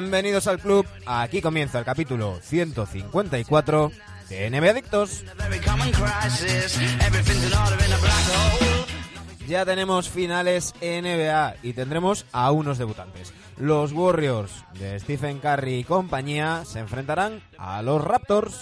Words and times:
Bienvenidos 0.00 0.46
al 0.46 0.60
club. 0.60 0.86
Aquí 1.06 1.42
comienza 1.42 1.80
el 1.80 1.84
capítulo 1.84 2.38
154 2.40 3.90
de 4.28 4.48
NBA 4.48 4.70
Adictos. 4.70 5.24
Ya 9.48 9.64
tenemos 9.64 10.08
finales 10.08 10.72
NBA 10.80 11.56
y 11.64 11.72
tendremos 11.72 12.26
a 12.30 12.52
unos 12.52 12.78
debutantes. 12.78 13.32
Los 13.56 13.90
Warriors 13.90 14.52
de 14.78 15.00
Stephen 15.00 15.40
Curry 15.40 15.80
y 15.80 15.84
compañía 15.84 16.62
se 16.64 16.78
enfrentarán 16.78 17.42
a 17.58 17.82
los 17.82 18.00
Raptors. 18.00 18.54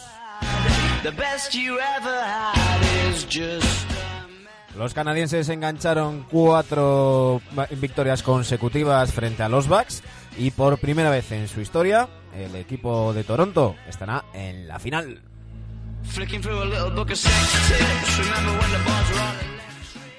Los 4.75 4.95
canadienses 4.95 5.50
engancharon 5.50 6.27
cuatro 6.30 7.42
victorias 7.73 8.23
consecutivas 8.23 9.12
frente 9.12 9.42
a 9.42 9.50
los 9.50 9.69
Bucks 9.69 10.03
y 10.39 10.51
por 10.51 10.79
primera 10.79 11.11
vez 11.11 11.33
en 11.33 11.49
su 11.49 11.61
historia 11.61 12.09
el 12.35 12.55
equipo 12.55 13.13
de 13.13 13.25
Toronto 13.25 13.77
estará 13.89 14.25
en 14.35 14.69
la 14.69 14.79
final. 14.79 15.21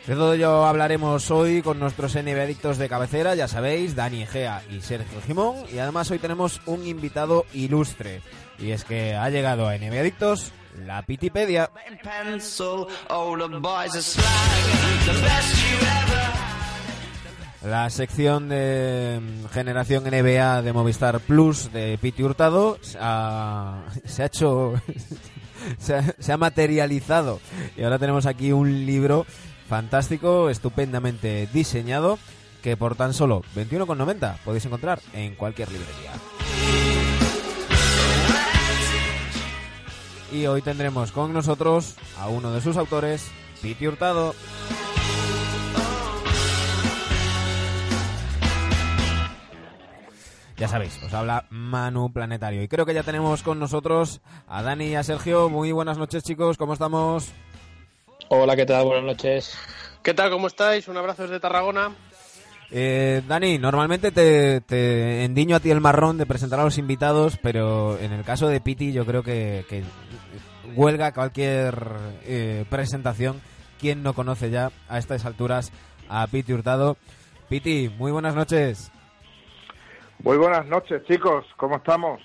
De 0.07 0.15
todo 0.15 0.33
ello 0.33 0.65
hablaremos 0.65 1.29
hoy 1.31 1.61
con 1.61 1.79
nuestros 1.79 2.15
NBA 2.15 2.43
adictos 2.43 2.77
de 2.77 2.87
cabecera, 2.87 3.35
ya 3.35 3.49
sabéis, 3.49 3.93
Dani 3.93 4.23
Egea 4.23 4.63
y 4.71 4.79
Sergio 4.79 5.21
Jimón. 5.25 5.55
Y 5.73 5.79
además 5.79 6.09
hoy 6.11 6.19
tenemos 6.19 6.61
un 6.65 6.87
invitado 6.87 7.45
ilustre. 7.53 8.21
Y 8.57 8.71
es 8.71 8.85
que 8.85 9.15
ha 9.15 9.29
llegado 9.29 9.67
a 9.67 9.77
NBA 9.77 9.99
Adictos 9.99 10.53
la 10.85 11.01
Pitipedia. 11.01 11.69
La 17.63 17.89
sección 17.89 18.49
de 18.49 19.19
mm, 19.21 19.47
Generación 19.47 20.03
NBA 20.03 20.61
de 20.61 20.73
Movistar 20.73 21.19
Plus 21.19 21.71
de 21.73 21.97
Piti 21.99 22.23
Hurtado 22.23 22.77
se 22.81 22.97
ha, 22.99 23.83
hecho, 24.19 24.75
se 25.79 26.33
ha, 26.33 26.37
materializado 26.37 27.39
y 27.75 27.83
ahora 27.83 27.97
tenemos 27.97 28.25
aquí 28.25 28.51
un 28.51 28.85
libro 28.85 29.25
fantástico, 29.67 30.49
estupendamente 30.49 31.47
diseñado 31.51 32.19
que 32.61 32.77
por 32.77 32.95
tan 32.95 33.13
solo 33.13 33.41
21,90 33.55 34.37
podéis 34.43 34.65
encontrar 34.65 34.99
en 35.13 35.35
cualquier 35.35 35.71
librería. 35.71 36.11
Y 40.31 40.45
hoy 40.45 40.61
tendremos 40.61 41.11
con 41.11 41.33
nosotros 41.33 41.95
a 42.19 42.27
uno 42.27 42.51
de 42.51 42.61
sus 42.61 42.77
autores, 42.77 43.31
Piti 43.61 43.87
Hurtado. 43.87 44.35
Ya 50.57 50.67
sabéis, 50.67 50.99
os 51.03 51.13
habla 51.13 51.45
Manu 51.51 52.11
Planetario. 52.11 52.63
Y 52.63 52.67
creo 52.67 52.83
que 52.85 52.95
ya 52.95 53.03
tenemos 53.03 53.43
con 53.43 53.59
nosotros 53.59 54.21
a 54.47 54.63
Dani 54.63 54.87
y 54.87 54.95
a 54.95 55.03
Sergio. 55.03 55.49
Muy 55.49 55.71
buenas 55.71 55.99
noches, 55.99 56.23
chicos. 56.23 56.57
¿Cómo 56.57 56.73
estamos? 56.73 57.31
Hola, 58.29 58.55
¿qué 58.55 58.65
tal? 58.65 58.85
Buenas 58.85 59.05
noches. 59.05 59.55
¿Qué 60.01 60.15
tal? 60.15 60.31
¿Cómo 60.31 60.47
estáis? 60.47 60.87
Un 60.87 60.97
abrazo 60.97 61.23
desde 61.23 61.39
Tarragona. 61.39 61.91
Eh, 62.71 63.21
Dani, 63.27 63.59
normalmente 63.59 64.11
te, 64.11 65.23
endiño 65.23 65.55
a 65.55 65.59
ti 65.59 65.69
el 65.69 65.79
marrón 65.79 66.17
de 66.17 66.25
presentar 66.25 66.59
a 66.59 66.63
los 66.63 66.79
invitados, 66.79 67.37
pero 67.41 67.99
en 67.99 68.11
el 68.11 68.23
caso 68.23 68.47
de 68.47 68.59
Piti 68.59 68.91
yo 68.91 69.05
creo 69.05 69.21
que, 69.21 69.63
huelga 70.75 71.13
cualquier 71.13 71.87
eh, 72.25 72.65
presentación. 72.67 73.41
¿Quién 73.79 74.01
no 74.01 74.13
conoce 74.13 74.49
ya 74.49 74.71
a 74.89 74.97
estas 74.97 75.23
alturas 75.25 75.71
a 76.09 76.25
Piti 76.25 76.51
Hurtado? 76.51 76.97
Piti, 77.47 77.91
muy 77.95 78.11
buenas 78.11 78.33
noches. 78.33 78.91
Muy 80.23 80.37
buenas 80.37 80.65
noches, 80.67 81.03
chicos. 81.05 81.45
¿Cómo 81.57 81.77
estamos? 81.77 82.21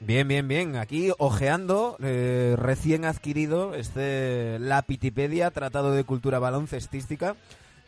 Bien, 0.00 0.26
bien, 0.26 0.48
bien. 0.48 0.76
Aquí 0.76 1.10
ojeando, 1.18 1.96
eh, 2.02 2.56
recién 2.58 3.04
adquirido, 3.04 3.74
este 3.74 4.58
La 4.58 4.82
Pitipedia, 4.82 5.50
Tratado 5.50 5.92
de 5.92 6.04
Cultura 6.04 6.38
Baloncestística 6.38 7.36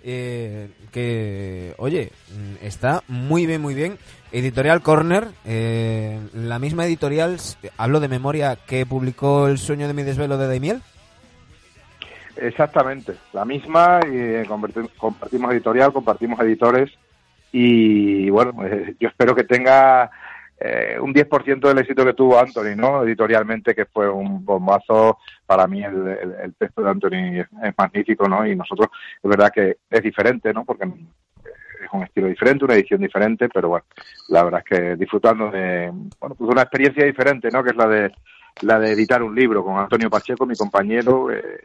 eh, 0.05 0.69
que, 0.91 1.75
oye, 1.79 2.11
mm, 2.31 2.65
está 2.65 3.03
muy 3.09 3.47
bien, 3.47 3.61
muy 3.63 3.75
bien. 3.75 3.99
Editorial 4.33 4.83
Corner, 4.83 5.29
eh, 5.45 6.19
la 6.35 6.59
misma 6.59 6.87
editorial, 6.87 7.39
hablo 7.77 8.01
de 8.01 8.09
memoria, 8.09 8.57
que 8.67 8.85
publicó 8.85 9.47
El 9.47 9.59
sueño 9.59 9.87
de 9.87 9.95
mi 9.95 10.03
desvelo 10.03 10.39
de 10.39 10.49
Daimiel. 10.49 10.83
Exactamente, 12.37 13.15
la 13.33 13.45
misma, 13.45 14.01
y 14.11 14.17
eh, 14.17 14.47
compartimos 14.99 15.53
editorial, 15.53 15.93
compartimos 15.93 16.41
editores 16.41 16.91
y 17.53 18.31
bueno, 18.31 18.55
yo 18.99 19.09
espero 19.09 19.35
que 19.35 19.45
tenga 19.45 20.11
eh, 20.65 20.97
un 21.01 21.13
10% 21.13 21.61
del 21.61 21.79
éxito 21.79 22.05
que 22.05 22.15
tuvo 22.15 22.39
Anthony, 22.39 22.77
¿no? 22.77 23.03
Editorialmente, 23.03 23.75
que 23.75 23.87
fue 23.87 24.09
un 24.09 24.45
bombazo. 24.45 25.19
Para 25.45 25.67
mí 25.67 25.83
el, 25.83 26.55
texto 26.57 26.83
de 26.83 26.91
Anthony 26.91 27.41
es, 27.41 27.75
magnífico, 27.77 28.29
¿no? 28.29 28.47
Y 28.47 28.55
nosotros, 28.55 28.89
es 29.21 29.29
verdad 29.29 29.51
que 29.53 29.79
es 29.91 30.03
diferente, 30.03 30.53
¿no? 30.53 30.65
Porque 30.65 30.85
es 30.85 31.89
un 31.93 32.05
estilo 32.05 32.29
diferente, 32.29 32.65
una 32.65 32.75
edición 32.75 33.01
diferente, 33.01 33.49
pero 33.49 33.71
bueno, 33.71 33.85
la 34.29 34.45
verdad 34.45 34.63
es 34.65 34.79
que 34.79 34.97
disfrutando 34.97 35.51
de, 35.51 35.91
bueno, 36.21 36.37
pues 36.37 36.49
una 36.49 36.63
experiencia 36.63 37.05
diferente, 37.05 37.49
¿no? 37.51 37.65
Que 37.65 37.71
es 37.71 37.77
la 37.77 37.89
de 37.89 38.13
la 38.61 38.79
de 38.79 38.93
editar 38.93 39.21
un 39.23 39.35
libro 39.35 39.65
con 39.65 39.79
Antonio 39.79 40.11
Pacheco, 40.11 40.47
mi 40.47 40.55
compañero, 40.55 41.33
eh, 41.33 41.65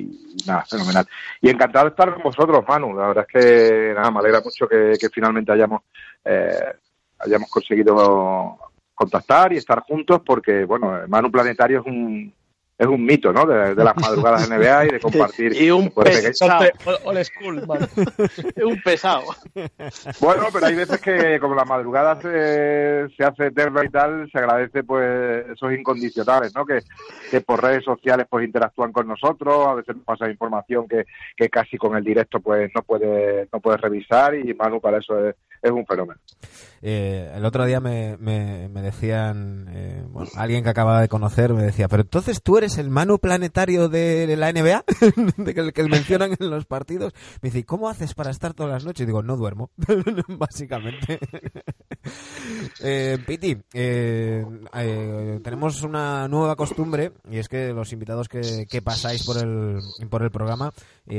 y 0.00 0.44
nada, 0.46 0.64
fenomenal. 0.64 1.06
Y 1.40 1.50
encantado 1.50 1.86
de 1.86 1.90
estar 1.90 2.12
con 2.14 2.22
vosotros, 2.22 2.64
Manu. 2.68 2.94
La 2.94 3.08
verdad 3.08 3.26
es 3.28 3.42
que 3.42 3.94
nada, 3.94 4.10
me 4.10 4.18
alegra 4.20 4.40
mucho 4.40 4.68
que, 4.68 4.94
que 5.00 5.08
finalmente 5.08 5.52
hayamos 5.52 5.82
eh, 6.24 6.74
hayamos 7.18 7.50
conseguido 7.50 8.58
contactar 8.94 9.52
y 9.52 9.56
estar 9.56 9.80
juntos 9.80 10.22
porque, 10.24 10.64
bueno, 10.64 11.00
Manu 11.08 11.30
Planetario 11.30 11.80
es 11.80 11.86
un, 11.86 12.32
es 12.78 12.86
un 12.86 13.04
mito, 13.04 13.32
¿no? 13.32 13.46
De, 13.46 13.74
las 13.74 13.96
madrugadas 13.96 14.48
de 14.48 14.56
NBA 14.56 14.84
y 14.84 14.88
de 14.88 15.00
compartir. 15.00 15.52
y 15.60 15.70
un 15.70 15.90
pesado. 15.90 16.68
un 18.64 18.82
pesado. 18.82 19.24
Bueno, 20.20 20.44
pero 20.52 20.66
hay 20.66 20.74
veces 20.74 21.00
que, 21.00 21.38
como 21.40 21.54
las 21.54 21.66
madrugadas 21.66 22.20
se, 22.20 23.08
se 23.16 23.24
hace 23.24 23.46
eterna 23.46 23.82
y 23.82 23.88
tal, 23.88 24.30
se 24.30 24.38
agradece, 24.38 24.84
pues, 24.84 25.46
esos 25.52 25.72
incondicionales, 25.72 26.54
¿no? 26.54 26.66
Que, 26.66 26.80
que 27.30 27.40
por 27.40 27.62
redes 27.62 27.84
sociales, 27.84 28.26
pues, 28.28 28.44
interactúan 28.44 28.92
con 28.92 29.08
nosotros. 29.08 29.66
A 29.66 29.74
veces 29.74 29.96
nos 29.96 30.04
pasa 30.04 30.30
información 30.30 30.86
que, 30.86 31.06
que 31.34 31.48
casi 31.48 31.78
con 31.78 31.96
el 31.96 32.04
directo, 32.04 32.40
pues, 32.40 32.70
no 32.74 32.82
puede, 32.82 33.48
no 33.50 33.60
puede 33.60 33.78
revisar. 33.78 34.34
Y 34.34 34.52
Manu, 34.52 34.82
para 34.82 34.98
eso 34.98 35.26
es, 35.26 35.34
es 35.62 35.70
un 35.70 35.86
fenómeno. 35.86 36.20
Eh, 36.82 37.32
el 37.34 37.44
otro 37.44 37.64
día 37.64 37.80
me, 37.80 38.16
me, 38.18 38.82
decían, 38.82 39.66
eh, 39.70 40.04
bueno, 40.08 40.30
alguien 40.36 40.62
que 40.62 40.70
acababa 40.70 41.00
de 41.00 41.08
conocer 41.08 41.52
me 41.52 41.62
decía, 41.62 41.88
pero 41.88 42.02
entonces 42.02 42.42
tú 42.42 42.58
eres 42.58 42.78
el 42.78 42.90
Manu 42.90 43.18
planetario 43.18 43.88
de 43.88 44.36
la 44.36 44.52
NBA, 44.52 44.84
de 45.36 45.54
que, 45.54 45.72
que 45.72 45.82
mencionan 45.84 46.36
en 46.38 46.50
los 46.50 46.66
partidos. 46.66 47.12
Me 47.40 47.50
dice, 47.50 47.64
¿cómo 47.64 47.88
haces 47.88 48.14
para 48.14 48.30
estar 48.30 48.54
todas 48.54 48.72
las 48.72 48.84
noches? 48.84 49.02
Y 49.02 49.06
digo, 49.06 49.22
no 49.22 49.36
duermo, 49.36 49.70
básicamente. 50.28 51.18
eh, 52.80 53.18
Piti, 53.26 53.56
eh, 53.72 54.44
tenemos 55.42 55.82
una 55.82 56.28
nueva 56.28 56.56
costumbre 56.56 57.12
y 57.30 57.38
es 57.38 57.48
que 57.48 57.72
los 57.72 57.92
invitados 57.92 58.28
que, 58.28 58.66
que 58.68 58.82
pasáis 58.82 59.24
por 59.24 59.38
el, 59.38 59.80
por 60.08 60.22
el 60.22 60.30
programa 60.30 60.72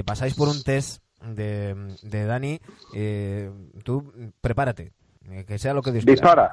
pasáis 0.05 0.33
por 0.33 0.47
un 0.49 0.63
test 0.63 1.01
de, 1.21 1.75
de 2.01 2.25
Dani, 2.25 2.59
eh, 2.93 3.49
tú 3.83 4.11
prepárate, 4.41 4.91
eh, 5.29 5.45
que 5.47 5.57
sea 5.57 5.73
lo 5.73 5.81
que 5.81 5.91
Dispara. 5.91 6.51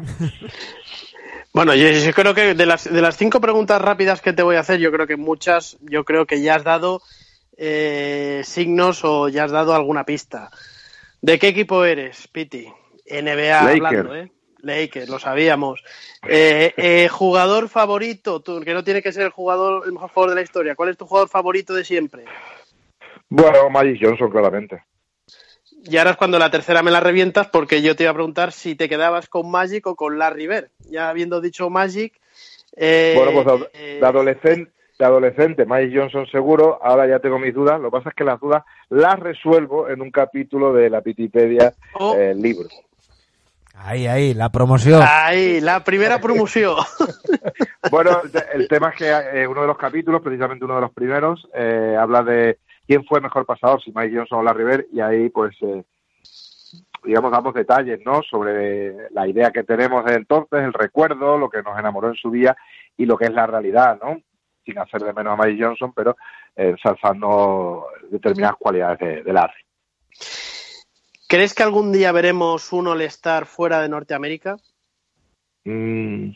bueno, 1.53 1.75
yo, 1.75 1.89
creo 2.13 2.35
que 2.35 2.55
de 2.55 2.67
las, 2.67 2.85
de 2.91 3.01
las 3.01 3.17
cinco 3.17 3.41
preguntas 3.41 3.81
rápidas 3.81 4.21
que 4.21 4.33
te 4.33 4.43
voy 4.43 4.57
a 4.57 4.61
hacer, 4.61 4.81
yo 4.81 4.91
creo 4.91 5.07
que 5.07 5.17
muchas, 5.17 5.77
yo 5.81 6.05
creo 6.05 6.27
que 6.27 6.41
ya 6.41 6.57
has 6.57 6.65
dado 6.65 7.03
eh, 7.57 8.43
signos 8.45 9.05
o 9.05 9.29
ya 9.29 9.45
has 9.45 9.53
dado 9.53 9.75
alguna 9.75 10.05
pista. 10.05 10.51
¿De 11.21 11.39
qué 11.39 11.49
equipo 11.49 11.85
eres, 11.85 12.29
Piti? 12.29 12.67
NBA 13.07 13.61
hablando, 13.61 14.15
¿eh? 14.17 14.31
Lakers, 14.63 15.11
lo 15.11 15.19
sabíamos. 15.19 15.83
jugador 17.11 17.69
favorito, 17.69 18.41
tú, 18.41 18.61
que 18.61 18.73
no 18.73 18.83
tiene 18.83 19.03
que 19.03 19.13
ser 19.13 19.25
el 19.25 19.31
jugador, 19.31 19.85
el 19.85 19.93
mejor 19.93 20.11
jugador 20.11 20.31
de 20.31 20.37
la 20.37 20.43
historia. 20.43 20.75
¿Cuál 20.75 20.89
es 20.89 20.97
tu 20.97 21.07
jugador 21.07 21.29
favorito 21.29 21.75
de 21.75 21.85
siempre? 21.85 22.25
Bueno, 23.35 23.69
Magic 23.69 23.99
Johnson, 24.01 24.31
claramente. 24.31 24.85
Y 25.87 25.97
ahora 25.97 26.13
es 26.13 26.17
cuando 26.17 26.39
la 26.39 26.53
tercera 26.53 26.85
me 26.85 26.93
la 26.93 27.01
revientas 27.01 27.49
porque 27.49 27.83
yo 27.83 27.97
te 27.97 28.05
iba 28.05 28.13
a 28.13 28.15
preguntar 28.15 28.53
si 28.53 28.77
te 28.77 28.89
quedabas 28.89 29.29
con 29.29 29.51
Magic 29.51 29.85
o 29.89 29.97
con 29.97 30.19
Larry 30.19 30.47
Bird. 30.47 30.71
Ya 30.89 31.09
habiendo 31.09 31.41
dicho 31.41 31.69
Magic... 31.69 32.15
Eh, 32.77 33.15
bueno, 33.17 33.43
pues 33.43 33.61
de, 33.61 33.71
eh, 33.75 34.01
adolescente, 34.05 34.73
de 34.99 35.05
adolescente, 35.05 35.65
Magic 35.65 35.97
Johnson 35.97 36.27
seguro, 36.27 36.79
ahora 36.83 37.09
ya 37.09 37.19
tengo 37.19 37.39
mis 37.39 37.55
dudas, 37.55 37.81
lo 37.81 37.89
que 37.89 37.99
pasa 37.99 38.09
es 38.09 38.15
que 38.17 38.25
las 38.25 38.41
dudas 38.41 38.65
las 38.89 39.19
resuelvo 39.19 39.89
en 39.89 40.01
un 40.01 40.11
capítulo 40.11 40.73
de 40.73 40.91
la 40.91 41.01
Pitipedia 41.01 41.73
oh. 41.95 42.17
eh, 42.17 42.35
libro. 42.35 42.69
Ahí, 43.77 44.07
ahí, 44.07 44.35
la 44.35 44.51
promoción. 44.51 45.03
Ahí, 45.05 45.61
la 45.61 45.85
primera 45.85 46.21
promoción. 46.21 46.77
bueno, 47.91 48.23
el 48.53 48.67
tema 48.69 48.91
es 48.91 48.97
que 48.97 49.47
uno 49.47 49.61
de 49.61 49.67
los 49.67 49.79
capítulos, 49.79 50.23
precisamente 50.23 50.65
uno 50.65 50.77
de 50.77 50.81
los 50.81 50.93
primeros, 50.93 51.49
habla 51.99 52.23
de 52.23 52.59
quién 52.87 53.05
fue 53.05 53.21
mejor 53.21 53.47
pasador, 53.47 53.83
si 53.83 53.93
Mike 53.95 54.17
Johnson 54.17 54.41
o 54.41 54.43
Larry 54.43 54.65
Bird, 54.65 54.87
y 54.93 55.01
ahí 55.01 55.29
pues 55.31 55.57
eh, 55.63 55.85
digamos, 57.05 57.31
damos 57.31 57.55
detalles, 57.55 58.01
¿no? 58.05 58.23
Sobre 58.23 59.11
la 59.11 59.29
idea 59.29 59.51
que 59.51 59.63
tenemos 59.63 60.05
de 60.05 60.15
entonces, 60.15 60.61
el 60.61 60.73
recuerdo, 60.73 61.39
lo 61.39 61.51
que 61.51 61.63
nos 61.63 61.79
enamoró 61.79 62.09
en 62.09 62.15
su 62.15 62.31
día 62.31 62.57
y 62.97 63.07
lo 63.07 63.17
que 63.17 63.27
es 63.27 63.33
la 63.33 63.47
realidad, 63.47 63.99
¿no? 64.03 64.21
Sin 64.65 64.79
hacer 64.79 65.03
de 65.03 65.13
menos 65.13 65.35
a 65.35 65.37
Magic 65.37 65.63
Johnson, 65.63 65.93
pero 65.95 66.17
ensalzando 66.57 67.87
determinadas 68.11 68.57
cualidades 68.57 68.99
de, 68.99 69.23
del 69.23 69.37
arte. 69.37 69.59
¿Crees 71.29 71.55
que 71.55 71.63
algún 71.63 71.93
día 71.93 72.13
veremos 72.13 72.73
un 72.73 72.87
All-Star 72.87 73.47
fuera 73.47 73.81
de 73.81 73.89
Norteamérica? 73.89 74.57
Mm, 75.65 76.31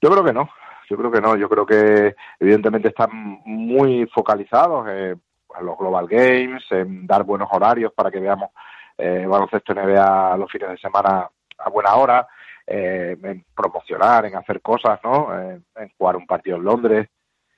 yo 0.00 0.10
creo 0.10 0.24
que 0.24 0.32
no. 0.32 0.48
Yo 0.88 0.96
creo 0.96 1.10
que 1.10 1.20
no. 1.20 1.36
Yo 1.36 1.48
creo 1.48 1.66
que 1.66 2.14
evidentemente 2.40 2.88
están 2.88 3.10
muy 3.44 4.06
focalizados 4.06 4.88
en 4.88 5.20
los 5.60 5.78
Global 5.78 6.06
Games, 6.08 6.64
en 6.70 7.06
dar 7.06 7.24
buenos 7.24 7.48
horarios 7.52 7.92
para 7.92 8.10
que 8.10 8.20
veamos 8.20 8.50
eh, 8.98 9.26
baloncesto 9.26 9.74
NBA 9.74 10.36
los 10.36 10.50
fines 10.50 10.70
de 10.70 10.78
semana 10.78 11.28
a 11.58 11.70
buena 11.70 11.94
hora, 11.94 12.26
eh, 12.66 13.16
en 13.22 13.44
promocionar, 13.54 14.26
en 14.26 14.36
hacer 14.36 14.60
cosas, 14.60 14.98
¿no? 15.04 15.28
en 15.38 15.64
jugar 15.98 16.16
un 16.16 16.26
partido 16.26 16.56
en 16.56 16.64
Londres, 16.64 17.08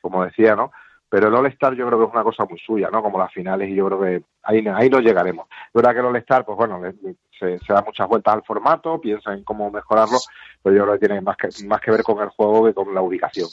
como 0.00 0.25
decía, 0.25 0.54
¿no? 0.54 0.70
pero 1.08 1.28
el 1.28 1.34
All-Star 1.34 1.75
yo 1.75 1.87
creo 1.87 1.98
que 1.98 2.04
es 2.06 2.12
una 2.12 2.25
cosa 2.25 2.44
muy 2.44 2.58
suya, 2.58 2.90
¿no? 2.90 3.02
Como 3.02 3.19
las 3.19 3.32
finales 3.32 3.69
y 3.69 3.75
yo 3.75 3.87
creo 3.87 4.00
que 4.00 4.22
ahí, 4.42 4.66
ahí 4.75 4.90
no 4.90 5.00
llegaremos. 5.00 5.46
Es 5.49 5.72
verdad 5.72 5.92
que 5.92 6.00
el 6.00 6.06
All-Star, 6.06 6.44
pues 6.44 6.58
bueno, 6.58 6.81
se, 7.38 7.58
da 7.69 7.82
muchas 7.82 8.08
vueltas 8.08 8.34
al 8.34 8.42
formato, 8.42 9.00
piensa 9.00 9.32
en 9.32 9.44
cómo 9.44 9.70
mejorarlo, 9.70 10.19
pero 10.62 10.76
yo 10.76 10.82
creo 10.82 10.94
que 10.94 11.06
tiene 11.06 11.20
más 11.20 11.37
que, 11.37 11.49
más 11.66 11.81
que 11.81 11.92
ver 11.92 12.02
con 12.02 12.20
el 12.20 12.28
juego 12.31 12.66
que 12.66 12.75
con 12.75 12.92
la 12.92 13.02
ubicación. 13.02 13.49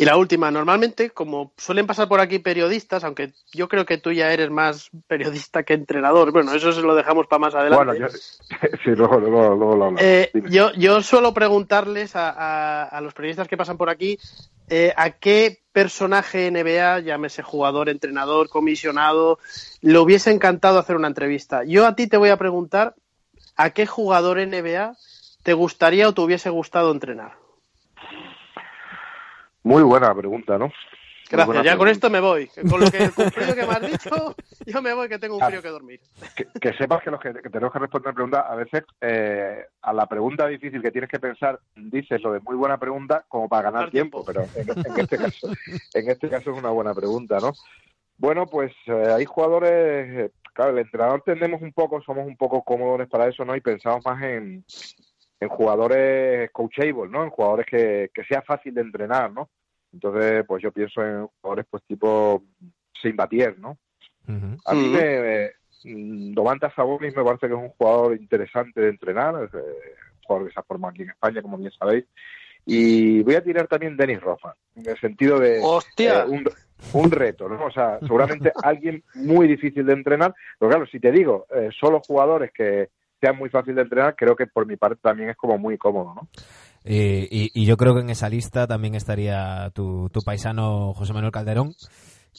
Y 0.00 0.04
la 0.04 0.16
última, 0.16 0.48
normalmente, 0.52 1.10
como 1.10 1.50
suelen 1.56 1.88
pasar 1.88 2.06
por 2.06 2.20
aquí 2.20 2.38
periodistas, 2.38 3.02
aunque 3.02 3.32
yo 3.52 3.66
creo 3.66 3.84
que 3.84 3.98
tú 3.98 4.12
ya 4.12 4.32
eres 4.32 4.48
más 4.48 4.90
periodista 5.08 5.64
que 5.64 5.74
entrenador, 5.74 6.30
bueno, 6.30 6.54
eso 6.54 6.70
se 6.70 6.82
lo 6.82 6.94
dejamos 6.94 7.26
para 7.26 7.40
más 7.40 7.54
adelante. 7.56 7.84
Bueno, 7.84 8.06
yo, 8.06 8.06
sí, 8.84 8.90
luego, 8.94 9.18
luego, 9.18 9.56
luego, 9.56 9.96
eh, 9.98 10.30
yo, 10.50 10.72
yo 10.74 11.02
suelo 11.02 11.34
preguntarles 11.34 12.14
a, 12.14 12.84
a, 12.84 13.00
los 13.00 13.12
periodistas 13.12 13.48
que 13.48 13.56
pasan 13.56 13.76
por 13.76 13.90
aquí 13.90 14.20
eh, 14.68 14.94
a 14.96 15.10
qué 15.10 15.62
personaje 15.72 16.48
NBA, 16.48 17.00
llámese 17.00 17.42
jugador, 17.42 17.88
entrenador, 17.88 18.48
comisionado, 18.48 19.40
le 19.80 19.98
hubiese 19.98 20.30
encantado 20.30 20.78
hacer 20.78 20.94
una 20.94 21.08
entrevista. 21.08 21.64
Yo 21.64 21.88
a 21.88 21.96
ti 21.96 22.06
te 22.06 22.18
voy 22.18 22.28
a 22.28 22.36
preguntar 22.36 22.94
a 23.56 23.70
qué 23.70 23.84
jugador 23.84 24.38
NBA 24.38 24.94
te 25.42 25.54
gustaría 25.54 26.08
o 26.08 26.14
te 26.14 26.20
hubiese 26.20 26.50
gustado 26.50 26.92
entrenar. 26.92 27.48
Muy 29.62 29.82
buena 29.82 30.14
pregunta, 30.14 30.58
¿no? 30.58 30.70
Gracias, 31.30 31.62
ya 31.62 31.76
con 31.76 31.88
esto 31.88 32.08
me 32.08 32.20
voy. 32.20 32.48
Con 32.70 32.80
lo 32.80 32.90
que, 32.90 33.04
el 33.04 33.10
frío 33.32 33.54
que 33.54 33.66
me 33.66 33.72
has 33.72 33.82
dicho, 33.82 34.34
yo 34.64 34.82
me 34.82 34.94
voy 34.94 35.08
que 35.08 35.18
tengo 35.18 35.36
un 35.36 35.44
frío 35.44 35.60
que 35.60 35.68
dormir. 35.68 36.00
Que, 36.34 36.72
sepas 36.74 37.02
que 37.02 37.10
los 37.10 37.20
que, 37.20 37.32
tenemos 37.32 37.72
que 37.72 37.78
responder 37.78 38.14
preguntas, 38.14 38.44
a 38.48 38.54
veces 38.54 38.84
eh, 39.00 39.66
a 39.82 39.92
la 39.92 40.06
pregunta 40.06 40.46
difícil 40.46 40.80
que 40.80 40.90
tienes 40.90 41.10
que 41.10 41.20
pensar, 41.20 41.60
dices 41.76 42.22
lo 42.22 42.32
de 42.32 42.40
muy 42.40 42.56
buena 42.56 42.78
pregunta 42.78 43.24
como 43.28 43.48
para 43.48 43.70
ganar 43.70 43.90
tiempo, 43.90 44.24
pero 44.24 44.42
en, 44.54 44.70
este 44.98 45.18
caso, 45.18 45.48
en 45.94 46.10
este 46.10 46.28
caso 46.30 46.50
es 46.50 46.58
una 46.58 46.70
buena 46.70 46.94
pregunta, 46.94 47.38
¿no? 47.40 47.52
Bueno, 48.16 48.46
pues 48.46 48.72
eh, 48.86 49.12
hay 49.14 49.24
jugadores, 49.26 49.70
eh, 49.70 50.30
claro, 50.54 50.72
el 50.72 50.78
entrenador 50.78 51.22
tendemos 51.24 51.60
un 51.60 51.72
poco, 51.72 52.00
somos 52.02 52.26
un 52.26 52.36
poco 52.36 52.62
cómodos 52.62 53.06
para 53.08 53.28
eso, 53.28 53.44
¿no? 53.44 53.54
Y 53.54 53.60
pensamos 53.60 54.04
más 54.04 54.20
en, 54.22 54.64
en 55.40 55.48
jugadores 55.48 56.50
coachable, 56.50 57.08
¿no? 57.10 57.24
En 57.24 57.30
jugadores 57.30 57.66
que, 57.66 58.10
que 58.12 58.24
sea 58.24 58.42
fácil 58.42 58.74
de 58.74 58.80
entrenar, 58.80 59.32
¿no? 59.32 59.48
Entonces, 59.92 60.44
pues 60.46 60.62
yo 60.62 60.72
pienso 60.72 61.02
en 61.02 61.26
jugadores 61.40 61.66
pues 61.70 61.82
tipo 61.84 62.42
sin 63.00 63.16
batir, 63.16 63.58
¿no? 63.58 63.78
A 64.66 64.74
mí 64.74 64.88
me, 64.88 65.52
mm, 65.84 66.34
Domantas 66.34 66.74
Sabonis 66.74 67.16
me 67.16 67.24
parece 67.24 67.46
que 67.46 67.54
es 67.54 67.58
un 67.58 67.70
jugador 67.70 68.14
interesante 68.14 68.80
de 68.80 68.88
entrenar, 68.90 69.42
es, 69.44 69.54
eh, 69.54 69.58
un 69.58 70.22
jugador 70.22 70.48
que 70.48 70.52
se 70.52 70.60
ha 70.60 70.64
formado 70.64 70.90
aquí 70.90 71.02
en 71.02 71.10
España, 71.10 71.40
como 71.40 71.56
bien 71.56 71.72
sabéis. 71.72 72.04
Y 72.66 73.22
voy 73.22 73.36
a 73.36 73.42
tirar 73.42 73.66
también 73.66 73.96
Denis 73.96 74.20
Rofa, 74.20 74.54
en 74.76 74.86
el 74.86 75.00
sentido 75.00 75.38
de 75.38 75.60
eh, 75.60 76.24
un, 76.26 76.44
un, 76.92 77.10
reto, 77.10 77.48
¿no? 77.48 77.64
O 77.64 77.70
sea, 77.70 77.98
seguramente 78.00 78.52
alguien 78.62 79.02
muy 79.14 79.48
difícil 79.48 79.86
de 79.86 79.94
entrenar, 79.94 80.34
pero 80.58 80.70
claro, 80.70 80.86
si 80.86 81.00
te 81.00 81.10
digo, 81.10 81.46
eh, 81.54 81.70
solo 81.80 82.02
jugadores 82.06 82.52
que 82.52 82.90
sean 83.20 83.36
muy 83.36 83.48
fácil 83.50 83.74
de 83.74 83.82
entrenar, 83.82 84.14
creo 84.16 84.36
que 84.36 84.46
por 84.46 84.66
mi 84.66 84.76
parte 84.76 85.00
también 85.02 85.30
es 85.30 85.36
como 85.36 85.58
muy 85.58 85.78
cómodo, 85.78 86.14
¿no? 86.14 86.28
Eh, 86.84 87.28
y, 87.30 87.66
yo 87.66 87.76
creo 87.76 87.94
que 87.94 88.00
en 88.00 88.10
esa 88.10 88.28
lista 88.28 88.66
también 88.66 88.94
estaría 88.94 89.70
tu, 89.74 90.08
tu 90.10 90.20
paisano 90.22 90.94
José 90.94 91.12
Manuel 91.12 91.32
Calderón, 91.32 91.74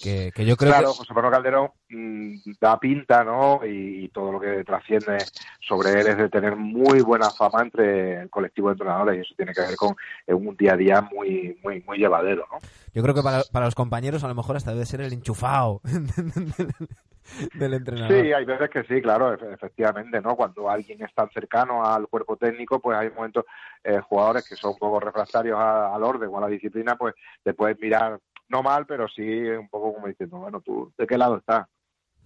que, 0.02 0.46
yo 0.46 0.56
creo 0.56 0.72
claro, 0.72 0.94
José 0.94 1.14
Manuel 1.14 1.34
Calderón 1.34 1.72
mm, 1.90 2.36
da 2.60 2.80
pinta, 2.80 3.24
¿no? 3.24 3.62
Y, 3.66 4.10
todo 4.10 4.32
lo 4.32 4.40
que 4.40 4.64
trasciende 4.64 5.18
sobre 5.60 5.92
él 5.92 6.08
es 6.08 6.18
de 6.18 6.30
tener 6.30 6.56
muy 6.56 7.02
buena 7.02 7.30
fama 7.30 7.62
entre 7.62 8.22
el 8.22 8.30
colectivo 8.30 8.70
de 8.70 8.74
entrenadores 8.74 9.18
y 9.18 9.22
eso 9.22 9.36
tiene 9.38 9.54
que 9.54 9.62
ver 9.62 9.76
con 9.76 9.96
un 10.28 10.58
día 10.58 10.74
a 10.74 10.78
día 10.78 11.02
muy 11.02 11.60
muy 11.64 11.84
muy 11.86 11.98
llevadero, 12.00 12.46
¿no? 12.52 12.58
Yo 12.94 13.04
creo 13.04 13.14
que 13.14 13.22
para, 13.22 13.44
para 13.52 13.66
los 13.66 13.76
compañeros 13.76 14.24
a 14.24 14.28
lo 14.28 14.36
mejor 14.36 14.58
hasta 14.58 14.72
debe 14.72 14.86
ser 14.86 15.02
el 15.02 15.14
enchufado 15.14 15.82
del 17.54 17.74
entrenador. 17.74 18.12
Sí, 18.12 18.34
hay 18.34 18.46
veces 18.46 18.70
que 18.70 18.84
sí, 18.84 19.02
claro, 19.02 19.34
efectivamente, 19.34 20.22
¿no? 20.22 20.36
Cuando 20.36 20.70
alguien 20.70 21.02
es 21.04 21.14
tan 21.14 21.30
cercano 21.30 21.86
al 21.86 22.08
cuerpo 22.08 22.38
técnico, 22.38 22.80
pues 22.80 22.98
hay 22.98 23.10
momentos, 23.10 23.46
eh, 23.84 24.00
jugadores 24.00 24.48
que 24.48 24.56
son 24.56 24.72
un 24.72 24.80
poco 24.80 25.00
refractarios 25.00 25.58
al 25.58 26.04
orden 26.04 26.30
o 26.32 26.38
a 26.38 26.42
la 26.42 26.48
disciplina, 26.48 26.96
pues 26.96 27.16
te 27.44 27.54
puedes 27.54 27.80
mirar, 27.80 28.20
no 28.50 28.64
mal, 28.64 28.86
pero 28.86 29.08
sí 29.08 29.22
un 29.22 29.70
poco 29.70 29.94
como 29.94 30.08
diciendo, 30.08 30.38
bueno, 30.38 30.62
tú, 30.62 30.92
¿de 30.98 31.08
qué 31.08 31.18
lado 31.18 31.38
estás? 31.38 31.68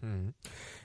Mm. 0.01 0.29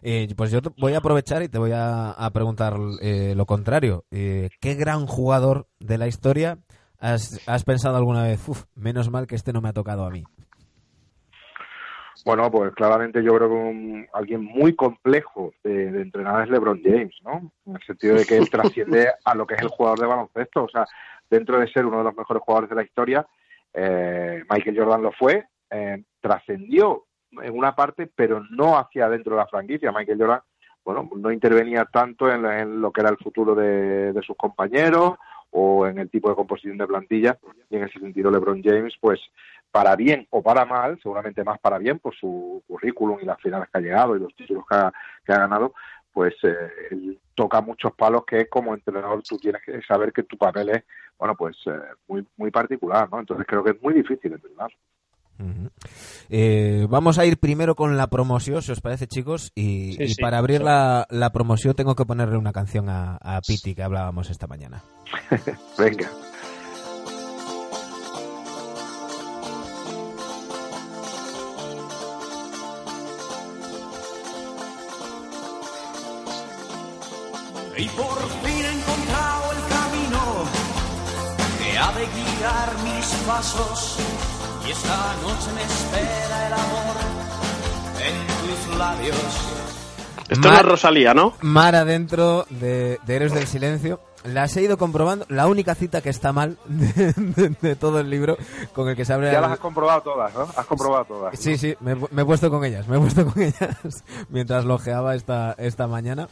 Eh, 0.02 0.29
pues 0.37 0.50
yo 0.50 0.61
voy 0.79 0.94
a 0.94 0.99
aprovechar 0.99 1.43
y 1.43 1.49
te 1.49 1.58
voy 1.58 1.73
a, 1.75 2.14
preguntar 2.32 2.75
eh, 3.00 3.35
lo 3.37 3.46
contrario. 3.46 4.05
¿Qué 4.11 4.75
gran 4.75 5.06
jugador 5.06 5.67
de 5.81 5.99
la 5.99 6.06
historia 6.06 6.58
has, 7.00 7.40
has 7.49 7.64
pensado 7.64 7.96
alguna 7.96 8.23
vez? 8.23 8.49
Uf, 8.49 8.64
menos 8.75 9.11
mal 9.11 9.26
que 9.26 9.35
este 9.35 9.52
no 9.52 9.61
me 9.61 9.70
ha 9.70 9.73
tocado 9.73 10.05
a 10.05 10.11
mí. 10.11 10.25
Bueno, 12.25 12.50
pues 12.50 12.75
claramente 12.75 13.23
yo 13.23 13.35
creo 13.37 13.49
que 13.49 14.08
alguien 14.12 14.44
muy 14.44 14.75
complejo 14.75 15.52
de, 15.62 15.87
entrenar 16.02 16.43
es 16.43 16.50
LeBron 16.50 16.82
James, 16.82 17.14
¿no? 17.23 17.50
En 17.64 17.76
el 17.76 17.82
sentido 17.87 18.17
de 18.17 18.25
que 18.25 18.37
él 18.37 18.50
trasciende 18.50 19.09
a 19.25 19.35
lo 19.35 19.47
que 19.47 19.54
es 19.54 19.62
el 19.62 19.68
jugador 19.68 20.00
de 20.00 20.07
baloncesto. 20.07 20.64
O 20.64 20.68
sea, 20.68 20.85
dentro 21.30 21.59
de 21.59 21.68
ser 21.68 21.87
uno 21.87 21.99
de 21.99 22.04
los 22.04 22.16
mejores 22.16 22.42
jugadores 22.42 22.71
de 22.71 22.76
la 22.76 22.83
historia, 22.83 23.26
eh, 23.75 24.42
Michael 24.48 24.78
Jordan 24.78 25.02
lo 25.02 25.12
fue, 25.12 25.46
eh, 25.70 26.02
trascendió 26.20 27.04
en 27.30 27.56
una 27.56 27.75
parte, 27.75 28.10
pero 28.14 28.42
no 28.50 28.78
hacia 28.78 29.08
dentro 29.08 29.34
de 29.34 29.42
la 29.42 29.46
franquicia. 29.46 29.92
Michael 29.92 30.18
Jordan, 30.18 30.40
bueno, 30.84 31.08
no 31.16 31.30
intervenía 31.30 31.84
tanto 31.84 32.30
en, 32.32 32.80
lo 32.80 32.90
que 32.92 33.00
era 33.02 33.10
el 33.10 33.18
futuro 33.18 33.54
de, 33.54 34.18
sus 34.22 34.37
compañeros 34.37 35.14
o 35.50 35.87
en 35.87 35.98
el 35.98 36.10
tipo 36.10 36.28
de 36.28 36.34
composición 36.34 36.78
de 36.78 36.87
plantilla 36.87 37.38
y 37.70 37.76
en 37.76 37.84
ese 37.84 37.98
sentido 37.98 38.30
LeBron 38.30 38.62
James 38.62 38.94
pues 39.00 39.20
para 39.70 39.96
bien 39.96 40.26
o 40.30 40.42
para 40.42 40.64
mal, 40.64 40.98
seguramente 41.02 41.44
más 41.44 41.58
para 41.58 41.78
bien 41.78 41.98
por 41.98 42.14
su 42.14 42.62
currículum 42.66 43.18
y 43.20 43.26
las 43.26 43.40
finales 43.40 43.68
que 43.70 43.78
ha 43.78 43.82
llegado 43.82 44.16
y 44.16 44.20
los 44.20 44.34
títulos 44.34 44.64
que 44.66 44.76
ha, 44.76 44.92
ganado, 45.26 45.75
pues 46.12 46.34
eh, 46.42 47.18
toca 47.34 47.60
muchos 47.60 47.92
palos 47.92 48.25
que 48.26 48.48
como 48.48 48.75
entrenador 48.75 49.22
tú 49.22 49.37
tienes 49.38 49.62
que 49.62 49.82
saber 49.82 50.12
que 50.12 50.22
tu 50.22 50.38
papel 50.38 50.70
es, 50.70 50.84
bueno, 51.18 51.34
pues 51.37 51.56
eh, 51.66 51.70
muy, 52.06 52.26
muy 52.37 52.50
particular, 52.50 53.08
¿no? 53.10 53.20
Entonces 53.20 53.46
creo 53.46 53.64
que 53.64 53.72
es 53.72 53.82
muy 53.82 53.94
difícil 53.94 54.32
entrenar. 54.32 54.70
Eh, 56.28 56.87
vamos 56.90 57.18
a 57.18 57.25
ir 57.25 57.38
primero 57.38 57.75
con 57.75 57.96
la 57.96 58.08
promoción, 58.08 58.60
si 58.60 58.72
os 58.72 58.80
parece, 58.80 59.06
chicos. 59.06 59.52
Y, 59.54 60.14
para 60.20 60.38
abrir 60.38 60.60
la, 60.60 61.06
la, 61.10 61.30
promoción 61.30 61.75
tengo 61.75 61.94
que 61.94 62.04
ponerle 62.04 62.37
una 62.37 62.52
canción 62.52 62.88
a, 62.88 63.16
a 63.16 63.40
Piti 63.40 63.75
que 63.75 63.82
hablábamos 63.82 64.30
esta 64.30 64.46
mañana. 64.46 64.82
Venga. 65.78 66.10
Y 77.76 77.88
por 77.90 78.48
de 81.99 82.07
guiar 82.07 82.69
mis 82.85 83.07
pasos. 83.26 83.99
Y 84.67 84.71
esta 84.71 85.17
noche 85.23 85.52
me 85.55 85.62
espera 85.62 86.47
el 86.47 86.52
amor 86.52 86.97
en 88.07 88.67
tus 88.67 88.78
labios. 88.78 89.59
Esto 90.28 90.52
es 90.52 90.62
Rosalía, 90.62 91.14
¿no? 91.14 91.35
Mar 91.40 91.75
adentro 91.75 92.47
de, 92.50 93.00
de 93.05 93.17
Héroes 93.17 93.33
del 93.33 93.47
Silencio. 93.47 94.00
Las 94.25 94.57
he 94.57 94.62
ido 94.62 94.78
comprobando. 94.78 95.25
La 95.28 95.49
única 95.49 95.75
cita 95.75 96.00
que 96.00 96.11
está 96.11 96.33
mal 96.33 96.59
de, 96.67 97.76
todo 97.76 97.99
el 97.99 98.11
libro 98.11 98.37
con 98.75 98.88
el 98.88 98.97
que 98.97 99.05
se 99.05 99.12
abre. 99.14 99.33
Ya 99.33 99.40
las 99.40 99.52
has 99.52 99.59
comprobado 99.59 100.02
todas, 100.02 100.35
¿no? 100.35 100.47
Has 100.55 100.67
comprobado 100.67 101.05
todas. 101.05 101.38
Sí, 101.38 101.57
sí, 101.57 101.75
me, 101.81 101.93
he 101.93 102.25
puesto 102.25 102.50
con 102.50 102.64
ellas. 102.64 102.87
Me 102.88 102.97
he 102.97 103.00
puesto 103.00 103.26
con 103.26 103.43
ellas 103.43 104.05
mientras 104.28 104.64
lojeaba 104.64 105.14
esta, 105.14 105.55
esta 105.59 105.87
mañana. 105.87 106.28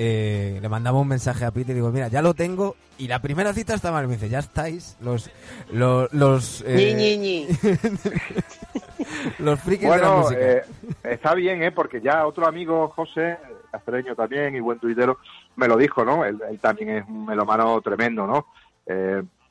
Eh, 0.00 0.60
le 0.62 0.68
mandaba 0.68 1.00
un 1.00 1.08
mensaje 1.08 1.44
a 1.44 1.50
Pete 1.50 1.72
y 1.72 1.74
digo, 1.74 1.90
mira, 1.90 2.06
ya 2.06 2.22
lo 2.22 2.32
tengo. 2.32 2.76
Y 2.98 3.08
la 3.08 3.20
primera 3.20 3.52
cita 3.52 3.74
está 3.74 3.90
mal. 3.90 4.06
Me 4.06 4.14
dice, 4.14 4.28
ya 4.28 4.38
estáis. 4.38 4.96
Los. 5.00 5.28
Los. 5.72 6.12
los 6.12 6.62
eh, 6.64 7.48
los 9.40 9.60
frikis 9.60 9.90
de 9.90 9.98
la 9.98 10.12
música. 10.12 10.40
Eh, 10.40 10.62
está 11.02 11.34
bien, 11.34 11.64
¿eh? 11.64 11.72
Porque 11.72 12.00
ya 12.00 12.28
otro 12.28 12.46
amigo, 12.46 12.86
José 12.94 13.38
Castreño 13.72 14.14
también 14.14 14.54
y 14.54 14.60
buen 14.60 14.78
tuitero, 14.78 15.18
me 15.56 15.66
lo 15.66 15.76
dijo, 15.76 16.04
¿no? 16.04 16.24
Él, 16.24 16.40
también 16.60 16.90
es 16.90 17.04
un 17.08 17.26
melomano 17.26 17.80
tremendo, 17.80 18.24
¿no? 18.24 18.46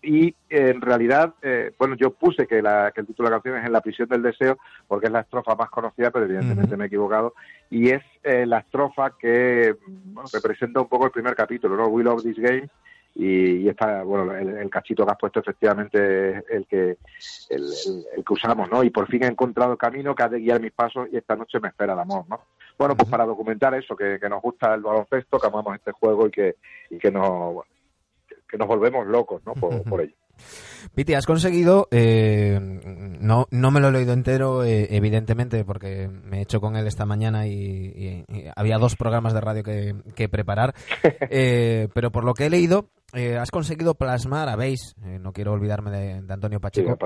Y 0.07 0.33
en 0.49 0.79
realidad, 0.79 1.33
eh, 1.41 1.73
bueno, 1.77 1.97
yo 1.97 2.11
puse 2.11 2.47
que, 2.47 2.61
la, 2.61 2.93
que 2.95 3.01
el 3.01 3.07
título 3.07 3.27
de 3.27 3.35
la 3.35 3.41
canción 3.41 3.57
es 3.57 3.65
En 3.65 3.73
la 3.73 3.81
prisión 3.81 4.07
del 4.07 4.21
deseo, 4.21 4.57
porque 4.87 5.07
es 5.07 5.11
la 5.11 5.19
estrofa 5.19 5.53
más 5.55 5.69
conocida, 5.69 6.11
pero 6.11 6.23
evidentemente 6.23 6.77
me 6.77 6.85
he 6.85 6.87
equivocado, 6.87 7.33
y 7.69 7.89
es 7.89 8.01
eh, 8.23 8.45
la 8.45 8.59
estrofa 8.59 9.17
que 9.19 9.75
representa 10.31 10.79
un 10.79 10.87
poco 10.87 11.07
el 11.07 11.11
primer 11.11 11.35
capítulo, 11.35 11.75
¿no? 11.75 11.87
We 11.87 12.05
Love 12.05 12.23
This 12.23 12.37
Game, 12.37 12.69
y, 13.15 13.67
está, 13.67 14.03
bueno, 14.03 14.33
el, 14.33 14.69
cachito 14.69 15.05
que 15.05 15.11
has 15.11 15.17
puesto 15.17 15.41
efectivamente 15.41 16.37
es 16.37 16.43
el 16.51 16.65
que, 16.67 16.97
el, 17.49 18.23
que 18.25 18.33
usamos, 18.33 18.71
¿no? 18.71 18.85
Y 18.85 18.91
por 18.91 19.07
fin 19.07 19.25
he 19.25 19.27
encontrado 19.27 19.73
el 19.73 19.77
camino 19.77 20.15
que 20.15 20.23
ha 20.23 20.29
de 20.29 20.39
guiar 20.39 20.61
mis 20.61 20.71
pasos 20.71 21.09
y 21.11 21.17
esta 21.17 21.35
noche 21.35 21.59
me 21.59 21.67
espera 21.67 21.91
el 21.91 21.99
amor, 21.99 22.23
¿no? 22.29 22.39
Bueno, 22.77 22.95
pues 22.95 23.09
para 23.09 23.25
documentar 23.25 23.73
eso, 23.73 23.93
que, 23.93 24.17
nos 24.29 24.41
gusta 24.41 24.73
el 24.73 24.83
baloncesto, 24.83 25.37
que 25.37 25.47
amamos 25.47 25.75
este 25.75 25.91
juego 25.91 26.27
y 26.27 26.31
que, 26.31 26.55
y 26.91 26.97
que 26.97 27.11
nos, 27.11 27.65
que 28.47 28.57
nos 28.57 28.67
volvemos 28.67 29.05
locos 29.05 29.41
¿no? 29.45 29.53
por, 29.53 30.01
ello. 30.01 30.15
Piti, 30.95 31.13
has 31.13 31.25
conseguido, 31.25 31.87
eh, 31.91 32.59
no, 32.61 33.47
no 33.51 33.71
me 33.71 33.79
lo 33.79 33.89
he 33.89 33.91
leído 33.91 34.13
entero, 34.13 34.63
eh, 34.63 34.87
evidentemente, 34.91 35.65
porque 35.65 36.07
me 36.07 36.39
he 36.39 36.41
hecho 36.41 36.61
con 36.61 36.75
él 36.75 36.87
esta 36.87 37.05
mañana 37.05 37.47
y, 37.47 38.25
había 38.55 38.77
dos 38.77 38.95
programas 38.95 39.33
de 39.33 39.41
radio 39.41 39.63
que, 39.63 40.29
preparar, 40.29 40.73
eh, 41.29 41.89
pero 41.93 42.11
por 42.11 42.23
lo 42.23 42.33
que 42.33 42.45
he 42.45 42.49
leído, 42.49 42.89
has 43.39 43.51
conseguido 43.51 43.95
plasmar, 43.95 44.49
habéis, 44.49 44.95
no 44.97 45.33
quiero 45.33 45.53
olvidarme 45.53 45.91
de, 45.91 46.33
Antonio 46.33 46.59
Pacheco, 46.59 46.97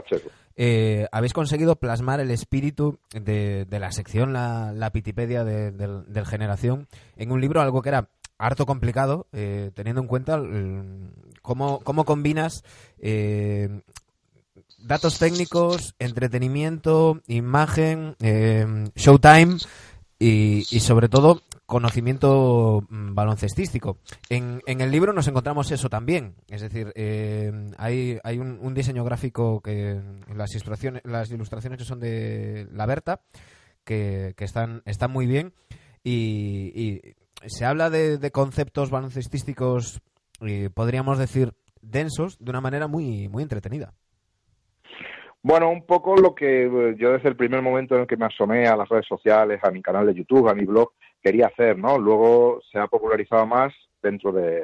habéis 1.12 1.33
conseguido 1.33 1.77
plasmar 1.77 2.19
el 2.19 2.31
espíritu 2.31 3.00
de, 3.13 3.65
la 3.69 3.91
sección, 3.91 4.33
la, 4.33 4.74
la 4.74 4.91
Pitipedia 4.91 5.43
del 5.43 6.25
Generación, 6.25 6.88
en 7.15 7.31
un 7.31 7.39
libro, 7.39 7.62
algo 7.62 7.81
que 7.81 7.89
era 7.89 8.10
harto 8.41 8.65
complicado, 8.65 9.27
eh, 9.31 9.71
teniendo 9.75 10.01
en 10.01 10.07
cuenta 10.07 10.41
cómo, 11.43 11.79
cómo 11.81 12.05
combinas 12.05 12.63
eh, 12.98 13.81
datos 14.79 15.19
técnicos, 15.19 15.93
entretenimiento, 16.00 17.21
imagen, 17.27 18.15
eh, 18.19 18.65
showtime 18.95 19.57
y, 20.17 20.63
sobre 20.79 21.07
todo 21.07 21.43
conocimiento 21.67 22.83
mm, 22.89 23.13
baloncestístico. 23.13 23.98
En, 24.27 24.62
en, 24.65 24.81
el 24.81 24.89
libro 24.89 25.13
nos 25.13 25.27
encontramos 25.27 25.71
eso 25.71 25.88
también, 25.88 26.33
es 26.50 26.62
decir, 26.62 26.91
hay, 27.77 28.19
hay 28.24 28.39
un, 28.39 28.74
diseño 28.74 29.03
gráfico 29.05 29.62
que 29.62 30.01
las 30.36 30.51
ilustraciones, 30.51 31.03
las 31.05 31.29
ilustraciones 31.29 31.77
que 31.77 31.86
son 31.86 32.00
de 32.00 32.67
la 32.74 32.88
Berta, 32.88 33.21
que, 33.86 34.33
que 34.36 34.45
están, 34.45 34.81
están 34.86 35.12
muy 35.12 35.27
bien 35.27 35.53
y 36.03 37.13
se 37.48 37.65
habla 37.65 37.89
de, 37.89 38.31
conceptos 38.31 38.89
baloncestísticos, 38.89 40.01
eh, 40.41 40.69
podríamos 40.74 41.17
decir, 41.17 41.53
densos, 41.81 42.38
de 42.39 42.51
una 42.51 42.62
manera 42.62 42.88
muy, 42.88 43.27
muy 43.29 43.43
entretenida. 43.43 43.93
Bueno, 45.43 45.69
un 45.69 45.86
poco 45.86 46.15
lo 46.15 46.36
que 46.36 46.65
eh, 46.65 46.95
yo 46.98 47.13
desde 47.13 47.29
el 47.29 47.36
primer 47.36 47.63
momento 47.63 47.95
en 47.95 48.01
el 48.01 48.07
que 48.07 48.17
me 48.17 48.27
asomé 48.27 48.67
a 48.67 48.75
las 48.75 48.88
redes 48.88 49.07
sociales, 49.07 49.60
a 49.63 49.71
mi 49.71 49.81
canal 49.81 50.05
de 50.05 50.13
YouTube, 50.13 50.48
a 50.48 50.53
mi 50.53 50.65
blog, 50.65 50.91
quería 51.21 51.48
hacer, 51.48 51.77
¿no? 51.79 51.98
Luego 51.98 52.62
se 52.71 52.77
ha 52.77 52.88
popularizado 52.88 53.48
más 53.48 53.74
dentro 54.03 54.31
de, 54.31 54.63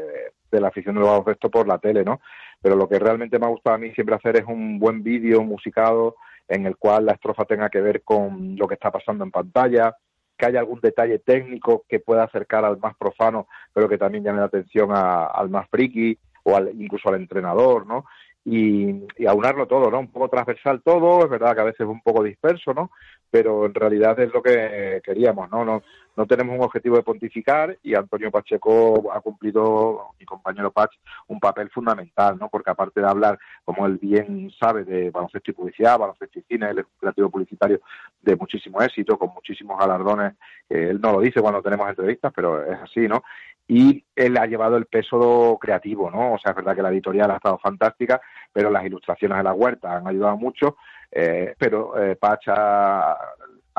la 0.51 0.67
afición 0.67 0.95
del 0.95 1.03
baloncesto 1.03 1.49
por 1.49 1.67
la 1.67 1.79
tele, 1.79 2.03
¿no? 2.03 2.21
Pero 2.61 2.75
lo 2.75 2.87
que 2.87 2.99
realmente 2.99 3.39
me 3.39 3.47
ha 3.47 3.49
gustado 3.49 3.75
a 3.75 3.79
mí 3.79 3.91
siempre 3.93 4.15
hacer 4.15 4.37
es 4.37 4.45
un 4.47 4.77
buen 4.77 5.03
vídeo 5.03 5.43
musicado 5.43 6.15
en 6.47 6.65
el 6.67 6.77
cual 6.77 7.05
la 7.05 7.13
estrofa 7.13 7.45
tenga 7.45 7.69
que 7.69 7.81
ver 7.81 8.03
con 8.03 8.55
lo 8.55 8.67
que 8.67 8.75
está 8.75 8.91
pasando 8.91 9.23
en 9.23 9.31
pantalla, 9.31 9.95
que 10.37 10.45
haya 10.45 10.59
algún 10.59 10.79
detalle 10.79 11.19
técnico 11.19 11.85
que 11.89 11.99
pueda 11.99 12.23
acercar 12.23 12.63
al 12.63 12.77
más 12.77 12.95
profano, 12.95 13.47
pero 13.73 13.89
que 13.89 13.97
también 13.97 14.23
llame 14.23 14.39
la 14.39 14.45
atención 14.45 14.89
al 14.93 15.49
más 15.49 15.67
friki 15.69 16.17
o 16.43 16.55
al, 16.55 16.69
incluso 16.79 17.09
al 17.09 17.15
entrenador, 17.15 17.85
¿no? 17.85 18.05
Y, 18.45 19.05
y, 19.17 19.25
aunarlo 19.27 19.67
todo, 19.67 19.91
¿no? 19.91 19.99
Un 19.99 20.11
poco 20.11 20.29
transversal 20.29 20.81
todo, 20.81 21.23
es 21.23 21.29
verdad 21.29 21.53
que 21.53 21.61
a 21.61 21.65
veces 21.65 21.81
es 21.81 21.87
un 21.87 22.01
poco 22.01 22.23
disperso, 22.23 22.73
¿no? 22.73 22.91
Pero 23.29 23.65
en 23.65 23.73
realidad 23.73 24.17
es 24.19 24.31
lo 24.33 24.41
que 24.41 25.01
queríamos, 25.03 25.51
¿no? 25.51 25.65
No, 25.65 25.83
no 26.17 26.25
tenemos 26.25 26.57
un 26.57 26.63
objetivo 26.63 26.95
de 26.97 27.03
pontificar 27.03 27.77
y 27.83 27.93
Antonio 27.93 28.31
Pacheco 28.31 29.11
ha 29.13 29.21
cumplido, 29.21 30.09
mi 30.19 30.25
compañero 30.25 30.71
Pach, 30.71 30.89
un 31.27 31.39
papel 31.39 31.69
fundamental, 31.69 32.37
¿no? 32.39 32.49
Porque 32.49 32.71
aparte 32.71 33.01
de 33.01 33.07
hablar, 33.07 33.37
como 33.63 33.85
él 33.85 33.99
bien 34.01 34.51
sabe, 34.59 34.83
de 34.83 35.11
baloncesto 35.11 35.51
y 35.51 35.53
publicidad, 35.53 35.99
baloncesto 35.99 36.39
y 36.39 36.41
cine, 36.43 36.71
el 36.71 36.85
creativo 36.99 37.29
publicitario 37.29 37.81
de 38.23 38.35
muchísimo 38.35 38.81
éxito, 38.81 39.19
con 39.19 39.31
muchísimos 39.31 39.77
galardones, 39.77 40.33
él 40.69 40.99
no 40.99 41.13
lo 41.13 41.19
dice 41.21 41.39
cuando 41.39 41.61
tenemos 41.61 41.87
entrevistas, 41.87 42.33
pero 42.35 42.63
es 42.65 42.79
así, 42.81 43.07
¿no? 43.07 43.21
Y 43.67 44.05
él 44.15 44.37
ha 44.37 44.45
llevado 44.45 44.77
el 44.77 44.85
peso 44.85 45.57
creativo, 45.59 46.09
¿no? 46.09 46.33
O 46.33 46.37
sea, 46.39 46.51
es 46.51 46.55
verdad 46.55 46.75
que 46.75 46.81
la 46.81 46.89
editorial 46.89 47.31
ha 47.31 47.35
estado 47.35 47.57
fantástica, 47.57 48.21
pero 48.53 48.69
las 48.69 48.85
ilustraciones 48.85 49.37
de 49.37 49.43
la 49.43 49.53
huerta 49.53 49.97
han 49.97 50.07
ayudado 50.07 50.37
mucho, 50.37 50.77
eh, 51.11 51.53
pero 51.57 52.01
eh, 52.01 52.15
Pach 52.15 52.47
ha, 52.47 53.17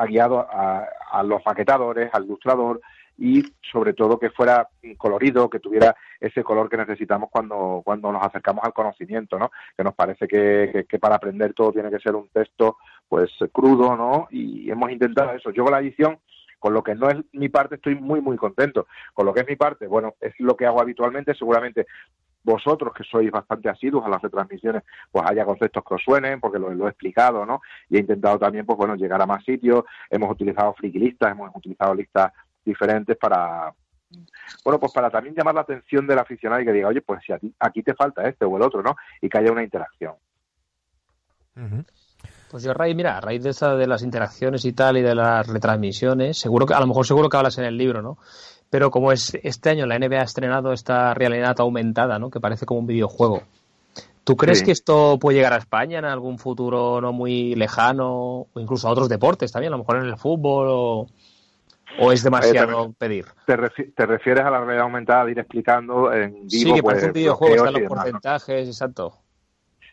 guiado 0.07 0.47
a, 0.49 1.23
los 1.23 1.41
maquetadores, 1.45 2.09
al 2.13 2.23
ilustrador 2.23 2.79
y 3.17 3.43
sobre 3.69 3.93
todo 3.93 4.17
que 4.17 4.29
fuera 4.29 4.69
colorido, 4.97 5.49
que 5.49 5.59
tuviera 5.59 5.93
ese 6.21 6.41
color 6.41 6.69
que 6.69 6.77
necesitamos 6.77 7.29
cuando, 7.29 7.81
cuando 7.83 8.11
nos 8.11 8.25
acercamos 8.25 8.63
al 8.63 8.71
conocimiento, 8.71 9.37
¿no? 9.37 9.51
Que 9.75 9.83
nos 9.83 9.93
parece 9.93 10.25
que, 10.25 10.85
para 10.99 11.15
aprender 11.15 11.53
todo 11.53 11.73
tiene 11.73 11.89
que 11.89 11.99
ser 11.99 12.15
un 12.15 12.29
texto 12.29 12.77
pues 13.09 13.29
crudo, 13.51 13.97
¿no? 13.97 14.29
Y 14.31 14.71
hemos 14.71 14.89
intentado 14.89 15.31
eso. 15.31 15.51
Yo 15.51 15.63
con 15.63 15.73
la 15.73 15.81
edición 15.81 16.17
con 16.59 16.73
lo 16.73 16.83
que 16.83 16.95
no 16.95 17.09
es 17.09 17.17
mi 17.31 17.49
parte 17.49 17.75
estoy 17.75 17.95
muy 17.95 18.21
muy 18.21 18.37
contento. 18.37 18.87
Con 19.13 19.25
lo 19.25 19.33
que 19.33 19.41
es 19.41 19.47
mi 19.47 19.55
parte, 19.55 19.87
bueno, 19.87 20.15
es 20.19 20.33
lo 20.39 20.55
que 20.55 20.65
hago 20.65 20.81
habitualmente, 20.81 21.33
seguramente 21.33 21.87
vosotros 22.43 22.93
que 22.93 23.03
sois 23.03 23.29
bastante 23.31 23.69
asiduos 23.69 24.05
a 24.05 24.09
las 24.09 24.21
retransmisiones, 24.21 24.83
pues 25.11 25.25
haya 25.27 25.45
conceptos 25.45 25.83
que 25.83 25.93
os 25.95 26.01
suenen, 26.01 26.39
porque 26.39 26.59
lo, 26.59 26.87
he 26.87 26.89
explicado, 26.89 27.45
¿no? 27.45 27.61
Y 27.89 27.97
he 27.97 27.99
intentado 27.99 28.39
también, 28.39 28.65
pues 28.65 28.77
bueno, 28.77 28.95
llegar 28.95 29.21
a 29.21 29.25
más 29.25 29.43
sitios, 29.43 29.83
hemos 30.09 30.31
utilizado 30.31 30.73
frikilistas, 30.73 31.31
hemos 31.31 31.55
utilizado 31.55 31.93
listas 31.93 32.31
diferentes 32.63 33.17
para, 33.17 33.73
bueno, 34.63 34.79
pues 34.79 34.91
para 34.93 35.09
también 35.09 35.35
llamar 35.35 35.55
la 35.55 35.61
atención 35.61 36.07
del 36.07 36.19
aficionado 36.19 36.61
y 36.61 36.65
que 36.65 36.73
diga, 36.73 36.87
oye, 36.87 37.01
pues 37.01 37.21
si 37.25 37.33
a 37.33 37.39
ti, 37.39 37.53
aquí 37.59 37.83
te 37.83 37.93
falta 37.93 38.23
este 38.23 38.45
o 38.45 38.57
el 38.57 38.63
otro, 38.63 38.81
¿no? 38.81 38.95
Y 39.21 39.29
que 39.29 39.37
haya 39.37 39.51
una 39.51 39.63
interacción. 39.63 40.15
Pues 42.49 42.63
yo, 42.63 42.73
Ray, 42.73 42.95
mira, 42.95 43.17
a 43.17 43.21
raíz 43.21 43.43
de, 43.43 43.51
esa, 43.51 43.75
de 43.75 43.85
las 43.85 44.01
interacciones 44.01 44.65
y 44.65 44.73
tal 44.73 44.97
y 44.97 45.01
de 45.01 45.13
las 45.13 45.45
retransmisiones, 45.45 46.37
seguro 46.37 46.65
que, 46.65 46.73
a 46.73 46.79
lo 46.79 46.87
mejor 46.87 47.05
seguro 47.05 47.29
que 47.29 47.37
hablas 47.37 47.57
en 47.59 47.65
el 47.65 47.77
libro, 47.77 48.01
¿no? 48.01 48.17
Pero 48.71 48.89
como 48.89 49.11
es 49.11 49.37
este 49.43 49.69
año 49.69 49.85
la 49.85 49.99
NBA 49.99 50.19
ha 50.19 50.23
estrenado 50.23 50.73
esta 50.73 51.13
realidad 51.13 51.55
aumentada, 51.59 52.17
¿no? 52.17 52.29
Que 52.29 52.39
parece 52.39 52.65
como 52.65 52.79
un 52.79 52.87
videojuego. 52.87 53.43
¿Tú 54.23 54.35
crees 54.35 54.61
que 54.61 54.71
esto 54.71 55.17
puede 55.19 55.37
llegar 55.37 55.53
a 55.53 55.57
España 55.57 55.97
en 55.97 56.05
algún 56.05 56.37
futuro 56.37 57.01
no 57.01 57.11
muy 57.11 57.55
lejano 57.55 58.47
o 58.53 58.59
incluso 58.59 58.87
a 58.87 58.91
otros 58.91 59.09
deportes 59.09 59.51
también, 59.51 59.73
a 59.73 59.77
lo 59.77 59.83
mejor 59.83 59.97
en 59.97 60.05
el 60.05 60.17
fútbol 60.17 60.67
o, 60.69 62.11
es 62.11 62.23
demasiado 62.23 62.93
pedir? 62.93 63.25
Te, 63.47 63.55
refieres 63.57 64.45
a 64.45 64.51
la 64.51 64.59
realidad 64.59 64.83
aumentada 64.83 65.25
de 65.25 65.31
ir 65.31 65.39
explicando 65.39 66.13
en 66.13 66.31
vivo? 66.31 66.47
Sí, 66.47 66.73
que 66.73 66.83
parece 66.83 67.05
un 67.07 67.11
pues, 67.11 67.21
videojuego, 67.21 67.55
están 67.55 67.73
los 67.73 67.89
porcentajes, 67.89 68.67
exacto. 68.67 69.13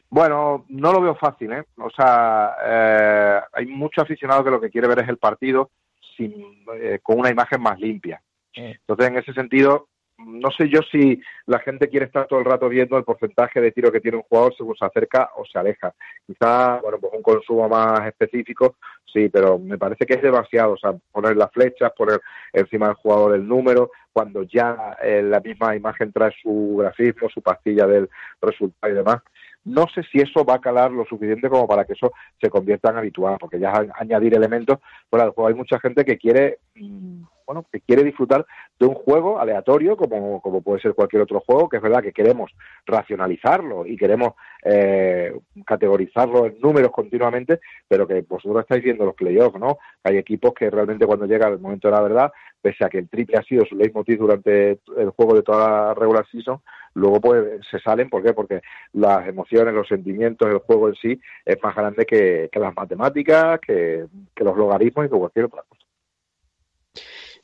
Bueno, 0.09 0.65
no 0.69 0.93
lo 0.93 1.01
veo 1.01 1.15
fácil, 1.17 1.53
¿eh? 1.53 1.65
O 1.79 1.91
sea, 1.91 2.55
eh, 2.65 3.41
hay 3.53 3.67
mucho 3.67 4.03
aficionado 4.03 4.45
que 4.45 4.51
lo 4.51 4.61
que 4.61 4.71
quiere 4.71 4.89
ver 4.89 5.01
es 5.01 5.09
el 5.09 5.19
partido 5.19 5.71
sin, 6.17 6.33
eh, 6.75 7.01
con 7.03 7.19
una 7.19 7.31
imagen 7.31 7.61
más 7.61 7.79
limpia. 7.79 8.23
Entonces, 8.55 9.07
en 9.09 9.19
ese 9.19 9.35
sentido, 9.35 9.89
no 10.19 10.51
sé 10.51 10.69
yo 10.69 10.81
si 10.91 11.21
la 11.47 11.59
gente 11.59 11.89
quiere 11.89 12.07
estar 12.07 12.27
todo 12.27 12.39
el 12.39 12.47
rato 12.47 12.69
viendo 12.69 12.97
el 12.97 13.05
porcentaje 13.05 13.61
de 13.61 13.71
tiro 13.71 13.93
que 13.93 14.01
tiene 14.01 14.17
un 14.17 14.23
jugador 14.23 14.55
según 14.57 14.75
se 14.77 14.87
acerca 14.87 15.31
o 15.37 15.45
se 15.45 15.59
aleja. 15.59 15.93
Quizá, 16.27 16.81
bueno, 16.81 16.99
pues 16.99 17.13
un 17.15 17.23
consumo 17.23 17.69
más 17.69 18.07
específico, 18.07 18.77
sí, 19.05 19.29
pero 19.29 19.59
me 19.59 19.77
parece 19.77 20.07
que 20.07 20.15
es 20.15 20.23
demasiado. 20.23 20.73
O 20.73 20.77
sea, 20.79 20.95
poner 21.13 21.37
las 21.37 21.51
flechas, 21.53 21.93
poner 21.93 22.21
encima 22.53 22.87
del 22.87 22.97
jugador 22.97 23.35
el 23.35 23.47
número, 23.47 23.91
cuando 24.13 24.43
ya 24.45 24.97
eh, 25.03 25.23
la 25.23 25.41
misma 25.41 25.77
imagen 25.77 26.13
trae 26.13 26.33
su 26.41 26.77
grafismo, 26.79 27.29
su 27.29 27.43
pastilla 27.43 27.87
del 27.87 28.09
resultado 28.41 28.93
y 28.93 28.97
demás. 28.97 29.19
No 29.67 29.87
sé 29.93 30.03
si 30.05 30.21
eso 30.21 30.45
va 30.45 30.55
a 30.55 30.61
calar 30.61 30.93
lo 30.93 31.05
suficiente 31.05 31.49
como 31.49 31.67
para 31.67 31.85
que 31.85 31.95
eso 31.95 32.13
se 32.41 32.49
convierta 32.49 32.91
en 32.91 32.99
habitual, 32.99 33.37
porque 33.41 33.59
ya 33.59 33.73
añadir 33.99 34.35
elementos 34.35 34.79
fuera. 35.11 35.33
Hay 35.49 35.55
mucha 35.55 35.81
gente 35.81 36.05
que 36.05 36.17
quiere 36.17 36.59
mm, 36.77 37.25
bueno, 37.47 37.65
que 37.71 37.81
quiere 37.81 38.03
disfrutar 38.03 38.45
de 38.79 38.87
un 38.87 38.95
juego 38.95 39.39
aleatorio 39.39 39.97
como, 39.97 40.41
como 40.41 40.61
puede 40.63 40.81
ser 40.81 40.95
cualquier 40.95 41.23
otro 41.23 41.41
juego, 41.41 41.69
que 41.69 41.77
es 41.77 41.83
verdad 41.83 42.03
que 42.03 42.13
queremos 42.13 42.51
racionalizarlo 42.85 43.87
y 43.87 43.97
queremos 43.97 44.35
eh, 44.65 45.33
categorizarlo 45.65 46.47
en 46.47 46.59
números 46.61 46.91
continuamente, 46.91 47.61
pero 47.87 48.07
que 48.07 48.23
vosotros 48.23 48.63
estáis 48.63 48.83
viendo 48.83 49.05
los 49.05 49.15
playoffs, 49.15 49.59
¿no? 49.61 49.79
Hay 50.03 50.17
equipos 50.17 50.53
que 50.55 50.71
realmente 50.71 51.07
cuando 51.07 51.27
llega 51.27 51.49
el 51.49 51.61
momento 51.61 51.89
de 51.89 51.95
la 51.95 52.03
verdad, 52.03 52.33
pese 52.61 52.85
a 52.85 52.89
que 52.89 52.99
el 52.99 53.09
triple 53.09 53.39
ha 53.39 53.43
sido 53.43 53.65
su 53.65 53.77
leitmotiv 53.77 54.19
durante 54.19 54.81
el 54.97 55.11
juego 55.11 55.35
de 55.35 55.43
toda 55.43 55.69
la 55.69 55.95
regular 55.95 56.27
season, 56.31 56.61
luego 56.95 57.21
pues 57.21 57.61
se 57.71 57.79
salen, 57.79 58.11
¿por 58.11 58.25
qué? 58.25 58.33
Porque 58.33 58.61
las 58.93 59.29
emociones, 59.29 59.73
los 59.73 59.87
sentimientos, 59.87 60.49
el 60.49 60.59
juego 60.59 60.89
en 60.89 60.95
sí 60.97 61.21
es 61.45 61.63
más 61.63 61.77
grande 61.77 62.05
que, 62.05 62.51
las 62.53 62.75
matemáticas, 62.75 63.61
que, 63.61 64.07
que 64.35 64.45
los 64.45 64.57
logaritmos 64.57 65.07
y 65.07 65.09
que 65.09 65.17
cualquier 65.17 65.45
otra 65.45 65.63
cosa. 65.69 65.86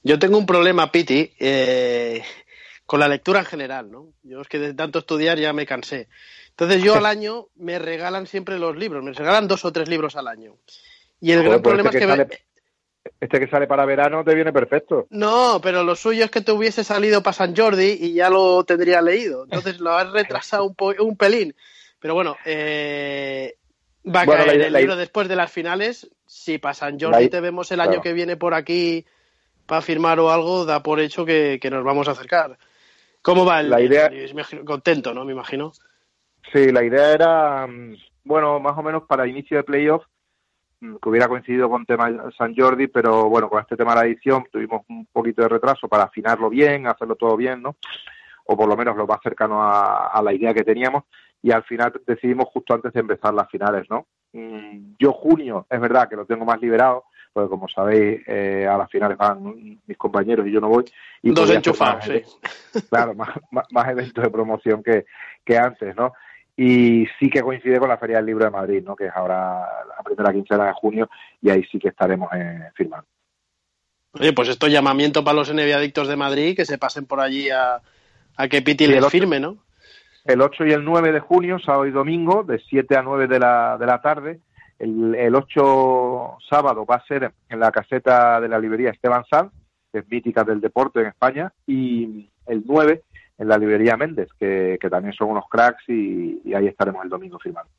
Yo 0.02 0.18
tengo 0.18 0.38
un 0.38 0.46
problema, 0.46 0.90
Piti, 0.90 1.32
eh, 1.38 2.22
con 2.86 3.00
la 3.00 3.08
lectura 3.08 3.40
en 3.40 3.46
general, 3.46 3.90
¿no? 3.90 4.08
Yo 4.22 4.40
es 4.40 4.48
que 4.48 4.58
de 4.58 4.74
tanto 4.74 4.98
estudiar 5.00 5.38
ya 5.38 5.52
me 5.52 5.66
cansé. 5.66 6.08
Entonces 6.50 6.82
yo 6.82 6.96
al 6.96 7.06
año 7.06 7.46
me 7.56 7.78
regalan 7.78 8.26
siempre 8.26 8.58
los 8.58 8.76
libros, 8.76 9.02
me 9.04 9.12
regalan 9.12 9.48
dos 9.48 9.64
o 9.64 9.72
tres 9.72 9.88
libros 9.88 10.16
al 10.16 10.28
año. 10.28 10.56
Y 11.20 11.30
el 11.32 11.38
Joder, 11.38 11.50
gran 11.50 11.62
pues 11.62 11.70
problema 11.70 11.90
este 11.90 12.04
es 12.04 12.16
que... 12.18 12.24
me- 12.24 12.52
Este 13.20 13.40
que 13.40 13.48
sale 13.48 13.66
para 13.66 13.84
verano 13.84 14.24
te 14.24 14.34
viene 14.34 14.52
perfecto. 14.52 15.06
No, 15.10 15.60
pero 15.62 15.82
lo 15.84 15.94
suyo 15.96 16.24
es 16.24 16.30
que 16.30 16.40
te 16.40 16.52
hubiese 16.52 16.82
salido 16.84 17.22
para 17.22 17.34
San 17.34 17.54
Jordi 17.56 17.96
y 18.00 18.14
ya 18.14 18.28
lo 18.30 18.64
tendría 18.64 19.00
leído. 19.02 19.44
Entonces 19.44 19.78
lo 19.80 19.92
has 19.96 20.10
retrasado 20.12 20.64
un, 20.64 20.74
po- 20.74 20.94
un 21.00 21.16
pelín. 21.16 21.54
Pero 22.00 22.14
bueno, 22.14 22.36
eh, 22.44 23.56
va 24.04 24.22
a 24.22 24.24
Bueno, 24.24 24.44
caer 24.44 24.58
la- 24.58 24.66
el 24.66 24.72
la- 24.72 24.78
libro 24.80 24.96
después 24.96 25.28
de 25.28 25.36
las 25.36 25.50
finales. 25.52 26.10
Si 26.26 26.58
para 26.58 26.74
San 26.74 26.98
Jordi 26.98 27.28
te 27.28 27.40
vemos 27.40 27.70
el 27.70 27.76
claro. 27.76 27.90
año 27.92 28.02
que 28.02 28.12
viene 28.12 28.36
por 28.36 28.54
aquí 28.54 29.04
para 29.66 29.80
firmar 29.82 30.18
o 30.20 30.30
algo, 30.30 30.64
da 30.64 30.82
por 30.82 31.00
hecho 31.00 31.24
que, 31.24 31.58
que 31.60 31.70
nos 31.70 31.84
vamos 31.84 32.08
a 32.08 32.12
acercar. 32.12 32.56
¿Cómo 33.22 33.44
va 33.44 33.60
el 33.60 33.70
La 33.70 33.80
idea- 33.80 34.10
Contento, 34.64 35.14
¿no? 35.14 35.24
Me 35.24 35.32
imagino. 35.32 35.72
Sí, 36.52 36.72
la 36.72 36.82
idea 36.84 37.12
era, 37.12 37.66
mm, 37.66 37.94
bueno, 38.24 38.58
más 38.60 38.76
o 38.76 38.82
menos 38.82 39.04
para 39.04 39.26
inicio 39.26 39.56
de 39.56 39.62
playoff, 39.62 40.04
mm, 40.80 40.96
que 40.96 41.08
hubiera 41.08 41.28
coincidido 41.28 41.70
con 41.70 41.86
tema 41.86 42.10
San 42.36 42.54
Jordi, 42.56 42.88
pero 42.88 43.28
bueno, 43.28 43.48
con 43.48 43.60
este 43.60 43.76
tema 43.76 43.94
de 43.94 44.00
la 44.00 44.06
edición 44.06 44.44
tuvimos 44.50 44.82
un 44.88 45.06
poquito 45.06 45.42
de 45.42 45.48
retraso 45.48 45.88
para 45.88 46.04
afinarlo 46.04 46.50
bien, 46.50 46.86
hacerlo 46.88 47.14
todo 47.14 47.36
bien, 47.36 47.62
¿no? 47.62 47.76
O 48.46 48.56
por 48.56 48.68
lo 48.68 48.76
menos 48.76 48.96
lo 48.96 49.06
más 49.06 49.20
cercano 49.22 49.62
a, 49.62 50.08
a 50.08 50.20
la 50.22 50.32
idea 50.32 50.52
que 50.52 50.64
teníamos, 50.64 51.04
y 51.40 51.52
al 51.52 51.62
final 51.62 51.92
decidimos 52.06 52.48
justo 52.48 52.74
antes 52.74 52.92
de 52.92 53.00
empezar 53.00 53.32
las 53.32 53.48
finales, 53.48 53.88
¿no? 53.88 54.06
Mm, 54.32 54.94
Yo 54.98 55.12
junio, 55.12 55.66
es 55.70 55.80
verdad 55.80 56.08
que 56.08 56.16
lo 56.16 56.26
tengo 56.26 56.44
más 56.44 56.60
liberado, 56.60 57.04
porque 57.32 57.48
como 57.48 57.68
sabéis, 57.68 58.22
eh, 58.26 58.66
a 58.68 58.76
las 58.76 58.90
finales 58.90 59.16
van 59.16 59.80
mis 59.86 59.96
compañeros 59.96 60.46
y 60.46 60.52
yo 60.52 60.60
no 60.60 60.68
voy. 60.68 60.84
Y 61.22 61.30
Dos 61.30 61.50
enchufados, 61.50 62.04
sí. 62.04 62.22
claro, 62.90 63.14
más, 63.14 63.30
más, 63.50 63.66
más 63.70 63.88
eventos 63.88 64.22
de 64.22 64.30
promoción 64.30 64.82
que, 64.82 65.06
que 65.44 65.56
antes, 65.56 65.96
¿no? 65.96 66.12
Y 66.56 67.06
sí 67.18 67.30
que 67.30 67.42
coincide 67.42 67.78
con 67.78 67.88
la 67.88 67.96
Feria 67.96 68.18
del 68.18 68.26
Libro 68.26 68.44
de 68.44 68.50
Madrid, 68.50 68.82
¿no? 68.84 68.94
Que 68.94 69.06
es 69.06 69.12
ahora 69.14 69.66
la 69.96 70.02
primera 70.04 70.32
quincena 70.32 70.66
de 70.66 70.72
junio 70.74 71.08
y 71.40 71.50
ahí 71.50 71.64
sí 71.70 71.78
que 71.78 71.88
estaremos 71.88 72.28
eh, 72.34 72.70
firmando. 72.74 73.06
Oye, 74.12 74.34
pues 74.34 74.48
esto 74.48 74.66
es 74.66 74.72
llamamiento 74.72 75.24
para 75.24 75.36
los 75.36 75.52
NBA 75.52 75.74
adictos 75.74 76.08
de 76.08 76.16
Madrid 76.16 76.54
que 76.54 76.66
se 76.66 76.76
pasen 76.76 77.06
por 77.06 77.20
allí 77.20 77.48
a, 77.48 77.80
a 78.36 78.48
que 78.48 78.60
Piti 78.60 78.84
Sí, 78.84 78.90
les 78.90 79.06
firme, 79.08 79.40
¿no? 79.40 79.56
El 80.24 80.40
8 80.40 80.66
y 80.66 80.72
el 80.72 80.84
9 80.84 81.12
de 81.12 81.20
junio, 81.20 81.58
sábado 81.58 81.86
y 81.86 81.90
domingo, 81.90 82.44
de 82.44 82.60
7 82.68 82.96
a 82.96 83.02
9 83.02 83.26
de 83.26 83.38
la, 83.38 83.76
de 83.78 83.86
la 83.86 84.00
tarde. 84.00 84.40
El, 84.82 85.14
el 85.14 85.34
8 85.36 86.38
sábado 86.50 86.84
va 86.84 86.96
a 86.96 87.06
ser 87.06 87.32
en 87.48 87.60
la 87.60 87.70
caseta 87.70 88.40
de 88.40 88.48
la 88.48 88.58
librería 88.58 88.90
Esteban 88.90 89.24
Sanz, 89.30 89.52
que 89.92 90.00
es 90.00 90.08
mítica 90.10 90.42
del 90.42 90.60
deporte 90.60 91.00
en 91.00 91.06
España, 91.06 91.52
y 91.66 92.28
el 92.46 92.64
9 92.66 93.02
en 93.38 93.48
la 93.48 93.58
librería 93.58 93.96
Méndez, 93.96 94.28
que, 94.40 94.78
que 94.80 94.90
también 94.90 95.14
son 95.14 95.30
unos 95.30 95.44
cracks 95.48 95.84
y, 95.88 96.40
y 96.44 96.54
ahí 96.54 96.66
estaremos 96.66 97.04
el 97.04 97.10
domingo 97.10 97.38
firmando. 97.38 97.70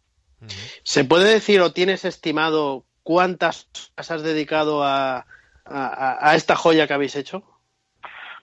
¿Se 0.84 1.04
puede 1.04 1.30
decir 1.30 1.60
o 1.62 1.74
tienes 1.74 2.06
estimado 2.06 2.86
cuántas 3.04 3.68
horas 3.98 4.12
has 4.12 4.24
dedicado 4.24 4.84
a, 4.84 5.26
a- 5.66 6.36
esta 6.36 6.56
joya 6.56 6.88
que 6.88 6.94
habéis 6.94 7.16
hecho? 7.18 7.44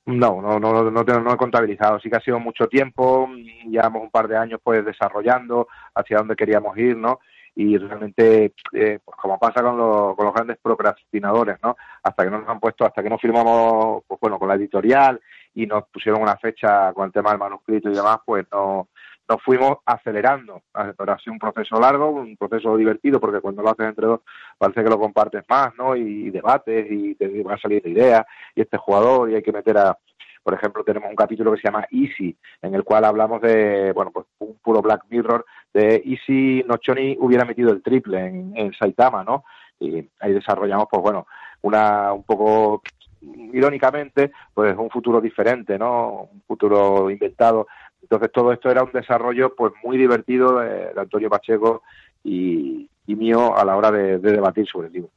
No, 0.07 0.41
no, 0.43 0.59
no, 0.59 0.91
no, 0.91 1.03
no 1.03 1.33
he 1.33 1.37
contabilizado. 1.37 1.99
Sí 2.01 2.11
que 2.11 2.17
ha 2.17 2.21
sido 2.21 2.39
mucho 2.41 2.67
tiempo, 2.69 3.29
llevamos 3.67 4.03
un 4.03 4.11
par 4.11 4.29
de 4.29 4.37
años 4.37 4.61
pues 4.63 4.85
desarrollando 4.85 5.69
hacia 5.95 6.19
dónde 6.19 6.37
queríamos 6.37 6.77
ir, 6.79 6.97
¿no? 6.97 7.21
Y 7.55 7.77
realmente, 7.77 8.55
eh, 8.73 8.99
pues 9.05 9.17
como 9.21 9.39
pasa 9.39 9.63
con, 9.63 9.77
los- 9.77 10.17
con 10.17 10.25
los 10.27 10.35
grandes 10.35 10.59
procrastinadores, 10.63 11.59
¿no? 11.63 11.77
Hasta 12.03 12.25
que 12.25 12.31
no 12.31 12.41
nos 12.41 12.49
han 12.49 12.61
puesto, 12.61 12.85
hasta 12.85 13.03
que 13.03 13.11
no 13.11 13.19
firmamos, 13.19 14.03
pues 14.07 14.21
bueno, 14.21 14.39
con 14.39 14.49
la 14.49 14.55
editorial 14.55 15.21
y 15.55 15.67
nos 15.67 15.85
pusieron 15.89 16.23
una 16.23 16.37
fecha 16.37 16.93
con 16.93 17.07
el 17.07 17.13
tema 17.13 17.31
del 17.31 17.39
manuscrito 17.41 17.91
y 17.91 17.95
demás, 17.95 18.19
pues 18.25 18.47
no 18.53 18.89
nos 19.29 19.43
fuimos 19.43 19.79
acelerando. 19.87 20.63
Pero 20.97 21.13
ha 21.13 21.19
sido 21.19 21.33
un 21.35 21.39
proceso 21.39 21.79
largo, 21.81 22.11
un 22.11 22.37
proceso 22.37 22.77
divertido, 22.77 23.21
porque 23.21 23.41
cuando 23.41 23.63
lo 23.63 23.71
haces 23.71 23.87
entre 23.87 24.07
dos 24.07 24.21
parece 24.59 24.83
que 24.83 24.91
lo 24.91 24.99
compartes 24.99 25.45
más, 25.49 25.75
¿no? 25.77 25.95
Y, 25.97 26.31
debates 26.31 26.87
y 26.91 27.15
te 27.15 27.43
van 27.43 27.55
a 27.57 27.61
salir 27.61 27.87
ideas 27.87 28.25
y 28.55 28.61
este 28.63 28.77
jugador 28.77 29.31
y 29.31 29.37
hay 29.37 29.43
que 29.43 29.53
meter 29.53 29.79
a, 29.79 29.97
por 30.43 30.55
ejemplo, 30.55 30.85
tenemos 30.85 31.11
un 31.11 31.17
capítulo 31.17 31.53
que 31.53 31.61
se 31.61 31.69
llama 31.69 31.87
Easy, 31.91 32.37
en 32.63 32.75
el 32.75 32.85
cual 32.85 33.05
hablamos 33.05 33.41
de, 33.43 33.93
bueno, 33.93 34.11
pues 34.11 34.27
un 34.39 34.57
puro 34.63 34.81
Black 34.81 35.05
Mirror, 35.11 35.45
de 35.73 36.03
Easy 36.05 36.65
Nochoni 36.67 37.17
hubiera 37.21 37.45
metido 37.45 37.71
el 37.71 37.83
triple 37.83 38.27
en, 38.27 38.53
en 38.57 38.73
Saitama, 38.73 39.23
¿no? 39.23 39.45
Y 39.79 40.09
ahí 40.21 40.33
desarrollamos, 40.33 40.87
pues 40.91 41.03
bueno, 41.03 41.27
una, 41.63 42.13
un 42.13 42.25
poco 42.25 42.83
irónicamente, 43.21 44.33
pues 44.55 44.77
un 44.77 44.91
futuro 44.91 45.21
diferente, 45.21 45.79
¿no? 45.79 46.29
Un 46.33 46.43
futuro 46.47 47.11
inventado. 47.11 47.67
Entonces 48.03 48.33
todo 48.33 48.53
esto 48.53 48.71
era 48.71 48.83
un 48.83 48.93
desarrollo, 48.93 49.55
pues 49.55 49.73
muy 49.85 49.99
divertido 49.99 50.59
de, 50.59 50.91
Antonio 50.97 51.29
Pacheco 51.29 51.83
y, 52.25 52.89
y 53.07 53.15
mío 53.15 53.57
a 53.57 53.65
la 53.65 53.77
hora 53.77 53.91
de, 53.91 54.19
de 54.19 54.33
debatir 54.33 54.67
sobre 54.67 54.89
el 54.89 54.95
libro. 54.95 55.11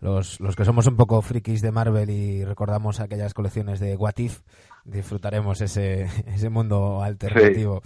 Los, 0.00 0.38
los 0.40 0.54
que 0.54 0.64
somos 0.64 0.86
un 0.86 0.96
poco 0.96 1.20
frikis 1.22 1.60
de 1.60 1.72
Marvel 1.72 2.08
y 2.10 2.44
recordamos 2.44 3.00
aquellas 3.00 3.34
colecciones 3.34 3.80
de 3.80 3.96
What 3.96 4.18
If, 4.18 4.40
disfrutaremos 4.84 5.60
ese, 5.60 6.02
ese 6.26 6.50
mundo 6.50 7.02
alternativo. 7.02 7.80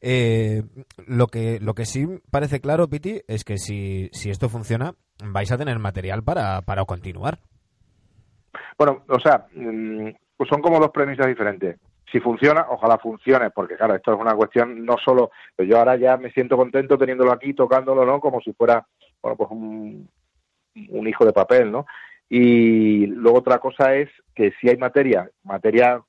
Eh, 0.00 0.62
lo, 1.06 1.26
que, 1.26 1.58
lo 1.60 1.74
que 1.74 1.84
sí 1.84 2.06
parece 2.30 2.60
claro, 2.60 2.88
Piti, 2.88 3.20
es 3.26 3.44
que 3.44 3.58
si, 3.58 4.08
si 4.12 4.30
esto 4.30 4.48
funciona, 4.48 4.94
vais 5.24 5.50
a 5.50 5.58
tener 5.58 5.78
material 5.78 6.22
para, 6.22 6.62
para 6.62 6.84
continuar. 6.84 7.38
Bueno, 8.78 9.02
o 9.08 9.18
sea, 9.18 9.46
pues 10.36 10.48
son 10.48 10.60
como 10.60 10.78
dos 10.78 10.90
premisas 10.90 11.26
diferentes. 11.26 11.78
Si 12.12 12.20
funciona, 12.20 12.66
ojalá 12.70 12.98
funcione, 12.98 13.50
porque 13.50 13.76
claro, 13.76 13.96
esto 13.96 14.12
es 14.12 14.20
una 14.20 14.34
cuestión 14.34 14.84
no 14.84 14.94
solo, 15.04 15.30
yo 15.58 15.78
ahora 15.78 15.96
ya 15.96 16.16
me 16.16 16.30
siento 16.30 16.56
contento 16.56 16.96
teniéndolo 16.96 17.32
aquí, 17.32 17.52
tocándolo, 17.52 18.06
¿no? 18.06 18.20
Como 18.20 18.40
si 18.40 18.52
fuera, 18.52 18.86
bueno, 19.20 19.36
pues 19.36 19.50
un, 19.50 20.08
un 20.90 21.08
hijo 21.08 21.24
de 21.24 21.32
papel, 21.32 21.70
¿no? 21.70 21.86
Y 22.28 23.06
luego 23.06 23.38
otra 23.38 23.58
cosa 23.58 23.94
es 23.94 24.08
que 24.34 24.52
si 24.60 24.68
hay 24.68 24.76
materia, 24.76 25.30
materia 25.44 26.02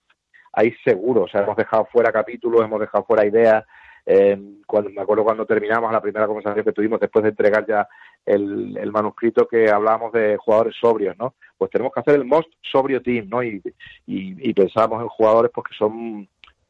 hay 0.53 0.73
seguro, 0.84 1.23
o 1.23 1.27
sea, 1.27 1.41
hemos 1.41 1.56
dejado 1.56 1.88
fuera 1.91 2.12
capítulos, 2.12 2.63
hemos 2.63 2.80
dejado 2.80 3.06
fuera 3.06 3.25
ideas, 3.25 3.63
eh, 4.10 4.39
cuando 4.65 4.89
me 4.89 5.01
acuerdo 5.01 5.25
cuando 5.25 5.45
terminamos 5.45 5.91
la 5.91 6.01
primera 6.01 6.25
conversación 6.25 6.63
que 6.63 6.71
tuvimos 6.71 6.99
después 6.99 7.23
de 7.23 7.30
entregar 7.30 7.67
ya 7.67 7.88
el, 8.25 8.89
manuscrito 8.91 9.45
que 9.47 9.69
hablábamos 9.69 10.13
de 10.13 10.38
jugadores 10.38 10.75
sobrios, 10.80 11.17
¿no? 11.17 11.36
Pues 11.58 11.69
tenemos 11.69 11.93
que 11.93 11.99
hacer 11.99 12.15
el 12.15 12.25
most 12.25 12.49
sobrio 12.62 13.01
team, 13.01 13.27
¿no? 13.30 13.43
Y, 13.43 13.62
y, 14.06 14.53
pensábamos 14.53 15.01
en 15.01 15.10
jugadores 15.10 15.51
pues 15.53 15.67
que 15.67 15.75
son 15.75 16.27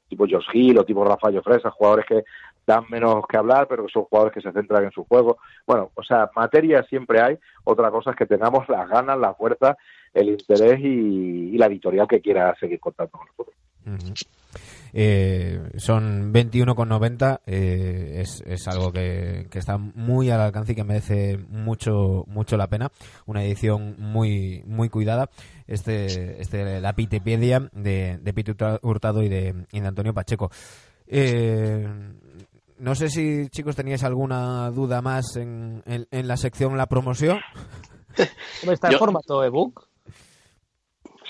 tipo 0.09 0.25
Josh 0.27 0.47
Hill 0.51 0.79
o 0.79 0.83
tipo 0.83 1.05
Rafael 1.05 1.41
Fresa, 1.43 1.69
jugadores 1.69 2.05
que 2.07 2.23
dan 2.67 2.83
menos 2.89 3.23
que 3.27 3.37
hablar, 3.37 3.67
pero 3.67 3.85
que 3.85 3.91
son 3.91 4.03
jugadores 4.03 4.33
que 4.33 4.41
se 4.41 4.51
centran 4.51 4.83
en 4.83 4.91
su 4.91 5.05
juego. 5.05 5.37
Bueno, 5.65 5.89
o 5.95 6.03
sea, 6.03 6.29
materia 6.35 6.83
siempre 6.83 7.21
hay. 7.21 7.39
Otra 7.63 7.89
cosa 7.89 8.11
es 8.11 8.17
que 8.17 8.25
tengamos 8.25 8.67
las 8.69 8.87
ganas, 8.89 9.17
la 9.17 9.33
fuerza, 9.33 9.77
el 10.13 10.29
interés 10.29 10.79
y, 10.81 11.57
la 11.57 11.67
editorial 11.67 12.07
que 12.07 12.21
quiera 12.21 12.53
seguir 12.59 12.79
contando 12.79 13.11
con 13.13 13.25
nosotros. 13.25 13.55
Uh. 13.85 14.13
Eh, 14.93 15.59
son 15.75 16.33
21,90 16.33 17.41
eh, 17.45 18.21
es, 18.21 18.41
es 18.47 18.67
algo 18.67 18.91
que, 18.91 19.47
que, 19.51 19.59
está 19.59 19.77
muy 19.77 20.29
al 20.29 20.39
alcance 20.39 20.71
y 20.71 20.75
que 20.75 20.83
merece 20.85 21.37
mucho 21.37 22.23
mucho 22.25 22.55
la 22.55 22.67
pena 22.67 22.89
una 23.25 23.43
edición 23.43 23.95
muy 23.99 24.63
muy 24.65 24.89
cuidada 24.89 25.29
este 25.67 26.41
este 26.41 26.79
la 26.79 26.93
Pitepedia 26.93 27.69
de, 27.73 28.17
de 28.21 28.33
Pete 28.33 28.55
Hurtado 28.81 29.23
y 29.23 29.29
de, 29.29 29.65
y 29.71 29.81
de 29.81 29.87
Antonio 29.87 30.13
Pacheco 30.13 30.49
eh, 31.07 31.87
no 32.79 32.95
sé 32.95 33.09
si 33.09 33.49
chicos 33.49 33.75
teníais 33.75 34.03
alguna 34.03 34.69
duda 34.71 35.01
más 35.01 35.35
en, 35.35 35.83
en, 35.85 36.07
en 36.11 36.27
la 36.27 36.37
sección 36.37 36.77
la 36.77 36.87
promoción 36.87 37.39
¿Está 38.63 38.87
en 38.87 38.93
Yo... 38.93 38.99
formato 38.99 39.43
ebook? 39.43 39.87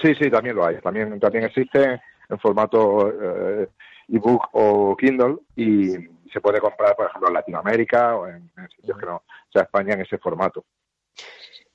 Sí, 0.02 0.14
sí, 0.16 0.30
también 0.30 0.56
lo 0.56 0.66
hay. 0.66 0.80
También, 0.80 1.20
también 1.20 1.46
existe 1.46 2.02
en 2.30 2.40
formato 2.40 3.10
eh, 3.10 3.68
ebook 4.10 4.44
o 4.54 4.96
Kindle 4.96 5.38
y 5.56 5.92
se 6.32 6.42
puede 6.42 6.60
comprar, 6.60 6.96
por 6.96 7.08
ejemplo, 7.08 7.30
en 7.30 7.34
Latinoamérica 7.34 8.16
o 8.16 8.28
en, 8.28 8.52
en 8.58 8.70
sitios 8.76 8.98
que 8.98 9.06
no 9.06 9.24
sea 9.52 9.64
España 9.64 9.96
en 9.96 10.02
ese 10.02 10.18
formato. 10.18 10.66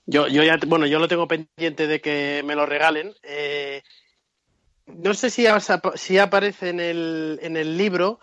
Yo, 0.06 0.28
yo 0.28 0.42
ya, 0.42 0.58
bueno, 0.66 0.86
yo 0.86 0.98
lo 0.98 1.08
tengo 1.08 1.26
pendiente 1.28 1.86
de 1.86 2.00
que 2.00 2.42
me 2.44 2.54
lo 2.54 2.66
regalen. 2.66 3.12
Eh, 3.22 3.82
no 4.86 5.14
sé 5.14 5.30
si, 5.30 5.46
si 5.94 6.18
aparece 6.18 6.70
en 6.70 6.80
el, 6.80 7.38
en 7.42 7.56
el 7.56 7.76
libro. 7.76 8.20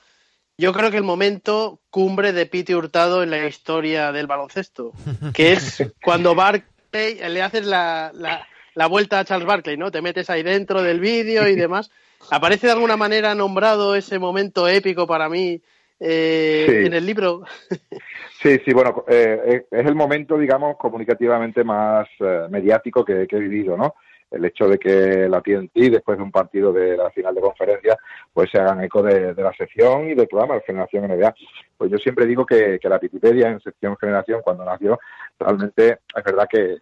Yo 0.59 0.73
creo 0.73 0.91
que 0.91 0.97
el 0.97 1.03
momento 1.03 1.79
cumbre 1.89 2.33
de 2.33 2.45
Pete 2.45 2.75
Hurtado 2.75 3.23
en 3.23 3.29
la 3.29 3.47
historia 3.47 4.11
del 4.11 4.27
baloncesto, 4.27 4.91
que 5.33 5.53
es 5.53 5.81
cuando 6.03 6.35
Barclay 6.35 7.17
le 7.29 7.41
haces 7.41 7.65
la, 7.65 8.11
la, 8.13 8.45
la 8.75 8.87
vuelta 8.87 9.19
a 9.19 9.23
Charles 9.23 9.47
Barkley, 9.47 9.77
¿no? 9.77 9.89
Te 9.89 10.01
metes 10.01 10.29
ahí 10.29 10.43
dentro 10.43 10.83
del 10.83 10.99
vídeo 10.99 11.47
y 11.47 11.55
demás. 11.55 11.89
¿Aparece 12.29 12.67
de 12.67 12.73
alguna 12.73 12.97
manera 12.97 13.33
nombrado 13.35 13.95
ese 13.95 14.19
momento 14.19 14.67
épico 14.67 15.07
para 15.07 15.29
mí 15.29 15.61
eh, 15.97 16.65
sí. 16.67 16.87
en 16.87 16.93
el 16.93 17.05
libro? 17.05 17.45
sí, 18.43 18.59
sí, 18.65 18.73
bueno, 18.73 19.05
eh, 19.07 19.63
es 19.71 19.85
el 19.85 19.95
momento, 19.95 20.37
digamos, 20.37 20.75
comunicativamente 20.75 21.63
más 21.63 22.05
eh, 22.19 22.47
mediático 22.49 23.05
que, 23.05 23.27
que, 23.27 23.37
he 23.37 23.39
vivido, 23.39 23.77
¿no? 23.77 23.95
El 24.31 24.45
hecho 24.45 24.67
de 24.67 24.77
que 24.77 25.27
la 25.27 25.41
TNT, 25.41 25.91
después 25.91 26.17
de 26.17 26.23
un 26.23 26.31
partido 26.31 26.71
de 26.71 26.95
la 26.95 27.09
final 27.11 27.33
de 27.33 27.41
conferencia, 27.41 27.97
pues 28.31 28.49
se 28.51 28.59
hagan 28.59 28.83
eco 28.83 29.01
de, 29.01 29.33
la 29.33 29.53
sección 29.53 30.09
y 30.09 30.15
del 30.15 30.27
programa 30.27 30.55
de 30.55 30.61
Generación 30.61 31.07
NBA. 31.07 31.33
Pues 31.77 31.91
yo 31.91 31.97
siempre 31.97 32.25
digo 32.25 32.45
que, 32.45 32.79
que 32.79 32.89
la 32.89 32.99
Wikipedia 33.01 33.49
en 33.49 33.59
sección 33.59 33.97
Generación, 33.97 34.41
cuando 34.43 34.65
nació, 34.65 34.99
realmente 35.39 35.99
es 36.15 36.23
verdad 36.23 36.47
que 36.49 36.77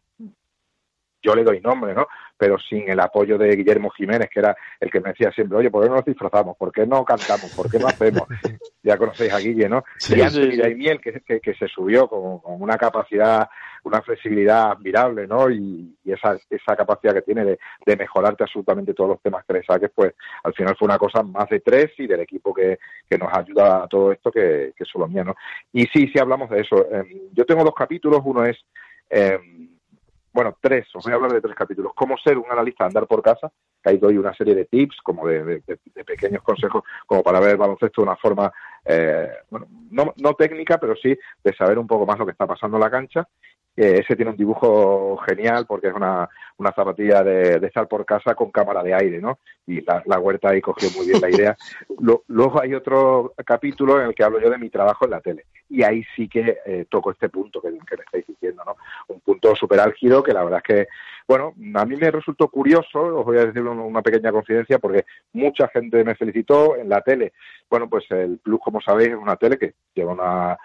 yo 1.21 1.36
le 1.36 1.43
doy 1.43 1.60
nombre, 1.62 1.93
¿no? 1.93 2.08
Pero 2.38 2.58
sin 2.60 2.89
el 2.89 2.99
apoyo 2.99 3.38
de 3.38 3.56
Guillermo 3.56 3.89
Jiménez, 3.89 4.30
que 4.32 4.39
era 4.39 4.56
el 4.80 4.91
que 4.91 4.99
me 4.99 5.10
decía 5.10 5.32
siempre, 5.32 5.58
oye, 5.58 5.71
¿por 5.71 5.84
qué 5.84 5.89
no 5.89 5.95
nos 5.95 6.06
disfrazamos? 6.06 6.56
¿Por 6.58 6.71
qué 6.71 6.86
no 6.86 7.03
cantamos? 7.03 7.53
¿Por 7.56 7.69
qué 7.69 7.80
no 7.80 7.88
hacemos? 7.88 8.23
ya 8.84 8.97
conocéis 8.97 9.34
a 9.34 9.39
Guille, 9.39 9.67
¿no? 9.67 9.84
y 10.10 10.21
Anthony 10.21 10.51
sí, 10.51 11.21
que, 11.25 11.39
que, 11.41 11.53
se 11.56 11.67
subió 11.67 12.08
con, 12.08 12.39
una 12.62 12.77
capacidad, 12.77 13.49
una 13.84 14.01
flexibilidad 14.01 14.71
admirable, 14.71 15.27
¿no? 15.27 15.49
Y, 15.49 15.95
esa, 16.06 16.38
esa 16.49 16.75
capacidad 16.75 17.13
que 17.13 17.21
tiene 17.21 17.43
de, 17.43 17.97
mejorarte 17.97 18.43
absolutamente 18.43 18.93
todos 18.93 19.10
los 19.10 19.21
temas 19.21 19.43
que 19.45 19.53
le 19.53 19.63
saques, 19.63 19.91
pues 19.93 20.13
al 20.43 20.53
final 20.53 20.75
fue 20.77 20.86
una 20.86 20.97
cosa 20.97 21.21
más 21.23 21.49
de 21.49 21.60
tres 21.60 21.91
y 21.97 22.08
del 22.08 22.21
equipo 22.21 22.53
que, 22.53 22.80
nos 23.17 23.34
ayuda 23.34 23.84
a 23.84 23.88
todo 23.88 24.12
esto 24.12 24.32
que, 24.32 24.73
que 24.77 24.86
solo 24.86 25.08
mía, 25.08 25.23
¿no? 25.23 25.36
Y 25.73 25.86
sí, 25.88 26.08
sí 26.13 26.19
hablamos 26.19 26.49
de 26.51 26.62
eso. 26.62 26.86
Em, 26.91 27.08
yo 27.34 27.45
tengo 27.45 27.63
dos 27.63 27.73
capítulos, 27.75 28.21
uno 28.23 28.45
es... 28.45 28.58
Eh, 29.10 29.39
bueno, 30.38 30.56
tres, 30.62 30.86
os 30.93 31.04
voy 31.04 31.13
a 31.13 31.15
hablar 31.15 31.34
de 31.34 31.41
tres 31.41 31.56
capítulos. 31.56 31.93
Cómo 31.95 32.15
ser 32.15 32.38
un 32.38 32.45
analista, 32.52 32.86
andar 32.86 33.08
por 33.08 33.23
casa, 33.23 33.52
que 33.82 33.89
ahí 33.89 33.97
doy 33.97 34.19
una 34.19 34.36
serie 34.36 34.54
de 34.54 34.65
tips, 34.65 34.97
como 35.02 35.26
de, 35.26 35.63
pequeños 36.06 36.43
consejos, 36.43 36.84
como 37.08 37.23
para 37.23 37.39
ver 37.39 37.50
el 37.50 37.58
baloncesto 37.58 38.04
de 38.04 38.08
una 38.08 38.15
forma, 38.17 38.54
eh, 38.86 39.32
bueno, 39.50 39.65
no, 39.89 40.13
no 40.17 40.36
técnica, 40.36 40.78
pero 40.78 40.95
sí 40.95 41.17
de 41.43 41.56
saber 41.56 41.80
un 41.80 41.88
poco 41.88 42.06
más 42.06 42.19
lo 42.19 42.26
que 42.28 42.34
está 42.34 42.45
pasando 42.45 42.78
en 42.78 42.84
la 42.84 42.91
cancha 42.91 43.28
ese 43.78 44.15
tiene 44.15 44.32
un 44.32 44.38
dibujo 44.38 45.17
genial 45.17 45.65
porque 45.67 45.88
es 45.88 45.93
una, 45.93 46.28
una 46.58 46.72
zapatilla 46.72 47.24
de, 47.24 47.65
estar 47.65 47.88
por 47.88 48.06
casa 48.06 48.36
con 48.36 48.52
cámara 48.52 48.84
de 48.84 48.93
aire, 48.93 49.22
¿no? 49.22 49.39
Y 49.65 49.82
la, 49.82 50.20
huerta 50.20 50.50
ahí 50.50 50.62
cogió 50.62 50.89
muy 50.91 51.08
bien 51.08 51.22
la 51.22 51.30
idea. 51.30 51.58
luego 52.28 52.62
hay 52.62 52.74
otro 52.74 53.34
capítulo 53.46 54.00
en 54.00 54.08
el 54.08 54.15
que 54.15 54.24
hablo 54.24 54.39
yo 54.39 54.50
de 54.50 54.58
mi 54.58 54.70
trabajo 54.70 55.06
en 55.06 55.12
la 55.12 55.22
tele. 55.22 55.46
Y 55.70 55.84
ahí 55.84 56.04
sí 56.15 56.28
que 56.28 56.58
eh, 56.65 56.86
toco 56.89 57.12
este 57.12 57.30
punto 57.30 57.62
que, 57.62 57.70
que 57.70 57.98
me 57.98 58.04
estáis 58.04 58.26
diciendo, 58.26 58.63
¿no? 58.65 58.76
Un 59.08 59.20
punto 59.20 59.56
súper 59.56 59.80
álgido 59.80 60.24
que 60.24 60.34
la 60.34 60.43
verdad 60.43 60.62
es 60.65 60.76
que, 60.76 60.88
bueno, 61.28 61.54
a 61.76 61.86
mí 61.86 61.96
me 61.96 62.10
resultó 62.10 62.48
curioso, 62.48 63.00
os 63.00 63.26
voy 63.26 63.38
a 63.38 63.46
decir 63.46 63.62
una 63.62 64.02
pequeña 64.02 64.32
confidencia, 64.32 64.80
porque 64.80 65.06
mucha 65.34 65.67
gente 65.67 66.04
me 66.04 66.15
felicitó 66.15 66.76
en 66.76 66.89
la 66.89 67.02
tele. 67.02 67.34
Bueno, 67.70 67.89
pues 67.89 68.06
el 68.12 68.39
Plus, 68.39 68.60
como 68.63 68.82
sabéis, 68.82 69.10
es 69.10 69.15
una 69.15 69.36
tele 69.36 69.58
que 69.58 69.74
lleva 69.93 70.13
una 70.13 70.58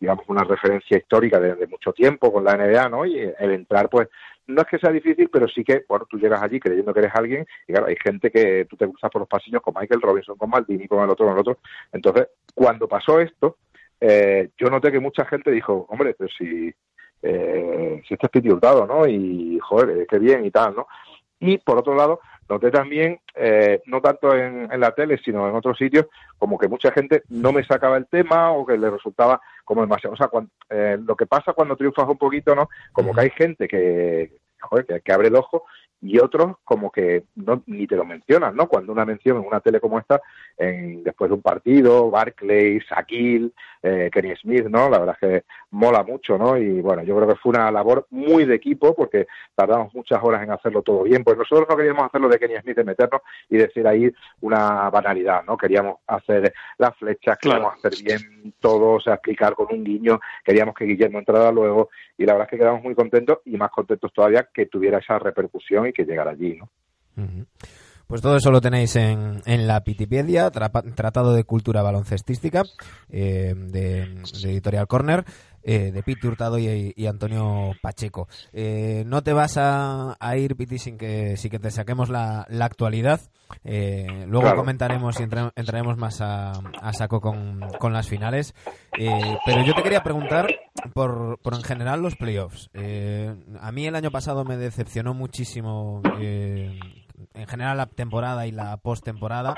digamos, 0.00 0.24
una 0.28 0.44
referencia 0.44 0.96
histórica 0.96 1.40
de, 1.40 1.66
mucho 1.66 1.92
tiempo 1.92 2.32
con 2.32 2.44
la 2.44 2.56
NBA, 2.56 2.88
¿no? 2.88 3.04
Y 3.04 3.18
el 3.18 3.50
entrar, 3.50 3.88
pues, 3.88 4.08
no 4.46 4.62
es 4.62 4.68
que 4.68 4.78
sea 4.78 4.90
difícil, 4.90 5.28
pero 5.32 5.48
sí 5.48 5.64
que, 5.64 5.84
bueno, 5.88 6.06
tú 6.08 6.18
llegas 6.18 6.42
allí 6.42 6.60
creyendo 6.60 6.92
que 6.92 7.00
eres 7.00 7.14
alguien 7.14 7.46
y 7.66 7.72
claro, 7.72 7.88
hay 7.88 7.96
gente 8.02 8.30
que 8.30 8.64
tú 8.66 8.76
te 8.76 8.86
cruzas 8.86 9.10
por 9.10 9.20
los 9.20 9.28
pasillos 9.28 9.62
con 9.62 9.74
Michael 9.78 10.00
Robinson, 10.00 10.36
con 10.36 10.50
Maldini, 10.50 10.86
con 10.86 11.02
el 11.02 11.10
otro, 11.10 11.26
con 11.26 11.34
el 11.34 11.40
otro. 11.40 11.58
Entonces, 11.92 12.28
cuando 12.54 12.88
pasó 12.88 13.20
esto, 13.20 13.56
eh, 14.00 14.50
yo 14.58 14.68
noté 14.68 14.92
que 14.92 15.00
mucha 15.00 15.24
gente 15.24 15.50
dijo, 15.50 15.86
hombre, 15.88 16.14
pero 16.16 16.30
si, 16.36 16.72
eh, 17.22 18.02
si 18.06 18.14
este 18.14 18.38
es 18.38 18.44
¿no? 18.44 19.06
Y, 19.06 19.58
joder, 19.60 20.06
qué 20.06 20.18
bien 20.18 20.44
y 20.44 20.50
tal, 20.50 20.76
¿no? 20.76 20.86
Y, 21.40 21.58
por 21.58 21.78
otro 21.78 21.94
lado, 21.94 22.20
noté 22.48 22.70
también, 22.70 23.20
eh, 23.34 23.82
no 23.86 24.00
tanto 24.00 24.34
en, 24.34 24.68
la 24.78 24.92
tele, 24.92 25.18
sino 25.24 25.48
en 25.48 25.54
otros 25.54 25.76
sitios, 25.76 26.06
como 26.38 26.58
que 26.58 26.68
mucha 26.68 26.90
gente 26.92 27.22
no 27.28 27.52
me 27.52 27.64
sacaba 27.64 27.96
el 27.96 28.06
tema 28.06 28.52
o 28.52 28.64
que 28.64 28.78
le 28.78 28.90
resultaba 28.90 29.40
como 29.64 29.80
demasiado. 29.80 30.14
O 30.14 30.16
sea, 30.16 30.30
eh, 30.70 30.98
lo 31.00 31.16
que 31.16 31.26
pasa 31.26 31.52
cuando 31.52 31.76
triunfas 31.76 32.08
un 32.08 32.18
poquito, 32.18 32.54
¿no? 32.54 32.68
Como 32.92 33.14
que 33.14 33.20
hay 33.22 33.30
gente 33.30 33.68
que, 33.68 34.32
joder, 34.60 35.02
que, 35.02 35.12
abre 35.12 35.28
el 35.28 35.36
ojo 35.36 35.64
y 36.00 36.18
otros 36.18 36.56
como 36.64 36.90
que 36.90 37.24
no, 37.36 37.62
ni 37.66 37.86
te 37.86 37.96
lo 37.96 38.04
mencionan, 38.04 38.54
¿no? 38.54 38.68
Cuando 38.68 38.92
una 38.92 39.04
mención 39.04 39.38
en 39.38 39.46
una 39.46 39.60
tele 39.60 39.80
como 39.80 39.98
esta, 39.98 40.20
en, 40.56 41.02
después 41.02 41.30
de 41.30 41.34
un 41.34 41.42
partido, 41.42 42.10
Barclays, 42.10 42.84
Shaquille, 42.84 43.52
eh, 43.82 44.10
Kenny 44.12 44.34
Smith, 44.36 44.66
¿no? 44.66 44.88
La 44.90 44.98
verdad 44.98 45.16
es 45.20 45.28
que 45.28 45.44
mola 45.70 46.02
mucho, 46.02 46.36
¿no? 46.38 46.56
Y 46.56 46.80
bueno, 46.80 47.02
yo 47.02 47.16
creo 47.16 47.28
que 47.28 47.36
fue 47.36 47.50
una 47.50 47.70
labor 47.70 48.06
muy 48.10 48.44
de 48.44 48.54
equipo 48.54 48.94
porque 48.94 49.26
tardamos 49.54 49.94
muchas 49.94 50.22
horas 50.22 50.42
en 50.42 50.50
hacerlo 50.50 50.82
todo 50.82 51.02
bien, 51.04 51.24
pues 51.24 51.36
nosotros 51.38 51.66
no 51.68 51.76
queríamos 51.76 52.04
hacerlo 52.04 52.28
de 52.28 52.38
Kenny 52.38 52.60
Smith, 52.60 52.76
de 52.76 52.84
meternos 52.84 53.22
y 53.48 53.56
decir 53.56 53.86
ahí 53.86 54.12
una 54.40 54.90
banalidad, 54.90 55.44
¿no? 55.44 55.56
Queríamos 55.56 55.98
hacer 56.06 56.52
las 56.78 56.96
flechas, 56.96 57.38
queríamos 57.38 57.74
hacer 57.74 57.92
bien 58.02 58.54
todo, 58.60 58.94
o 58.94 59.00
sea, 59.00 59.14
explicar 59.14 59.54
con 59.54 59.68
un 59.70 59.84
guiño, 59.84 60.20
queríamos 60.44 60.74
que 60.74 60.84
Guillermo 60.84 61.18
entrara 61.18 61.50
luego 61.50 61.90
y 62.18 62.24
la 62.24 62.34
verdad 62.34 62.46
es 62.46 62.50
que 62.50 62.58
quedamos 62.58 62.82
muy 62.82 62.94
contentos 62.94 63.38
y 63.44 63.56
más 63.56 63.70
contentos 63.70 64.12
todavía 64.12 64.48
que 64.52 64.66
tuviera 64.66 64.98
esa 64.98 65.18
repercusión 65.18 65.86
y 65.86 65.92
que 65.96 66.04
llegara 66.04 66.32
allí. 66.32 66.58
Pues 68.06 68.22
todo 68.22 68.36
eso 68.36 68.52
lo 68.52 68.60
tenéis 68.60 68.94
en, 68.94 69.66
la 69.66 69.82
Pitipedia, 69.82 70.50
Tratado 70.50 71.34
de 71.34 71.44
Cultura 71.44 71.82
Baloncestística, 71.82 72.62
eh, 73.08 73.54
de, 73.56 74.22
Editorial 74.44 74.86
Corner, 74.86 75.24
eh, 75.68 75.90
de 75.90 76.02
Piti 76.04 76.28
Hurtado 76.28 76.60
y, 76.60 77.06
Antonio 77.08 77.72
Pacheco. 77.82 78.28
Eh, 78.52 79.02
no 79.04 79.24
te 79.24 79.32
vas 79.32 79.56
a, 79.56 80.16
ir, 80.36 80.54
Piti, 80.54 80.78
sin 80.78 80.96
que, 80.96 81.36
sin 81.36 81.50
que 81.50 81.58
te 81.58 81.72
saquemos 81.72 82.08
la, 82.08 82.46
la 82.48 82.66
actualidad. 82.66 83.20
luego 83.64 84.54
comentaremos 84.54 85.18
y 85.18 85.24
entraremos 85.24 85.96
más 85.96 86.20
a, 86.20 86.52
a 86.52 86.92
saco 86.92 87.20
con, 87.20 87.60
con, 87.80 87.92
las 87.92 88.08
finales. 88.08 88.54
pero 88.92 89.64
yo 89.64 89.74
te 89.74 89.82
quería 89.82 90.04
preguntar 90.04 90.46
por, 90.94 91.40
por 91.42 91.54
en 91.54 91.62
general 91.62 92.00
los 92.00 92.14
playoffs. 92.14 92.70
a 93.60 93.72
mí 93.72 93.86
el 93.88 93.96
año 93.96 94.12
pasado 94.12 94.44
me 94.44 94.56
decepcionó 94.56 95.14
muchísimo 95.14 96.00
en 97.34 97.46
general 97.46 97.76
la 97.76 97.86
temporada 97.86 98.46
y 98.46 98.52
la 98.52 98.76
postemporada. 98.76 99.56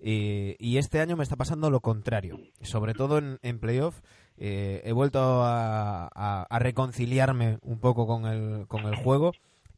Y, 0.00 0.56
y 0.58 0.78
este 0.78 1.00
año 1.00 1.16
me 1.16 1.22
está 1.22 1.36
pasando 1.36 1.70
lo 1.70 1.80
contrario. 1.80 2.38
Sobre 2.60 2.92
todo 2.94 3.18
en, 3.18 3.38
en 3.42 3.58
playoff. 3.58 4.00
Eh, 4.38 4.82
he 4.84 4.92
vuelto 4.92 5.18
a, 5.42 6.46
reconciliarme 6.58 7.58
un 7.62 7.80
poco 7.80 8.06
con 8.06 8.26
el, 8.26 8.66
con 8.66 8.84
el 8.84 8.94
juego 8.96 9.32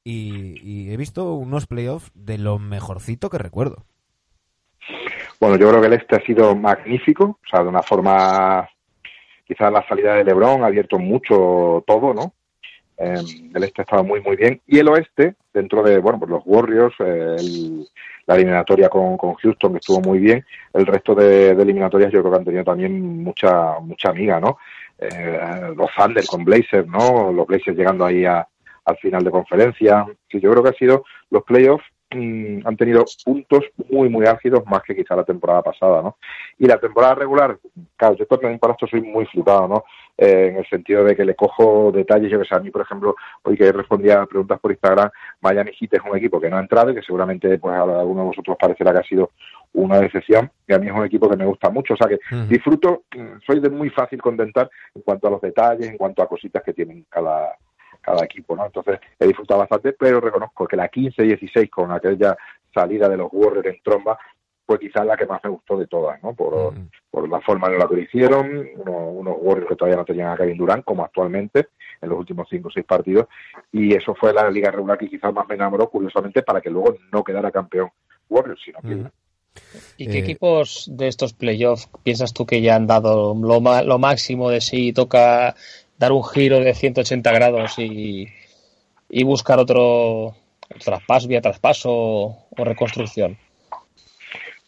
y, 0.04 0.90
he 0.90 0.96
visto 0.96 1.34
unos 1.34 1.66
playoffs 1.66 2.10
de 2.14 2.38
lo 2.38 2.58
mejorcito 2.58 3.30
que 3.30 3.38
recuerdo. 3.38 3.84
Bueno, 5.40 5.56
yo 5.56 5.68
creo 5.68 5.80
que 5.80 5.86
el 5.86 5.92
este 5.92 6.16
ha 6.16 6.24
sido 6.24 6.56
magnífico, 6.56 7.24
o 7.24 7.48
sea, 7.48 7.62
de 7.62 7.68
una 7.68 7.82
forma, 7.82 8.68
quizás 9.46 9.72
la 9.72 9.86
salida 9.86 10.14
de 10.14 10.24
Lebron 10.24 10.64
ha 10.64 10.66
abierto 10.66 10.98
mucho 10.98 11.84
todo, 11.86 12.14
¿no? 12.14 12.32
Em, 12.96 13.52
el 13.54 13.64
este 13.64 13.82
estaba 13.82 14.02
muy, 14.02 14.20
muy 14.20 14.36
bien. 14.36 14.60
Y 14.66 14.78
el 14.78 14.88
oeste, 14.88 15.36
dentro 15.58 15.82
de, 15.82 15.98
bueno, 15.98 16.18
pues 16.18 16.30
los 16.30 16.42
Warriors, 16.44 16.94
eh, 17.00 17.36
la 18.26 18.34
eliminatoria 18.34 18.88
con, 18.88 19.16
con, 19.16 19.34
Houston, 19.34 19.72
que 19.72 19.78
estuvo 19.78 20.00
muy 20.00 20.18
bien. 20.18 20.44
El 20.72 20.86
resto 20.86 21.14
de, 21.14 21.50
eliminatorias 21.50 22.12
yo 22.12 22.20
creo 22.20 22.32
que 22.32 22.38
han 22.38 22.44
tenido 22.44 22.64
también 22.64 23.22
mucha, 23.22 23.78
mucha 23.80 24.10
amiga, 24.10 24.40
¿no? 24.40 24.58
Eh, 24.98 25.72
los 25.76 25.90
Thunder 25.96 26.26
con 26.26 26.44
Blazers, 26.44 26.86
¿no? 26.86 27.32
Los 27.32 27.46
Blazers 27.46 27.76
llegando 27.76 28.04
ahí 28.04 28.24
a, 28.24 28.46
al 28.84 28.96
final 28.98 29.22
de 29.24 29.30
conferencia. 29.30 30.06
Sí, 30.30 30.40
yo 30.40 30.50
creo 30.50 30.62
que 30.62 30.70
ha 30.70 30.74
sido 30.74 31.04
los 31.30 31.42
playoffs 31.44 31.84
Mm, 32.10 32.66
han 32.66 32.76
tenido 32.76 33.04
puntos 33.22 33.64
muy, 33.90 34.08
muy 34.08 34.24
álgidos, 34.24 34.64
más 34.64 34.82
que 34.82 34.96
quizá 34.96 35.14
la 35.14 35.24
temporada 35.24 35.62
pasada, 35.62 36.00
¿no? 36.00 36.16
Y 36.58 36.66
la 36.66 36.78
temporada 36.78 37.14
regular, 37.16 37.58
claro, 37.96 38.16
yo 38.16 38.24
también 38.24 38.58
para 38.58 38.72
esto 38.72 38.86
soy 38.86 39.02
muy 39.02 39.26
flipado, 39.26 39.68
¿no? 39.68 39.84
Eh, 40.20 40.48
en 40.48 40.56
el 40.56 40.66
sentido 40.66 41.04
de 41.04 41.14
que 41.14 41.24
le 41.24 41.36
cojo 41.36 41.92
detalles, 41.92 42.28
yo 42.28 42.40
que 42.40 42.44
sé, 42.44 42.52
a 42.52 42.58
mí, 42.58 42.72
por 42.72 42.82
ejemplo, 42.82 43.14
hoy 43.44 43.56
que 43.56 43.70
respondía 43.70 44.20
a 44.20 44.26
preguntas 44.26 44.58
por 44.58 44.72
Instagram, 44.72 45.10
Miami 45.40 45.70
Heat 45.78 45.94
es 45.94 46.00
un 46.04 46.16
equipo 46.16 46.40
que 46.40 46.50
no 46.50 46.56
ha 46.56 46.60
entrado 46.60 46.90
y 46.90 46.96
que 46.96 47.02
seguramente, 47.02 47.56
pues 47.58 47.76
a 47.76 47.82
alguno 47.82 48.22
de 48.22 48.26
vosotros 48.26 48.56
parecerá 48.58 48.90
que 48.90 48.98
ha 48.98 49.04
sido 49.04 49.30
una 49.74 50.00
decepción, 50.00 50.50
y 50.66 50.74
a 50.74 50.78
mí 50.78 50.88
es 50.88 50.92
un 50.92 51.04
equipo 51.04 51.30
que 51.30 51.36
me 51.36 51.46
gusta 51.46 51.70
mucho, 51.70 51.94
o 51.94 51.96
sea 51.96 52.08
que 52.08 52.18
disfruto, 52.48 53.04
soy 53.46 53.60
de 53.60 53.70
muy 53.70 53.90
fácil 53.90 54.20
contentar 54.20 54.68
en 54.92 55.02
cuanto 55.02 55.28
a 55.28 55.30
los 55.30 55.40
detalles, 55.40 55.88
en 55.88 55.96
cuanto 55.96 56.20
a 56.20 56.28
cositas 56.28 56.64
que 56.64 56.72
tienen 56.72 57.06
cada 57.08 57.56
cada 58.00 58.24
equipo, 58.24 58.56
¿no? 58.56 58.64
Entonces 58.64 59.00
he 59.18 59.26
disfrutado 59.26 59.60
bastante, 59.60 59.92
pero 59.92 60.20
reconozco 60.20 60.66
que 60.66 60.76
la 60.76 60.90
15-16 60.90 61.68
con 61.68 61.92
aquella 61.92 62.36
salida 62.72 63.08
de 63.08 63.16
los 63.16 63.28
Warriors 63.32 63.66
en 63.66 63.82
tromba 63.82 64.18
fue 64.68 64.78
quizás 64.78 65.06
la 65.06 65.16
que 65.16 65.24
más 65.24 65.40
me 65.42 65.48
gustó 65.48 65.78
de 65.78 65.86
todas, 65.86 66.22
¿no? 66.22 66.34
Por, 66.34 66.74
por 67.10 67.26
la 67.26 67.40
forma 67.40 67.68
en 67.68 67.78
la 67.78 67.88
que 67.88 67.94
lo 67.94 68.02
hicieron, 68.02 68.68
unos, 68.76 69.36
Warriors 69.40 69.70
que 69.70 69.76
todavía 69.76 69.96
no 69.96 70.04
tenían 70.04 70.28
a 70.28 70.36
Kevin 70.36 70.58
Durant, 70.58 70.84
como 70.84 71.02
actualmente, 71.02 71.68
en 72.02 72.08
los 72.10 72.18
últimos 72.18 72.46
5 72.50 72.68
o 72.68 72.70
6 72.70 72.84
partidos, 72.84 73.28
y 73.72 73.94
eso 73.94 74.14
fue 74.14 74.34
la 74.34 74.50
liga 74.50 74.70
regular 74.70 74.98
que 74.98 75.08
quizás 75.08 75.32
más 75.32 75.48
me 75.48 75.54
enamoró, 75.54 75.88
curiosamente, 75.88 76.42
para 76.42 76.60
que 76.60 76.68
luego 76.68 76.96
no 77.10 77.24
quedara 77.24 77.50
campeón 77.50 77.88
Warriors, 78.28 78.60
sino 78.62 78.80
que... 78.82 79.10
¿Y 79.96 80.06
qué 80.06 80.18
eh, 80.18 80.20
equipos 80.20 80.90
de 80.92 81.08
estos 81.08 81.32
playoffs 81.32 81.88
piensas 82.02 82.34
tú 82.34 82.44
que 82.44 82.60
ya 82.60 82.76
han 82.76 82.86
dado 82.86 83.34
lo, 83.34 83.82
lo 83.82 83.98
máximo 83.98 84.50
de 84.50 84.60
sí 84.60 84.92
toca 84.92 85.56
dar 85.98 86.12
un 86.12 86.22
giro 86.22 86.60
de 86.60 86.74
180 86.74 87.32
grados 87.32 87.78
y, 87.78 88.28
y 89.08 89.24
buscar 89.24 89.58
otro, 89.58 90.36
traspaso, 90.84 91.28
vía 91.28 91.40
traspaso 91.40 91.90
o, 91.90 92.46
reconstrucción? 92.58 93.38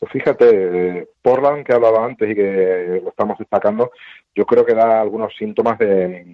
Pues 0.01 0.13
fíjate, 0.13 1.09
Portland, 1.21 1.65
que 1.65 1.75
hablaba 1.75 2.07
antes 2.07 2.31
y 2.31 2.35
que 2.35 3.01
lo 3.05 3.11
estamos 3.11 3.39
destacando, 3.39 3.93
yo 4.35 4.47
creo 4.47 4.65
que 4.65 4.75
da 4.75 5.03
algunos 5.03 5.37
síntomas 5.37 5.79
de, 5.79 6.25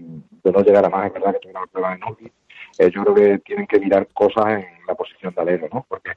no 0.45 0.61
llegar 0.61 0.87
a 0.87 0.89
más. 0.89 1.09
Es 1.09 1.13
verdad 1.13 1.33
que 1.33 1.41
tuvieron 1.41 1.69
problema 1.69 1.97
de 1.97 2.31
eh, 2.79 2.91
yo 2.95 3.03
creo 3.03 3.15
que 3.15 3.39
tienen 3.39 3.67
que 3.67 3.81
mirar 3.81 4.07
cosas 4.15 4.47
en 4.47 4.67
la 4.87 4.95
posición 4.95 5.35
de 5.35 5.43
alero, 5.43 5.69
¿no? 5.73 5.85
Porque 5.89 6.13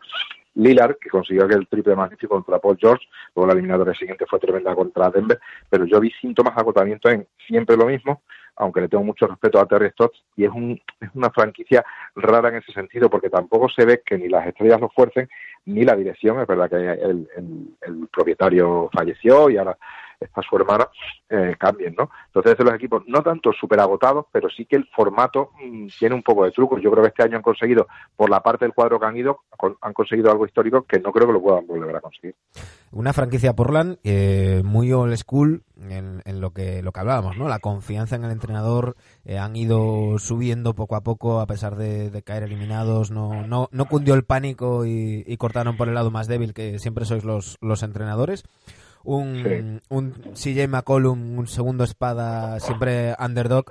Lillard, 0.55 0.97
que 0.99 1.09
consiguió 1.09 1.45
aquel 1.45 1.67
triple 1.67 1.95
magnífico 1.95 2.35
contra 2.35 2.59
Paul 2.59 2.77
George, 2.79 3.07
luego 3.35 3.47
la 3.47 3.53
eliminatoria 3.53 3.95
siguiente 3.95 4.25
fue 4.27 4.39
tremenda 4.39 4.75
contra 4.75 5.09
Denver, 5.09 5.39
pero 5.71 5.85
yo 5.85 5.99
vi 5.99 6.11
síntomas 6.21 6.53
de 6.53 6.61
agotamiento 6.61 7.09
en 7.09 7.27
siempre 7.47 7.77
lo 7.77 7.85
mismo, 7.85 8.21
aunque 8.59 8.81
le 8.81 8.89
tengo 8.89 9.03
mucho 9.03 9.25
respeto 9.25 9.59
a 9.59 9.65
Terry 9.65 9.89
Stotts, 9.89 10.21
y 10.35 10.45
es, 10.45 10.51
un, 10.51 10.79
es 10.99 11.09
una 11.15 11.31
franquicia 11.31 11.83
rara 12.15 12.49
en 12.49 12.55
ese 12.55 12.71
sentido, 12.73 13.09
porque 13.09 13.29
tampoco 13.29 13.69
se 13.69 13.85
ve 13.85 14.01
que 14.05 14.17
ni 14.17 14.27
las 14.27 14.45
estrellas 14.45 14.79
lo 14.79 14.89
fuercen, 14.89 15.27
ni 15.65 15.83
la 15.83 15.95
dirección, 15.95 16.39
es 16.39 16.47
verdad 16.47 16.69
que 16.69 16.75
el, 16.75 17.27
el, 17.35 17.67
el 17.81 18.07
propietario 18.11 18.89
falleció 18.93 19.49
y 19.49 19.57
ahora 19.57 19.77
está 20.19 20.41
su 20.41 20.55
hermana, 20.55 20.87
eh, 21.29 21.55
cambien, 21.57 21.95
¿no? 21.97 22.09
Entonces, 22.27 22.57
los 22.59 22.73
equipos 22.73 23.03
no 23.07 23.21
tanto 23.23 23.51
súper 23.53 23.79
agotados, 23.79 24.25
pero 24.31 24.49
sí 24.49 24.65
que 24.65 24.75
el 24.75 24.87
formato 24.95 25.51
mmm, 25.63 25.87
tiene 25.97 26.15
un 26.15 26.23
poco 26.23 26.45
de 26.45 26.51
truco. 26.51 26.77
Yo 26.77 26.91
creo 26.91 27.03
que 27.03 27.09
este 27.09 27.23
año 27.23 27.37
han 27.37 27.41
conseguido, 27.41 27.87
por 28.15 28.29
la 28.29 28.41
parte 28.41 28.65
del 28.65 28.73
cuadro 28.73 28.99
que 28.99 29.05
han 29.05 29.17
ido, 29.17 29.41
han 29.81 29.93
conseguido 29.93 30.31
algo 30.31 30.45
histórico 30.45 30.83
que 30.83 30.99
no 30.99 31.11
creo 31.11 31.27
que 31.27 31.33
lo 31.33 31.41
puedan 31.41 31.65
volver 31.67 31.95
a 31.95 32.01
conseguir. 32.01 32.35
Una 32.91 33.13
franquicia 33.13 33.53
Portland 33.53 33.97
eh, 34.03 34.61
muy 34.65 34.91
old 34.91 35.15
school 35.15 35.63
en, 35.79 36.21
lo 36.41 36.51
que 36.51 36.81
lo 36.81 36.91
que 36.91 36.99
hablábamos, 36.99 37.37
¿no? 37.37 37.47
La 37.47 37.59
confianza 37.59 38.15
en 38.15 38.23
el 38.23 38.31
entrenador 38.31 38.95
eh, 39.25 39.37
han 39.37 39.55
ido 39.55 40.17
subiendo 40.17 40.73
poco 40.73 40.95
a 40.95 41.01
poco 41.01 41.39
a 41.39 41.45
pesar 41.45 41.75
de, 41.75 42.09
de 42.09 42.23
caer 42.23 42.43
eliminados. 42.43 43.11
No, 43.11 43.45
no, 43.45 43.69
no 43.71 43.85
cundió 43.85 44.15
el 44.15 44.23
pánico 44.23 44.85
y, 44.85 45.23
y 45.25 45.37
cortaron 45.37 45.77
por 45.77 45.87
el 45.87 45.93
lado 45.93 46.09
más 46.09 46.27
débil 46.27 46.53
que 46.53 46.79
siempre 46.79 47.05
sois 47.05 47.23
los, 47.23 47.57
los 47.61 47.83
entrenadores 47.83 48.43
un, 49.03 49.43
sí. 49.43 49.81
un 49.89 50.11
CJ 50.33 50.67
McCollum, 50.67 51.37
un 51.37 51.47
segundo 51.47 51.83
espada, 51.83 52.59
siempre 52.59 53.15
underdog, 53.19 53.65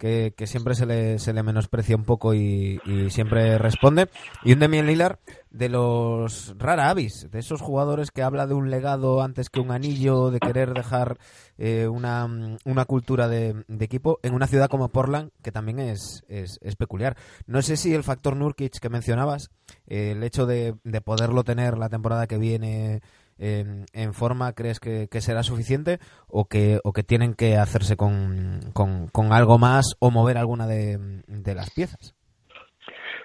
que, 0.00 0.34
que 0.36 0.46
siempre 0.48 0.74
se 0.74 0.86
le, 0.86 1.18
se 1.20 1.32
le 1.32 1.44
menosprecia 1.44 1.94
un 1.94 2.04
poco 2.04 2.34
y, 2.34 2.80
y 2.84 3.10
siempre 3.10 3.58
responde. 3.58 4.08
Y 4.42 4.52
un 4.54 4.58
Demian 4.58 4.86
Lillard 4.86 5.18
de 5.50 5.68
los 5.68 6.54
rara 6.58 6.90
avis, 6.90 7.28
de 7.30 7.38
esos 7.38 7.60
jugadores 7.60 8.10
que 8.10 8.22
habla 8.22 8.46
de 8.46 8.54
un 8.54 8.70
legado 8.70 9.22
antes 9.22 9.50
que 9.50 9.60
un 9.60 9.70
anillo, 9.70 10.30
de 10.30 10.40
querer 10.40 10.72
dejar 10.72 11.18
eh, 11.58 11.86
una, 11.86 12.56
una 12.64 12.84
cultura 12.86 13.28
de, 13.28 13.64
de, 13.68 13.84
equipo 13.84 14.18
en 14.22 14.34
una 14.34 14.46
ciudad 14.46 14.68
como 14.68 14.88
Portland, 14.88 15.30
que 15.42 15.52
también 15.52 15.78
es, 15.78 16.24
es, 16.28 16.58
es 16.62 16.76
peculiar. 16.76 17.16
No 17.46 17.62
sé 17.62 17.76
si 17.76 17.94
el 17.94 18.02
factor 18.02 18.36
Nurkic 18.36 18.78
que 18.78 18.88
mencionabas, 18.88 19.50
eh, 19.86 20.12
el 20.12 20.22
hecho 20.22 20.46
de, 20.46 20.76
de 20.82 21.00
poderlo 21.02 21.44
tener 21.44 21.76
la 21.76 21.90
temporada 21.90 22.26
que 22.26 22.38
viene 22.38 23.02
en, 23.40 23.86
en 23.94 24.12
forma 24.12 24.52
crees 24.52 24.78
que, 24.78 25.08
será 25.20 25.42
suficiente 25.42 25.98
o 26.28 26.44
que, 26.44 26.78
o 26.84 26.92
que 26.92 27.02
tienen 27.02 27.34
que 27.34 27.56
hacerse 27.56 27.96
con, 27.96 28.60
con, 28.72 29.32
algo 29.32 29.58
más 29.58 29.96
o 29.98 30.10
mover 30.10 30.38
alguna 30.38 30.66
de, 30.66 30.98
de, 31.26 31.54
las 31.54 31.70
piezas? 31.70 32.14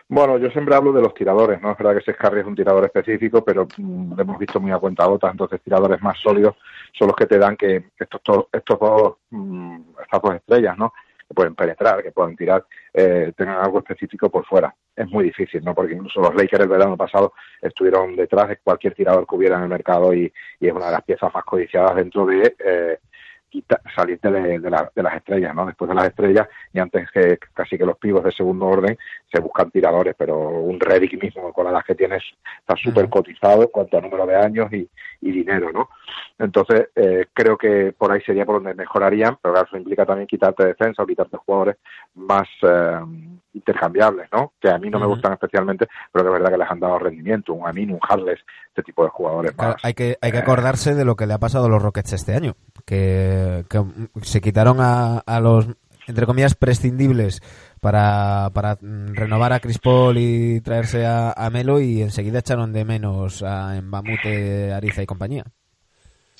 Bueno, 0.07 0.37
yo 0.37 0.49
siempre 0.49 0.75
hablo 0.75 0.93
de 0.93 1.01
los 1.01 1.13
tiradores, 1.13 1.61
¿no? 1.61 1.71
Es 1.71 1.77
verdad 1.77 1.97
que 1.97 2.03
Sescarri 2.03 2.41
es 2.41 2.45
un 2.45 2.55
tirador 2.55 2.85
específico, 2.85 3.43
pero 3.43 3.67
mmm, 3.77 4.13
lo 4.15 4.21
hemos 4.21 4.39
visto 4.39 4.59
muy 4.59 4.71
a 4.71 4.77
cuenta 4.77 5.05
gotas, 5.05 5.31
entonces 5.31 5.61
tiradores 5.61 6.01
más 6.01 6.17
sólidos 6.19 6.55
son 6.97 7.07
los 7.07 7.15
que 7.15 7.25
te 7.25 7.37
dan 7.37 7.57
que 7.57 7.89
estos, 7.99 8.21
estos, 8.53 8.79
dos, 8.79 9.15
mmm, 9.31 9.77
estas 10.01 10.21
dos 10.21 10.35
estrellas, 10.35 10.77
¿no? 10.77 10.93
Que 11.27 11.33
pueden 11.33 11.55
penetrar, 11.55 12.03
que 12.03 12.11
puedan 12.11 12.35
tirar, 12.35 12.65
eh, 12.93 13.33
tengan 13.35 13.57
algo 13.63 13.79
específico 13.79 14.29
por 14.29 14.45
fuera. 14.45 14.73
Es 14.95 15.07
muy 15.09 15.25
difícil, 15.25 15.63
¿no? 15.63 15.73
Porque 15.73 15.93
incluso 15.93 16.21
los 16.21 16.35
Lakers 16.35 16.63
el 16.63 16.69
verano 16.69 16.95
pasado 16.95 17.33
estuvieron 17.61 18.15
detrás 18.15 18.49
de 18.49 18.57
cualquier 18.57 18.93
tirador 18.93 19.25
que 19.27 19.35
hubiera 19.35 19.57
en 19.57 19.63
el 19.63 19.69
mercado 19.69 20.13
y, 20.13 20.31
y 20.59 20.67
es 20.67 20.73
una 20.73 20.85
de 20.85 20.91
las 20.93 21.03
piezas 21.03 21.33
más 21.33 21.43
codiciadas 21.43 21.95
dentro 21.95 22.25
de 22.25 22.55
eh, 22.59 22.99
salir 23.95 24.19
de, 24.19 24.59
de, 24.59 24.69
la, 24.69 24.91
de, 24.93 25.03
las 25.03 25.15
estrellas, 25.15 25.55
¿no? 25.55 25.65
Después 25.65 25.87
de 25.89 25.95
las 25.95 26.07
estrellas 26.07 26.47
y 26.73 26.79
antes 26.79 27.09
que 27.11 27.37
casi 27.53 27.77
que 27.77 27.85
los 27.85 27.97
pibos 27.97 28.23
de 28.23 28.31
segundo 28.31 28.65
orden 28.65 28.97
se 29.31 29.39
buscan 29.39 29.71
tiradores, 29.71 30.15
pero 30.17 30.37
un 30.37 30.79
Redick 30.79 31.21
mismo 31.21 31.53
con 31.53 31.65
la 31.65 31.71
edad 31.71 31.85
que 31.85 31.95
tienes 31.95 32.23
está 32.59 32.75
súper 32.75 33.09
cotizado 33.09 33.63
en 33.63 33.69
cuanto 33.69 33.97
a 33.97 34.01
número 34.01 34.25
de 34.25 34.35
años 34.35 34.71
y, 34.73 34.89
y 35.21 35.31
dinero, 35.31 35.71
¿no? 35.71 35.89
Entonces 36.37 36.89
eh, 36.95 37.27
creo 37.33 37.57
que 37.57 37.93
por 37.97 38.11
ahí 38.11 38.21
sería 38.21 38.45
por 38.45 38.55
donde 38.55 38.73
mejorarían, 38.73 39.37
pero 39.41 39.53
claro, 39.53 39.67
eso 39.67 39.77
implica 39.77 40.05
también 40.05 40.27
quitarte 40.27 40.65
defensa 40.65 41.03
o 41.03 41.07
quitarte 41.07 41.37
jugadores 41.37 41.77
más 42.15 42.47
eh, 42.63 42.99
intercambiables, 43.55 44.27
¿no? 44.31 44.53
Que 44.59 44.69
a 44.69 44.77
mí 44.77 44.89
no 44.89 44.97
uh 44.97 45.01
-huh. 45.01 45.03
me 45.03 45.09
gustan 45.13 45.33
especialmente, 45.33 45.87
pero 46.11 46.27
es 46.27 46.31
verdad 46.33 46.51
que 46.51 46.57
les 46.57 46.69
han 46.69 46.79
dado 46.79 46.99
rendimiento, 46.99 47.53
un 47.53 47.67
Amin, 47.67 47.91
un 47.91 47.99
Harles, 48.07 48.39
este 48.67 48.83
tipo 48.83 49.03
de 49.03 49.09
jugadores 49.09 49.51
claro, 49.53 49.73
más. 49.73 49.85
Hay 49.85 49.93
que, 49.93 50.17
hay 50.21 50.31
que 50.31 50.37
acordarse 50.37 50.93
de 50.93 51.05
lo 51.05 51.15
que 51.15 51.25
le 51.25 51.33
ha 51.33 51.39
pasado 51.39 51.65
a 51.65 51.69
los 51.69 51.81
Rockets 51.81 52.13
este 52.13 52.35
año, 52.35 52.55
que, 52.85 53.65
que 53.69 53.83
se 54.21 54.41
quitaron 54.41 54.77
a, 54.79 55.19
a 55.19 55.39
los 55.39 55.67
entre 56.07 56.27
comillas 56.27 56.53
prescindibles 56.53 57.41
para, 57.81 58.51
para 58.53 58.77
renovar 58.81 59.53
a 59.53 59.59
Chris 59.59 59.79
Paul 59.79 60.17
y 60.19 60.61
traerse 60.61 61.05
a, 61.05 61.31
a 61.31 61.49
Melo 61.49 61.79
y 61.79 62.01
enseguida 62.01 62.39
echaron 62.39 62.73
de 62.73 62.85
menos 62.85 63.41
a 63.41 63.79
Mbamute, 63.81 64.71
Ariza 64.71 65.01
y 65.01 65.07
compañía. 65.07 65.45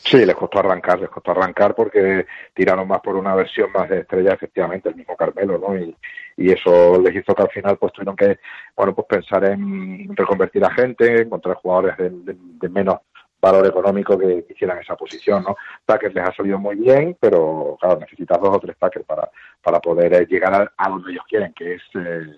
Sí, 0.06 0.24
les 0.24 0.36
costó 0.36 0.60
arrancar, 0.60 1.00
les 1.00 1.10
costó 1.10 1.32
arrancar 1.32 1.74
porque 1.74 2.28
tiraron 2.54 2.88
más 2.88 3.02
por 3.02 3.16
una 3.16 3.34
versión 3.34 3.72
más 3.72 3.90
de 3.90 4.02
estrella, 4.02 4.34
efectivamente, 4.34 4.90
el 4.90 4.96
mismo 4.96 5.16
Carmelo, 5.16 5.58
¿no? 5.58 5.76
Y, 5.76 5.96
eso 6.38 7.02
les 7.02 7.16
hizo 7.16 7.34
que 7.34 7.42
al 7.42 7.50
final 7.50 7.78
pues 7.78 7.92
tuvieron 7.94 8.16
que, 8.16 8.38
bueno, 8.76 8.94
pues 8.94 9.08
pensar 9.08 9.46
en 9.46 10.16
reconvertir 10.16 10.64
a 10.64 10.70
gente, 10.70 11.22
encontrar 11.22 11.56
jugadores 11.56 11.96
de, 11.98 12.70
menos 12.70 12.98
valor 13.42 13.66
económico 13.66 14.18
que 14.18 14.46
hicieran 14.50 14.80
esa 14.80 14.96
posición, 14.96 15.44
¿no? 15.44 15.56
Tucker 15.86 16.14
les 16.14 16.24
ha 16.24 16.34
salido 16.34 16.60
muy 16.60 16.76
bien, 16.76 17.18
pero 17.20 17.78
claro, 17.80 18.00
necesitas 18.00 18.40
dos 18.40 18.56
o 18.56 18.60
tres 18.60 18.78
Tucker 18.78 19.04
para, 19.06 19.30
para 19.64 19.80
poder 19.80 20.14
eh, 20.14 20.28
llegar 20.30 20.54
a, 20.54 20.72
a, 20.78 20.90
donde 20.90 21.14
ellos 21.14 21.24
quieren, 21.28 21.54
que 21.54 21.76
es 21.76 21.82
eh, 21.96 22.36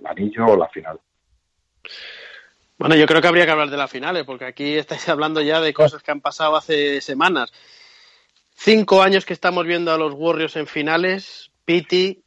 el 0.00 0.06
anillo 0.06 0.46
o 0.46 0.56
la 0.56 0.68
final. 0.68 1.00
Bueno, 2.80 2.96
yo 2.96 3.04
creo 3.06 3.20
que 3.20 3.28
habría 3.28 3.44
que 3.44 3.50
hablar 3.50 3.68
de 3.68 3.76
las 3.76 3.90
finales, 3.90 4.24
porque 4.24 4.46
aquí 4.46 4.78
estáis 4.78 5.06
hablando 5.10 5.42
ya 5.42 5.60
de 5.60 5.74
cosas 5.74 6.02
que 6.02 6.12
han 6.12 6.22
pasado 6.22 6.56
hace 6.56 7.02
semanas. 7.02 7.52
Cinco 8.54 9.02
años 9.02 9.26
que 9.26 9.34
estamos 9.34 9.66
viendo 9.66 9.92
a 9.92 9.98
los 9.98 10.14
Warriors 10.14 10.56
en 10.56 10.66
finales, 10.66 11.52
Piti, 11.66 12.22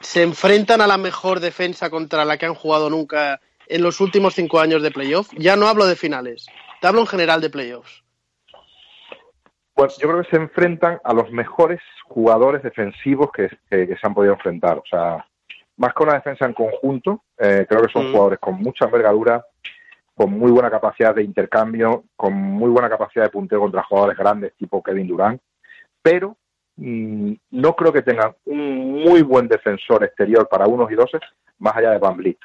se 0.00 0.22
enfrentan 0.22 0.80
a 0.80 0.86
la 0.86 0.96
mejor 0.96 1.40
defensa 1.40 1.90
contra 1.90 2.24
la 2.24 2.38
que 2.38 2.46
han 2.46 2.54
jugado 2.54 2.88
nunca 2.88 3.42
en 3.66 3.82
los 3.82 4.00
últimos 4.00 4.32
cinco 4.34 4.58
años 4.58 4.82
de 4.82 4.90
playoff. 4.90 5.28
Ya 5.36 5.54
no 5.54 5.68
hablo 5.68 5.84
de 5.84 5.96
finales, 5.96 6.46
te 6.80 6.86
hablo 6.86 7.02
en 7.02 7.06
general 7.06 7.42
de 7.42 7.50
playoffs. 7.50 8.02
Pues 9.74 9.98
yo 9.98 10.08
creo 10.08 10.22
que 10.22 10.30
se 10.30 10.36
enfrentan 10.36 10.98
a 11.04 11.12
los 11.12 11.30
mejores 11.30 11.80
jugadores 12.04 12.62
defensivos 12.62 13.28
que, 13.32 13.50
que, 13.68 13.86
que 13.86 13.96
se 13.96 14.06
han 14.06 14.14
podido 14.14 14.32
enfrentar. 14.32 14.78
O 14.78 14.84
sea, 14.88 15.26
más 15.76 15.92
que 15.92 16.02
una 16.02 16.14
defensa 16.14 16.46
en 16.46 16.54
conjunto, 16.54 17.24
eh, 17.38 17.66
creo 17.68 17.82
que 17.82 17.92
son 17.92 18.08
mm. 18.08 18.12
jugadores 18.12 18.38
con 18.38 18.54
mucha 18.56 18.86
envergadura, 18.86 19.44
con 20.20 20.38
muy 20.38 20.50
buena 20.50 20.70
capacidad 20.70 21.14
de 21.14 21.22
intercambio, 21.22 22.04
con 22.14 22.34
muy 22.34 22.68
buena 22.68 22.90
capacidad 22.90 23.24
de 23.24 23.30
punteo 23.30 23.58
contra 23.58 23.82
jugadores 23.84 24.18
grandes 24.18 24.54
tipo 24.54 24.82
Kevin 24.82 25.06
Durant, 25.06 25.40
pero 26.02 26.36
mmm, 26.76 27.32
no 27.52 27.74
creo 27.74 27.90
que 27.90 28.02
tengan 28.02 28.34
un 28.44 29.02
muy 29.02 29.22
buen 29.22 29.48
defensor 29.48 30.04
exterior 30.04 30.46
para 30.46 30.66
unos 30.66 30.92
y 30.92 30.94
doses 30.94 31.22
más 31.58 31.74
allá 31.74 31.92
de 31.92 31.98
Van 31.98 32.18
Vliet. 32.18 32.36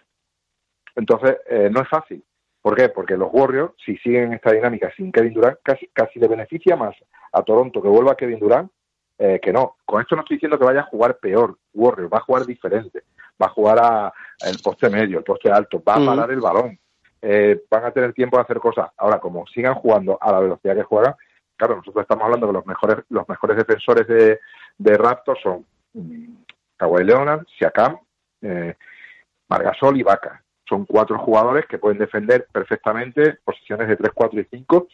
Entonces, 0.95 1.35
eh, 1.49 1.69
no 1.69 1.81
es 1.81 1.89
fácil. 1.89 2.23
¿Por 2.61 2.77
qué? 2.77 2.88
Porque 2.88 3.17
los 3.17 3.27
Warriors, 3.33 3.73
si 3.85 3.97
siguen 3.97 4.31
esta 4.31 4.53
dinámica 4.53 4.89
sin 4.95 5.11
Kevin 5.11 5.33
Durant, 5.33 5.57
casi, 5.61 5.88
casi 5.88 6.17
le 6.17 6.29
beneficia 6.29 6.77
más 6.77 6.95
a 7.33 7.43
Toronto 7.43 7.81
que 7.81 7.89
vuelva 7.89 8.15
Kevin 8.15 8.39
Durant 8.39 8.71
eh, 9.17 9.41
que 9.43 9.51
no. 9.51 9.75
Con 9.83 10.01
esto 10.01 10.15
no 10.15 10.21
estoy 10.21 10.38
diciendo 10.38 10.57
que 10.57 10.63
vaya 10.63 10.79
a 10.79 10.89
jugar 10.89 11.17
peor 11.17 11.57
Warriors, 11.73 12.09
va 12.09 12.19
a 12.19 12.21
jugar 12.21 12.45
diferente, 12.45 13.03
va 13.41 13.47
a 13.47 13.49
jugar 13.49 13.79
a, 13.81 14.13
el 14.49 14.59
poste 14.63 14.89
medio, 14.89 15.17
el 15.17 15.25
poste 15.25 15.51
alto, 15.51 15.83
va 15.85 15.95
a 15.95 16.05
parar 16.05 16.29
mm. 16.29 16.31
el 16.31 16.39
balón, 16.39 16.79
eh, 17.27 17.59
van 17.71 17.85
a 17.85 17.91
tener 17.91 18.13
tiempo 18.13 18.38
de 18.38 18.43
hacer 18.43 18.59
cosas. 18.59 18.91
Ahora, 18.97 19.19
como 19.19 19.47
sigan 19.47 19.73
jugando 19.73 20.19
a 20.21 20.31
la 20.31 20.39
velocidad 20.39 20.75
que 20.75 20.83
juegan, 20.83 21.15
claro, 21.57 21.77
nosotros 21.77 22.03
estamos 22.03 22.23
hablando 22.23 22.45
que 22.45 22.53
los 22.53 22.65
mejores, 22.67 22.97
los 23.09 23.27
mejores 23.27 23.57
defensores 23.57 24.07
de, 24.07 24.39
de 24.77 24.93
Raptors 24.95 25.41
son 25.41 25.65
um, 25.95 26.43
Kawhi 26.77 27.03
Leonard, 27.03 27.43
Siakam, 27.57 27.97
eh, 28.43 28.75
Margasol 29.49 29.97
y 29.97 30.03
Vaca. 30.03 30.43
Son 30.69 30.85
cuatro 30.85 31.17
jugadores 31.17 31.65
que 31.65 31.79
pueden 31.79 31.97
defender 31.97 32.47
perfectamente 32.51 33.39
posiciones 33.43 33.88
de 33.88 33.95
3, 33.95 34.11
4 34.13 34.41
y 34.41 34.47
5, 34.51 34.88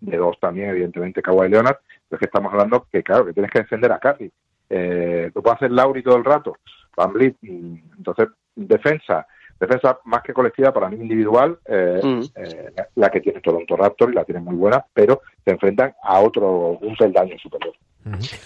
de 0.00 0.16
dos 0.16 0.36
también, 0.40 0.70
evidentemente, 0.70 1.22
Kawhi 1.22 1.48
Leonard, 1.48 1.76
pero 2.08 2.16
es 2.16 2.18
que 2.18 2.26
estamos 2.26 2.52
hablando 2.52 2.88
que, 2.90 3.04
claro, 3.04 3.24
que 3.24 3.32
tienes 3.32 3.52
que 3.52 3.60
defender 3.60 3.92
a 3.92 4.00
Curry. 4.00 4.32
Eh, 4.68 5.30
lo 5.32 5.42
puede 5.42 5.54
hacer 5.54 5.70
Lauri 5.70 6.02
todo 6.02 6.16
el 6.16 6.24
rato, 6.24 6.56
Van 6.96 7.12
Vliet, 7.12 7.36
entonces, 7.42 8.28
defensa, 8.56 9.28
defensa 9.60 9.98
más 10.04 10.22
que 10.22 10.32
colectiva, 10.32 10.72
para 10.72 10.88
mí 10.88 10.96
individual, 10.96 11.58
eh, 11.66 12.00
mm. 12.02 12.20
eh, 12.36 12.72
la 12.96 13.10
que 13.10 13.20
tiene 13.20 13.40
Toronto 13.40 13.76
Raptor 13.76 14.10
y 14.10 14.14
la 14.14 14.24
tiene 14.24 14.40
muy 14.40 14.54
buena, 14.54 14.84
pero 14.92 15.22
se 15.44 15.52
enfrentan 15.52 15.94
a 16.02 16.20
otro, 16.20 16.78
un 16.80 16.96
peldaño 16.96 17.36
superior. 17.38 17.74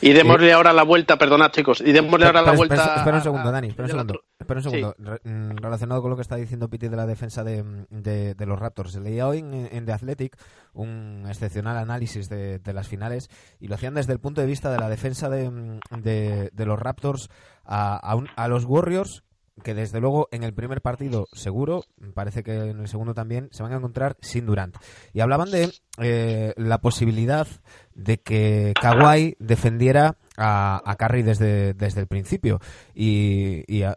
Y 0.01 0.13
démosle 0.13 0.49
eh, 0.49 0.53
ahora 0.53 0.73
la 0.73 0.83
vuelta, 0.83 1.17
perdonad 1.19 1.51
chicos, 1.51 1.81
y 1.81 1.93
démosle 1.93 2.27
ahora 2.27 2.43
la 2.43 2.53
vuelta. 2.53 2.75
Espera, 2.75 2.97
espera 2.97 3.17
un 3.19 3.23
segundo, 3.23 3.53
Dani, 3.53 3.69
espera 3.69 3.85
un 3.85 3.91
segundo. 3.91 4.25
Espera 4.39 4.59
un 4.59 4.65
segundo. 4.65 4.95
Sí. 4.97 5.05
Re 5.05 5.21
mm, 5.23 5.57
relacionado 5.59 6.03
con 6.03 6.11
lo 6.11 6.17
que 6.17 6.23
está 6.23 6.37
diciendo 6.37 6.69
Piti 6.69 6.89
de 6.89 6.97
la 6.97 7.07
defensa 7.07 7.45
de, 7.45 7.63
de, 7.91 8.35
de 8.35 8.47
los 8.47 8.59
Raptors. 8.59 8.97
Leía 8.97 9.29
hoy 9.29 9.39
en, 9.39 9.69
en, 9.71 9.87
The 9.87 9.93
Athletic 9.93 10.37
un 10.73 11.25
excepcional 11.29 11.77
análisis 11.77 12.29
de, 12.29 12.59
de, 12.59 12.73
las 12.73 12.89
finales 12.89 13.29
y 13.61 13.69
lo 13.69 13.77
hacían 13.77 13.95
desde 13.95 14.13
el 14.15 14.19
punto 14.19 14.41
de 14.41 14.47
vista 14.47 14.73
de 14.73 14.79
la 14.79 14.89
defensa 14.89 15.29
de, 15.29 16.51
de 16.53 16.67
los 16.67 16.79
Raptors 16.81 17.29
a, 17.65 17.97
a, 17.97 18.17
un, 18.17 18.29
a 18.35 18.49
los 18.49 18.65
Warriors 18.65 19.23
que 19.63 19.75
desde 19.75 20.01
luego 20.01 20.29
en 20.33 20.43
el 20.43 20.53
primer 20.53 20.81
partido 20.81 21.27
seguro, 21.33 21.85
parece 22.15 22.43
que 22.43 22.55
en 22.71 22.81
el 22.81 22.89
segundo 22.89 23.15
también, 23.15 23.49
se 23.53 23.63
van 23.63 23.73
a 23.73 23.77
encontrar 23.77 24.17
sin 24.21 24.47
Durant. 24.47 24.77
Y 25.13 25.21
hablaban 25.21 25.51
de 25.51 25.73
eh, 25.99 26.53
la 26.57 26.79
posibilidad 26.79 27.47
de 27.95 28.19
que 28.19 28.73
Kawhi 28.81 29.37
defendiera 29.39 30.17
a, 30.37 30.81
a 30.85 30.97
Curry 30.97 31.23
desde, 31.23 31.75
desde 31.75 32.01
el 32.01 32.07
principio. 32.07 32.59
Y, 32.95 33.65
y 33.73 33.83
a- 33.83 33.97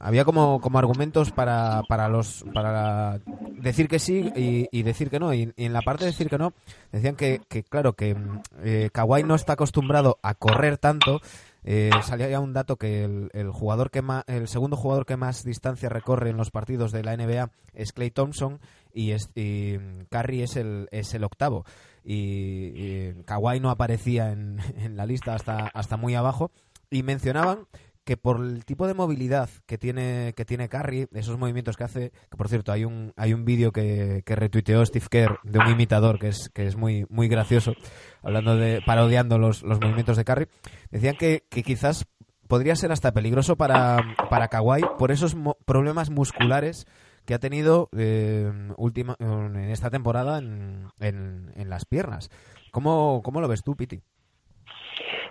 había 0.00 0.24
como, 0.24 0.60
como 0.60 0.78
argumentos 0.78 1.30
para, 1.30 1.82
para 1.88 2.08
los 2.08 2.44
para 2.52 3.20
decir 3.56 3.88
que 3.88 3.98
sí 3.98 4.30
y, 4.36 4.82
decir 4.82 5.08
que 5.08 5.18
no. 5.18 5.32
Y, 5.32 5.52
en 5.56 5.72
la 5.72 5.80
parte 5.82 6.04
de 6.04 6.10
decir 6.10 6.28
que 6.28 6.36
no, 6.38 6.52
decían 6.90 7.16
que, 7.16 7.40
que 7.48 7.62
claro, 7.62 7.94
que 7.94 8.16
eh, 8.62 8.90
Kawhi 8.92 9.22
no 9.22 9.34
está 9.34 9.54
acostumbrado 9.54 10.18
a 10.22 10.34
correr 10.34 10.78
tanto. 10.78 11.20
Eh, 11.64 11.90
salía 12.02 12.28
ya 12.28 12.40
un 12.40 12.52
dato 12.52 12.76
que 12.76 13.04
el, 13.04 13.50
jugador 13.50 13.90
que 13.90 14.02
más, 14.02 14.24
el 14.26 14.48
segundo 14.48 14.76
jugador 14.76 15.06
que 15.06 15.16
más 15.16 15.44
distancia 15.44 15.88
recorre 15.88 16.30
en 16.30 16.36
los 16.36 16.50
partidos 16.50 16.90
de 16.90 17.04
la 17.04 17.16
NBA 17.16 17.50
es 17.72 17.92
Clay 17.92 18.10
Thompson 18.10 18.60
y, 18.92 19.12
es, 19.12 19.30
y 19.34 19.78
Curry 20.10 20.42
es 20.42 20.56
el, 20.56 20.88
es 20.90 21.14
el 21.14 21.24
octavo. 21.24 21.64
Y, 22.04 22.72
y 22.74 23.22
Kawhi 23.24 23.60
no 23.60 23.70
aparecía 23.70 24.32
en, 24.32 24.58
en 24.78 24.96
la 24.96 25.06
lista 25.06 25.34
hasta, 25.34 25.68
hasta 25.68 25.96
muy 25.96 26.14
abajo. 26.14 26.50
Y 26.90 27.02
mencionaban 27.02 27.66
que 28.04 28.16
por 28.16 28.40
el 28.40 28.64
tipo 28.64 28.86
de 28.86 28.94
movilidad 28.94 29.48
que 29.66 29.78
tiene 29.78 30.32
que 30.36 30.44
tiene 30.44 30.68
Curry, 30.68 31.06
esos 31.12 31.38
movimientos 31.38 31.76
que 31.76 31.84
hace, 31.84 32.10
que 32.30 32.36
por 32.36 32.48
cierto 32.48 32.72
hay 32.72 32.84
un 32.84 33.12
hay 33.16 33.32
un 33.32 33.44
vídeo 33.44 33.70
que, 33.70 34.22
que 34.26 34.34
retuiteó 34.34 34.84
Steve 34.84 35.06
Kerr 35.08 35.38
de 35.44 35.58
un 35.60 35.68
imitador 35.70 36.18
que 36.18 36.28
es 36.28 36.50
que 36.52 36.66
es 36.66 36.76
muy 36.76 37.06
muy 37.08 37.28
gracioso, 37.28 37.74
hablando 38.22 38.56
de 38.56 38.82
parodiando 38.84 39.38
los, 39.38 39.62
los 39.62 39.80
movimientos 39.80 40.16
de 40.16 40.24
Curry, 40.24 40.48
decían 40.90 41.16
que, 41.16 41.44
que 41.48 41.62
quizás 41.62 42.06
podría 42.48 42.74
ser 42.74 42.90
hasta 42.90 43.12
peligroso 43.12 43.56
para 43.56 44.02
para 44.28 44.48
Kawhi 44.48 44.82
por 44.98 45.12
esos 45.12 45.34
mo- 45.36 45.56
problemas 45.64 46.10
musculares 46.10 46.86
que 47.24 47.34
ha 47.34 47.38
tenido 47.38 47.88
eh, 47.96 48.50
última 48.76 49.14
en 49.20 49.56
esta 49.70 49.90
temporada 49.90 50.38
en, 50.38 50.88
en, 50.98 51.52
en 51.54 51.70
las 51.70 51.84
piernas. 51.84 52.30
¿Cómo, 52.72 53.22
¿Cómo 53.22 53.40
lo 53.40 53.46
ves 53.46 53.62
tú, 53.62 53.76
Piti? 53.76 54.02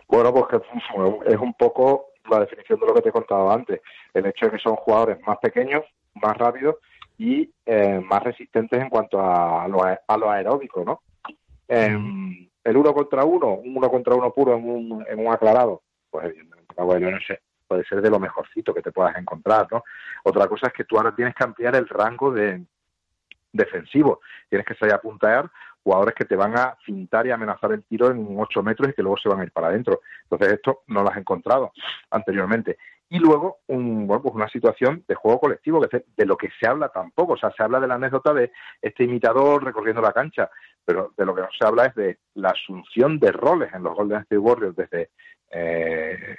Bueno, 0.08 0.32
pues 0.34 0.46
que 0.50 1.34
es 1.34 1.38
un 1.38 1.54
poco 1.54 2.11
la 2.40 2.46
definición 2.46 2.80
de 2.80 2.86
lo 2.88 2.94
que 2.94 3.02
te 3.02 3.10
he 3.10 3.12
contado 3.12 3.52
antes. 3.52 3.82
El 4.14 4.26
hecho 4.26 4.46
de 4.46 4.52
que 4.54 4.60
son 4.60 4.76
jugadores 4.76 5.20
más 5.26 5.38
pequeños, 5.40 5.84
más 6.16 6.38
rápidos 6.38 6.76
y 7.18 7.50
eh, 7.66 8.00
más 8.00 8.24
resistentes 8.24 8.82
en 8.82 8.90
cuanto 8.90 9.20
a 9.20 9.68
lo, 9.68 9.84
a- 9.84 10.18
lo 10.18 10.32
aeróbico, 10.32 10.84
¿no? 10.84 11.02
Em, 11.68 12.48
el 12.64 12.78
uno 12.78 12.94
contra 12.94 13.24
uno, 13.24 13.56
un 13.56 13.78
uno 13.78 13.90
contra 13.90 14.16
uno 14.16 14.32
puro 14.32 14.56
en 14.56 14.70
un, 14.70 15.06
en 15.08 15.20
un 15.26 15.34
aclarado, 15.34 15.82
pues 16.10 16.26
evidentemente 16.26 17.40
puede 17.68 17.86
ser 17.86 18.02
de 18.02 18.10
lo 18.10 18.20
mejorcito 18.20 18.74
que 18.74 18.82
te 18.82 18.92
puedas 18.92 19.16
encontrar, 19.18 19.66
¿no? 19.72 19.84
Otra 20.24 20.48
cosa 20.48 20.68
es 20.68 20.74
que 20.74 20.84
tú 20.84 20.98
ahora 20.98 21.16
tienes 21.16 21.34
que 21.34 21.44
ampliar 21.46 21.76
el 21.76 21.88
rango 21.88 22.32
de 22.32 22.62
defensivo. 23.54 24.20
Tienes 24.50 24.66
que 24.66 24.76
salir 24.76 24.94
a 24.94 25.02
puntear 25.02 25.50
jugadores 25.84 26.16
que 26.16 26.26
te 26.26 26.36
van 26.36 26.58
a 26.58 26.78
cintar 26.86 27.26
y 27.26 27.32
amenazar 27.32 27.72
el 27.72 27.84
tiro 27.84 28.12
en 28.12 28.36
8 28.38 28.64
metros 28.64 28.90
y 28.90 28.94
que 28.94 29.02
luego 29.02 29.18
se 29.18 29.30
van 29.30 29.40
a 29.40 29.44
ir 29.44 29.52
para 29.52 29.68
adentro. 29.68 30.02
Entonces 30.24 30.54
esto 30.54 30.84
no 30.88 31.04
lo 31.04 31.10
has 31.10 31.18
encontrado 31.18 31.72
anteriormente. 32.12 32.78
Y 33.14 33.20
luego 33.20 33.60
un, 33.68 34.08
bueno, 34.08 34.24
pues 34.24 34.36
una 34.36 34.48
situación 34.48 35.04
de 35.06 35.16
juego 35.16 35.42
colectivo, 35.42 35.82
que 35.82 36.06
de 36.16 36.26
lo 36.26 36.38
que 36.38 36.48
se 36.58 36.66
habla 36.66 36.88
tampoco. 36.88 37.34
O 37.34 37.38
sea, 37.38 37.52
se 37.52 37.62
habla 37.62 37.82
de 37.82 37.88
la 37.88 37.96
anécdota 37.96 38.34
de 38.34 38.54
este 38.82 39.04
imitador 39.04 39.66
recorriendo 39.66 40.02
la 40.02 40.14
cancha, 40.14 40.50
pero 40.86 41.12
de 41.18 41.26
lo 41.26 41.36
que 41.36 41.42
no 41.42 41.50
se 41.52 41.68
habla 41.68 41.88
es 41.88 41.96
de 41.96 42.20
la 42.36 42.52
asunción 42.52 43.20
de 43.20 43.34
roles 43.34 43.74
en 43.74 43.84
los 43.84 43.96
Golden 43.96 44.22
State 44.22 44.38
Warriors 44.38 44.78
desde 44.78 45.10
eh, 45.50 46.38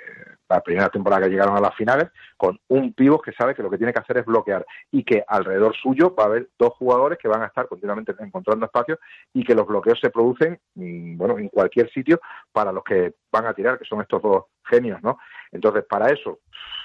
la 0.49 0.63
primera 0.63 0.89
temporada 0.89 1.25
que 1.25 1.31
llegaron 1.31 1.57
a 1.57 1.61
las 1.61 1.75
finales, 1.75 2.09
con 2.39 2.59
un 2.69 2.95
pívot 2.95 3.23
que 3.23 3.33
sabe 3.33 3.55
que 3.55 3.63
lo 3.63 3.71
que 3.71 3.77
tiene 3.77 3.93
que 3.93 4.01
hacer 4.01 4.19
es 4.19 4.25
bloquear 4.25 4.65
y 4.91 5.05
que 5.05 5.23
alrededor 5.27 5.75
suyo 5.77 6.15
va 6.15 6.25
a 6.25 6.27
haber 6.27 6.49
dos 6.59 6.75
jugadores 6.79 7.19
que 7.19 7.29
van 7.29 7.43
a 7.43 7.47
estar 7.47 7.69
continuamente 7.69 8.15
encontrando 8.19 8.65
espacios 8.65 8.99
y 9.35 9.45
que 9.45 9.55
los 9.55 9.67
bloqueos 9.67 9.99
se 10.01 10.11
producen 10.11 10.59
mm, 10.75 11.17
bueno 11.17 11.39
en 11.39 11.49
cualquier 11.49 11.91
sitio 11.91 12.21
para 12.51 12.73
los 12.73 12.83
que 12.83 13.15
van 13.31 13.47
a 13.47 13.55
tirar, 13.55 13.79
que 13.79 13.85
son 13.85 14.01
estos 14.01 14.23
dos 14.23 14.45
genios, 14.65 15.03
¿no? 15.03 15.19
Entonces, 15.51 15.85
para 15.89 16.11
eso, 16.11 16.41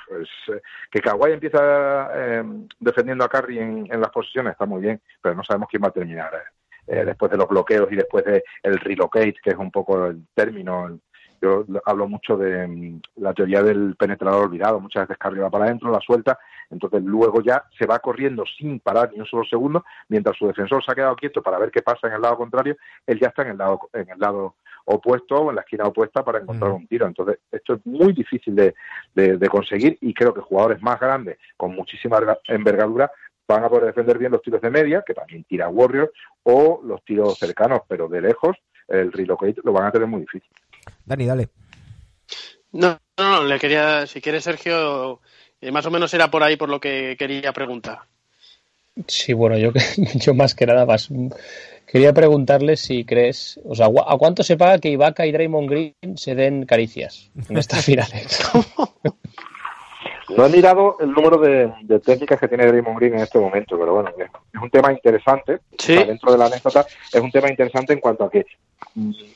pues, 0.08 0.30
eh, 0.48 0.62
que 0.90 1.02
Kawhi 1.02 1.34
empieza 1.34 2.10
eh, 2.14 2.44
defendiendo 2.80 3.26
a 3.26 3.30
Curry 3.30 3.60
en, 3.60 3.88
las 3.90 4.10
posiciones 4.12 4.54
está 4.54 4.66
muy 4.66 4.82
bien, 4.82 5.02
pero 5.22 5.36
no 5.36 5.44
sabemos 5.44 5.68
quién 5.70 5.84
va 5.84 5.90
a 5.90 5.92
terminar 5.92 6.32
eh, 6.34 6.58
eh, 6.88 7.06
después 7.06 7.30
de 7.32 7.38
los 7.38 7.48
bloqueos 7.48 7.92
y 7.92 7.96
después 7.96 8.24
de 8.26 8.44
el 8.64 8.80
relocate, 8.80 9.36
que 9.44 9.50
es 9.52 9.58
un 9.58 9.72
poco 9.72 10.06
el 10.06 10.26
término. 10.34 11.00
yo 11.42 11.66
hablo 11.86 12.08
mucho 12.08 12.38
de 12.38 12.68
mm, 12.68 13.02
la 13.18 13.34
teoría 13.34 13.62
del 13.62 13.96
penetrador 13.98 14.46
olvidado. 14.46 14.80
Muchas 14.80 15.08
veces 15.08 15.18
Curry 15.18 15.40
va 15.40 15.50
para 15.50 15.66
adentro, 15.66 15.92
la 15.92 16.00
suelta, 16.00 16.40
entonces 16.70 17.04
luego 17.04 17.42
ya 17.42 17.64
se 17.78 17.86
va 17.86 18.00
corriendo 18.00 18.46
sin 18.58 18.80
parar 18.80 19.12
ni 19.12 19.20
un 19.20 19.26
solo 19.26 19.44
segundo, 19.44 19.84
mientras 20.08 20.38
su 20.38 20.48
defensor 20.48 20.84
se 20.84 20.92
ha 20.92 20.96
quedado 20.96 21.16
quieto 21.16 21.42
para 21.42 21.60
ver 21.60 21.72
qué 21.72 21.82
pasa 21.82 22.08
en 22.08 22.14
el 22.14 22.22
lado 22.22 22.38
contrario, 22.38 22.78
él 23.06 23.20
ya 23.20 23.28
está 23.28 23.42
en 23.42 23.50
el 23.50 23.58
lado, 23.58 23.80
en 23.94 24.10
el 24.10 24.20
lado 24.20 24.56
opuesto 24.90 25.36
o 25.36 25.50
en 25.50 25.56
la 25.56 25.62
esquina 25.62 25.86
opuesta 25.86 26.24
para 26.24 26.40
encontrar 26.40 26.72
un 26.72 26.88
tiro. 26.88 27.06
Entonces, 27.08 27.40
esto 27.52 27.76
es 27.76 27.86
muy 27.86 28.14
difícil 28.14 28.56
de, 28.56 28.74
de- 29.14 29.38
de 29.38 29.50
conseguir 29.50 29.98
y 30.02 30.14
creo 30.14 30.34
que 30.34 30.42
jugadores 30.42 30.82
más 30.82 31.00
grandes, 31.00 31.38
con 31.58 31.76
muchísima 31.76 32.18
erga- 32.18 32.40
envergadura, 32.48 33.12
van 33.48 33.64
a 33.64 33.70
poder 33.70 33.86
defender 33.86 34.18
bien 34.18 34.32
los 34.32 34.42
tiros 34.42 34.62
de 34.62 34.70
media, 34.70 35.04
que 35.06 35.14
también 35.14 35.44
tira 35.44 35.68
Warriors, 35.70 36.12
o 36.44 36.82
los 36.84 37.04
tiros 37.04 37.38
cercanos, 37.38 37.82
pero 37.88 38.08
de 38.08 38.22
lejos, 38.22 38.56
el 38.88 39.12
relocate 39.12 39.62
lo 39.64 39.74
van 39.74 39.88
a 39.88 39.92
tener 39.92 40.08
muy 40.08 40.22
difícil. 40.22 40.50
Dani, 41.06 41.26
dale. 41.26 41.48
No, 42.72 42.98
no, 43.18 43.32
no, 43.32 43.44
le 43.44 43.60
quería, 43.60 44.06
si 44.08 44.22
quieres, 44.22 44.44
Sergio, 44.44 45.22
eh, 45.62 45.72
más 45.72 45.86
o 45.86 45.92
menos 45.92 46.14
era 46.14 46.30
por 46.30 46.44
ahí 46.44 46.56
por 46.58 46.70
lo 46.70 46.80
que 46.80 47.16
quería 47.18 47.52
preguntar. 47.54 48.00
Sí, 49.06 49.34
bueno, 49.34 49.58
yo, 49.58 49.72
yo 50.16 50.34
más 50.34 50.56
que 50.56 50.66
nada 50.66 50.86
más. 50.86 51.10
Quería 51.86 52.14
preguntarle 52.14 52.76
si 52.76 53.06
crees, 53.06 53.60
o 53.64 53.74
sea, 53.74 53.88
¿a 53.88 54.18
cuánto 54.18 54.44
se 54.44 54.58
paga 54.58 54.80
que 54.80 54.90
Ibaka 54.90 55.26
y 55.26 55.32
Draymond 55.32 55.70
Green 55.70 56.18
se 56.18 56.36
den 56.36 56.66
caricias 56.66 57.32
en 57.50 57.58
estas 57.58 57.86
finales? 57.86 58.52
No 60.36 60.46
he 60.46 60.50
mirado 60.50 60.98
el 61.00 61.12
número 61.12 61.38
de, 61.38 61.72
de 61.84 62.00
técnicas 62.00 62.40
que 62.40 62.50
tiene 62.50 62.66
Draymond 62.66 63.00
Green 63.00 63.14
en 63.14 63.22
este 63.22 63.40
momento, 63.40 63.80
pero 63.80 63.94
bueno, 63.94 64.10
es, 64.18 64.62
un 64.62 64.70
tema 64.70 64.92
interesante. 64.92 65.60
Sí. 65.78 65.94
O 65.94 65.96
sea, 65.96 66.06
dentro 66.08 66.32
de 66.34 66.38
la 66.38 66.46
anécdota, 66.48 66.86
es 67.14 67.22
un 67.22 67.32
tema 67.32 67.50
interesante 67.50 67.94
en 67.94 68.02
cuanto 68.02 68.26
a 68.26 68.30
que 68.30 68.46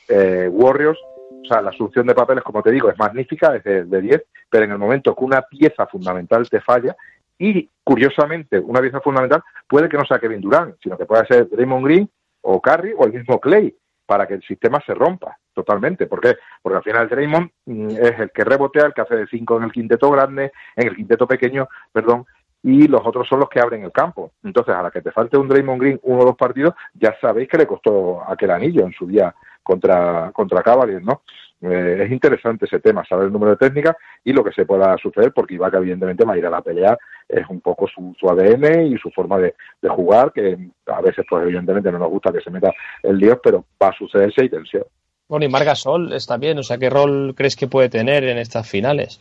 eh, 0.08 0.48
Warriors, 0.52 0.98
o 1.42 1.46
sea, 1.48 1.62
la 1.62 1.72
solución 1.72 2.06
de 2.06 2.14
papeles, 2.14 2.44
como 2.44 2.62
te 2.62 2.70
digo, 2.70 2.90
es 2.90 2.98
magnífica, 2.98 3.56
es 3.56 3.64
de, 3.64 3.84
de 3.84 4.00
10, 4.02 4.22
pero 4.50 4.66
en 4.66 4.72
el 4.72 4.78
momento 4.78 5.14
que 5.14 5.24
una 5.24 5.40
pieza 5.40 5.86
fundamental 5.86 6.50
te 6.50 6.60
falla, 6.60 6.94
y 7.42 7.68
curiosamente, 7.82 8.60
una 8.60 8.80
pieza 8.80 9.00
fundamental 9.00 9.42
puede 9.68 9.88
que 9.88 9.96
no 9.96 10.04
sea 10.04 10.20
Kevin 10.20 10.40
Durant, 10.40 10.76
sino 10.80 10.96
que 10.96 11.06
pueda 11.06 11.26
ser 11.26 11.48
Draymond 11.48 11.84
Green 11.84 12.10
o 12.42 12.60
Curry 12.60 12.94
o 12.96 13.04
el 13.04 13.12
mismo 13.12 13.40
Clay, 13.40 13.74
para 14.06 14.28
que 14.28 14.34
el 14.34 14.42
sistema 14.42 14.80
se 14.86 14.94
rompa 14.94 15.36
totalmente. 15.52 16.06
¿Por 16.06 16.20
qué? 16.20 16.36
Porque 16.62 16.76
al 16.76 16.84
final 16.84 17.08
Draymond 17.08 17.50
mm, 17.66 17.90
es 17.90 18.20
el 18.20 18.30
que 18.30 18.44
rebotea, 18.44 18.86
el 18.86 18.94
que 18.94 19.00
hace 19.00 19.16
de 19.16 19.26
5 19.26 19.56
en 19.56 19.62
el 19.64 19.72
quinteto 19.72 20.08
grande, 20.10 20.52
en 20.76 20.86
el 20.86 20.94
quinteto 20.94 21.26
pequeño, 21.26 21.68
perdón, 21.92 22.26
y 22.62 22.86
los 22.86 23.04
otros 23.04 23.26
son 23.26 23.40
los 23.40 23.48
que 23.48 23.58
abren 23.58 23.82
el 23.82 23.90
campo. 23.90 24.30
Entonces, 24.44 24.76
a 24.76 24.82
la 24.82 24.92
que 24.92 25.02
te 25.02 25.10
falte 25.10 25.36
un 25.36 25.48
Draymond 25.48 25.80
Green 25.80 26.00
uno 26.04 26.22
o 26.22 26.26
dos 26.26 26.36
partidos, 26.36 26.74
ya 26.94 27.16
sabéis 27.20 27.48
que 27.48 27.58
le 27.58 27.66
costó 27.66 28.22
aquel 28.24 28.52
anillo 28.52 28.86
en 28.86 28.92
su 28.92 29.06
día 29.08 29.34
contra, 29.64 30.30
contra 30.32 30.62
Cavaliers, 30.62 31.04
¿no? 31.04 31.22
Eh, 31.62 32.02
es 32.04 32.10
interesante 32.10 32.66
ese 32.66 32.80
tema, 32.80 33.04
saber 33.04 33.26
el 33.26 33.32
número 33.32 33.52
de 33.52 33.56
técnicas 33.56 33.96
y 34.24 34.32
lo 34.32 34.42
que 34.42 34.52
se 34.52 34.66
pueda 34.66 34.96
suceder, 34.98 35.32
porque 35.32 35.54
Ibaka 35.54 35.78
evidentemente 35.78 36.24
va 36.24 36.34
a 36.34 36.38
ir 36.38 36.46
a 36.46 36.50
la 36.50 36.60
pelea, 36.60 36.98
es 37.28 37.46
un 37.48 37.60
poco 37.60 37.86
su, 37.88 38.14
su 38.18 38.28
ADN 38.28 38.86
y 38.86 38.98
su 38.98 39.10
forma 39.10 39.38
de, 39.38 39.54
de 39.80 39.88
jugar, 39.88 40.32
que 40.32 40.58
a 40.86 41.00
veces 41.00 41.24
pues 41.28 41.44
evidentemente 41.44 41.90
no 41.92 41.98
nos 41.98 42.10
gusta 42.10 42.32
que 42.32 42.40
se 42.40 42.50
meta 42.50 42.72
el 43.02 43.18
lío, 43.18 43.40
pero 43.42 43.64
va 43.82 43.88
a 43.88 43.92
sucederse 43.96 44.44
y 44.44 44.48
tensión. 44.48 44.84
Bueno, 45.28 45.46
y 45.46 45.48
Marga 45.48 45.74
Sol 45.74 46.12
está 46.12 46.36
bien, 46.36 46.58
o 46.58 46.62
sea, 46.62 46.76
¿qué 46.78 46.90
rol 46.90 47.34
crees 47.34 47.56
que 47.56 47.66
puede 47.68 47.88
tener 47.88 48.24
en 48.24 48.38
estas 48.38 48.68
finales? 48.68 49.18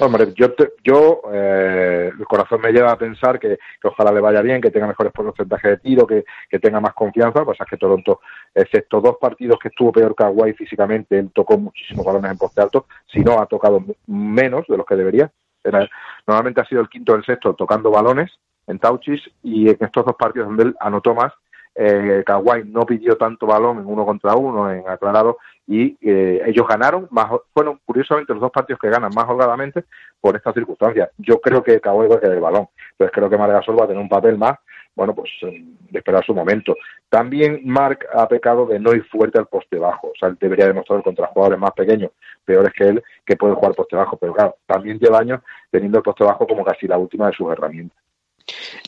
Hombre, 0.00 0.32
yo, 0.34 0.52
te- 0.54 0.72
yo 0.82 1.20
eh, 1.32 2.10
el 2.18 2.24
corazón 2.24 2.60
me 2.62 2.72
lleva 2.72 2.90
a 2.92 2.96
pensar 2.98 3.38
que, 3.38 3.58
que 3.80 3.88
ojalá 3.88 4.12
le 4.12 4.20
vaya 4.20 4.40
bien, 4.40 4.60
que 4.60 4.70
tenga 4.70 4.86
mejores 4.86 5.12
porcentajes 5.12 5.70
de 5.72 5.76
tiro, 5.76 6.06
que, 6.06 6.24
que 6.48 6.58
tenga 6.58 6.80
más 6.80 6.94
confianza. 6.94 7.40
Lo 7.40 7.44
que 7.46 7.50
pasa 7.52 7.64
es 7.64 7.70
que 7.70 7.76
Toronto, 7.76 8.20
excepto 8.54 9.00
dos 9.02 9.16
partidos 9.20 9.58
que 9.58 9.68
estuvo 9.68 9.92
peor 9.92 10.14
que 10.16 10.24
Hawaii 10.24 10.54
físicamente, 10.54 11.18
él 11.18 11.30
tocó 11.34 11.58
muchísimos 11.58 12.04
balones 12.04 12.30
en 12.30 12.38
poste 12.38 12.62
alto, 12.62 12.86
si 13.06 13.20
no 13.20 13.40
ha 13.40 13.46
tocado 13.46 13.84
menos 14.06 14.66
de 14.68 14.76
los 14.78 14.86
que 14.86 14.96
debería. 14.96 15.30
Era- 15.64 15.88
normalmente 16.26 16.60
ha 16.60 16.66
sido 16.66 16.82
el 16.82 16.88
quinto 16.88 17.12
o 17.12 17.16
el 17.16 17.24
sexto 17.24 17.54
tocando 17.54 17.90
balones 17.90 18.30
en 18.66 18.78
Tauchis 18.78 19.22
y 19.42 19.68
en 19.68 19.76
estos 19.80 20.04
dos 20.04 20.16
partidos 20.16 20.48
donde 20.48 20.64
él 20.64 20.76
anotó 20.80 21.14
más, 21.14 21.32
eh, 21.74 22.22
Kawhi 22.24 22.64
no 22.66 22.86
pidió 22.86 23.16
tanto 23.16 23.46
balón 23.46 23.78
en 23.78 23.86
uno 23.86 24.06
contra 24.06 24.34
uno, 24.36 24.70
en 24.70 24.88
aclarado, 24.88 25.38
y 25.66 25.96
eh, 26.00 26.42
ellos 26.46 26.68
ganaron, 26.68 27.08
más, 27.10 27.30
fueron 27.52 27.80
curiosamente 27.84 28.32
los 28.32 28.42
dos 28.42 28.52
partidos 28.52 28.78
que 28.80 28.90
ganan 28.90 29.10
más 29.14 29.28
holgadamente 29.28 29.84
por 30.20 30.36
estas 30.36 30.54
circunstancias. 30.54 31.10
Yo 31.18 31.40
creo 31.40 31.62
que 31.62 31.80
Kawhi 31.80 32.06
va 32.06 32.16
a 32.16 32.20
querer 32.20 32.36
el 32.36 32.42
balón, 32.42 32.68
entonces 32.92 33.12
creo 33.12 33.28
que 33.28 33.38
Margasol 33.38 33.78
va 33.78 33.84
a 33.84 33.88
tener 33.88 34.00
un 34.00 34.08
papel 34.08 34.38
más 34.38 34.56
bueno, 34.94 35.14
pues 35.14 35.30
eh, 35.42 35.64
de 35.90 35.98
esperar 35.98 36.24
su 36.24 36.34
momento. 36.34 36.76
También 37.08 37.60
Mark 37.64 38.06
ha 38.12 38.28
pecado 38.28 38.66
de 38.66 38.78
no 38.78 38.94
ir 38.94 39.04
fuerte 39.04 39.38
al 39.38 39.46
poste 39.46 39.78
bajo, 39.78 40.08
o 40.08 40.12
sea, 40.18 40.28
él 40.28 40.36
debería 40.40 40.66
demostrar 40.66 41.02
contra 41.02 41.26
jugadores 41.28 41.58
más 41.58 41.72
pequeños, 41.72 42.12
peores 42.44 42.72
que 42.72 42.84
él, 42.84 43.02
que 43.24 43.36
puede 43.36 43.54
jugar 43.54 43.74
poste 43.74 43.96
bajo, 43.96 44.16
pero 44.16 44.34
claro, 44.34 44.56
también 44.66 44.98
lleva 44.98 45.18
años 45.18 45.40
teniendo 45.70 45.98
el 45.98 46.04
poste 46.04 46.24
bajo 46.24 46.46
como 46.46 46.64
casi 46.64 46.86
la 46.86 46.98
última 46.98 47.28
de 47.28 47.32
sus 47.34 47.50
herramientas. 47.50 47.98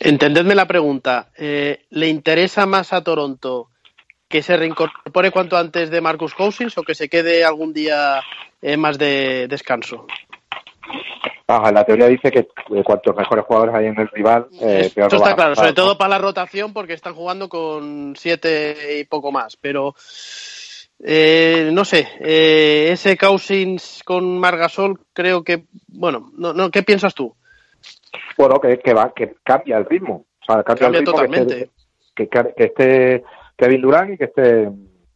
Entendedme 0.01 0.55
la 0.55 0.67
pregunta, 0.67 1.31
eh, 1.37 1.85
¿le 1.91 2.09
interesa 2.09 2.67
más 2.67 2.93
a 2.93 3.03
Toronto 3.03 3.71
que 4.29 4.43
se 4.43 4.57
reincorpore 4.57 5.31
cuanto 5.31 5.57
antes 5.57 5.91
de 5.91 6.01
Marcus 6.01 6.35
Cousins 6.35 6.77
o 6.79 6.83
que 6.83 6.95
se 6.95 7.09
quede 7.09 7.45
algún 7.45 7.73
día 7.73 8.21
eh, 8.61 8.77
más 8.77 8.99
de 8.99 9.47
descanso? 9.49 10.07
Ah, 11.49 11.71
la 11.71 11.85
teoría 11.85 12.09
dice 12.09 12.31
que 12.33 12.41
eh, 12.41 12.83
cuantos 12.85 13.15
mejores 13.17 13.45
jugadores 13.45 13.75
hay 13.75 13.87
en 13.87 14.01
el 14.01 14.09
rival, 14.09 14.49
eh, 14.61 14.91
peor 14.93 15.07
Esto 15.07 15.17
está 15.17 15.37
claro, 15.37 15.55
sobre 15.55 15.75
todo 15.75 15.97
para 15.97 16.11
la 16.11 16.19
rotación 16.19 16.73
porque 16.73 16.95
están 16.95 17.15
jugando 17.15 17.49
con 17.49 18.15
siete 18.17 18.99
y 18.99 19.05
poco 19.05 19.31
más, 19.31 19.57
pero 19.57 19.95
eh, 20.99 21.71
no 21.73 21.85
sé, 21.85 22.09
eh, 22.21 22.89
ese 22.91 23.17
Cousins 23.17 24.03
con 24.05 24.39
Margasol 24.39 24.99
creo 25.13 25.45
que, 25.45 25.65
bueno, 25.89 26.31
no, 26.37 26.53
no, 26.53 26.71
¿qué 26.71 26.83
piensas 26.83 27.15
tú? 27.15 27.35
Bueno, 28.37 28.59
que, 28.61 28.79
que 28.79 28.93
va, 28.95 29.13
que 29.15 29.37
cambia 29.45 29.77
el 29.79 29.85
ritmo. 29.87 30.25
O 30.43 30.45
sea, 30.53 30.65
cambia, 30.65 30.87
Cambia 30.87 31.01
el 31.01 31.07
ritmo 31.07 31.21
que 31.21 31.27
totalmente. 31.27 31.55
esté- 31.65 31.71
Que, 32.17 32.29
que, 32.29 32.55
que 32.57 32.65
esté 32.65 33.25
Kevin 33.57 33.83
Durant 33.83 34.15
y 34.15 34.19
que 34.19 34.25
esté 34.25 34.69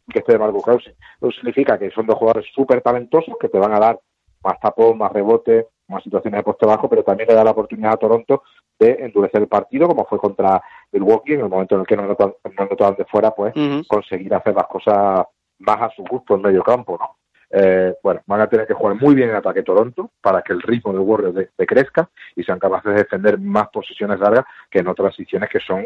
que 0.09 0.19
esté 0.19 0.37
Marco 0.37 0.61
Cousins. 0.61 0.95
Eso 1.21 1.31
significa 1.31 1.77
que 1.79 1.89
son 1.91 2.05
dos 2.05 2.17
jugadores 2.17 2.49
súper 2.53 2.81
talentosos 2.81 3.35
que 3.39 3.49
te 3.49 3.57
van 3.59 3.73
a 3.73 3.79
dar 3.79 3.99
más 4.43 4.59
tapón, 4.59 4.97
más 4.97 5.11
rebote, 5.11 5.67
más 5.91 6.03
situaciones 6.03 6.39
de 6.39 6.43
poste 6.43 6.65
bajo, 6.65 6.89
pero 6.89 7.03
también 7.03 7.29
le 7.29 7.35
da 7.35 7.43
la 7.43 7.51
oportunidad 7.51 7.93
a 7.93 7.97
Toronto 7.97 8.43
de 8.79 8.97
endurecer 8.99 9.41
el 9.41 9.47
partido, 9.47 9.87
como 9.87 10.05
fue 10.05 10.17
contra 10.17 10.61
Milwaukee, 10.91 11.33
en 11.33 11.41
el 11.41 11.49
momento 11.49 11.75
en 11.75 11.81
el 11.81 11.87
que 11.87 11.95
no 11.95 12.03
anotaban, 12.03 12.33
no 12.57 12.63
anotaban 12.63 12.95
de 12.95 13.05
fuera, 13.05 13.31
pues 13.31 13.53
conseguir 13.87 14.33
hacer 14.33 14.55
las 14.55 14.67
cosas 14.67 15.23
más 15.59 15.81
a 15.81 15.89
su 15.91 16.03
gusto 16.03 16.35
en 16.35 16.41
medio 16.41 16.63
campo, 16.63 16.97
¿no? 16.99 17.17
Eh, 17.53 17.93
bueno, 18.01 18.21
van 18.27 18.39
a 18.41 18.47
tener 18.47 18.65
que 18.65 18.73
jugar 18.73 18.95
muy 18.95 19.13
bien 19.13 19.29
en 19.29 19.35
ataque 19.35 19.61
Toronto 19.61 20.09
para 20.21 20.41
que 20.41 20.53
el 20.53 20.61
ritmo 20.61 20.93
del 20.93 21.01
Warriors 21.01 21.35
de- 21.35 21.49
decrezca 21.57 22.09
y 22.35 22.43
sean 22.43 22.57
capaces 22.59 22.91
de 22.93 22.99
defender 22.99 23.37
más 23.39 23.67
posiciones 23.69 24.19
largas 24.21 24.45
que 24.69 24.79
en 24.79 24.87
otras 24.87 25.13
transiciones 25.13 25.49
que 25.49 25.59
son 25.59 25.85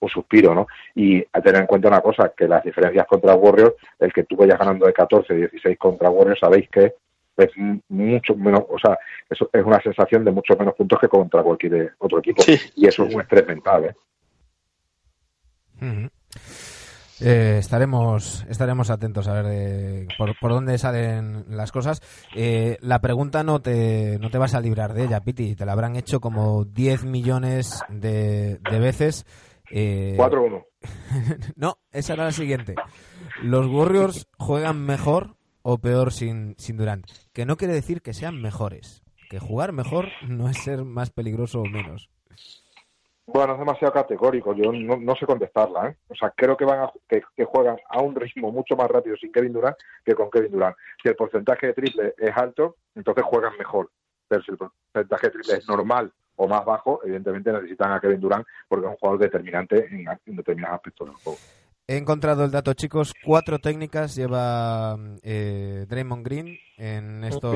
un 0.00 0.08
suspiro, 0.08 0.54
¿no? 0.54 0.66
Y 0.94 1.24
a 1.32 1.40
tener 1.40 1.60
en 1.62 1.66
cuenta 1.66 1.88
una 1.88 2.00
cosa, 2.00 2.32
que 2.36 2.48
las 2.48 2.62
diferencias 2.64 3.06
contra 3.06 3.34
Warriors, 3.36 3.74
el 4.00 4.12
que 4.12 4.24
tú 4.24 4.36
vayas 4.36 4.58
ganando 4.58 4.86
de 4.86 4.92
14, 4.92 5.32
16 5.34 5.78
contra 5.78 6.10
Warriors, 6.10 6.40
sabéis 6.40 6.68
que 6.68 6.94
es 7.36 7.50
mucho 7.88 8.34
menos, 8.36 8.62
o 8.68 8.78
sea, 8.78 8.98
eso 9.28 9.48
es 9.52 9.64
una 9.64 9.80
sensación 9.80 10.24
de 10.24 10.30
muchos 10.30 10.58
menos 10.58 10.74
puntos 10.74 10.98
que 11.00 11.08
contra 11.08 11.42
cualquier 11.42 11.94
otro 11.98 12.18
equipo. 12.18 12.42
Sí, 12.42 12.58
y 12.76 12.86
eso 12.86 13.04
es 13.04 13.14
un 13.14 13.20
estrés 13.20 13.46
mental, 13.46 13.84
¿eh? 13.86 13.94
Eh, 17.20 17.58
estaremos 17.58 18.44
estaremos 18.48 18.90
atentos 18.90 19.28
a 19.28 19.34
ver 19.34 19.46
de- 19.46 20.08
por, 20.18 20.36
por 20.40 20.50
dónde 20.50 20.76
salen 20.78 21.44
las 21.48 21.70
cosas. 21.72 22.00
Eh, 22.34 22.76
la 22.80 23.00
pregunta 23.00 23.44
no 23.44 23.60
te, 23.62 24.18
no 24.20 24.30
te 24.30 24.38
vas 24.38 24.54
a 24.54 24.60
librar 24.60 24.94
de 24.94 25.04
ella, 25.04 25.20
Piti. 25.20 25.54
Te 25.54 25.64
la 25.64 25.72
habrán 25.72 25.94
hecho 25.96 26.20
como 26.20 26.64
10 26.64 27.04
millones 27.04 27.82
de, 27.88 28.58
de 28.68 28.78
veces. 28.80 29.26
Eh, 29.70 30.16
4-1. 30.18 30.64
no, 31.56 31.78
esa 31.92 32.14
era 32.14 32.24
la 32.24 32.32
siguiente. 32.32 32.74
¿Los 33.42 33.66
Warriors 33.68 34.26
juegan 34.36 34.84
mejor 34.84 35.36
o 35.64 35.78
peor 35.78 36.12
sin, 36.12 36.54
sin 36.58 36.76
Durant? 36.76 37.06
Que 37.32 37.46
no 37.46 37.56
quiere 37.56 37.74
decir 37.74 38.02
que 38.02 38.12
sean 38.12 38.40
mejores. 38.40 39.02
Que 39.30 39.38
jugar 39.40 39.72
mejor 39.72 40.08
no 40.28 40.48
es 40.48 40.58
ser 40.58 40.84
más 40.84 41.10
peligroso 41.10 41.60
o 41.60 41.64
menos. 41.64 42.10
Bueno, 43.26 43.54
es 43.54 43.58
demasiado 43.58 43.92
categórico. 43.92 44.54
Yo 44.54 44.70
no, 44.70 44.96
no 44.98 45.16
sé 45.16 45.24
contestarla. 45.24 45.88
¿eh? 45.88 45.96
O 46.08 46.14
sea, 46.14 46.30
creo 46.36 46.56
que 46.56 46.66
van 46.66 46.80
a, 46.80 46.92
que, 47.08 47.44
juegan 47.44 47.78
a 47.88 48.02
un 48.02 48.14
ritmo 48.14 48.52
mucho 48.52 48.76
más 48.76 48.88
rápido 48.88 49.16
sin 49.16 49.32
Kevin 49.32 49.54
Durant 49.54 49.76
que 50.04 50.14
con 50.14 50.30
Kevin 50.30 50.52
Durant. 50.52 50.76
Si 51.02 51.08
el 51.08 51.16
porcentaje 51.16 51.68
de 51.68 51.72
triple 51.72 52.14
es 52.18 52.36
alto, 52.36 52.76
entonces 52.94 53.24
juegan 53.24 53.56
mejor. 53.56 53.90
Pero 54.28 54.42
si 54.42 54.52
el 54.52 54.58
porcentaje 54.58 55.28
de 55.28 55.32
triple 55.32 55.54
es 55.54 55.66
normal 55.66 56.12
o 56.36 56.46
más 56.46 56.64
bajo, 56.64 57.00
evidentemente 57.04 57.50
necesitan 57.52 57.92
a 57.92 58.00
Kevin 58.00 58.20
Durant 58.20 58.46
porque 58.68 58.84
es 58.84 58.90
un 58.90 58.98
jugador 58.98 59.20
determinante 59.20 59.86
en, 59.86 60.06
en 60.26 60.36
determinados 60.36 60.76
aspectos 60.76 61.08
del 61.08 61.16
juego. 61.16 61.38
He 61.86 61.96
encontrado 61.98 62.44
el 62.44 62.50
dato, 62.50 62.72
chicos. 62.72 63.12
Cuatro 63.24 63.58
técnicas 63.58 64.14
lleva 64.16 64.96
eh, 65.22 65.84
Draymond 65.88 66.24
Green 66.24 66.58
en 66.78 67.24
estos, 67.24 67.54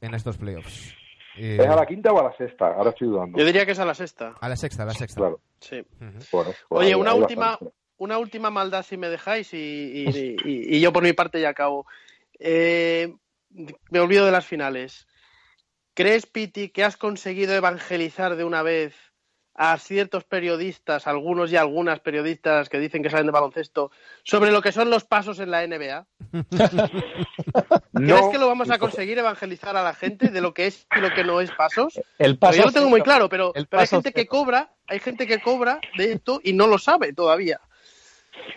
en 0.00 0.14
estos 0.14 0.36
playoffs. 0.36 0.94
Eh, 1.36 1.58
¿Es 1.60 1.66
a 1.68 1.76
la 1.76 1.86
quinta 1.86 2.12
o 2.12 2.18
a 2.18 2.24
la 2.24 2.36
sexta? 2.36 2.66
Ahora 2.74 2.90
estoy 2.90 3.06
dudando. 3.08 3.38
Yo 3.38 3.44
diría 3.44 3.64
que 3.64 3.72
es 3.72 3.78
a 3.78 3.84
la 3.84 3.94
sexta. 3.94 4.34
a 4.40 4.48
la 4.48 4.56
sexta, 4.56 4.82
a 4.82 4.86
la 4.86 4.94
sexta. 4.94 5.20
Claro. 5.20 5.40
Sí. 5.60 5.82
Bueno, 6.00 6.20
pues 6.32 6.56
Oye, 6.70 6.88
ahí- 6.88 6.94
una 6.94 7.12
ahí 7.12 7.20
última, 7.20 7.58
una 7.98 8.18
última 8.18 8.50
maldad 8.50 8.82
si 8.84 8.96
me 8.96 9.08
dejáis 9.08 9.54
y, 9.54 9.56
y- 9.56 10.36
y- 10.44 10.76
y 10.76 10.80
yo 10.80 10.92
por 10.92 11.04
mi 11.04 11.12
parte 11.12 11.40
ya 11.40 11.50
acabo. 11.50 11.86
Eh, 12.40 13.14
me 13.90 14.00
olvido 14.00 14.26
de 14.26 14.32
las 14.32 14.44
finales. 14.46 15.06
¿Crees, 15.94 16.26
Piti, 16.26 16.70
que 16.70 16.82
has 16.84 16.96
conseguido 16.96 17.54
evangelizar 17.54 18.34
de 18.34 18.42
una 18.44 18.62
vez 18.62 18.94
a 19.60 19.76
ciertos 19.76 20.22
periodistas, 20.22 21.08
algunos 21.08 21.50
y 21.50 21.56
algunas 21.56 21.98
periodistas 21.98 22.68
que 22.68 22.78
dicen 22.78 23.02
que 23.02 23.10
saben 23.10 23.26
de 23.26 23.32
baloncesto, 23.32 23.90
sobre 24.22 24.52
lo 24.52 24.62
que 24.62 24.70
son 24.70 24.88
los 24.88 25.04
pasos 25.04 25.40
en 25.40 25.50
la 25.50 25.66
NBA? 25.66 26.06
¿Crees 26.32 26.72
No, 27.92 28.30
que 28.30 28.38
lo 28.38 28.46
vamos 28.46 28.70
a 28.70 28.78
conseguir 28.78 29.18
evangelizar 29.18 29.76
a 29.76 29.82
la 29.82 29.94
gente 29.94 30.28
de 30.28 30.40
lo 30.40 30.54
que 30.54 30.68
es 30.68 30.86
y 30.96 31.00
lo 31.00 31.12
que 31.12 31.24
no 31.24 31.40
es 31.40 31.50
pasos? 31.50 32.00
El 32.20 32.38
yo 32.38 32.66
lo 32.66 32.72
tengo 32.72 32.88
muy 32.88 33.02
claro, 33.02 33.28
pero, 33.28 33.52
pero 33.52 33.80
hay 33.80 33.88
gente 33.88 34.12
que 34.12 34.28
cobra, 34.28 34.70
hay 34.86 35.00
gente 35.00 35.26
que 35.26 35.40
cobra 35.40 35.80
de 35.96 36.12
esto 36.12 36.40
y 36.44 36.52
no 36.52 36.68
lo 36.68 36.78
sabe 36.78 37.12
todavía. 37.12 37.60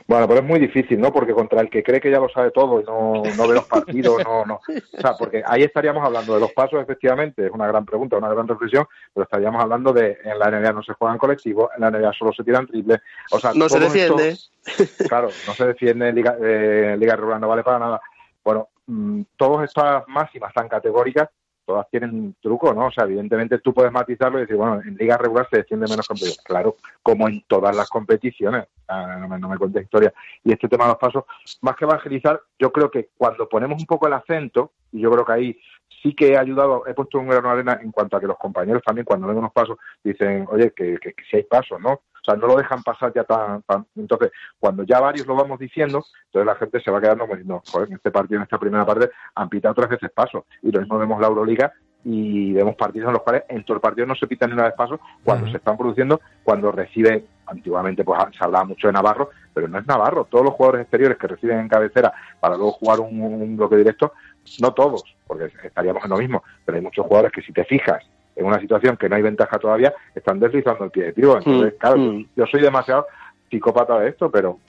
Bueno, 0.08 0.28
pero 0.28 0.40
es 0.42 0.46
muy 0.46 0.60
difícil, 0.60 1.00
¿no? 1.00 1.12
Porque 1.12 1.34
contra 1.34 1.62
el 1.62 1.70
que 1.70 1.84
cree 1.84 2.02
que 2.02 2.12
ya 2.12 2.20
lo 2.20 2.30
sabe 2.30 2.52
todo 2.52 2.82
y 2.82 2.84
no, 2.84 3.24
no 3.36 3.48
ve 3.48 3.56
los 3.56 3.66
partidos, 3.66 4.24
no, 4.26 4.46
no. 4.46 4.56
O 4.56 5.02
sea, 5.02 5.14
porque 5.18 5.44
ahí 5.46 5.64
estaríamos 5.64 6.04
hablando 6.04 6.34
de 6.34 6.40
los 6.40 6.52
pasos, 6.54 6.82
efectivamente, 6.82 7.46
es 7.46 7.52
una 7.52 7.68
gran 7.68 7.86
pregunta, 7.86 8.18
una 8.18 8.30
gran 8.30 8.48
reflexión, 8.48 8.86
pero 9.14 9.24
estaríamos 9.24 9.62
hablando 9.62 9.94
de 9.94 10.18
en 10.24 10.40
la 10.40 10.50
NBA 10.50 10.74
no 10.74 10.84
se 10.84 10.94
juegan 10.94 11.18
colectivos, 11.18 11.70
en 11.76 11.82
la 11.82 11.92
NBA 11.92 12.14
solo 12.14 12.34
se 12.34 12.44
tiran 12.44 12.68
triples. 12.68 13.00
O 13.32 13.40
sea, 13.40 13.52
No 13.54 13.70
se 13.70 13.80
defiende. 13.80 14.38
claro, 15.08 15.30
no 15.48 15.54
se 15.54 15.66
defiende 15.66 16.10
en 16.10 16.16
Liga, 16.16 16.38
eh, 16.42 16.96
Liga 16.98 17.16
regular, 17.16 17.40
no 17.40 17.48
vale 17.48 17.64
para 17.64 17.80
nada. 17.80 18.02
Bueno, 18.44 18.70
mm, 18.88 19.22
todas 19.38 19.70
estas 19.70 20.04
máximas 20.08 20.54
tan 20.54 20.68
categóricas, 20.68 21.30
todas 21.66 21.90
tienen 21.90 22.36
truco, 22.42 22.74
¿no? 22.74 22.88
O 22.88 22.92
sea, 22.92 23.06
evidentemente 23.06 23.60
tú 23.60 23.74
puedes 23.74 23.92
matizarlo 23.92 24.40
y 24.40 24.42
decir, 24.42 24.56
bueno, 24.56 24.82
en 24.82 24.96
Liga 24.96 25.18
regular 25.18 25.48
se 25.50 25.58
defiende 25.58 25.88
menos 25.90 26.08
que 26.08 26.14
en 26.14 26.20
playoff. 26.20 26.44
Claro, 26.44 26.76
como 27.02 27.28
en 27.28 27.44
todas 27.48 27.76
las 27.76 27.90
competiciones. 27.90 28.66
No, 28.92 29.28
me, 29.28 29.40
no 29.40 29.50
me 29.50 29.58
cuentes 29.58 29.84
historia. 29.84 30.14
Y 30.44 30.52
este 30.52 30.68
tema 30.68 30.86
de 30.86 30.90
los 30.90 30.98
pasos, 30.98 31.24
más 31.62 31.76
que 31.76 31.86
evangelizar, 31.86 32.42
yo 32.60 32.72
creo 32.72 32.90
que 32.92 33.10
cuando 33.18 33.48
ponemos 33.48 33.80
un 33.80 33.86
poco 33.86 34.08
el 34.08 34.14
acento, 34.14 34.72
y 34.92 35.02
yo 35.02 35.12
creo 35.12 35.26
que 35.26 35.34
ahí 35.34 35.60
sí 36.02 36.14
que 36.14 36.34
he 36.34 36.38
ayudado, 36.38 36.86
he 36.88 36.94
puesto 36.94 37.20
un 37.20 37.28
grano 37.28 37.50
de 37.50 37.54
arena 37.54 37.80
en 37.82 37.92
cuanto 37.92 38.18
a 38.18 38.20
que 38.20 38.28
los 38.28 38.38
compañeros 38.38 38.82
también 38.84 39.06
cuando 39.06 39.28
ven 39.28 39.38
unos 39.38 39.52
pasos 39.52 39.78
dicen, 40.04 40.46
oye, 40.50 40.72
que, 40.76 40.98
que, 40.98 41.14
si 41.30 41.38
hay 41.38 41.44
pasos, 41.44 41.80
¿no? 41.80 41.92
O 41.92 42.24
sea, 42.24 42.36
no 42.36 42.48
lo 42.48 42.56
dejan 42.56 42.84
pasar 42.84 43.12
ya 43.14 43.24
tan, 43.24 43.64
tan... 43.64 43.86
Entonces, 43.96 44.32
cuando 44.60 44.84
ya 44.84 45.00
varios 45.00 45.26
lo 45.26 45.36
vamos 45.36 45.58
diciendo, 45.58 46.04
entonces 46.26 46.46
la 46.46 46.56
gente 46.56 46.80
se 46.80 46.92
va 46.92 47.02
quedando 47.02 47.26
diciendo, 47.26 47.64
joder, 47.72 47.88
en 47.88 47.96
este 47.96 48.12
partido, 48.12 48.38
en 48.38 48.44
esta 48.44 48.60
primera 48.60 48.86
parte, 48.86 49.10
han 49.34 49.50
pitado 49.50 49.74
tres 49.74 49.90
veces 49.90 50.12
pasos. 50.12 50.44
Y 50.62 50.72
lo 50.72 50.82
mismo 50.82 51.00
vemos 51.00 51.20
la 51.20 51.28
Euroliga 51.28 51.74
y 52.04 52.54
vemos 52.54 52.76
partidos 52.76 53.08
en 53.08 53.14
los 53.14 53.22
cuales 53.22 53.44
en 53.50 53.64
todo 53.64 53.76
el 53.76 53.82
partido 53.82 54.08
no 54.08 54.16
se 54.16 54.28
pitan 54.28 54.50
ni 54.50 54.54
una 54.54 54.66
vez 54.66 54.74
pasos 54.74 55.00
cuando 55.24 55.50
se 55.50 55.58
están 55.58 55.78
produciendo, 55.78 56.22
cuando 56.44 56.72
recibe, 56.72 57.26
antiguamente 57.46 58.04
pues 58.04 58.20
se 58.38 58.44
hablaba 58.44 58.66
mucho 58.66 58.88
de 58.88 58.94
Navarro, 58.94 59.30
pero 59.54 59.68
no 59.68 59.80
es 59.80 59.86
Navarro. 59.86 60.26
Todos 60.30 60.46
los 60.46 60.54
jugadores 60.54 60.82
exteriores 60.84 61.18
que 61.18 61.28
reciben 61.28 61.60
en 61.60 61.68
cabecera 61.68 62.12
para 62.40 62.56
luego 62.56 62.72
jugar 62.74 63.00
un, 63.00 63.22
un 63.22 63.58
bloque 63.58 63.76
directo, 63.76 64.14
no 64.60 64.74
todos, 64.74 65.04
porque 65.28 65.52
estaríamos 65.64 66.04
en 66.04 66.10
lo 66.10 66.18
mismo, 66.18 66.44
pero 66.66 66.78
hay 66.78 66.84
muchos 66.84 67.06
jugadores 67.06 67.32
que 67.32 67.42
si 67.42 67.54
te 67.54 67.66
fijas 67.66 68.04
en 68.36 68.46
una 68.46 68.60
situación 68.60 68.98
que 68.98 69.10
no 69.10 69.16
hay 69.16 69.22
ventaja 69.22 69.60
todavía, 69.60 69.94
están 70.16 70.40
deslizando 70.40 70.86
el 70.86 70.92
pie 70.92 71.06
de 71.06 71.14
tiro. 71.14 71.38
Entonces, 71.38 71.74
Mm, 71.74 71.78
claro, 71.78 71.98
mm. 71.98 72.26
yo 72.36 72.46
soy 72.48 72.62
demasiado 72.62 73.06
psicópata 73.52 74.00
de 74.00 74.10
esto, 74.10 74.32
pero 74.32 74.60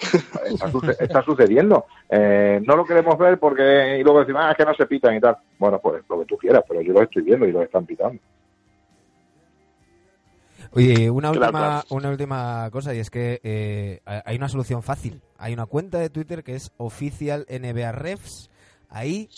está, 0.44 0.70
suce- 0.70 0.96
está 0.98 1.22
sucediendo. 1.22 1.86
Eh, 2.10 2.60
no 2.66 2.76
lo 2.76 2.84
queremos 2.84 3.16
ver 3.16 3.38
porque 3.38 3.96
y 3.98 4.02
luego 4.02 4.20
decimos, 4.20 4.42
ah, 4.44 4.50
es 4.50 4.56
que 4.58 4.64
no 4.64 4.74
se 4.74 4.84
pitan 4.86 5.14
y 5.14 5.20
tal. 5.20 5.36
Bueno, 5.58 5.78
pues 5.80 6.02
lo 6.10 6.18
que 6.18 6.26
tú 6.26 6.36
quieras, 6.36 6.64
pero 6.68 6.82
yo 6.82 6.92
lo 6.92 7.02
estoy 7.02 7.22
viendo 7.22 7.46
y 7.46 7.52
lo 7.52 7.62
están 7.62 7.86
pitando. 7.86 8.20
Oye, 10.74 11.10
una 11.10 11.30
última, 11.30 11.50
claro. 11.50 11.82
una 11.90 12.08
última 12.10 12.68
cosa 12.70 12.94
y 12.94 12.98
es 12.98 13.10
que 13.10 13.40
eh, 13.42 14.00
hay 14.04 14.36
una 14.36 14.48
solución 14.48 14.82
fácil. 14.82 15.20
Hay 15.38 15.52
una 15.52 15.66
cuenta 15.66 15.98
de 15.98 16.08
Twitter 16.08 16.42
que 16.42 16.54
es 16.54 16.72
oficial 16.78 17.46
NBA 17.48 17.92
Refs. 17.92 18.48
Ahí 18.88 19.28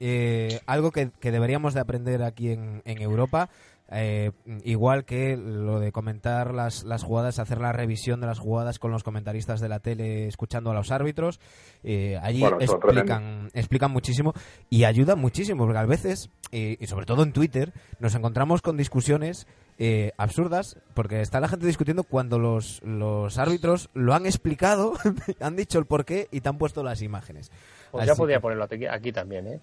eh, 0.00 0.60
algo 0.66 0.90
que, 0.92 1.10
que 1.20 1.30
deberíamos 1.32 1.74
de 1.74 1.80
aprender 1.80 2.22
aquí 2.22 2.50
en, 2.52 2.82
en 2.84 3.02
Europa, 3.02 3.48
eh, 3.92 4.32
igual 4.64 5.04
que 5.04 5.36
lo 5.36 5.80
de 5.80 5.92
comentar 5.92 6.54
las, 6.54 6.84
las 6.84 7.02
jugadas, 7.02 7.38
hacer 7.38 7.60
la 7.60 7.72
revisión 7.72 8.20
de 8.20 8.26
las 8.26 8.38
jugadas 8.38 8.78
con 8.78 8.90
los 8.90 9.02
comentaristas 9.02 9.60
de 9.60 9.68
la 9.68 9.80
tele, 9.80 10.26
escuchando 10.26 10.70
a 10.70 10.74
los 10.74 10.90
árbitros, 10.90 11.40
eh, 11.84 12.18
allí 12.22 12.40
Bueno, 12.40 12.58
explican, 12.60 13.50
explican 13.54 13.90
muchísimo 13.90 14.32
y 14.70 14.84
ayuda 14.84 15.16
muchísimo, 15.16 15.64
porque 15.64 15.78
a 15.78 15.86
veces 15.86 16.30
y, 16.50 16.82
y 16.82 16.86
sobre 16.86 17.06
todo 17.06 17.22
en 17.22 17.32
Twitter, 17.32 17.72
nos 17.98 18.14
encontramos 18.14 18.62
con 18.62 18.76
discusiones 18.76 19.46
eh, 19.78 20.12
absurdas, 20.18 20.76
porque 20.94 21.20
está 21.22 21.40
la 21.40 21.48
gente 21.48 21.66
discutiendo 21.66 22.04
cuando 22.04 22.38
los, 22.38 22.80
los 22.84 23.38
árbitros 23.38 23.88
lo 23.94 24.14
han 24.14 24.26
explicado, 24.26 24.92
han 25.40 25.56
dicho 25.56 25.78
el 25.78 25.86
porqué 25.86 26.28
y 26.30 26.40
te 26.40 26.48
han 26.48 26.58
puesto 26.58 26.82
las 26.82 27.02
imágenes. 27.02 27.50
Pues 27.90 28.06
ya 28.06 28.14
podía 28.14 28.36
que- 28.36 28.40
ponerlo 28.42 28.64
aquí, 28.64 28.86
aquí 28.86 29.12
también, 29.12 29.46
¿eh? 29.46 29.60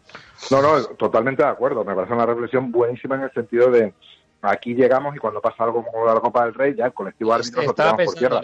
No, 0.51 0.61
no, 0.61 0.83
totalmente 0.97 1.43
de 1.43 1.49
acuerdo. 1.49 1.83
Me 1.85 1.95
parece 1.95 2.13
una 2.13 2.25
reflexión 2.25 2.71
buenísima 2.71 3.15
en 3.15 3.23
el 3.23 3.31
sentido 3.31 3.71
de 3.71 3.93
aquí 4.41 4.73
llegamos 4.75 5.15
y 5.15 5.19
cuando 5.19 5.41
pasa 5.41 5.63
algo 5.63 5.83
como 5.85 6.05
la 6.05 6.19
Copa 6.19 6.45
del 6.45 6.53
Rey, 6.53 6.75
ya 6.75 6.85
el 6.85 6.93
colectivo 6.93 7.33
árbitro 7.33 7.61
lo 7.63 7.73
tiramos 7.73 8.05
por 8.05 8.15
tierra. 8.15 8.41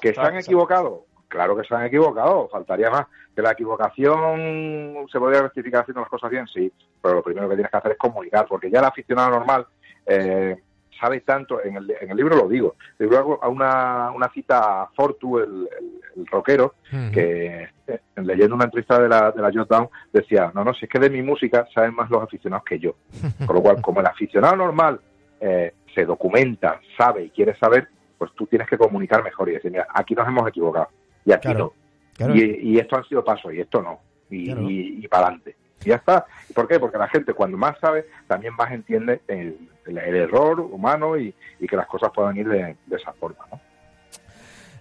¿Que 0.00 0.08
han 0.08 0.14
pensando. 0.14 0.38
equivocado? 0.40 1.04
Claro 1.28 1.56
que 1.56 1.64
se 1.66 1.74
han 1.74 1.84
equivocado, 1.86 2.48
faltaría 2.48 2.90
más. 2.90 3.06
¿Que 3.34 3.42
la 3.42 3.52
equivocación 3.52 5.06
se 5.10 5.18
podría 5.18 5.42
rectificar 5.42 5.82
haciendo 5.82 6.00
las 6.02 6.10
cosas 6.10 6.30
bien? 6.30 6.46
Sí, 6.46 6.72
pero 7.02 7.14
lo 7.14 7.22
primero 7.22 7.48
que 7.48 7.54
tienes 7.56 7.70
que 7.70 7.76
hacer 7.76 7.92
es 7.92 7.98
comunicar, 7.98 8.46
porque 8.48 8.70
ya 8.70 8.78
el 8.80 8.84
aficionado 8.84 9.30
normal 9.30 9.66
eh, 10.06 10.56
sabe 11.00 11.20
tanto, 11.22 11.62
en 11.64 11.76
el, 11.76 11.90
en 12.00 12.10
el 12.10 12.16
libro 12.16 12.36
lo 12.36 12.48
digo, 12.48 12.76
el 12.98 13.06
libro 13.06 13.18
hago 13.18 13.38
a 13.42 13.48
una, 13.48 14.12
una 14.14 14.28
cita 14.30 14.82
a 14.82 14.86
Fortu, 14.94 15.38
el, 15.38 15.68
el- 15.78 16.00
el 16.16 16.26
rockero, 16.28 16.74
que 17.12 17.68
eh, 17.88 18.00
leyendo 18.18 18.54
una 18.54 18.66
entrevista 18.66 19.00
de 19.00 19.08
la, 19.08 19.32
de 19.32 19.42
la 19.42 19.50
Jot 19.52 19.68
Down 19.68 19.88
decía, 20.12 20.52
no, 20.54 20.62
no, 20.62 20.72
si 20.72 20.84
es 20.84 20.88
que 20.88 21.00
de 21.00 21.10
mi 21.10 21.22
música 21.22 21.66
saben 21.74 21.92
más 21.92 22.08
los 22.08 22.22
aficionados 22.22 22.64
que 22.64 22.78
yo. 22.78 22.94
Con 23.44 23.56
lo 23.56 23.60
cual, 23.60 23.82
como 23.82 23.98
el 23.98 24.06
aficionado 24.06 24.54
normal 24.54 25.00
eh, 25.46 25.74
se 25.94 26.04
documenta, 26.06 26.80
sabe 26.96 27.24
y 27.24 27.30
quiere 27.30 27.54
saber, 27.56 27.88
pues 28.18 28.32
tú 28.34 28.46
tienes 28.46 28.66
que 28.68 28.78
comunicar 28.78 29.22
mejor 29.22 29.48
y 29.48 29.52
decir, 29.52 29.70
mira, 29.70 29.86
aquí 29.92 30.14
nos 30.14 30.26
hemos 30.26 30.48
equivocado 30.48 30.88
y 31.24 31.32
aquí 31.32 31.48
Claro, 31.48 31.74
no. 31.76 32.14
claro. 32.16 32.34
Y, 32.34 32.58
y 32.62 32.78
esto 32.78 32.96
han 32.96 33.04
sido 33.04 33.22
pasos 33.24 33.52
y 33.52 33.60
esto 33.60 33.82
no. 33.82 34.00
Y, 34.30 34.46
Claro. 34.46 34.62
y, 34.70 35.06
para 35.08 35.26
adelante. 35.26 35.54
Y 35.84 35.88
ya 35.90 35.96
está. 35.96 36.24
¿Y 36.48 36.52
¿Por 36.54 36.66
qué? 36.66 36.80
Porque 36.80 36.96
la 36.98 37.08
gente 37.08 37.34
cuando 37.34 37.56
más 37.58 37.78
sabe, 37.78 38.06
también 38.26 38.54
más 38.56 38.72
entiende 38.72 39.20
el, 39.28 39.58
el- 39.86 39.98
el 39.98 40.14
error 40.16 40.60
humano 40.60 41.18
y, 41.18 41.34
y 41.60 41.66
que 41.66 41.76
las 41.76 41.86
cosas 41.86 42.10
puedan 42.14 42.34
ir 42.38 42.48
de, 42.48 42.74
de 42.86 42.96
esa 42.96 43.12
forma. 43.12 43.44
¿no? 43.52 43.60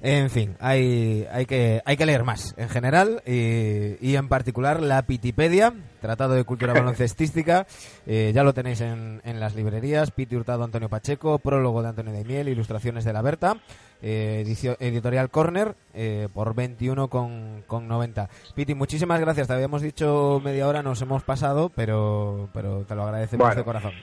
En 0.05 0.29
fin, 0.29 0.57
hay, 0.59 1.25
hay, 1.31 1.45
que, 1.45 1.81
hay 1.85 1.95
que 1.95 2.05
leer 2.05 2.25
más 2.25 2.53
en 2.57 2.67
general 2.67 3.21
y, 3.25 3.95
y 4.05 4.17
en 4.17 4.27
particular 4.27 4.81
la 4.81 5.03
Pitipedia, 5.03 5.71
Tratado 6.01 6.33
de 6.33 6.43
Cultura 6.43 6.73
Baloncestística. 6.83 7.65
eh, 8.05 8.33
ya 8.35 8.43
lo 8.43 8.53
tenéis 8.53 8.81
en, 8.81 9.21
en 9.23 9.39
las 9.39 9.55
librerías. 9.55 10.11
Piti 10.11 10.35
Hurtado, 10.35 10.65
Antonio 10.65 10.89
Pacheco, 10.89 11.39
prólogo 11.39 11.81
de 11.81 11.87
Antonio 11.87 12.11
de 12.11 12.25
Miel, 12.25 12.49
ilustraciones 12.49 13.05
de 13.05 13.13
la 13.13 13.21
Berta, 13.21 13.55
eh, 14.01 14.43
edicio- 14.45 14.75
editorial 14.81 15.29
Corner 15.29 15.73
eh, 15.93 16.27
por 16.33 16.53
21 16.53 17.07
con, 17.07 17.63
con 17.65 17.87
90. 17.87 18.27
Piti, 18.55 18.75
muchísimas 18.75 19.21
gracias. 19.21 19.47
Te 19.47 19.53
habíamos 19.53 19.81
dicho 19.81 20.41
media 20.43 20.67
hora, 20.67 20.83
nos 20.83 21.01
hemos 21.01 21.23
pasado, 21.23 21.71
pero, 21.73 22.49
pero 22.53 22.81
te 22.83 22.93
lo 22.93 23.03
agradecemos 23.03 23.45
Bueno. 23.47 23.55
de 23.61 23.63
corazón. 23.63 23.93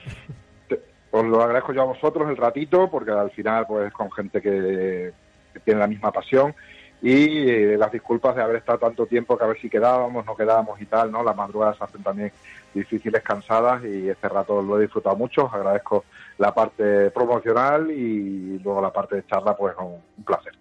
Os 1.11 1.25
lo 1.25 1.41
agradezco 1.43 1.73
yo 1.73 1.81
a 1.81 1.85
vosotros 1.85 2.27
el 2.29 2.37
ratito, 2.37 2.89
porque 2.89 3.11
al 3.11 3.29
final, 3.31 3.67
pues 3.67 3.91
con 3.93 4.09
gente 4.13 4.41
que, 4.41 5.11
que 5.53 5.59
tiene 5.59 5.79
la 5.79 5.87
misma 5.87 6.11
pasión. 6.11 6.53
Y 7.01 7.49
eh, 7.49 7.77
las 7.77 7.91
disculpas 7.91 8.35
de 8.35 8.43
haber 8.43 8.57
estado 8.57 8.77
tanto 8.77 9.07
tiempo, 9.07 9.35
que 9.35 9.43
a 9.43 9.47
ver 9.47 9.59
si 9.59 9.69
quedábamos, 9.69 10.23
no 10.25 10.35
quedábamos 10.35 10.79
y 10.79 10.85
tal, 10.85 11.11
¿no? 11.11 11.23
Las 11.23 11.35
madrugadas 11.35 11.77
se 11.77 11.83
hacen 11.83 12.03
también 12.03 12.31
difíciles, 12.73 13.23
cansadas, 13.23 13.83
y 13.83 14.07
este 14.07 14.29
rato 14.29 14.61
lo 14.61 14.77
he 14.77 14.83
disfrutado 14.83 15.15
mucho. 15.15 15.45
Os 15.45 15.53
agradezco 15.53 16.05
la 16.37 16.53
parte 16.53 17.09
promocional 17.09 17.89
y 17.89 18.59
luego 18.59 18.81
la 18.81 18.93
parte 18.93 19.15
de 19.15 19.25
charla, 19.25 19.55
pues 19.55 19.75
un, 19.79 19.97
un 20.17 20.23
placer. 20.23 20.53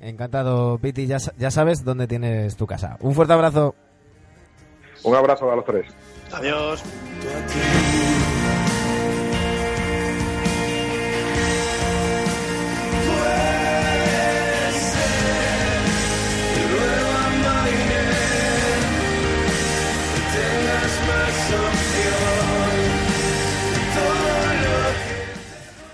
Encantado, 0.00 0.78
Piti. 0.78 1.06
Ya, 1.06 1.18
ya 1.36 1.50
sabes 1.50 1.84
dónde 1.84 2.06
tienes 2.06 2.56
tu 2.56 2.66
casa. 2.66 2.96
Un 3.00 3.14
fuerte 3.14 3.34
abrazo. 3.34 3.74
Un 5.04 5.14
abrazo 5.14 5.50
a 5.52 5.56
los 5.56 5.64
tres. 5.64 5.86
Adiós. 6.32 6.82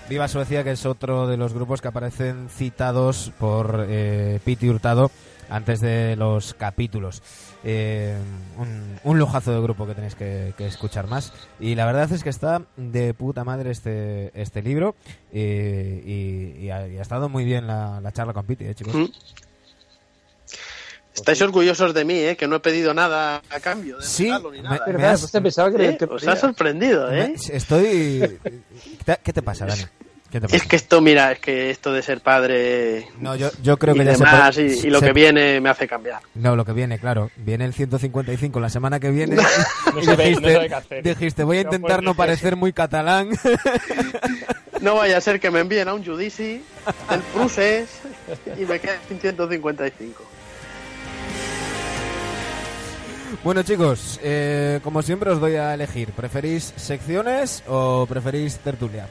Viva 0.09 0.27
Suecia, 0.29 0.63
que 0.63 0.71
es 0.71 0.85
otro 0.85 1.27
de 1.27 1.35
los 1.35 1.53
grupos 1.53 1.81
que 1.81 1.89
aparecen 1.89 2.47
citados 2.49 3.33
por 3.37 3.85
eh, 3.89 4.39
Piti 4.45 4.69
Hurtado 4.69 5.11
antes 5.49 5.81
de 5.81 6.15
los 6.15 6.53
capítulos. 6.53 7.21
Eh, 7.63 8.17
un, 8.57 8.99
un 9.03 9.19
lujazo 9.19 9.51
de 9.51 9.61
grupo 9.61 9.85
que 9.85 9.95
tenéis 9.95 10.15
que, 10.15 10.53
escuchar 10.59 11.07
más. 11.07 11.33
Y 11.59 11.75
la 11.75 11.85
verdad 11.85 12.09
es 12.11 12.23
que 12.23 12.29
está 12.29 12.61
de 12.77 13.13
puta 13.13 13.43
madre 13.43 13.71
este, 13.71 14.31
este 14.39 14.61
libro. 14.61 14.95
eh, 15.33 16.55
y, 16.57 16.69
ha, 16.69 16.85
estado 16.85 17.27
muy 17.27 17.43
bien 17.43 17.67
la, 17.67 17.99
la 17.99 18.11
charla 18.13 18.31
con 18.31 18.45
Piti, 18.45 18.63
eh, 18.63 18.75
chicos. 18.75 18.95
Mm. 18.95 19.05
Estáis 21.17 21.41
orgullosos 21.41 21.93
de 21.93 22.05
mí, 22.05 22.13
¿eh? 22.19 22.37
Que 22.37 22.47
no 22.47 22.55
he 22.57 22.59
pedido 22.59 22.93
nada 22.93 23.41
a 23.49 23.59
cambio 23.59 23.97
de 23.97 24.05
Sí, 24.05 24.25
regalo 24.25 24.51
ni 24.51 24.57
me- 24.57 24.63
nada. 24.63 24.83
me 24.85 24.93
¿Verdad? 24.93 25.11
has- 25.11 25.19
Pues 25.21 25.31
te 25.31 25.41
pensaba 25.41 25.71
que, 25.71 25.89
¿Eh? 25.89 25.97
que 25.97 26.05
Os 26.05 26.27
ha 26.27 26.35
sorprendido, 26.35 27.11
¿eh? 27.11 27.33
Me- 27.49 27.55
Estoy... 27.57 28.39
¿Qué 29.23 29.33
te 29.33 29.41
pasa, 29.41 29.65
Dani? 29.65 29.83
¿Qué 30.31 30.41
te 30.41 30.47
pasa? 30.47 30.55
Es 30.57 30.63
que 30.67 30.75
esto, 30.75 30.99
mira, 31.01 31.31
es 31.31 31.39
que 31.39 31.69
esto 31.69 31.93
de 31.93 32.01
ser 32.01 32.19
padre 32.19 33.07
No, 33.19 33.35
yo, 33.37 33.49
yo 33.63 33.77
creo 33.77 33.95
y 33.95 33.99
que 33.99 34.05
ya 34.05 34.11
se 34.15 34.17
demás 34.25 34.55
puede- 34.55 34.75
y, 34.75 34.79
y 34.87 34.89
lo 34.89 34.99
se- 34.99 35.05
que 35.07 35.13
viene 35.13 35.61
me 35.61 35.69
hace 35.69 35.87
cambiar. 35.87 36.19
No, 36.35 36.55
lo 36.55 36.65
que 36.65 36.73
viene, 36.73 36.99
claro. 36.99 37.31
Viene 37.37 37.63
el 37.65 37.73
155 37.73 38.59
la 38.59 38.69
semana 38.69 38.99
que 38.99 39.09
viene. 39.09 39.35
No 39.93 39.99
y 40.01 40.05
sabe- 40.05 40.23
dijiste, 40.25 40.47
no 40.47 40.53
sabe 40.53 40.67
qué 40.69 40.75
hacer. 40.75 41.03
dijiste, 41.03 41.43
voy 41.43 41.57
a 41.59 41.63
No 41.63 41.69
intentar 41.69 42.03
no 42.03 42.11
ser. 42.11 42.17
parecer 42.17 42.55
muy 42.55 42.73
catalán. 42.73 43.29
No 44.81 44.93
vaya 44.95 45.17
a 45.17 45.21
ser 45.21 45.39
que 45.39 45.49
me 45.49 45.59
envíen 45.61 45.87
a 45.87 45.93
un 45.95 46.05
judici 46.05 46.61
del 47.09 47.19
Prusés 47.33 47.89
y 48.59 48.63
me 48.65 48.79
queden 48.79 48.99
155. 49.07 50.23
Bueno, 53.43 53.63
chicos, 53.63 54.19
eh, 54.23 54.79
como 54.83 55.01
siempre 55.01 55.31
os 55.31 55.39
doy 55.39 55.55
a 55.55 55.73
elegir. 55.73 56.11
¿Preferís 56.11 56.73
secciones 56.75 57.63
o 57.67 58.05
preferís 58.07 58.57
tertulia? 58.59 59.07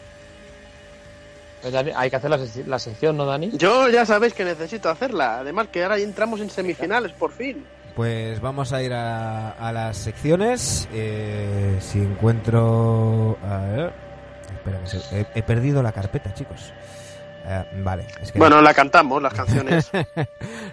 Pues 1.62 1.73
Dani, 1.73 1.91
hay 1.97 2.11
que 2.11 2.17
hacer 2.17 2.31
la, 2.31 2.39
sec- 2.39 2.67
la 2.67 2.79
sección, 2.79 3.17
¿no, 3.17 3.25
Dani? 3.27 3.51
Yo 3.55 3.89
ya 3.89 4.05
sabéis 4.07 4.35
que 4.35 4.45
necesito 4.45 4.89
hacerla. 4.91 5.39
Además 5.41 5.69
que 5.73 5.83
ahora 5.83 5.99
ya 5.99 6.05
entramos 6.05 6.41
en 6.41 6.51
semifinales, 6.51 7.12
por 7.12 7.33
fin. 7.33 7.64
Pues 7.95 8.41
vamos 8.41 8.73
a 8.73 8.83
ir 8.83 8.93
a, 8.93 9.53
a 9.53 9.73
las 9.73 9.97
secciones. 9.97 10.87
Eh, 10.93 11.79
si 11.81 11.99
encuentro... 12.01 13.39
A 13.43 13.57
ver... 13.59 13.93
Espera, 14.55 14.81
que 14.81 14.87
se- 14.87 15.21
he, 15.21 15.27
he 15.35 15.43
perdido 15.43 15.83
la 15.83 15.93
carpeta, 15.93 16.33
chicos. 16.35 16.73
Eh, 17.47 17.64
vale, 17.83 18.07
es 18.21 18.31
que... 18.33 18.39
Bueno, 18.39 18.61
la 18.61 18.75
cantamos, 18.75 19.23
las 19.23 19.33
canciones. 19.33 19.91
no- 20.17 20.27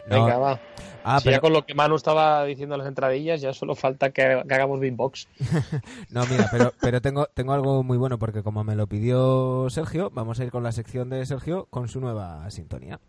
Venga, 0.06 0.38
va. 0.38 0.60
Ah, 1.04 1.20
Si 1.20 1.26
pero- 1.26 1.38
ya 1.38 1.42
con 1.42 1.54
lo 1.54 1.66
que 1.66 1.74
Manu 1.76 1.96
estaba 1.96 2.44
diciendo 2.46 2.76
en 2.76 2.80
las 2.80 2.88
entradillas, 2.88 3.42
ya 3.42 3.54
solo 3.54 3.76
falta 3.76 4.12
que, 4.12 4.44
que 4.48 4.54
hagamos 4.54 4.80
beatbox. 4.80 5.28
No, 6.10 6.26
mira, 6.28 6.48
pero, 6.52 6.74
pero 6.82 7.02
tengo, 7.02 7.26
tengo 7.34 7.54
algo 7.54 7.84
muy 7.84 7.98
bueno 7.98 8.18
porque 8.20 8.44
como 8.44 8.64
me 8.64 8.76
lo 8.76 8.88
pidió 8.88 9.68
Sergio, 9.70 10.10
vamos 10.14 10.40
a 10.40 10.44
ir 10.46 10.52
con 10.52 10.64
la 10.64 10.72
sección 10.72 11.10
de 11.10 11.26
Sergio 11.26 11.66
con 11.70 11.88
su 11.88 12.00
nueva 12.00 12.50
sintonía. 12.52 13.00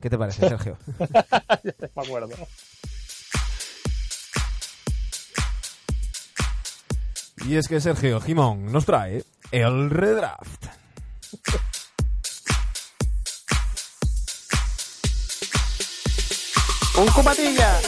¿Qué 0.00 0.10
te 0.10 0.18
parece, 0.18 0.48
Sergio? 0.48 0.76
Ya 1.62 1.74
me 1.94 2.02
acuerdo. 2.02 2.34
y 7.46 7.56
es 7.56 7.66
que 7.68 7.80
Sergio 7.80 8.20
Jimón 8.20 8.70
nos 8.72 8.84
trae 8.86 9.24
el 9.50 9.90
redraft. 9.90 10.66
¡Un 16.94 17.06
cupatilla! 17.08 17.80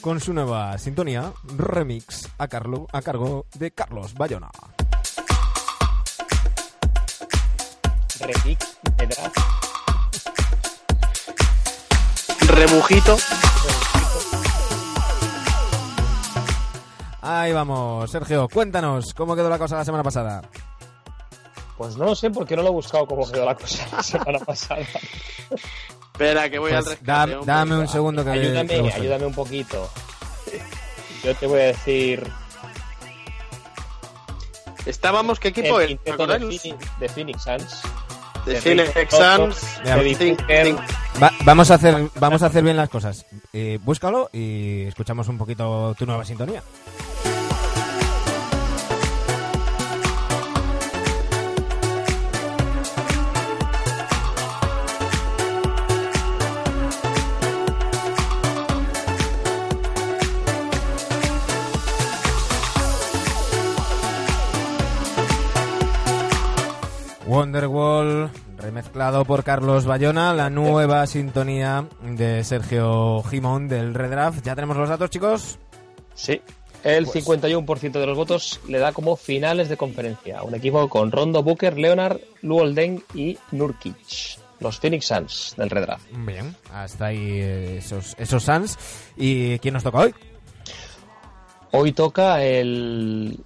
Con 0.00 0.20
su 0.20 0.32
nueva 0.32 0.78
sintonía, 0.78 1.32
remix 1.56 2.28
a, 2.38 2.48
Carlo, 2.48 2.86
a 2.92 3.02
cargo 3.02 3.44
de 3.54 3.70
Carlos 3.72 4.14
Bayona. 4.14 4.50
Remix 8.20 8.78
de 8.96 9.06
draft. 9.06 9.38
Rebujito. 12.48 13.16
Ahí 17.20 17.52
vamos, 17.52 18.10
Sergio, 18.10 18.48
cuéntanos 18.48 19.12
cómo 19.12 19.36
quedó 19.36 19.50
la 19.50 19.58
cosa 19.58 19.76
la 19.76 19.84
semana 19.84 20.02
pasada. 20.02 20.42
Pues 21.76 21.96
no 21.96 22.06
lo 22.06 22.14
sé 22.14 22.30
porque 22.30 22.56
no 22.56 22.62
lo 22.62 22.68
he 22.68 22.72
buscado 22.72 23.06
cómo 23.06 23.30
quedó 23.30 23.44
la 23.44 23.54
cosa 23.54 23.86
la 23.92 24.02
semana 24.02 24.38
pasada. 24.38 24.86
Espera, 26.12 26.50
que 26.50 26.58
voy 26.58 26.72
al 26.72 26.84
Pues 26.84 26.98
rescate. 26.98 27.32
da- 27.36 27.40
dame 27.44 27.76
un 27.78 27.88
segundo 27.88 28.24
que 28.24 28.30
ayúdame, 28.30 28.80
busque. 28.80 28.96
ayúdame 29.00 29.26
un 29.26 29.34
poquito. 29.34 29.90
Yo 31.24 31.34
te 31.36 31.46
voy 31.46 31.60
a 31.60 31.64
decir. 31.64 32.26
Estábamos, 34.86 35.38
¿qué 35.38 35.48
equipo 35.48 35.80
el 35.80 35.92
es? 35.92 36.04
de. 36.04 36.12
Phoenix- 36.12 36.98
de 37.00 37.08
Phoenix 37.08 37.42
Suns. 37.42 37.80
De 38.44 38.52
de 38.54 38.60
Phoenix 38.60 39.10
Suns. 39.10 39.62
Va- 41.22 41.32
vamos, 41.44 41.70
a 41.70 41.74
hacer, 41.74 42.08
vamos 42.16 42.42
a 42.42 42.46
hacer 42.46 42.64
bien 42.64 42.76
las 42.76 42.88
cosas. 42.88 43.24
Eh, 43.52 43.78
búscalo 43.82 44.28
y 44.32 44.82
escuchamos 44.82 45.28
un 45.28 45.38
poquito 45.38 45.94
tu 45.98 46.06
nueva 46.06 46.24
sintonía. 46.24 46.62
Remezclado 68.92 69.24
por 69.24 69.42
Carlos 69.42 69.86
Bayona, 69.86 70.34
la 70.34 70.50
nueva 70.50 71.06
sintonía 71.06 71.88
de 72.02 72.44
Sergio 72.44 73.22
Gimón 73.22 73.66
del 73.66 73.94
Redraft. 73.94 74.44
¿Ya 74.44 74.54
tenemos 74.54 74.76
los 74.76 74.86
datos, 74.86 75.08
chicos? 75.08 75.58
Sí. 76.14 76.42
El 76.84 77.06
51% 77.06 77.92
de 77.92 78.06
los 78.06 78.16
votos 78.16 78.60
le 78.68 78.78
da 78.78 78.92
como 78.92 79.16
finales 79.16 79.70
de 79.70 79.78
conferencia. 79.78 80.42
Un 80.42 80.54
equipo 80.54 80.90
con 80.90 81.10
Rondo, 81.10 81.42
Booker, 81.42 81.78
Leonard, 81.78 82.18
Luol 82.42 82.74
Deng 82.74 83.02
y 83.14 83.38
Nurkic. 83.52 83.96
Los 84.60 84.78
Phoenix 84.78 85.06
Suns 85.06 85.54
del 85.56 85.70
Redraft. 85.70 86.04
Bien, 86.12 86.54
hasta 86.70 87.06
ahí 87.06 87.40
eh, 87.40 87.78
esos, 87.78 88.14
esos 88.18 88.42
Suns. 88.42 88.78
¿Y 89.16 89.58
quién 89.60 89.72
nos 89.72 89.84
toca 89.84 90.00
hoy? 90.00 90.14
Hoy 91.70 91.92
toca 91.92 92.44
el, 92.44 93.38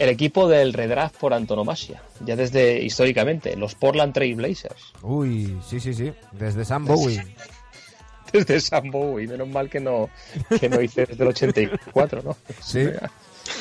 el 0.00 0.08
equipo 0.08 0.48
del 0.48 0.72
redraft 0.72 1.16
por 1.16 1.32
antonomasia, 1.34 2.02
ya 2.24 2.34
desde 2.34 2.82
históricamente, 2.82 3.54
los 3.56 3.74
Portland 3.76 4.12
Trail 4.14 4.34
Blazers. 4.34 4.92
Uy, 5.02 5.56
sí, 5.68 5.78
sí, 5.78 5.94
sí, 5.94 6.10
desde 6.32 6.64
Sam 6.64 6.86
Bowie. 6.86 7.22
desde 8.32 8.60
Sam 8.60 8.90
Bowie, 8.90 9.26
menos 9.28 9.48
mal 9.48 9.68
que 9.68 9.78
no, 9.80 10.08
que 10.58 10.68
no 10.68 10.80
hice 10.80 11.04
desde 11.06 11.22
el 11.22 11.28
84, 11.30 12.22
¿no? 12.22 12.36
Sí. 12.60 12.88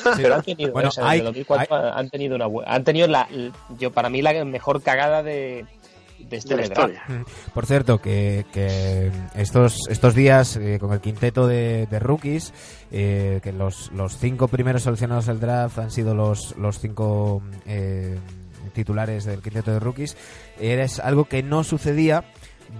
Pero 0.17 0.35
han 0.35 0.43
tenido, 0.43 0.71
Bueno, 0.71 0.89
o 0.89 0.91
sea, 0.91 1.03
desde 1.05 1.17
el 1.19 1.23
2004 1.25 1.75
han 1.93 2.09
tenido 2.09 2.35
una 2.35 2.47
bu- 2.47 2.63
han 2.65 2.83
tenido 2.83 3.07
la, 3.07 3.27
yo 3.77 3.91
para 3.91 4.09
mí 4.09 4.21
la 4.21 4.45
mejor 4.45 4.81
cagada 4.83 5.23
de, 5.23 5.65
de 6.27 6.37
este 6.37 6.55
de 6.55 6.63
historia. 6.63 7.03
Por 7.53 7.65
cierto, 7.65 7.99
que, 7.99 8.45
que 8.51 9.11
estos, 9.35 9.87
estos 9.89 10.15
días 10.15 10.55
eh, 10.57 10.77
con 10.79 10.93
el 10.93 11.01
quinteto 11.01 11.47
de, 11.47 11.87
de 11.87 11.99
rookies, 11.99 12.53
eh, 12.91 13.39
que 13.43 13.51
los, 13.51 13.91
los 13.91 14.17
cinco 14.17 14.47
primeros 14.47 14.83
seleccionados 14.83 15.25
del 15.25 15.39
draft 15.39 15.79
han 15.79 15.91
sido 15.91 16.15
los, 16.15 16.55
los 16.57 16.79
cinco 16.79 17.41
eh, 17.65 18.17
titulares 18.73 19.25
del 19.25 19.41
quinteto 19.41 19.71
de 19.71 19.79
rookies, 19.79 20.15
es 20.59 20.99
algo 20.99 21.25
que 21.25 21.43
no 21.43 21.63
sucedía 21.63 22.23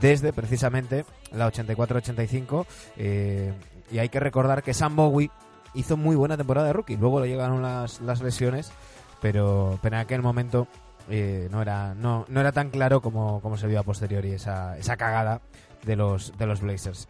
desde 0.01 0.33
precisamente 0.33 1.05
la 1.31 1.51
84-85 1.51 2.65
eh, 2.97 3.53
y 3.91 3.99
hay 3.99 4.09
que 4.09 4.19
recordar 4.19 4.63
que 4.63 4.73
Sam 4.73 4.95
Bowie 4.95 5.31
hizo 5.73 5.97
muy 5.97 6.15
buena 6.15 6.37
temporada 6.37 6.67
de 6.67 6.73
rookie, 6.73 6.97
luego 6.97 7.19
le 7.19 7.27
llegaron 7.27 7.61
las, 7.61 8.01
las 8.01 8.21
lesiones, 8.21 8.71
pero, 9.21 9.79
pero 9.81 9.95
en 9.95 10.01
aquel 10.01 10.21
momento 10.21 10.67
eh, 11.09 11.47
no 11.51 11.61
era 11.61 11.93
no, 11.95 12.25
no 12.27 12.39
era 12.39 12.51
tan 12.51 12.69
claro 12.69 13.01
como, 13.01 13.41
como 13.41 13.57
se 13.57 13.67
vio 13.67 13.79
a 13.79 13.83
posteriori 13.83 14.31
esa, 14.31 14.77
esa 14.77 14.97
cagada 14.97 15.41
de 15.83 15.95
los 15.95 16.37
de 16.37 16.45
los 16.45 16.61
Blazers. 16.61 17.07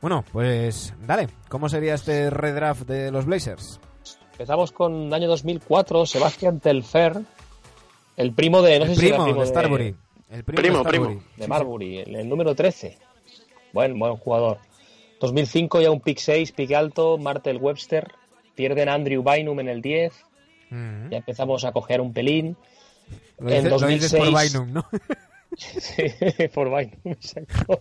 Bueno, 0.00 0.24
pues 0.32 0.94
dale, 1.06 1.28
¿cómo 1.48 1.68
sería 1.68 1.94
este 1.94 2.30
redraft 2.30 2.82
de 2.82 3.10
los 3.10 3.26
Blazers? 3.26 3.80
Empezamos 4.32 4.72
con 4.72 4.94
el 5.08 5.14
año 5.14 5.28
2004, 5.28 6.06
Sebastián 6.06 6.60
Telfer, 6.60 7.20
el 8.16 8.32
primo 8.32 8.62
de, 8.62 8.78
no 8.78 8.86
el 8.86 8.94
sé 8.94 9.00
si 9.00 9.06
era 9.08 9.16
primo 9.16 9.24
primo 9.26 9.40
de 9.42 9.46
Starbury. 9.46 9.96
El 10.30 10.44
primo, 10.44 10.62
Primo, 10.62 10.76
de 10.78 10.84
Starbury. 10.84 11.14
primo. 11.16 11.22
de 11.36 11.48
Marbury, 11.48 11.98
el, 11.98 12.16
el 12.16 12.28
número 12.28 12.54
13. 12.54 12.98
Buen, 13.72 13.98
buen 13.98 14.16
jugador. 14.16 14.58
2005 15.20 15.80
ya 15.80 15.90
un 15.90 16.00
pick 16.00 16.18
6, 16.18 16.52
pick 16.52 16.72
alto, 16.72 17.18
Martel 17.18 17.58
Webster. 17.58 18.12
Pierden 18.54 18.88
a 18.88 18.94
Andrew 18.94 19.22
Bynum 19.22 19.60
en 19.60 19.68
el 19.68 19.82
10. 19.82 20.12
Mm. 20.70 21.10
Ya 21.10 21.18
empezamos 21.18 21.64
a 21.64 21.72
coger 21.72 22.00
un 22.00 22.12
pelín. 22.12 22.56
Lo, 23.38 23.48
en 23.50 23.64
dices, 23.64 23.80
lo 23.80 23.86
dices 23.88 24.12
por 24.12 24.24
2006. 24.30 24.52
Bynum, 24.52 24.72
¿no? 24.72 24.86
Sí, 25.56 26.48
por 26.54 26.68
Bynum, 26.68 26.98
exacto. 27.04 27.78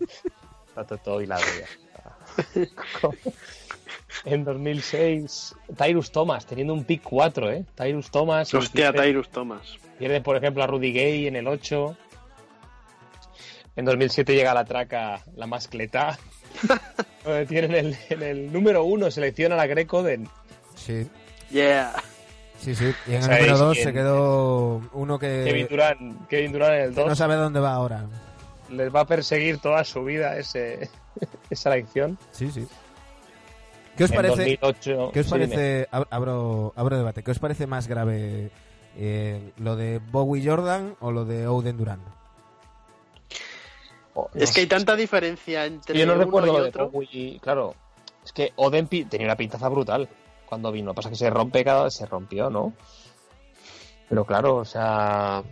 Está 0.68 0.84
todo, 0.86 0.98
todo 1.00 1.22
hilado 1.22 1.44
ya. 1.60 2.18
En 4.26 4.44
2006, 4.44 5.56
Tyrus 5.78 6.12
Thomas, 6.12 6.46
teniendo 6.46 6.74
un 6.74 6.84
pick 6.84 7.04
4, 7.04 7.52
¿eh? 7.52 7.66
Tyrus 7.76 8.10
Thomas. 8.12 8.54
Hostia, 8.54 8.92
pierde- 8.92 9.04
Tyrus 9.08 9.30
Thomas. 9.30 9.78
Pierden, 9.98 10.24
por 10.24 10.36
ejemplo, 10.36 10.64
a 10.64 10.68
Rudy 10.68 10.92
Gay 10.92 11.28
en 11.28 11.36
el 11.36 11.48
8. 11.48 11.96
En 13.76 13.86
2007 13.86 14.34
llega 14.36 14.54
la 14.54 14.66
traca, 14.66 15.24
la 15.36 15.48
mascleta. 15.48 16.18
tienen 17.48 17.76
el, 17.76 17.98
en 18.10 18.24
el 18.24 18.52
número 18.52 18.84
1, 18.84 19.12
selecciona 19.12 19.62
a 19.62 19.68
Greg 19.68 19.94
Oden. 19.94 20.28
Sí, 20.76 21.08
Yeah. 21.52 21.94
Sí, 22.60 22.76
sí. 22.76 22.94
Y 23.08 23.12
en 23.12 23.16
el 23.18 23.24
¿Sabéis 23.24 23.42
número 23.48 23.58
2 23.66 23.74
quién? 23.74 23.88
se 23.88 23.94
quedó 23.94 24.82
uno 24.94 25.20
Kevin 25.20 25.68
que, 25.68 25.68
Durant, 25.70 26.28
Kevin 26.28 26.52
Durant 26.52 26.74
en 26.74 26.82
el 26.82 26.90
que 26.94 27.02
2. 27.02 27.10
no 27.10 27.16
sabe 27.16 27.36
dónde 27.36 27.60
va 27.60 27.74
ahora. 27.74 28.06
Les 28.70 28.94
va 28.94 29.02
a 29.02 29.06
perseguir 29.06 29.58
toda 29.60 29.84
su 29.84 30.04
vida 30.04 30.38
ese, 30.38 30.90
esa 31.50 31.74
elección. 31.74 32.18
Sí, 32.32 32.52
sí. 32.52 32.68
¿Qué 33.98 34.04
os 34.06 34.12
En 34.12 34.16
parece? 34.16 34.36
2008, 34.58 35.12
¿Qué 35.14 35.20
os 35.20 35.26
sí, 35.26 35.30
parece? 35.32 35.88
ab- 35.92 36.08
Abro, 36.10 36.74
abro 36.76 36.98
debate. 36.98 37.24
¿Qué 37.24 37.32
os 37.32 37.40
parece 37.40 37.68
más 37.68 37.88
grave? 37.88 38.52
eh, 38.98 39.52
¿Lo 39.58 39.76
de 39.76 40.00
Bowie 40.12 40.44
Jordan 40.48 40.96
o 41.00 41.12
lo 41.12 41.26
de 41.26 41.48
Oden 41.48 41.78
Durant? 41.78 42.02
Oh, 44.14 44.30
no 44.34 44.42
Es 44.42 44.52
que 44.52 44.62
hay 44.62 44.68
tanta 44.68 44.96
diferencia 44.96 45.66
entre 45.66 45.98
Yo 45.98 46.06
no 46.06 46.14
uno 46.14 46.24
recuerdo 46.26 46.48
y 46.50 46.52
lo 46.58 46.64
de 46.64 46.70
otro. 46.70 46.90
Bowie, 46.90 47.40
claro. 47.42 47.76
Es 48.24 48.34
que 48.34 48.52
Oden 48.56 48.88
tenía 48.88 49.28
una 49.28 49.36
pintaza 49.36 49.70
brutal 49.70 50.08
cuando 50.50 50.72
vino. 50.72 50.94
Pasa 50.96 51.10
que 51.10 51.16
se 51.16 51.30
rompe 51.30 51.64
cada 51.64 51.90
se 51.92 52.06
rompió, 52.08 52.50
¿no? 52.50 52.74
Pero 54.10 54.26
claro, 54.26 54.56
o 54.58 54.66
sea. 54.66 55.44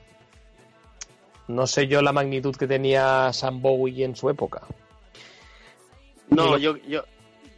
No 1.47 1.65
sé 1.67 1.87
yo 1.87 2.01
la 2.01 2.11
magnitud 2.11 2.55
que 2.55 2.67
tenía 2.67 3.31
Sam 3.31 3.61
Bowie 3.61 4.03
en 4.03 4.15
su 4.17 4.29
época. 4.29 4.63
No, 6.29 6.57
yo, 6.57 6.75
yo, 6.77 7.03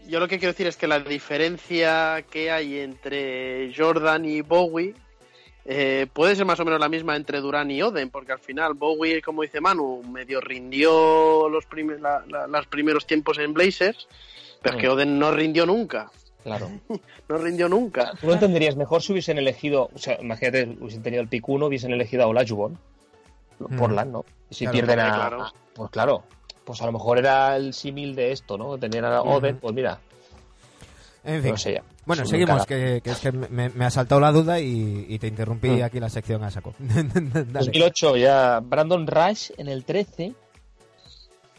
yo 0.08 0.20
lo 0.20 0.28
que 0.28 0.38
quiero 0.38 0.52
decir 0.54 0.68
es 0.68 0.78
que 0.78 0.86
la 0.88 1.00
diferencia 1.00 2.24
que 2.30 2.52
hay 2.52 2.80
entre 2.80 3.74
Jordan 3.76 4.26
y 4.26 4.42
Bowie 4.42 4.94
eh, 5.66 6.06
puede 6.14 6.36
ser 6.36 6.46
más 6.46 6.60
o 6.60 6.66
menos 6.66 6.80
la 6.80 6.88
misma 6.88 7.16
entre 7.16 7.42
Durán 7.42 7.72
y 7.72 7.82
Oden, 7.82 8.12
porque 8.12 8.32
al 8.32 8.40
final 8.40 8.76
Bowie, 8.76 9.24
como 9.24 9.42
dice 9.42 9.60
Manu, 9.60 10.04
medio 10.04 10.40
rindió 10.40 11.50
los, 11.50 11.66
primer- 11.66 12.00
la- 12.00 12.24
la- 12.28 12.46
los 12.48 12.68
primeros 12.68 13.08
tiempos 13.08 13.40
en 13.40 13.54
Blazers, 13.54 14.08
pero 14.62 14.76
es 14.76 14.82
que 14.82 14.88
Mm. 14.88 14.92
Oden 14.92 15.18
no 15.20 15.32
rindió 15.32 15.66
nunca. 15.66 16.12
Claro. 16.44 16.70
No 17.30 17.38
rindió 17.38 17.70
nunca. 17.70 18.12
Tú 18.20 18.28
lo 18.28 18.34
entenderías 18.34 18.76
mejor 18.76 19.02
si 19.04 19.12
hubiesen 19.12 19.38
elegido. 19.38 19.90
O 19.94 20.00
sea, 20.00 20.18
imagínate, 20.22 20.64
hubiesen 20.80 21.04
tenido 21.04 21.22
el 21.22 21.28
pick 21.30 21.48
1, 21.48 21.66
hubiesen 21.68 21.92
elegido 21.92 22.24
a 22.24 22.28
Olajuwon. 22.28 22.78
Mm. 23.60 23.78
Portland, 23.78 24.12
¿no? 24.12 24.26
Y 24.50 24.56
si 24.56 24.66
Claro, 24.66 24.74
pierden 24.74 25.00
a. 25.00 25.14
claro. 25.16 25.42
a- 25.44 25.54
Pues 25.76 25.92
claro. 25.92 26.24
Pues 26.64 26.82
a 26.82 26.86
lo 26.86 26.92
mejor 26.92 27.18
era 27.20 27.56
el 27.56 27.74
símil 27.74 28.16
de 28.16 28.32
esto, 28.32 28.58
¿no? 28.58 28.78
Tenían 28.78 29.06
a 29.06 29.22
Oden, 29.22 29.58
pues 29.58 29.74
mira, 29.76 30.00
En 31.24 31.42
fin. 31.42 31.52
no 31.52 31.58
sé 31.58 31.74
ya. 31.74 31.84
Bueno, 32.06 32.26
seguimos, 32.26 32.66
que, 32.66 33.02
que 33.04 33.12
es 33.12 33.20
que 33.20 33.32
me, 33.32 33.70
me 33.70 33.86
ha 33.86 33.90
saltado 33.92 34.20
la 34.22 34.32
duda 34.32 34.60
y, 34.60 35.06
y 35.10 35.20
te 35.20 35.28
interrumpí 35.28 35.68
Mm. 35.70 35.84
aquí 35.84 36.00
la 36.00 36.10
sección 36.10 36.44
a 36.44 36.50
saco. 36.52 36.74
Dale. 36.80 37.46
2008 37.52 38.18
ya 38.18 38.60
Brandon 38.62 39.06
Rush 39.06 39.52
en 39.58 39.68
el 39.68 39.84
13, 39.84 40.34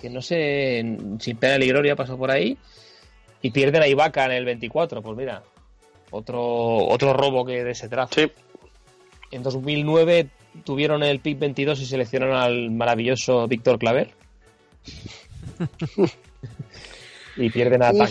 que 0.01 0.11
no 0.11 0.23
sé, 0.23 0.97
sin 1.21 1.37
pena 1.37 1.59
ni 1.59 1.67
gloria 1.69 1.95
pasó 1.95 2.17
por 2.17 2.31
ahí, 2.31 2.57
y 3.43 3.51
pierden 3.51 3.83
a 3.83 3.89
Ibaka 3.89 4.25
en 4.27 4.33
el 4.33 4.45
24, 4.45 5.03
pues 5.03 5.17
mira, 5.17 5.43
otro 6.11 6.87
otro 6.87 7.13
robo 7.13 7.45
que 7.45 7.65
de 7.65 7.71
ese 7.73 7.89
draft. 7.89 8.15
Sí. 8.15 8.31
En 9.31 9.43
2009 9.43 10.29
tuvieron 10.65 11.03
el 11.03 11.21
pick 11.21 11.39
22 11.39 11.81
y 11.81 11.87
seleccionaron 11.87 12.37
al 12.37 12.71
maravilloso 12.71 13.47
Víctor 13.47 13.79
Claver. 13.79 14.11
y 17.37 17.51
pierden 17.51 17.83
a 17.83 17.93
Tag, 17.93 18.11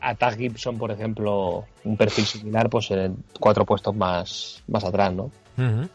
a 0.00 0.14
Tag 0.14 0.36
Gibson, 0.36 0.78
por 0.78 0.90
ejemplo, 0.90 1.66
un 1.84 1.96
perfil 1.96 2.26
similar, 2.26 2.68
pues 2.68 2.90
en 2.90 3.16
cuatro 3.38 3.64
puestos 3.64 3.94
más, 3.94 4.62
más 4.66 4.84
atrás, 4.84 5.12
¿no? 5.12 5.30
Ujú. 5.56 5.88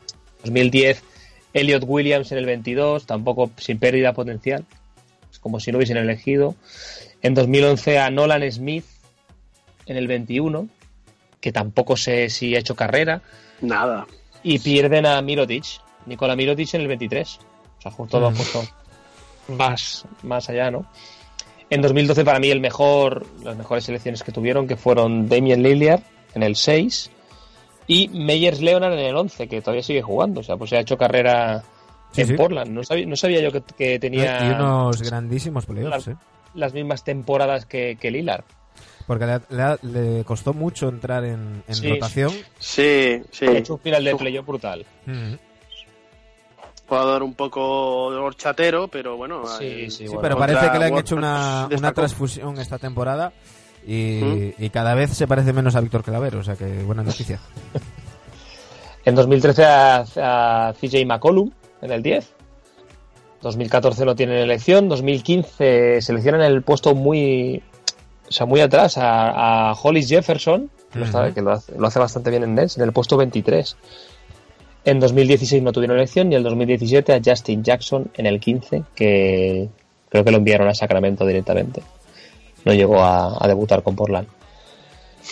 2010, 0.44 1.04
Elliot 1.54 1.84
Williams 1.86 2.32
en 2.32 2.38
el 2.38 2.46
22, 2.46 3.06
tampoco 3.06 3.52
sin 3.58 3.78
pérdida 3.78 4.14
potencial, 4.14 4.66
es 5.32 5.40
como 5.40 5.60
si 5.60 5.72
no 5.72 5.78
hubiesen 5.78 5.98
elegido. 5.98 6.56
En 7.26 7.34
2011 7.34 7.98
a 7.98 8.12
Nolan 8.12 8.52
Smith 8.52 8.86
en 9.88 9.98
el 9.98 10.08
21, 10.08 10.68
que 11.42 11.52
tampoco 11.52 11.98
sé 11.98 12.30
si 12.30 12.56
ha 12.56 12.60
hecho 12.60 12.76
carrera, 12.76 13.22
Nada. 13.62 14.06
y 14.44 14.60
pierden 14.60 15.08
a 15.08 15.20
Mirotic, 15.24 15.66
Nikola 16.06 16.36
Mirotic 16.36 16.72
en 16.76 16.82
el 16.82 16.88
23. 16.88 17.40
O 17.80 17.82
sea, 17.82 17.92
justo 17.92 18.20
lo 18.20 18.28
han 18.28 18.34
Mm. 18.34 18.38
puesto 18.38 18.64
más, 19.48 20.06
más 20.22 20.50
allá, 20.50 20.70
¿no? 20.70 20.86
En 21.72 21.82
2012 21.82 22.24
para 22.24 22.40
mí 22.40 22.52
el 22.52 22.60
mejor, 22.62 23.26
las 23.44 23.58
mejores 23.58 23.86
selecciones 23.86 24.22
que 24.22 24.32
tuvieron, 24.32 24.68
que 24.68 24.76
fueron 24.76 25.28
Damien 25.28 25.64
Lillard 25.64 26.02
en 26.36 26.44
el 26.44 26.56
6 26.56 27.10
y 27.88 28.08
Meyers 28.10 28.62
Leonard 28.62 28.94
en 28.94 29.00
el 29.00 29.16
11, 29.16 29.48
que 29.48 29.62
todavía 29.62 29.82
sigue 29.82 30.04
jugando. 30.04 30.42
O 30.42 30.44
sea, 30.44 30.58
pues 30.58 30.70
se 30.70 30.78
ha 30.78 30.82
hecho 30.82 30.96
carrera 30.96 31.64
Sí, 32.12 32.22
en 32.22 32.28
sí. 32.28 32.34
Portland. 32.36 32.70
No 32.72 32.84
sabía, 32.84 33.06
no 33.08 33.16
sabía 33.16 33.42
yo 33.42 33.52
que, 33.52 33.62
que 33.76 33.98
tenía 34.00 34.48
Y 34.48 34.52
unos 34.52 35.02
grandísimos 35.02 35.66
playoffs, 35.66 36.08
¿eh? 36.10 36.16
Las 36.56 36.74
mismas 36.74 37.04
temporadas 37.04 37.66
que, 37.66 37.98
que 38.00 38.12
Lillard. 38.12 38.44
Porque 39.08 39.26
le, 39.26 39.40
le- 39.50 40.18
le 40.18 40.24
costó 40.24 40.54
mucho 40.54 40.90
entrar 40.90 41.24
en, 41.26 41.64
en 41.68 41.76
Sí. 41.76 41.88
rotación. 41.90 42.32
Sí, 42.58 43.22
sí. 43.32 43.46
Ha 43.46 43.52
hecho 43.58 43.74
un 43.76 43.80
final 43.80 44.04
de 44.04 44.16
playoff 44.16 44.46
brutal. 44.48 44.86
Ujú. 45.06 45.38
Jugador 46.88 47.24
un 47.24 47.34
poco 47.34 48.06
horchatero, 48.08 48.88
pero 48.88 49.18
bueno. 49.18 49.46
Sí, 49.48 49.66
eh, 49.66 49.90
sí, 49.90 49.98
Sí, 49.98 50.06
bueno, 50.08 50.22
pero 50.22 50.38
parece 50.38 50.72
que 50.72 50.80
le 50.80 50.86
han 50.86 50.98
hecho 50.98 51.16
una, 51.16 51.60
una 51.62 51.68
destacó. 51.70 51.94
transfusión 51.96 52.60
esta 52.60 52.78
temporada 52.78 53.34
y, 53.88 54.22
Ujú. 54.22 54.54
y 54.60 54.70
cada 54.70 54.94
vez 54.96 55.12
se 55.12 55.28
parece 55.28 55.52
menos 55.54 55.76
a 55.76 55.82
Víctor 55.82 56.04
Claver, 56.04 56.36
o 56.36 56.44
sea 56.44 56.56
que 56.56 56.66
buena 56.84 57.04
noticia. 57.04 57.40
En 59.06 59.14
2013 59.14 59.64
a, 59.64 59.98
a 60.70 60.74
CJ 60.74 61.06
McCollum 61.06 61.52
en 61.84 61.92
el 61.92 62.02
10. 62.02 62.34
2014 63.46 64.06
no 64.06 64.16
tienen 64.16 64.38
elección. 64.38 64.90
2015 64.90 66.02
seleccionan 66.02 66.42
el 66.42 66.64
puesto 66.64 66.96
muy, 66.96 67.62
o 68.28 68.32
sea, 68.32 68.46
muy 68.48 68.60
atrás 68.60 68.98
a, 68.98 69.70
a 69.70 69.74
Hollis 69.74 70.10
Jefferson, 70.10 70.72
que, 70.92 71.00
lo, 71.00 71.06
está- 71.06 71.32
que 71.34 71.42
lo 71.42 71.52
hace, 71.52 71.78
lo 71.78 71.86
hace 71.88 72.00
bastante 72.00 72.32
bien 72.32 72.44
en 72.44 72.56
Nets, 72.56 72.78
en 72.78 72.84
el 72.84 72.92
puesto 72.92 73.18
23. 73.18 73.78
En 74.86 75.00
2016 75.00 75.62
no 75.64 75.72
tuvieron 75.72 75.98
elección 75.98 76.32
y 76.32 76.36
en 76.36 76.40
el 76.40 76.44
2017 76.44 77.14
a 77.14 77.22
Justin 77.24 77.64
Jackson 77.64 78.12
en 78.16 78.26
el 78.26 78.40
15, 78.40 78.84
que 78.96 79.70
creo 80.10 80.24
que 80.24 80.32
lo 80.32 80.38
enviaron 80.38 80.68
a 80.68 80.74
Sacramento 80.74 81.26
directamente. 81.26 81.82
No 82.66 82.74
llegó 82.74 83.00
a, 83.04 83.38
a 83.44 83.48
debutar 83.48 83.84
con 83.84 83.96
Portland. 83.96 84.28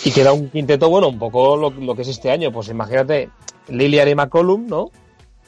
Y 0.05 0.11
queda 0.11 0.34
un 0.34 0.49
quinteto, 0.49 0.88
bueno, 0.89 1.07
un 1.09 1.18
poco 1.20 1.55
lo, 1.57 1.72
lo 1.72 1.95
que 1.95 2.03
es 2.03 2.07
este 2.07 2.30
año. 2.32 2.51
Pues 2.51 2.68
imagínate, 2.70 3.30
Lillard 3.70 4.07
y 4.09 4.16
McCollum, 4.16 4.68
¿no? 4.68 4.91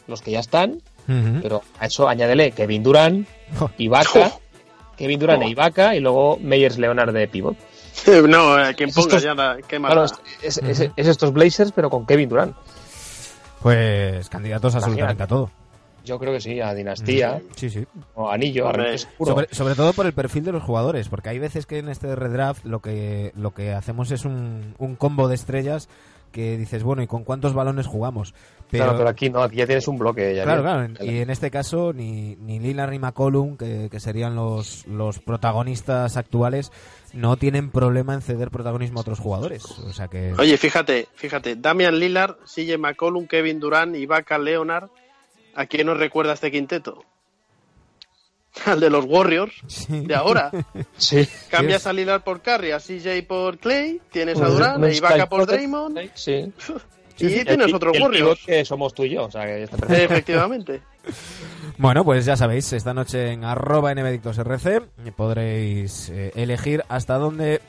Los 0.08 0.22
que 0.22 0.32
ya 0.32 0.40
están, 0.40 0.82
Ujú. 1.08 1.40
pero 1.42 1.62
a 1.80 1.86
eso 1.86 2.08
añádele 2.10 2.52
Kevin 2.52 2.84
Durant, 2.84 3.28
Ibaka, 3.78 4.32
Kevin 4.98 5.20
Durant 5.20 5.44
e 5.44 5.50
Ibaka 5.50 5.96
y 5.96 6.00
luego 6.00 6.38
Meyers 6.42 6.78
Leonard 6.78 7.14
de 7.14 7.28
pivot. 7.28 7.56
no, 8.28 8.60
eh, 8.60 8.74
quien 8.76 8.90
ponga 8.92 9.08
Estos- 9.18 9.24
ya 9.24 9.34
la, 9.34 9.58
qué 9.68 9.80
más 9.80 9.92
Claro, 9.92 10.06
es, 10.06 10.58
es- 10.58 10.80
es- 10.82 10.92
es 10.96 11.08
estos 11.08 11.32
Blazers, 11.34 11.72
pero 11.72 11.90
con 11.90 12.06
Kevin 12.06 12.30
Durant. 12.30 12.56
Pues 13.62 14.30
candidatos 14.30 14.76
absolutamente 14.76 15.24
a 15.24 15.28
todo. 15.28 15.50
Yo 16.04 16.20
creo 16.20 16.34
que 16.34 16.40
sí, 16.40 16.62
a 16.62 16.72
Dinastía, 16.76 17.42
Sí, 17.56 17.68
sí. 17.72 17.84
o 18.14 18.30
Anillo, 18.30 18.68
Hombre. 18.68 18.96
Sobre, 19.00 19.48
sobre 19.52 19.74
todo 19.74 19.92
por 19.94 20.06
el 20.06 20.14
perfil 20.14 20.44
de 20.44 20.52
los 20.52 20.62
jugadores, 20.62 21.10
porque 21.10 21.30
hay 21.30 21.40
veces 21.40 21.66
que 21.66 21.80
en 21.80 21.90
este 21.90 22.16
redraft 22.16 22.64
lo 22.64 22.80
que, 22.80 23.32
lo 23.36 23.56
que 23.56 23.74
hacemos 23.74 24.12
es 24.12 24.24
un, 24.24 24.76
un 24.78 24.96
combo 24.96 25.28
de 25.28 25.34
estrellas 25.34 25.90
que 26.36 26.58
dices, 26.58 26.84
bueno, 26.84 27.02
¿y 27.02 27.08
con 27.08 27.24
cuántos 27.24 27.54
balones 27.54 27.88
jugamos? 27.88 28.34
Pero, 28.70 28.84
Claro, 28.84 28.98
pero 28.98 29.10
aquí 29.10 29.30
no, 29.30 29.42
aquí 29.42 29.56
ya 29.56 29.66
tienes 29.66 29.88
un 29.88 29.98
bloque. 29.98 30.36
Ya 30.36 30.44
Claro, 30.44 30.64
bien. 30.64 30.96
claro. 30.96 31.12
Y 31.12 31.20
en 31.20 31.30
este 31.30 31.50
caso, 31.50 31.94
ni, 31.94 32.36
ni 32.36 32.60
Lillard 32.60 32.92
ni 32.92 33.00
McCollum, 33.00 33.56
que, 33.56 33.88
que 33.90 34.00
serían 34.02 34.36
los, 34.36 34.86
los 34.86 35.20
protagonistas 35.20 36.18
actuales, 36.18 36.74
no 37.14 37.38
tienen 37.38 37.72
problema 37.72 38.14
en 38.14 38.22
ceder 38.22 38.52
protagonismo 38.52 39.00
a 39.00 39.02
otros 39.02 39.20
jugadores. 39.20 39.64
O 39.66 39.94
sea 39.94 40.10
que. 40.10 40.34
Oye, 40.38 40.58
fíjate, 40.58 41.08
fíjate, 41.16 41.56
Damian 41.56 41.98
Lillard, 41.98 42.36
CJ 42.46 42.78
McCollum, 42.78 43.28
Kevin 43.28 43.62
Durant, 43.62 43.96
Ibaka, 43.96 44.38
Leonard, 44.38 44.90
¿a 45.56 45.66
quién 45.68 45.88
nos 45.88 45.98
recuerda 45.98 46.34
este 46.34 46.52
quinteto? 46.52 47.06
Al 48.66 48.80
de 48.80 48.90
los 48.90 49.06
Warriors 49.06 49.54
Sí. 49.68 50.02
de 50.02 50.16
ahora. 50.16 50.52
Sí. 50.98 51.28
Cambias 51.50 51.86
a 51.88 51.94
Lillard 51.94 52.24
por 52.24 52.42
Curry, 52.42 52.72
a 52.72 52.80
CJ 52.80 53.24
por 53.28 53.58
Clay, 53.58 54.00
tienes 54.12 54.40
a 54.40 54.48
Durant, 54.48 54.78
un 54.78 54.86
a 54.86 54.94
Ibaka 54.94 55.16
Sky 55.22 55.30
por 55.30 55.46
Draymond 55.46 56.00
Sí. 56.16 56.52
y 57.18 57.44
tienes 57.44 57.74
otros 57.74 57.96
el 57.96 58.02
Warriors. 58.02 58.42
que 58.46 58.64
somos 58.66 58.94
tú 58.94 59.04
y 59.04 59.12
yo, 59.12 59.26
o 59.26 59.32
sea 59.32 59.46
que 59.46 59.64
está 59.64 59.78
perfecto. 59.78 60.14
Efectivamente. 60.14 60.82
Bueno, 61.78 62.04
pues 62.04 62.26
ya 62.26 62.36
sabéis, 62.36 62.72
esta 62.74 62.94
noche 62.94 63.32
en 63.32 63.44
arroba 63.44 63.94
nbdictosrc 63.94 64.82
podréis 65.16 66.10
eh, 66.10 66.32
elegir 66.36 66.84
hasta 66.90 67.16
dónde 67.18 67.62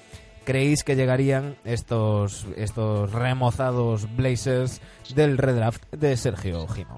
creéis 0.44 0.84
que 0.84 0.94
llegarían 0.96 1.56
estos, 1.64 2.46
estos 2.56 3.12
remozados 3.12 4.06
Blazers 4.16 4.80
del 5.14 5.36
redraft 5.38 5.82
de 5.92 6.16
Sergio 6.16 6.66
Gimo. 6.68 6.96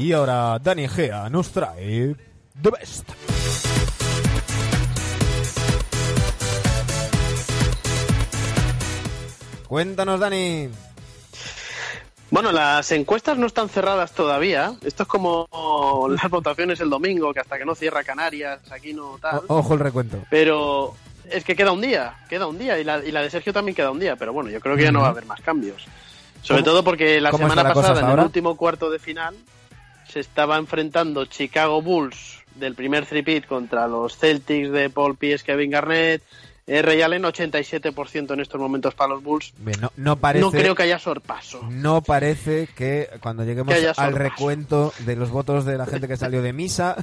Y 0.00 0.12
ahora 0.12 0.58
Dani 0.58 0.88
Gea 0.88 1.28
nos 1.28 1.50
trae 1.50 2.16
The 2.62 2.70
Best. 2.70 3.10
Cuéntanos, 9.68 10.18
Dani. 10.18 10.68
Bueno, 12.30 12.52
las 12.52 12.90
encuestas 12.92 13.38
no 13.38 13.46
están 13.46 13.68
cerradas 13.68 14.12
todavía. 14.12 14.74
Esto 14.84 15.02
es 15.04 15.08
como 15.08 15.48
las 16.10 16.30
votaciones 16.30 16.80
el 16.80 16.90
domingo, 16.90 17.32
que 17.32 17.40
hasta 17.40 17.58
que 17.58 17.64
no 17.64 17.74
cierra 17.74 18.02
Canarias, 18.04 18.60
aquí 18.70 18.92
no 18.92 19.18
tal. 19.20 19.42
O- 19.48 19.58
ojo 19.58 19.74
el 19.74 19.80
recuento. 19.80 20.18
Pero 20.30 20.94
es 21.28 21.44
que 21.44 21.54
queda 21.56 21.72
un 21.72 21.80
día, 21.80 22.14
queda 22.28 22.46
un 22.46 22.58
día. 22.58 22.78
Y 22.78 22.84
la, 22.84 23.04
y 23.04 23.12
la 23.12 23.22
de 23.22 23.30
Sergio 23.30 23.52
también 23.52 23.74
queda 23.74 23.90
un 23.90 24.00
día. 24.00 24.16
Pero 24.16 24.32
bueno, 24.32 24.50
yo 24.50 24.60
creo 24.60 24.76
que 24.76 24.82
ya 24.84 24.92
no 24.92 25.00
va 25.00 25.08
a 25.08 25.10
haber 25.10 25.26
más 25.26 25.40
cambios. 25.40 25.86
Sobre 26.42 26.62
¿Cómo- 26.62 26.72
todo 26.72 26.84
porque 26.84 27.20
la 27.20 27.30
semana 27.32 27.62
la 27.62 27.74
pasada, 27.74 27.98
en 28.00 28.04
el 28.06 28.10
ahora? 28.10 28.24
último 28.24 28.56
cuarto 28.56 28.90
de 28.90 28.98
final, 28.98 29.36
se 30.10 30.20
estaba 30.20 30.56
enfrentando 30.58 31.24
Chicago 31.26 31.80
Bulls 31.82 32.38
del 32.54 32.74
primer 32.74 33.06
tripit 33.06 33.46
contra 33.46 33.86
los 33.88 34.16
Celtics 34.18 34.70
de 34.70 34.90
Paul 34.90 35.16
Pierce, 35.16 35.44
Kevin 35.44 35.70
Garnett. 35.70 36.22
Eh, 36.66 36.82
Ray 36.82 37.02
Allen, 37.02 37.24
87% 37.24 38.32
en 38.32 38.38
estos 38.40 38.60
momentos 38.60 38.94
para 38.94 39.14
los 39.14 39.24
Bulls. 39.24 39.52
Bien, 39.58 39.80
no, 39.80 39.90
no 39.96 40.16
parece, 40.16 40.44
No 40.44 40.52
creo 40.52 40.74
que 40.76 40.84
haya 40.84 41.00
sorpaso. 41.00 41.66
no 41.68 42.00
parece 42.00 42.68
que 42.76 43.08
cuando 43.20 43.44
lleguemos 43.44 43.74
Que 43.74 43.90
al 43.96 44.14
recuento 44.14 44.92
de 45.00 45.16
los 45.16 45.30
votos 45.30 45.64
de 45.64 45.76
la 45.76 45.86
gente 45.86 46.06
que 46.06 46.16
salió 46.16 46.42
de 46.42 46.52
misa 46.52 46.94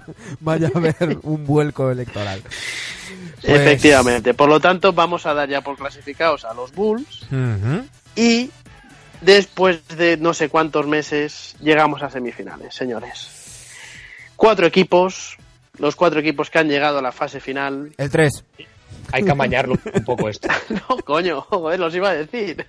vaya 0.40 0.70
a 0.74 0.78
haber 0.78 1.18
un 1.22 1.46
vuelco 1.46 1.90
electoral. 1.92 2.42
Pues- 2.42 3.44
Efectivamente. 3.60 4.34
Por 4.34 4.48
lo 4.48 4.58
tanto, 4.58 4.92
vamos 4.92 5.24
a 5.26 5.34
dar 5.34 5.48
ya 5.48 5.60
por 5.60 5.76
clasificados 5.76 6.44
a 6.44 6.52
los 6.54 6.72
Bulls. 6.74 7.26
Y 8.16 8.50
después 9.22 9.86
de 9.96 10.16
no 10.16 10.34
sé 10.34 10.48
cuántos 10.48 10.86
meses 10.86 11.56
llegamos 11.60 12.02
a 12.02 12.10
semifinales, 12.10 12.74
señores. 12.74 13.38
Cuatro 14.36 14.66
equipos, 14.66 15.36
los 15.78 15.96
cuatro 15.96 16.20
equipos 16.20 16.50
que 16.50 16.58
han 16.58 16.68
llegado 16.68 16.98
a 16.98 17.02
la 17.02 17.12
fase 17.12 17.40
final. 17.40 17.92
El 17.96 18.10
3. 18.10 18.44
Hay 19.12 19.24
que 19.24 19.30
amañarlo 19.30 19.78
un 19.94 20.04
poco 20.04 20.28
esto. 20.28 20.48
No, 20.88 20.96
coño, 20.98 21.40
joder, 21.42 21.80
los 21.80 21.94
iba 21.94 22.10
a 22.10 22.14
decir. 22.14 22.66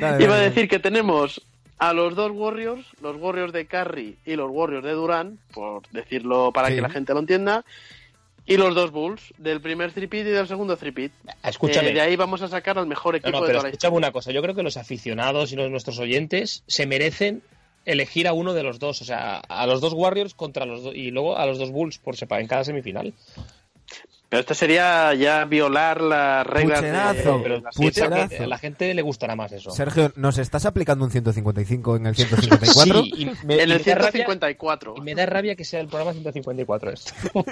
Iba 0.00 0.34
a 0.34 0.38
decir 0.38 0.68
que 0.68 0.78
tenemos 0.78 1.40
a 1.78 1.92
los 1.92 2.14
dos 2.14 2.30
Warriors, 2.32 2.86
los 3.00 3.16
Warriors 3.16 3.52
de 3.52 3.66
Curry 3.66 4.16
y 4.24 4.36
los 4.36 4.50
Warriors 4.50 4.84
de 4.84 4.92
Durant, 4.92 5.40
por 5.52 5.82
decirlo 5.90 6.52
para 6.52 6.68
Sí. 6.68 6.76
que 6.76 6.80
la 6.80 6.90
gente 6.90 7.12
lo 7.12 7.20
entienda, 7.20 7.64
y 8.46 8.56
los 8.56 8.74
dos 8.74 8.90
Bulls, 8.90 9.32
del 9.38 9.60
primer 9.60 9.92
tripit 9.92 10.26
y 10.26 10.30
del 10.30 10.48
segundo 10.48 10.76
tripit. 10.76 11.12
Escúchame. 11.44 11.90
Eh, 11.90 11.94
de 11.94 12.00
ahí 12.00 12.16
vamos 12.16 12.42
a 12.42 12.48
sacar 12.48 12.78
al 12.78 12.86
mejor 12.86 13.16
equipo 13.16 13.30
no, 13.30 13.40
de 13.40 13.46
pero 13.46 13.58
toda 13.58 13.68
la 13.68 13.68
escúchame 13.70 13.96
una 13.96 14.12
cosa. 14.12 14.32
Yo 14.32 14.42
creo 14.42 14.54
que 14.54 14.62
los 14.62 14.76
aficionados 14.76 15.52
y 15.52 15.56
los, 15.56 15.70
nuestros 15.70 15.98
oyentes 15.98 16.64
se 16.66 16.86
merecen 16.86 17.42
elegir 17.84 18.26
a 18.28 18.32
uno 18.32 18.54
de 18.54 18.62
los 18.62 18.78
dos. 18.78 19.00
O 19.00 19.04
sea, 19.04 19.38
a 19.38 19.66
los 19.66 19.80
dos 19.80 19.92
Warriors 19.92 20.34
contra 20.34 20.66
los 20.66 20.82
dos 20.82 20.94
y 20.94 21.10
luego 21.10 21.36
a 21.36 21.46
los 21.46 21.58
dos 21.58 21.70
Bulls 21.70 21.98
por 21.98 22.16
separado 22.16 22.42
en 22.42 22.48
cada 22.48 22.64
semifinal. 22.64 23.14
Pero 24.32 24.40
esto 24.40 24.54
sería 24.54 25.12
ya 25.12 25.44
violar 25.44 26.00
las 26.00 26.46
reglas 26.46 26.78
Pucherazo, 26.80 27.36
de 27.36 27.42
Pero 27.42 27.60
las 27.60 27.76
piensa 27.76 28.04
pucherazo. 28.06 28.28
que 28.30 28.42
a 28.44 28.46
la 28.46 28.56
gente 28.56 28.94
le 28.94 29.02
gustará 29.02 29.36
más 29.36 29.52
eso. 29.52 29.70
Sergio, 29.72 30.10
¿nos 30.16 30.38
estás 30.38 30.64
aplicando 30.64 31.04
un 31.04 31.10
155 31.10 31.96
en 31.96 32.06
el 32.06 32.16
154? 32.16 33.02
Sí, 33.02 33.12
y 33.14 33.24
me, 33.46 33.56
En 33.56 33.68
y 33.68 33.72
el 33.72 33.78
me 33.78 33.84
da 33.84 33.94
rabia- 33.96 34.10
154. 34.10 34.94
y 34.96 35.00
me 35.02 35.14
da 35.14 35.26
rabia 35.26 35.54
que 35.54 35.66
sea 35.66 35.80
el 35.80 35.88
programa 35.88 36.12
154 36.14 36.90
esto. 36.92 37.12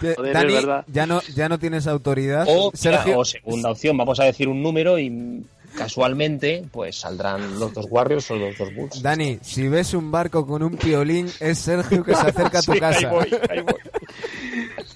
Joder, 0.00 0.32
Dani, 0.32 0.54
es 0.54 0.66
ya 0.86 1.06
no, 1.06 1.20
ya 1.34 1.48
no 1.48 1.58
tienes 1.58 1.88
autoridad. 1.88 2.46
O, 2.48 2.70
Sergio, 2.72 3.18
o 3.18 3.24
segunda 3.24 3.70
opción, 3.72 3.96
vamos 3.96 4.20
a 4.20 4.24
decir 4.24 4.46
un 4.46 4.62
número 4.62 4.96
y 5.00 5.42
casualmente 5.76 6.64
pues 6.72 6.96
saldrán 7.00 7.58
los 7.58 7.72
dos 7.74 7.86
Warriors 7.88 8.30
o 8.30 8.36
los 8.36 8.56
dos 8.58 8.74
Bulls. 8.74 9.02
Dani, 9.02 9.38
si 9.42 9.68
ves 9.68 9.94
un 9.94 10.10
barco 10.10 10.46
con 10.46 10.62
un 10.62 10.76
piolín, 10.76 11.30
es 11.40 11.58
Sergio 11.58 12.02
que 12.04 12.14
se 12.14 12.26
acerca 12.28 12.58
a 12.58 12.62
tu 12.62 12.72
Sí, 12.72 12.78
ahí 12.78 12.80
casa. 12.80 13.08
voy, 13.10 13.28
ahí 13.48 13.60
voy. 13.60 13.74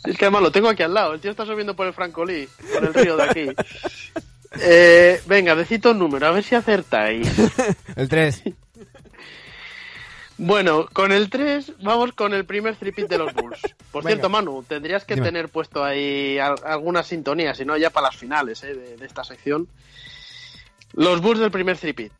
Es 0.04 0.18
que 0.18 0.24
además 0.26 0.42
lo 0.42 0.52
tengo 0.52 0.68
aquí 0.68 0.82
al 0.82 0.92
lado. 0.94 1.14
El 1.14 1.20
tío 1.20 1.30
está 1.30 1.46
subiendo 1.46 1.74
por 1.74 1.86
el 1.86 1.92
Francolí, 1.94 2.48
por 2.72 2.84
el 2.84 2.94
río 2.94 3.16
de 3.16 3.22
aquí. 3.22 3.46
Eh, 4.60 5.20
venga, 5.26 5.54
decito 5.56 5.90
un 5.92 5.98
número, 5.98 6.26
a 6.26 6.30
ver 6.30 6.44
si 6.44 6.54
acertáis. 6.54 7.28
El 7.96 8.08
3. 8.08 8.42
Bueno, 10.36 10.88
con 10.92 11.12
el 11.12 11.30
3 11.30 11.74
vamos 11.82 12.12
con 12.12 12.34
el 12.34 12.44
primer 12.44 12.74
tripit 12.74 13.08
de 13.08 13.18
los 13.18 13.32
Bulls. 13.34 13.60
Por 13.92 14.02
Venga. 14.02 14.16
cierto, 14.16 14.28
Manu, 14.28 14.64
tendrías 14.64 15.04
que 15.04 15.14
Dime. 15.14 15.26
tener 15.28 15.48
puesto 15.48 15.84
ahí 15.84 16.38
al- 16.38 16.58
alguna 16.64 17.04
sintonía, 17.04 17.54
si 17.54 17.64
no 17.64 17.76
ya 17.76 17.90
para 17.90 18.08
las 18.08 18.16
finales 18.16 18.62
eh, 18.64 18.74
de, 18.74 18.96
de 18.96 19.06
esta 19.06 19.22
sección. 19.22 19.68
Los 20.94 21.20
Bulls 21.20 21.40
del 21.40 21.50
primer 21.50 21.76
tripit, 21.76 22.12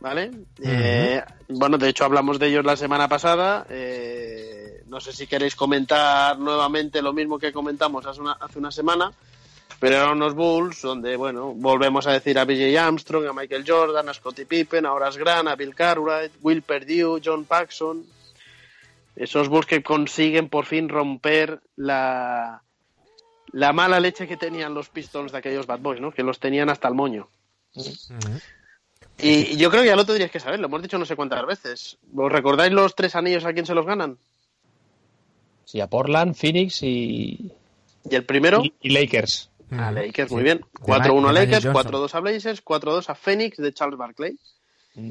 ¿vale? 0.00 0.30
Eh, 0.62 1.22
bueno, 1.48 1.78
de 1.78 1.88
hecho 1.88 2.04
hablamos 2.04 2.38
de 2.38 2.48
ellos 2.48 2.64
la 2.64 2.76
semana 2.76 3.08
pasada. 3.08 3.66
eh, 3.68 4.82
no 4.92 5.00
sé 5.00 5.12
si 5.14 5.26
queréis 5.26 5.56
comentar 5.56 6.38
nuevamente 6.38 7.00
lo 7.00 7.14
mismo 7.14 7.38
que 7.38 7.50
comentamos 7.50 8.04
hace 8.04 8.20
una, 8.20 8.32
hace 8.32 8.58
una 8.58 8.70
semana. 8.70 9.10
Pero 9.80 9.96
eran 9.96 10.10
unos 10.12 10.34
Bulls 10.34 10.82
donde, 10.82 11.16
bueno, 11.16 11.54
volvemos 11.54 12.06
a 12.06 12.12
decir 12.12 12.38
a 12.38 12.44
BJ 12.44 12.78
Armstrong, 12.78 13.26
a 13.26 13.32
Michael 13.32 13.64
Jordan, 13.66 14.08
a 14.08 14.14
Scottie 14.14 14.44
Pippen, 14.46 14.86
a 14.86 14.92
Horace 14.92 15.18
Grant, 15.18 15.48
a 15.48 15.56
Bill 15.56 15.74
Cartwright, 15.74 16.32
Will 16.42 16.62
Perdue, 16.62 17.20
John 17.24 17.46
Paxson. 17.46 18.04
Esos 19.16 19.48
Bulls 19.48 19.66
que 19.66 19.82
consiguen 19.82 20.48
por 20.48 20.66
fin 20.66 20.88
romper 20.88 21.60
la, 21.74 22.62
la 23.50 23.72
mala 23.72 23.98
leche 23.98 24.28
que 24.28 24.36
tenían 24.36 24.74
los 24.74 24.88
Pistons 24.88 25.32
de 25.32 25.38
aquellos 25.38 25.66
Bad 25.66 25.80
Boys, 25.80 26.00
¿no? 26.00 26.12
Que 26.12 26.22
los 26.22 26.38
tenían 26.38 26.70
hasta 26.70 26.86
el 26.86 26.94
moño. 26.94 27.28
Y, 27.74 29.52
y 29.52 29.56
yo 29.56 29.70
creo 29.70 29.82
que 29.82 29.88
ya 29.88 29.96
lo 29.96 30.04
tendríais 30.04 30.32
que 30.32 30.40
saber, 30.40 30.58
lo 30.60 30.66
hemos 30.66 30.82
dicho 30.82 30.98
no 30.98 31.04
sé 31.04 31.16
cuántas 31.16 31.44
veces. 31.46 31.98
¿Os 32.16 32.32
recordáis 32.32 32.72
los 32.72 32.94
tres 32.94 33.14
anillos 33.14 33.44
a 33.44 33.52
quién 33.52 33.66
se 33.66 33.74
los 33.74 33.86
ganan? 33.86 34.18
Sí, 35.64 35.80
a 35.80 35.86
Portland, 35.86 36.34
Phoenix 36.34 36.82
y, 36.82 37.52
¿Y 38.10 38.14
el 38.14 38.24
primero? 38.24 38.62
y, 38.64 38.74
y 38.80 38.90
Lakers. 38.90 39.50
A 39.70 39.90
Lakers, 39.90 40.28
sí. 40.28 40.34
muy 40.34 40.44
bien. 40.44 40.58
De 40.58 40.64
4-1 40.80 41.28
a 41.28 41.32
Lakers, 41.32 41.64
Johnson. 41.64 41.92
4-2 41.92 42.14
a 42.14 42.20
Blazers, 42.20 42.64
4-2 42.64 43.08
a 43.08 43.14
Phoenix 43.14 43.56
de 43.56 43.72
Charles 43.72 43.98
Barkley. 43.98 44.38
Mm. 44.94 45.10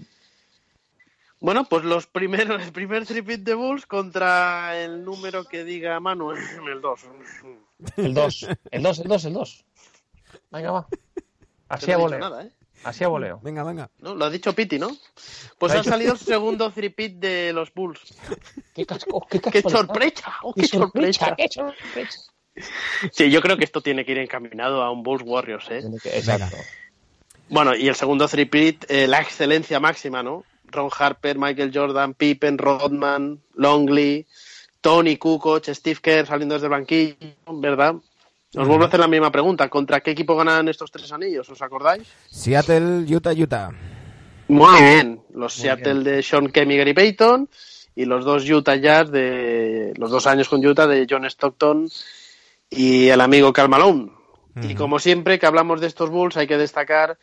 Bueno, 1.40 1.66
pues 1.68 1.84
los 1.84 2.06
primeros, 2.06 2.62
el 2.62 2.72
primer 2.72 3.06
tripit 3.08 3.42
de 3.42 3.56
Bulls 3.56 3.88
contra 3.88 4.80
el 4.80 5.04
número 5.04 5.46
que 5.46 5.64
diga 5.64 6.00
Manu, 6.00 6.32
el 6.32 6.82
2. 6.82 7.02
El 7.98 8.14
2. 8.14 8.48
El 8.70 8.84
2, 8.84 9.00
el 9.00 9.08
2, 9.08 9.26
el 9.26 9.34
2. 9.34 9.66
Venga, 10.52 10.72
va. 10.72 10.88
Así 11.72 11.92
a 11.92 11.98
voleo. 11.98 12.20
nada, 12.20 12.44
¿eh? 12.44 12.52
Así 12.84 13.04
a 13.04 13.08
voleo. 13.08 13.40
Venga, 13.44 13.64
venga. 13.64 13.90
¿No? 14.00 14.16
Lo 14.16 14.26
ha 14.26 14.30
dicho 14.30 14.54
Piti, 14.54 14.80
¿no? 14.80 14.90
Pues 15.58 15.74
ha 15.74 15.84
salido 15.84 16.14
el 16.14 16.20
segundo 16.20 16.72
tripit 16.72 17.18
de 17.18 17.54
los 17.54 17.74
Bulls. 17.74 18.02
¡Qué, 18.76 18.86
casco, 18.86 19.26
qué, 19.30 19.62
sorpresa! 19.62 20.34
¡Oh, 20.42 20.54
¡Qué 20.54 20.62
qué 20.62 20.68
sorpresa! 20.68 21.26
sorpresa! 21.28 21.36
¡Qué 21.38 21.48
sorpresa! 21.50 22.20
Sí, 23.12 23.32
yo 23.32 23.42
creo 23.42 23.58
que 23.58 23.64
esto 23.64 23.82
tiene 23.82 24.04
que 24.04 24.12
ir 24.12 24.18
encaminado 24.18 24.82
a 24.82 24.92
un 24.92 25.04
Bulls 25.04 25.24
Warriors, 25.26 25.70
¿eh? 25.70 25.82
Exacto. 26.06 26.58
Bueno, 27.50 27.76
y 27.76 27.88
el 27.88 27.96
segundo 27.96 28.28
three-peat, 28.28 28.90
eh, 28.90 29.08
la 29.08 29.22
excelencia 29.22 29.80
máxima, 29.80 30.24
¿no? 30.24 30.44
Ron 30.66 30.90
Harper, 30.98 31.38
Michael 31.38 31.72
Jordan, 31.74 32.14
Pippen, 32.14 32.58
Rodman, 32.58 33.42
Longley, 33.56 34.26
Tony 34.82 35.18
Kukoc, 35.18 35.66
Steve 35.68 36.00
Kerr 36.02 36.26
saliendo 36.26 36.56
desde 36.56 36.68
el 36.68 36.72
banquillo, 36.72 37.16
¿verdad? 37.54 37.96
Os 38.56 38.68
vuelvo 38.68 38.84
a 38.84 38.88
hacer 38.88 39.00
la 39.00 39.08
misma 39.08 39.32
pregunta. 39.32 39.70
¿Contra 39.70 40.02
qué 40.02 40.12
equipo 40.12 40.36
ganan 40.36 40.68
estos 40.68 40.92
tres 40.92 41.12
anillos? 41.12 41.50
¿Os 41.50 41.62
acordáis? 41.62 42.08
Seattle, 42.30 43.06
Utah, 43.14 43.32
Utah. 43.32 43.72
Muy 44.50 44.82
bien. 44.82 45.22
Los 45.34 45.58
Muy 45.58 45.64
Seattle 45.64 46.04
de 46.04 46.22
Sean 46.22 46.50
Kemp 46.50 46.72
y 46.72 46.78
Gary 46.78 46.94
Payton 46.94 47.48
y 47.96 48.06
los 48.06 48.26
dos 48.26 48.50
Utah 48.50 48.76
Jazz 48.76 49.10
de 49.12 49.94
los 49.96 50.12
dos 50.12 50.28
años 50.28 50.50
con 50.50 50.66
Utah 50.66 50.88
de 50.88 51.08
John 51.10 51.26
Stockton 51.26 51.90
y 52.70 53.08
el 53.08 53.22
amigo 53.22 53.54
Karl 53.54 53.70
Malone. 53.70 54.12
Y 54.62 54.76
como 54.76 55.00
siempre 55.00 55.40
que 55.40 55.46
hablamos 55.46 55.80
de 55.80 55.88
estos 55.88 56.10
Bulls 56.10 56.36
hay 56.36 56.46
que 56.46 56.58
destacar 56.58 57.18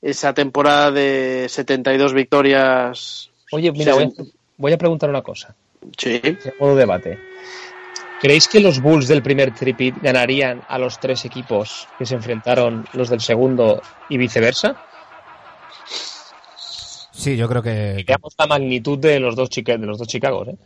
esa 0.00 0.34
temporada 0.34 0.92
de 0.92 1.46
72 1.48 2.14
victorias. 2.14 3.30
Oye, 3.50 3.72
mira, 3.72 3.94
voy 3.94 4.04
a, 4.04 4.08
voy 4.56 4.72
a 4.72 4.78
preguntar 4.78 5.10
una 5.10 5.22
cosa. 5.22 5.56
Sí. 5.96 6.20
Modo 6.60 6.76
debate. 6.76 7.18
¿Creéis 8.20 8.48
que 8.48 8.60
los 8.60 8.80
Bulls 8.80 9.08
del 9.08 9.22
primer 9.22 9.54
tripit 9.54 9.96
ganarían 10.02 10.62
a 10.68 10.78
los 10.78 11.00
tres 11.00 11.24
equipos 11.24 11.88
que 11.98 12.04
se 12.04 12.14
enfrentaron 12.14 12.86
los 12.92 13.08
del 13.08 13.20
segundo 13.20 13.80
y 14.10 14.18
viceversa? 14.18 14.76
Sí, 17.12 17.36
yo 17.36 17.48
creo 17.48 17.62
que. 17.62 18.04
Veamos 18.06 18.34
la 18.38 18.46
magnitud 18.46 18.98
de 18.98 19.20
los 19.20 19.36
dos, 19.36 19.48
de 19.48 19.78
los 19.78 19.98
dos 19.98 20.08
Chicagos. 20.08 20.48
¿eh? 20.48 20.56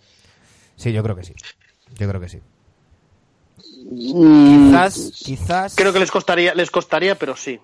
Sí, 0.77 0.93
yo 0.93 1.03
creo 1.03 1.15
que 1.15 1.25
sí. 1.25 1.35
Yo 1.97 2.09
creo 2.09 2.21
que 2.21 2.29
sí. 2.29 2.41
Mm, 3.91 4.71
Quizás, 4.71 5.13
quizás. 5.25 5.75
Creo 5.77 5.93
que 5.93 6.01
les 6.01 6.11
costaría, 6.11 6.55
les 6.55 6.71
costaría, 6.71 7.17
pero 7.17 7.37
sí. 7.37 7.61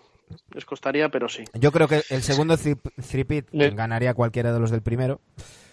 Les 0.53 0.65
costaría, 0.65 1.09
pero 1.09 1.29
sí. 1.29 1.45
Yo 1.55 1.73
creo 1.73 1.89
que 1.89 2.03
el 2.11 2.23
segundo 2.23 2.57
three-peat 2.57 3.47
Le- 3.53 3.71
ganaría 3.71 4.15
cualquiera 4.15 4.53
de 4.53 4.61
los 4.61 4.71
del 4.71 4.83
primero. 4.83 5.21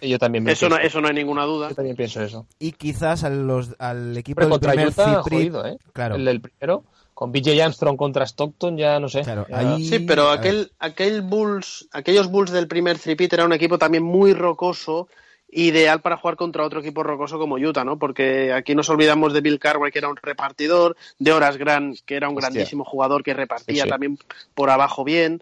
Yo 0.02 0.20
también 0.20 0.44
me 0.44 0.52
Eso 0.52 0.70
no, 0.70 0.76
pienso, 0.76 0.88
eso 0.88 1.02
no 1.02 1.08
hay 1.08 1.16
ninguna 1.16 1.44
duda. 1.46 1.70
yo 1.70 1.76
también 1.76 1.96
pienso 1.96 2.22
eso. 2.22 2.46
Y 2.60 2.74
quizás 2.74 3.24
a 3.24 3.30
los, 3.30 3.76
al 3.80 4.16
equipo 4.16 4.42
Hombre, 4.42 4.46
del 4.46 4.52
contra 4.52 4.72
primer 4.72 4.88
Utah, 4.90 5.22
jodido, 5.24 5.66
¿eh? 5.66 5.78
Claro. 5.94 6.16
El 6.16 6.26
del 6.26 6.42
primero, 6.42 6.84
con 7.16 7.32
BJ 7.32 7.60
Armstrong 7.64 7.98
contra 7.98 8.24
Stockton, 8.26 8.78
ya 8.78 9.00
no 9.00 9.10
sé. 9.10 9.22
Claro, 9.22 9.48
Ya- 9.50 9.58
ahí- 9.76 9.84
Sí, 9.88 10.00
pero 10.00 10.30
aquel, 10.30 10.72
aquel 10.78 11.24
Bulls, 11.24 11.88
aquellos 11.92 12.30
Bulls 12.30 12.52
del 12.52 12.68
primer 12.68 13.00
tripit 13.00 13.34
era 13.34 13.46
un 13.46 13.54
equipo 13.54 13.80
también 13.80 14.04
muy 14.04 14.34
rocoso, 14.34 15.08
ideal 15.50 16.02
para 16.02 16.18
jugar 16.18 16.36
contra 16.36 16.64
otro 16.66 16.82
equipo 16.82 17.04
rocoso 17.04 17.40
como 17.40 17.56
Utah, 17.56 17.84
¿no? 17.86 17.98
Porque 17.98 18.52
aquí 18.52 18.76
nos 18.76 18.90
olvidamos 18.90 19.34
de 19.34 19.42
Bill 19.42 19.60
Carway, 19.60 19.92
que 19.92 20.00
era 20.00 20.10
un 20.10 20.18
repartidor, 20.18 20.98
de 21.20 21.32
Horace 21.32 21.58
Grant, 21.58 22.00
que 22.06 22.16
era 22.16 22.30
un 22.30 22.36
Hostia. 22.38 22.50
grandísimo 22.50 22.84
jugador 22.84 23.24
que 23.24 23.34
repartía 23.34 23.76
Sí, 23.76 23.82
sí. 23.84 23.90
también 23.90 24.18
por 24.54 24.70
abajo 24.70 25.04
bien, 25.04 25.42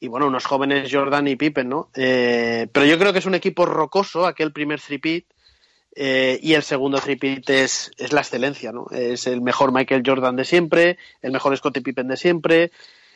y 0.00 0.08
bueno, 0.08 0.26
unos 0.26 0.44
jóvenes 0.44 0.90
Jordan 0.92 1.28
y 1.28 1.36
Pippen, 1.36 1.68
¿no? 1.68 1.90
Eh, 1.94 2.66
pero 2.72 2.86
yo 2.86 2.98
creo 2.98 3.12
que 3.12 3.20
es 3.20 3.26
un 3.26 3.34
equipo 3.34 3.66
rocoso, 3.66 4.26
aquel 4.26 4.52
primer 4.52 4.80
tripit, 4.80 5.26
eh, 5.94 6.38
y 6.42 6.52
el 6.54 6.62
segundo 6.62 6.98
tripit 6.98 7.48
es, 7.48 7.90
es 7.96 8.12
la 8.12 8.20
excelencia, 8.20 8.72
¿no? 8.72 8.88
Es 8.90 9.26
el 9.26 9.40
mejor 9.40 9.72
Michael 9.72 10.02
Jordan 10.04 10.36
de 10.36 10.44
siempre, 10.44 10.98
el 11.22 11.32
mejor 11.32 11.56
Scottie 11.56 11.82
Pippen 11.82 12.08
de 12.08 12.16
siempre, 12.18 12.72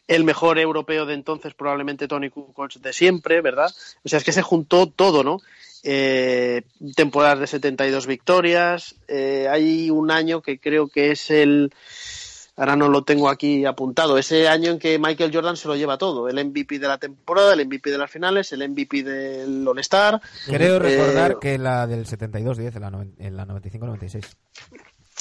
el 0.08 0.24
mejor 0.24 0.58
europeo 0.58 1.04
de 1.06 1.14
entonces, 1.14 1.52
probablemente 1.54 2.08
Tony 2.08 2.30
Kukoc 2.30 2.72
de 2.74 2.92
siempre, 2.92 3.42
¿verdad? 3.42 3.70
O 4.02 4.08
sea, 4.08 4.18
es 4.18 4.24
que 4.24 4.32
se 4.32 4.42
juntó 4.42 4.86
todo, 4.88 5.22
¿no? 5.22 5.40
Eh, 5.82 6.62
temporadas 6.94 7.38
de 7.40 7.46
72 7.46 8.06
victorias, 8.06 8.94
eh, 9.08 9.48
hay 9.50 9.88
un 9.90 10.10
año 10.10 10.42
que 10.42 10.58
creo 10.60 10.88
que 10.88 11.10
es 11.12 11.30
el, 11.30 11.72
ahora 12.56 12.76
no 12.76 12.88
lo 12.90 13.02
tengo 13.02 13.30
aquí 13.30 13.64
apuntado, 13.64 14.18
ese 14.18 14.46
año 14.46 14.72
en 14.72 14.78
que 14.78 14.98
Michael 14.98 15.30
Jordan 15.32 15.56
se 15.56 15.68
lo 15.68 15.76
lleva 15.76 15.96
todo, 15.96 16.28
el 16.28 16.44
MVP 16.44 16.78
de 16.78 16.86
la 16.88 16.98
temporada, 16.98 17.54
el 17.54 17.64
MVP 17.66 17.90
de 17.90 17.96
las 17.96 18.10
finales, 18.10 18.52
el 18.52 18.68
MVP 18.68 19.02
del 19.02 19.66
All-Star, 19.66 20.20
Creo 20.46 20.78
recordar 20.78 21.30
Eh, 21.32 21.36
que 21.40 21.56
la 21.56 21.86
del 21.86 22.04
72-10, 22.06 22.76
en 23.18 23.36
la, 23.36 23.44
la 23.46 23.54
95-96. 23.54 24.26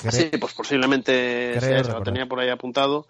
Creo- 0.02 0.12
Sí, 0.12 0.30
pues 0.40 0.54
posiblemente 0.54 1.58
sea 1.60 1.70
lo 1.70 1.78
recordar. 1.84 2.04
tenía 2.04 2.26
por 2.26 2.40
ahí 2.42 2.50
apuntado. 2.50 3.08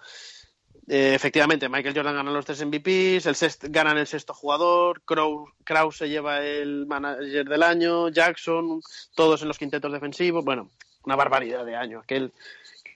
Eh, 0.91 1.13
efectivamente, 1.13 1.69
Michael 1.69 1.93
Jordan 1.95 2.15
gana 2.15 2.31
los 2.31 2.45
tres 2.45 2.65
MVPs, 2.65 3.27
el 3.27 3.35
sexto, 3.35 3.67
ganan 3.69 3.97
el 3.99 4.07
sexto 4.07 4.33
jugador, 4.33 5.03
Kraus, 5.05 5.47
Kraus 5.63 5.97
se 5.97 6.09
lleva 6.09 6.41
el 6.43 6.87
manager 6.87 7.47
del 7.47 7.61
año, 7.61 8.09
Jackson, 8.09 8.81
todos 9.13 9.43
en 9.43 9.49
los 9.49 9.59
quintetos 9.59 9.91
defensivos. 9.93 10.43
Bueno, 10.43 10.71
una 11.05 11.15
barbaridad 11.15 11.63
de 11.63 11.75
año, 11.75 11.99
aquel 11.99 12.33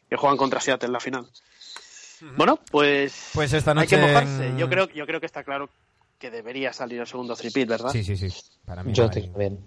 que 0.09 0.15
juegan 0.17 0.37
contra 0.37 0.59
Seattle 0.59 0.87
en 0.87 0.93
la 0.93 0.99
final. 0.99 1.27
Bueno, 2.35 2.57
pues, 2.71 3.29
Pues 3.33 3.53
esta 3.53 3.71
hay 3.71 3.85
que 3.85 3.97
noche 3.97 4.07
mojarse. 4.07 4.47
en- 4.47 4.57
Yo 4.57 4.67
creo, 4.69 4.87
yo 4.89 5.05
creo 5.05 5.19
que 5.19 5.25
está 5.25 5.43
claro 5.43 5.69
que 6.17 6.31
debería 6.31 6.71
salir 6.73 6.99
el 7.01 7.07
segundo 7.07 7.35
tripit, 7.35 7.67
¿verdad? 7.67 7.89
Sí, 7.91 8.03
sí, 8.03 8.15
sí. 8.15 8.29
Para 8.65 8.81
mí, 8.83 8.93
Yo 8.93 9.05
no 9.05 9.11
hay, 9.13 9.21
también. 9.29 9.59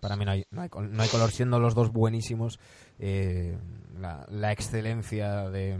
para 0.00 0.16
mí 0.16 0.24
no, 0.24 0.32
hay, 0.32 0.44
no, 0.50 0.62
hay, 0.62 0.68
col- 0.68 0.92
no 0.92 1.02
hay 1.02 1.08
color, 1.08 1.30
siendo 1.30 1.58
los 1.60 1.74
dos 1.74 1.92
buenísimos. 1.92 2.58
eh, 2.98 3.56
la, 4.00 4.26
la 4.28 4.52
excelencia 4.52 5.48
de, 5.50 5.78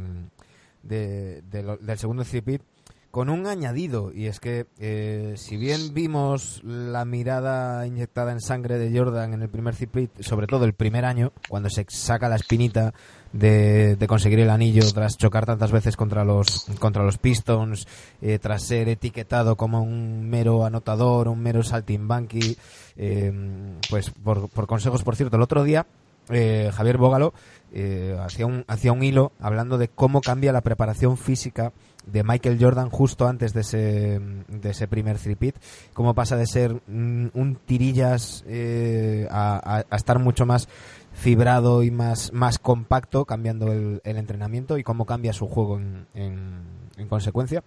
de- 0.82 1.42
de 1.50 1.62
lo- 1.62 1.76
del 1.76 1.98
segundo 1.98 2.24
tripit 2.24 2.62
con 3.10 3.28
un 3.28 3.48
añadido 3.48 4.12
y 4.14 4.26
es 4.26 4.38
que 4.38 4.66
eh, 4.78 5.34
si 5.36 5.56
bien 5.56 5.94
vimos 5.94 6.62
la 6.62 7.04
mirada 7.04 7.84
inyectada 7.84 8.30
en 8.30 8.40
sangre 8.40 8.78
de 8.78 8.96
Jordan 8.96 9.34
en 9.34 9.42
el 9.42 9.48
primer 9.48 9.74
tripit, 9.74 10.10
sobre 10.20 10.46
todo 10.46 10.64
el 10.64 10.74
primer 10.74 11.04
año, 11.04 11.32
cuando 11.48 11.68
se 11.70 11.84
saca 11.88 12.28
la 12.28 12.36
espinita 12.36 12.94
de, 13.32 13.96
de 13.96 14.06
conseguir 14.06 14.38
el 14.38 14.48
anillo 14.50 14.84
tras 14.92 15.16
chocar 15.18 15.44
tantas 15.44 15.72
veces 15.72 15.96
contra 15.96 16.24
los 16.24 16.66
contra 16.78 17.02
los 17.02 17.18
Pistons, 17.18 17.88
eh, 18.22 18.38
tras 18.38 18.62
ser 18.62 18.88
etiquetado 18.88 19.56
como 19.56 19.82
un 19.82 20.28
mero 20.30 20.64
anotador, 20.64 21.26
un 21.26 21.40
mero 21.40 21.64
saltimbanqui, 21.64 22.56
eh, 22.96 23.32
pues 23.90 24.10
por 24.10 24.48
consejos, 24.68 25.02
por 25.02 25.16
cierto, 25.16 25.34
el 25.36 25.42
otro 25.42 25.64
día 25.64 25.84
eh, 26.30 26.70
Javier 26.72 26.96
Bógalo 26.98 27.32
eh, 27.72 28.16
hacía, 28.20 28.46
un, 28.46 28.64
hacía 28.66 28.92
un 28.92 29.02
hilo 29.02 29.32
hablando 29.40 29.78
de 29.78 29.88
cómo 29.88 30.20
cambia 30.20 30.52
la 30.52 30.60
preparación 30.60 31.16
física 31.16 31.72
de 32.06 32.24
Michael 32.24 32.58
Jordan 32.60 32.88
justo 32.90 33.28
antes 33.28 33.52
de 33.52 33.60
ese, 33.60 34.20
de 34.48 34.70
ese 34.70 34.88
primer 34.88 35.18
three-peat, 35.18 35.54
cómo 35.92 36.14
pasa 36.14 36.36
de 36.36 36.46
ser 36.46 36.80
un 36.88 37.58
tirillas 37.66 38.42
eh, 38.48 39.28
a, 39.30 39.84
a- 39.90 39.96
estar 39.96 40.18
mucho 40.18 40.46
más 40.46 40.68
fibrado 41.12 41.82
y 41.82 41.90
más, 41.90 42.32
más 42.32 42.58
compacto 42.58 43.24
cambiando 43.26 43.72
el, 43.72 44.00
entrenamiento 44.04 44.78
y 44.78 44.82
cómo 44.82 45.04
cambia 45.04 45.32
su 45.32 45.46
juego 45.46 45.76
en, 45.78 46.06
en- 46.14 46.62
en 46.96 47.08
consecuencia. 47.08 47.62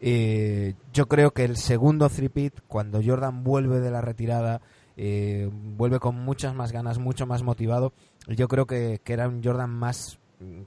Eh, 0.00 0.74
yo 0.92 1.08
creo 1.08 1.32
que 1.32 1.44
el 1.44 1.56
segundo 1.56 2.08
three-peat, 2.08 2.54
cuando 2.68 3.00
Jordan 3.04 3.44
vuelve 3.44 3.80
de 3.80 3.90
la 3.90 4.00
retirada, 4.00 4.60
eh, 5.02 5.48
vuelve 5.50 5.98
con 5.98 6.14
muchas 6.14 6.54
más 6.54 6.72
ganas, 6.72 6.98
mucho 6.98 7.26
más 7.26 7.42
motivado. 7.42 7.94
Yo 8.28 8.48
creo 8.48 8.66
que, 8.66 9.00
que 9.02 9.14
era 9.14 9.26
un 9.28 9.42
Jordan 9.42 9.70
más 9.70 10.18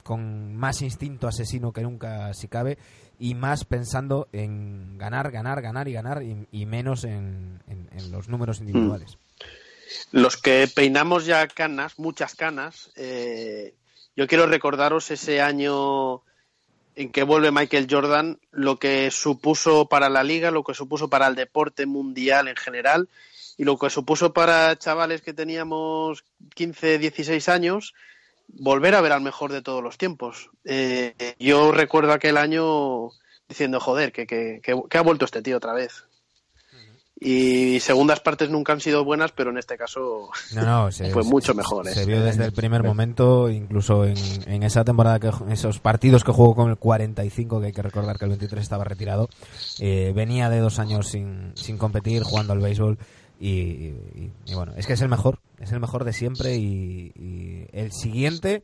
con 0.03 0.55
más 0.55 0.81
instinto 0.81 1.27
asesino 1.27 1.71
que 1.71 1.81
nunca, 1.81 2.33
si 2.33 2.47
cabe, 2.47 2.77
y 3.19 3.35
más 3.35 3.63
pensando 3.65 4.27
en 4.31 4.97
ganar, 4.97 5.31
ganar, 5.31 5.61
ganar 5.61 5.87
y 5.87 5.93
ganar, 5.93 6.23
y, 6.23 6.47
y 6.51 6.65
menos 6.65 7.03
en, 7.03 7.59
en- 7.67 7.89
en 7.91 8.11
los 8.11 8.27
números 8.27 8.59
individuales. 8.59 9.17
Los 10.11 10.37
que 10.37 10.67
peinamos 10.73 11.25
ya 11.25 11.47
canas, 11.47 11.99
muchas 11.99 12.35
canas, 12.35 12.91
eh, 12.95 13.73
yo 14.15 14.27
quiero 14.27 14.45
recordaros 14.47 15.09
ese 15.11 15.41
año 15.41 16.21
en 16.95 17.11
que 17.11 17.23
vuelve 17.23 17.51
Michael 17.51 17.87
Jordan, 17.89 18.39
lo 18.51 18.77
que 18.77 19.09
supuso 19.11 19.87
para 19.87 20.09
la 20.09 20.23
liga, 20.23 20.51
lo 20.51 20.63
que 20.63 20.73
supuso 20.73 21.09
para 21.09 21.27
el 21.27 21.35
deporte 21.35 21.85
mundial 21.85 22.47
en 22.47 22.55
general 22.55 23.09
y 23.57 23.63
lo 23.63 23.77
que 23.77 23.89
supuso 23.89 24.33
para 24.33 24.75
chavales 24.77 25.21
que 25.21 25.33
teníamos 25.33 26.23
15, 26.55 26.97
16 26.99 27.49
años, 27.49 27.93
volver 28.47 28.95
a 28.95 29.01
ver 29.01 29.11
al 29.11 29.21
mejor 29.21 29.51
de 29.51 29.61
todos 29.61 29.83
los 29.83 29.97
tiempos. 29.97 30.49
Eh, 30.65 31.13
yo 31.39 31.71
recuerdo 31.71 32.13
aquel 32.13 32.37
año 32.37 33.09
diciendo, 33.47 33.79
joder, 33.79 34.11
que, 34.11 34.25
que, 34.27 34.59
que- 34.63 34.81
que 34.89 34.97
ha 34.97 35.01
vuelto 35.01 35.25
este 35.25 35.41
tío 35.41 35.57
otra 35.57 35.73
vez. 35.73 36.05
Y 37.19 37.79
segundas 37.79 38.19
partes 38.19 38.49
nunca 38.49 38.73
han 38.73 38.81
sido 38.81 39.05
buenas, 39.05 39.31
pero 39.31 39.51
en 39.51 39.57
este 39.57 39.77
caso 39.77 40.29
fue 41.13 41.23
mucho 41.23 41.53
mejor. 41.53 41.87
Se, 41.87 42.03
¿eh? 42.03 42.05
vio 42.05 42.23
desde 42.23 42.45
el 42.45 42.53
primer 42.53 42.83
momento, 42.83 43.49
incluso 43.49 44.05
en, 44.05 44.17
en, 44.47 44.63
esa 44.63 44.83
temporada, 44.83 45.19
que 45.19 45.31
esos 45.51 45.79
partidos 45.79 46.23
que 46.23 46.31
jugó 46.31 46.55
con 46.55 46.69
el 46.69 46.77
45, 46.77 47.61
que 47.61 47.67
hay 47.67 47.71
que 47.71 47.81
recordar 47.81 48.17
que 48.17 48.25
el 48.25 48.29
23 48.29 48.61
estaba 48.61 48.83
retirado, 48.83 49.29
eh, 49.79 50.11
venía 50.15 50.49
de 50.49 50.59
dos 50.59 50.79
años 50.79 51.07
sin, 51.07 51.51
sin 51.55 51.77
competir, 51.77 52.23
jugando 52.23 52.53
al 52.53 52.59
béisbol. 52.59 52.97
Y, 53.39 53.93
bueno, 54.53 54.73
es 54.77 54.87
que 54.87 54.93
es 54.93 55.01
el 55.01 55.09
mejor, 55.09 55.39
es 55.59 55.71
el 55.71 55.81
mejor 55.81 56.05
de 56.05 56.13
siempre 56.13 56.55
y, 56.55 57.67
el 57.73 57.91
siguiente 57.91 58.63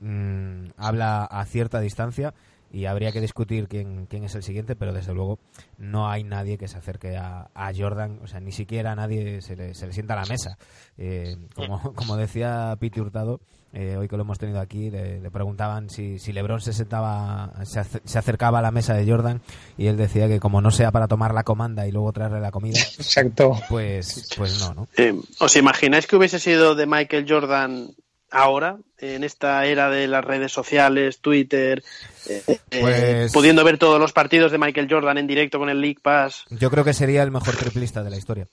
mm, 0.00 0.70
habla 0.76 1.24
a 1.24 1.44
cierta 1.44 1.80
distancia 1.80 2.32
y 2.72 2.86
habría 2.86 3.12
que 3.12 3.20
discutir 3.20 3.68
quién, 3.68 4.06
quién 4.06 4.24
es 4.24 4.34
el 4.34 4.42
siguiente, 4.42 4.74
pero 4.74 4.92
desde 4.92 5.12
luego 5.12 5.38
no 5.76 6.08
hay 6.08 6.24
nadie 6.24 6.56
que 6.56 6.68
se 6.68 6.78
acerque 6.78 7.16
a, 7.16 7.48
Jordan, 7.76 8.20
o 8.22 8.26
sea, 8.26 8.40
ni 8.40 8.52
siquiera 8.52 8.94
nadie 8.94 9.42
se 9.42 9.56
le, 9.56 9.74
se 9.74 9.86
le 9.86 9.92
sienta 9.92 10.14
a 10.14 10.22
la 10.22 10.26
mesa. 10.26 10.58
Eh, 10.98 11.36
como, 11.54 11.92
como 11.94 12.16
decía 12.16 12.76
Pete 12.80 13.00
Hurtado, 13.00 13.40
eh, 13.74 13.96
hoy 13.96 14.06
que 14.06 14.16
lo 14.16 14.22
hemos 14.22 14.38
tenido 14.38 14.60
aquí, 14.60 14.90
le, 14.90 15.30
preguntaban 15.30 15.88
si, 15.88 16.18
si 16.18 16.32
LeBron 16.32 16.60
se 16.60 16.72
sentaba, 16.72 17.52
se, 17.64 18.18
acercaba 18.18 18.58
a 18.58 18.62
la 18.62 18.70
mesa 18.70 18.94
de 18.94 19.10
Jordan 19.10 19.40
y 19.78 19.86
él 19.86 19.96
decía 19.96 20.28
que 20.28 20.40
como 20.40 20.60
no 20.60 20.70
sea 20.70 20.92
para 20.92 21.08
tomar 21.08 21.32
la 21.32 21.42
comanda 21.42 21.86
y 21.86 21.92
luego 21.92 22.12
traerle 22.12 22.40
la 22.40 22.50
comida, 22.50 22.78
Exacto. 22.78 23.52
pues, 23.68 24.28
pues 24.36 24.60
no, 24.60 24.74
¿no? 24.74 24.88
Eh, 24.96 25.14
¿Os 25.40 25.56
imagináis 25.56 26.06
que 26.06 26.16
hubiese 26.16 26.38
sido 26.38 26.74
de 26.74 26.86
Michael 26.86 27.26
Jordan 27.26 27.94
ahora, 28.32 28.78
en 28.98 29.22
esta 29.22 29.64
era 29.66 29.90
de 29.90 30.08
las 30.08 30.24
redes 30.24 30.50
sociales, 30.50 31.20
Twitter, 31.20 31.84
eh, 32.28 32.42
eh, 32.48 32.58
pues 32.80 33.32
pudiendo 33.32 33.62
ver 33.62 33.78
todos 33.78 34.00
los 34.00 34.12
partidos 34.12 34.50
de 34.50 34.58
Michael 34.58 34.88
Jordan 34.90 35.18
en 35.18 35.26
directo 35.26 35.58
con 35.58 35.68
el 35.68 35.80
League 35.80 36.00
Pass. 36.02 36.46
Yo 36.50 36.70
creo 36.70 36.82
que 36.82 36.94
sería 36.94 37.22
el 37.22 37.30
mejor 37.30 37.56
triplista 37.56 38.02
de 38.02 38.10
la 38.10 38.16
historia. 38.16 38.48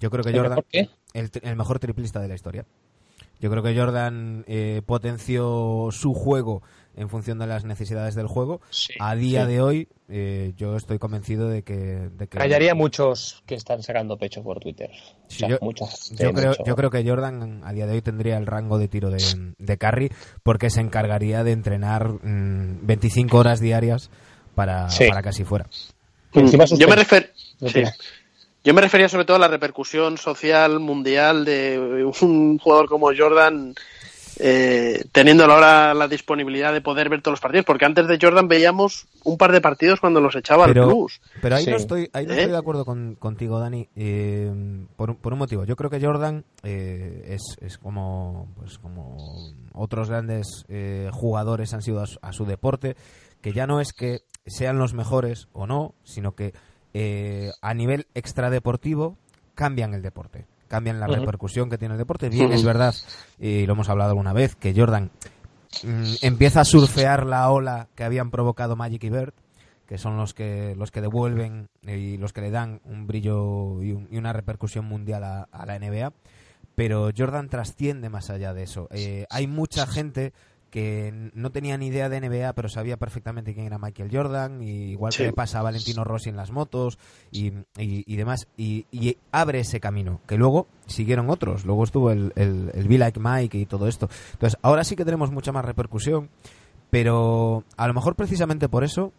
Yo 0.00 0.10
creo 0.10 0.24
que 0.24 0.32
Jordan. 0.32 0.64
El, 1.12 1.30
el, 1.42 1.56
mejor 1.56 1.78
triplista 1.78 2.20
de 2.20 2.28
la 2.28 2.34
historia. 2.34 2.64
Yo 3.40 3.50
creo 3.50 3.62
que 3.62 3.76
Jordan 3.76 4.44
eh, 4.46 4.82
potenció 4.86 5.88
su 5.90 6.14
juego 6.14 6.62
en 6.96 7.08
función 7.08 7.38
de 7.38 7.46
las 7.46 7.64
necesidades 7.64 8.14
del 8.14 8.26
juego. 8.26 8.60
a 8.98 9.14
día 9.14 9.46
de 9.46 9.60
hoy, 9.60 9.88
eh, 10.08 10.52
yo 10.56 10.76
estoy 10.76 10.98
convencido 10.98 11.48
de 11.48 11.62
que, 11.62 11.74
de 11.74 12.28
que... 12.28 12.38
Callaría 12.38 12.74
muchos 12.74 13.42
que 13.46 13.54
están 13.54 13.82
sacando 13.82 14.16
pecho 14.16 14.42
por 14.42 14.60
Twitter. 14.60 14.90
yo, 15.28 15.58
creo, 15.58 16.54
yo 16.64 16.76
creo 16.76 16.90
que 16.90 17.04
Jordan 17.06 17.62
a 17.64 17.72
día 17.72 17.86
de 17.86 17.94
hoy 17.94 18.02
tendría 18.02 18.36
el 18.36 18.46
rango 18.46 18.78
de 18.78 18.88
tiro 18.88 19.10
de, 19.10 19.22
de 19.58 19.78
carry 19.78 20.10
porque 20.42 20.70
se 20.70 20.80
encargaría 20.80 21.44
de 21.44 21.52
entrenar 21.52 22.10
25 22.22 23.34
mm, 23.34 23.38
horas 23.38 23.60
diarias 23.60 24.10
para, 24.54 24.88
para 25.08 25.22
que 25.22 25.28
así 25.30 25.44
fuera. 25.44 25.68
yo 26.32 26.88
me 26.88 26.96
refiero... 26.96 27.26
Yo 28.64 28.74
me 28.74 28.80
refería 28.80 29.08
sobre 29.08 29.24
todo 29.24 29.38
a 29.38 29.40
la 29.40 29.48
repercusión 29.48 30.18
social 30.18 30.78
mundial 30.78 31.44
de 31.44 32.04
un 32.04 32.58
jugador 32.58 32.88
como 32.88 33.10
Jordan 33.16 33.74
eh, 34.38 35.04
teniendo 35.12 35.44
ahora 35.44 35.94
la 35.94 36.08
disponibilidad 36.08 36.72
de 36.72 36.80
poder 36.80 37.08
ver 37.08 37.22
todos 37.22 37.34
los 37.34 37.40
partidos, 37.40 37.66
porque 37.66 37.84
antes 37.84 38.06
de 38.06 38.18
Jordan 38.20 38.48
veíamos 38.48 39.06
un 39.24 39.38
par 39.38 39.52
de 39.52 39.60
partidos 39.60 40.00
cuando 40.00 40.20
los 40.20 40.34
echaba 40.36 40.66
pero, 40.66 40.84
al 40.84 40.90
plus. 40.90 41.20
Pero 41.40 41.56
ahí 41.56 41.66
no 41.66 41.76
estoy, 41.76 42.10
ahí 42.12 42.26
no 42.26 42.32
estoy 42.32 42.48
¿Eh? 42.48 42.52
de 42.52 42.58
acuerdo 42.58 42.84
contigo, 42.84 43.58
Dani, 43.58 43.88
eh, 43.96 44.50
por, 44.96 45.10
un 45.10 45.38
motivo. 45.38 45.64
Yo 45.64 45.76
creo 45.76 45.90
que 45.90 46.00
Jordan 46.00 46.44
es, 46.62 47.42
es 47.60 47.78
como, 47.78 48.48
pues 48.56 48.78
como 48.78 49.16
otros 49.72 50.08
grandes 50.08 50.64
jugadores 51.10 51.72
han 51.74 51.82
sido 51.82 52.02
a 52.20 52.32
su 52.32 52.44
deporte, 52.44 52.96
que 53.40 53.52
ya 53.52 53.66
no 53.66 53.80
es 53.80 53.92
que 53.92 54.20
sean 54.46 54.78
los 54.78 54.94
mejores 54.94 55.48
o 55.52 55.66
no, 55.66 55.94
sino 56.04 56.34
que 56.34 56.52
eh, 56.94 57.50
a 57.62 57.72
nivel 57.72 58.06
extradeportivo 58.14 59.16
cambian 59.54 59.94
el 59.94 60.02
deporte, 60.02 60.46
cambian 60.72 60.98
la 60.98 61.06
repercusión 61.06 61.68
que 61.68 61.76
tiene 61.76 61.92
el 61.92 61.98
deporte. 61.98 62.30
Bien, 62.30 62.50
es 62.50 62.64
verdad, 62.64 62.94
y 63.38 63.66
lo 63.66 63.74
hemos 63.74 63.90
hablado 63.90 64.12
alguna 64.12 64.32
vez, 64.32 64.56
que 64.56 64.72
Jordan 64.74 65.10
mm, 65.82 66.14
empieza 66.22 66.62
a 66.62 66.64
surfear 66.64 67.26
la 67.26 67.50
ola 67.50 67.88
que 67.94 68.04
habían 68.04 68.30
provocado 68.30 68.74
Magic 68.74 69.04
y 69.04 69.10
Bird, 69.10 69.34
que 69.86 69.98
son 69.98 70.16
los 70.16 70.32
que 70.32 70.74
los 70.74 70.90
que 70.90 71.02
devuelven 71.02 71.68
y 71.82 72.16
los 72.16 72.32
que 72.32 72.40
le 72.40 72.50
dan 72.50 72.80
un 72.86 73.06
brillo 73.06 73.82
y, 73.82 73.92
una 74.16 74.32
repercusión 74.32 74.86
mundial 74.86 75.24
a, 75.24 75.66
la 75.66 75.78
NBA. 75.78 76.14
Pero 76.74 77.10
Jordan 77.14 77.50
trasciende 77.50 78.08
más 78.08 78.30
allá 78.30 78.54
de 78.54 78.62
eso. 78.62 78.88
Eh, 78.92 79.26
hay 79.28 79.46
mucha 79.46 79.86
gente 79.86 80.32
que 80.72 81.30
no 81.34 81.52
tenía 81.52 81.76
ni 81.76 81.88
idea 81.88 82.08
de 82.08 82.18
NBA, 82.18 82.54
pero 82.54 82.70
sabía 82.70 82.96
perfectamente 82.96 83.52
quién 83.52 83.66
era 83.66 83.76
Michael 83.76 84.08
Jordan, 84.10 84.62
y 84.62 84.92
igual 84.92 85.12
que 85.14 85.24
le 85.24 85.32
pasa 85.34 85.58
a 85.58 85.62
Valentino 85.62 86.02
Rossi 86.02 86.30
en 86.30 86.36
las 86.36 86.50
motos 86.50 86.98
y, 87.30 87.52
y, 87.76 88.16
demás, 88.16 88.48
y, 88.56 88.86
abre 89.32 89.60
ese 89.60 89.80
camino, 89.80 90.22
que 90.26 90.38
luego 90.38 90.66
siguieron 90.86 91.28
otros, 91.28 91.66
luego 91.66 91.84
estuvo 91.84 92.10
el, 92.10 92.32
el, 92.36 92.70
el 92.72 92.88
Be 92.88 92.96
Like 92.96 93.20
Mike 93.20 93.58
y 93.58 93.66
todo 93.66 93.86
esto. 93.86 94.08
Entonces, 94.32 94.58
ahora 94.62 94.82
sí 94.82 94.96
que 94.96 95.04
tenemos 95.04 95.30
mucha 95.30 95.52
más 95.52 95.62
repercusión, 95.62 96.30
pero 96.88 97.64
a 97.76 97.86
lo 97.86 97.92
mejor 97.92 98.16
precisamente 98.16 98.70
por 98.70 98.82
eso, 98.82 99.12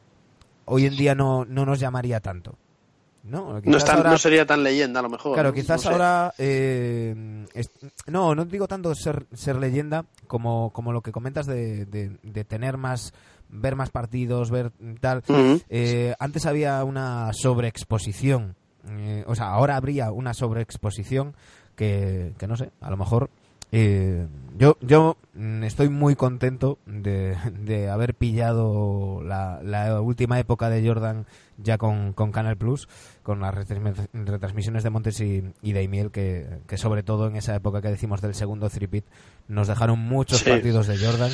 hoy 0.65 0.87
en 0.87 0.97
día 0.97 1.13
no, 1.13 1.45
no 1.45 1.67
nos 1.67 1.79
llamaría 1.79 2.19
tanto. 2.19 2.57
No, 3.23 3.61
no, 3.61 4.17
sería 4.17 4.45
tan 4.45 4.63
leyenda 4.63 4.99
a 4.99 5.03
lo 5.03 5.09
mejor. 5.09 5.33
Claro, 5.33 5.53
quizás 5.53 5.85
ahora... 5.85 6.33
Eh, 6.37 7.45
no, 8.07 8.35
no 8.35 8.45
digo 8.45 8.67
tanto 8.67 8.93
ser, 8.95 9.25
ser 9.33 9.55
leyenda 9.55 10.05
como, 10.27 10.71
como 10.73 10.91
lo 10.91 11.01
que 11.01 11.13
comentas 11.13 11.45
de, 11.45 11.85
de, 11.85 12.43
tener 12.43 12.77
más 12.77 13.13
ver 13.47 13.75
más 13.75 13.91
partidos, 13.91 14.51
ver 14.51 14.71
tal. 14.99 15.23
Eh, 15.69 16.13
antes 16.19 16.45
había 16.45 16.83
una 16.83 17.31
sobreexposición, 17.33 18.55
eh, 18.89 19.23
o 19.25 19.35
sea, 19.35 19.49
ahora 19.49 19.77
habría 19.77 20.11
una 20.11 20.33
sobreexposición 20.33 21.33
que, 21.75 22.33
que 22.37 22.47
no 22.47 22.57
sé, 22.57 22.71
a 22.81 22.89
lo 22.89 22.97
mejor 22.97 23.29
eh, 23.75 24.27
yo, 24.55 24.77
yo 24.81 25.17
estoy 25.63 25.89
muy 25.89 26.15
contento 26.15 26.77
de, 26.85 27.35
de 27.59 27.89
haber 27.89 28.13
pillado 28.13 29.23
la, 29.23 29.61
la, 29.63 29.99
última 29.99 30.39
época 30.39 30.69
de 30.69 30.87
Jordan 30.87 31.25
ya 31.63 31.77
con, 31.77 32.13
con 32.13 32.31
Canal 32.31 32.57
Plus, 32.57 32.87
con 33.23 33.39
las 33.39 33.53
retransmisiones 33.53 34.83
de 34.83 34.89
Montes 34.89 35.19
y, 35.21 35.43
y 35.61 35.73
de 35.73 36.09
que, 36.11 36.59
que, 36.67 36.77
sobre 36.77 37.03
todo 37.03 37.27
en 37.27 37.35
esa 37.35 37.55
época 37.55 37.81
que 37.81 37.89
decimos 37.89 38.21
del 38.21 38.35
segundo 38.35 38.69
three 38.69 39.03
nos 39.47 39.67
dejaron 39.67 39.99
muchos 39.99 40.43
partidos 40.43 40.87
de 40.87 40.97
Jordan. 40.97 41.31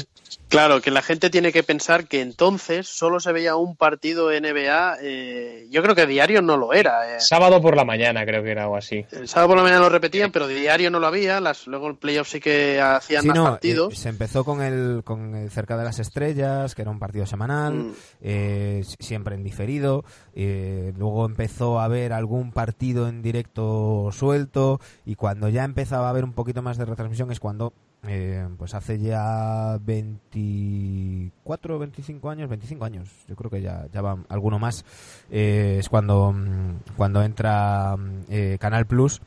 Claro, 0.48 0.82
que 0.82 0.90
la 0.90 1.02
gente 1.02 1.30
tiene 1.30 1.52
que 1.52 1.62
pensar 1.62 2.08
que 2.08 2.22
entonces 2.22 2.88
solo 2.88 3.20
se 3.20 3.32
veía 3.32 3.56
un 3.56 3.76
partido 3.76 4.32
NBA, 4.32 4.98
eh, 5.02 5.68
yo 5.70 5.84
creo 5.84 5.94
que 5.94 6.08
diario 6.08 6.42
no 6.42 6.58
lo 6.58 6.74
era. 6.74 7.16
Eh. 7.16 7.20
Sábado 7.20 7.62
por 7.62 7.76
la 7.76 7.86
mañana 7.86 8.26
creo 8.26 8.44
que 8.44 8.52
era 8.52 8.64
algo 8.64 8.78
así. 8.78 9.06
El 9.12 9.28
sábado 9.28 9.50
por 9.50 9.58
la 9.58 9.64
mañana 9.64 9.82
lo 9.82 9.90
repetían, 9.90 10.32
pero 10.32 10.48
diario 10.48 10.90
no 10.90 11.00
lo 11.00 11.08
había, 11.08 11.40
las, 11.40 11.68
luego 11.68 11.88
el 11.88 11.98
playoff 11.98 12.30
sí 12.30 12.40
que 12.40 12.82
hacían 12.82 13.28
más 13.28 13.38
partidos. 13.38 13.94
Eh, 13.94 13.96
se 13.96 14.10
empezó 14.10 14.44
con 14.44 14.62
el, 14.62 15.04
con 15.04 15.36
el 15.36 15.52
Cerca 15.52 15.78
de 15.78 15.84
las 15.84 16.00
Estrellas, 16.00 16.74
que 16.74 16.82
era 16.82 16.92
un 16.92 17.00
partido 17.00 17.28
semanal, 17.28 17.74
mm. 17.74 18.84
siempre 19.00 19.36
en 19.36 19.44
diferido, 19.44 20.04
luego 20.36 21.26
empezó 21.26 21.80
a 21.80 21.86
haber 21.86 22.13
algún 22.13 22.51
partido 22.51 23.07
en 23.07 23.22
directo 23.22 24.09
suelto 24.11 24.80
y 25.05 25.15
cuando 25.15 25.49
ya 25.49 25.65
empezaba 25.65 26.07
a 26.07 26.09
haber 26.11 26.24
un 26.24 26.34
poquito 26.34 26.61
más 26.61 26.78
de 26.78 26.86
retransmisión 26.86 27.32
es 27.32 27.39
cuando 27.39 27.74
eh, 28.07 28.47
pues 28.57 28.74
hace 28.76 28.97
ya 28.97 29.78
24 29.82 31.80
25 31.80 32.30
años 32.30 32.47
25 32.47 32.86
años 32.86 33.09
yo 33.28 33.36
creo 33.36 33.51
que 33.51 33.61
ya, 33.61 33.88
ya 33.91 34.01
va 34.01 34.24
alguno 34.30 34.57
más 34.57 34.86
eh, 35.30 35.76
es 35.80 35.89
cuando 35.89 36.32
mm, 36.32 36.95
cuando 36.95 37.22
entra 37.22 37.97
mm, 37.97 38.22
eh, 38.30 38.57
Canal 38.57 38.86
Plus 38.86 39.22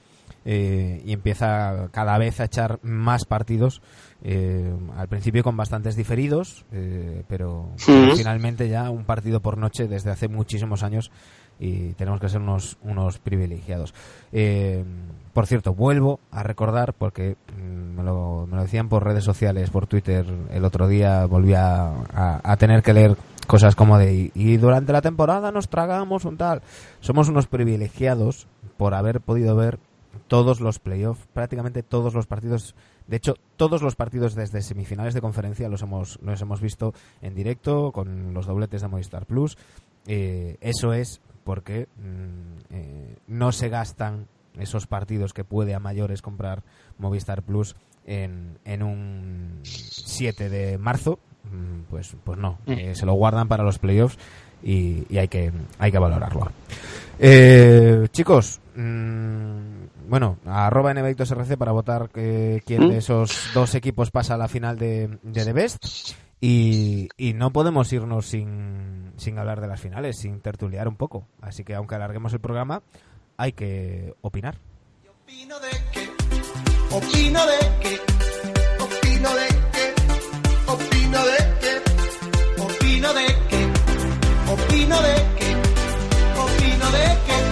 y 0.44 1.12
empieza 1.12 1.88
cada 1.92 2.18
vez 2.18 2.40
a 2.40 2.44
echar 2.46 2.80
más 2.82 3.26
partidos 3.26 3.80
al 4.24 5.08
principio 5.08 5.42
con 5.42 5.56
bastantes 5.56 5.96
diferidos 5.96 6.64
pero 7.26 7.70
finalmente 8.14 8.68
ya 8.68 8.88
un 8.88 9.04
partido 9.04 9.40
por 9.40 9.58
noche 9.58 9.88
desde 9.88 10.10
hace 10.10 10.28
muchísimos 10.28 10.84
años 10.84 11.10
y 11.62 11.92
tenemos 11.94 12.20
que 12.20 12.28
ser 12.28 12.40
unos, 12.40 12.76
unos 12.82 13.18
privilegiados. 13.18 13.94
Eh, 14.32 14.84
por 15.32 15.46
cierto, 15.46 15.74
vuelvo 15.74 16.18
a 16.30 16.42
recordar, 16.42 16.92
porque 16.92 17.36
mm, 17.56 17.96
me 17.96 18.02
lo, 18.02 18.46
me 18.48 18.56
lo, 18.56 18.62
decían 18.62 18.88
por 18.88 19.04
redes 19.04 19.22
sociales, 19.22 19.70
por 19.70 19.86
Twitter, 19.86 20.26
el 20.50 20.64
otro 20.64 20.88
día 20.88 21.24
volví 21.26 21.54
a, 21.54 22.40
a, 22.42 22.56
tener 22.56 22.82
que 22.82 22.92
leer 22.92 23.16
cosas 23.46 23.76
como 23.76 23.96
de, 23.96 24.32
y 24.34 24.56
durante 24.56 24.92
la 24.92 25.02
temporada 25.02 25.52
nos 25.52 25.68
tragamos 25.68 26.24
un 26.24 26.36
tal. 26.36 26.62
Somos 27.00 27.28
unos 27.28 27.46
privilegiados 27.46 28.48
por 28.76 28.94
haber 28.94 29.20
podido 29.20 29.54
ver 29.54 29.78
todos 30.26 30.60
los 30.60 30.80
playoffs, 30.80 31.26
prácticamente 31.32 31.82
todos 31.82 32.12
los 32.12 32.26
partidos. 32.26 32.74
De 33.06 33.16
hecho, 33.16 33.34
todos 33.56 33.82
los 33.82 33.96
partidos 33.96 34.34
desde 34.34 34.62
semifinales 34.62 35.14
de 35.14 35.20
conferencia 35.20 35.68
los 35.68 35.82
hemos, 35.82 36.18
los 36.22 36.40
hemos 36.40 36.60
visto 36.60 36.94
en 37.20 37.34
directo 37.34 37.92
con 37.92 38.34
los 38.34 38.46
dobletes 38.46 38.82
de 38.82 38.88
Movistar 38.88 39.26
Plus. 39.26 39.56
Eh, 40.06 40.56
eso 40.60 40.92
es 40.92 41.20
porque 41.44 41.88
mm, 41.96 42.74
eh, 42.74 43.16
no 43.26 43.52
se 43.52 43.68
gastan 43.68 44.26
esos 44.58 44.86
partidos 44.86 45.32
que 45.32 45.44
puede 45.44 45.74
a 45.74 45.80
mayores 45.80 46.22
comprar 46.22 46.62
Movistar 46.98 47.42
Plus 47.42 47.74
en, 48.06 48.58
en 48.64 48.82
un 48.82 49.60
7 49.62 50.48
de 50.48 50.78
marzo, 50.78 51.18
mm, 51.44 51.82
pues, 51.90 52.16
pues 52.24 52.38
no, 52.38 52.58
mm. 52.66 52.72
eh, 52.72 52.94
se 52.94 53.06
lo 53.06 53.14
guardan 53.14 53.48
para 53.48 53.64
los 53.64 53.78
playoffs 53.78 54.18
y, 54.62 55.16
hay, 55.16 55.28
que, 55.28 55.52
hay 55.78 55.90
que 55.90 55.98
valorarlo. 55.98 56.50
Eh, 57.18 58.08
chicos, 58.12 58.60
mm, 58.74 59.71
bueno, 60.12 60.36
arroba 60.44 60.92
NBITOSRC 60.92 61.56
para 61.56 61.72
votar 61.72 62.10
que, 62.10 62.62
quién 62.66 62.90
de 62.90 62.96
¿Mm? 62.96 62.98
esos 62.98 63.48
dos 63.54 63.74
equipos 63.74 64.10
pasa 64.10 64.34
a 64.34 64.36
la 64.36 64.46
final 64.46 64.76
de, 64.78 65.18
de 65.22 65.42
The 65.42 65.54
Best. 65.54 65.86
Y, 66.38 67.08
y 67.16 67.32
no 67.32 67.50
podemos 67.50 67.90
irnos 67.94 68.26
sin, 68.26 69.14
sin 69.16 69.38
hablar 69.38 69.62
de 69.62 69.68
las 69.68 69.80
finales, 69.80 70.18
sin 70.18 70.42
tertuliar 70.42 70.86
un 70.86 70.96
poco. 70.96 71.26
Así 71.40 71.64
que 71.64 71.74
aunque 71.74 71.94
alarguemos 71.94 72.34
el 72.34 72.40
programa, 72.40 72.82
hay 73.38 73.52
que 73.52 74.14
opinar. 74.20 74.58
Opino 75.24 75.58
de 75.60 75.70
que, 75.92 76.10
opino 76.94 77.46
de 77.46 77.58
que, 77.80 78.00
opino 78.84 79.30
de 79.34 79.48
que, 79.72 79.94
opino 80.72 81.24
de 81.24 81.38
que, 81.62 82.62
opino 82.62 83.14
de 83.14 83.26
que, 83.48 83.64
opino 84.52 85.00
de 85.00 85.14
que, 85.38 85.56
opino 86.36 86.90
de 86.90 87.16
que, 87.24 87.51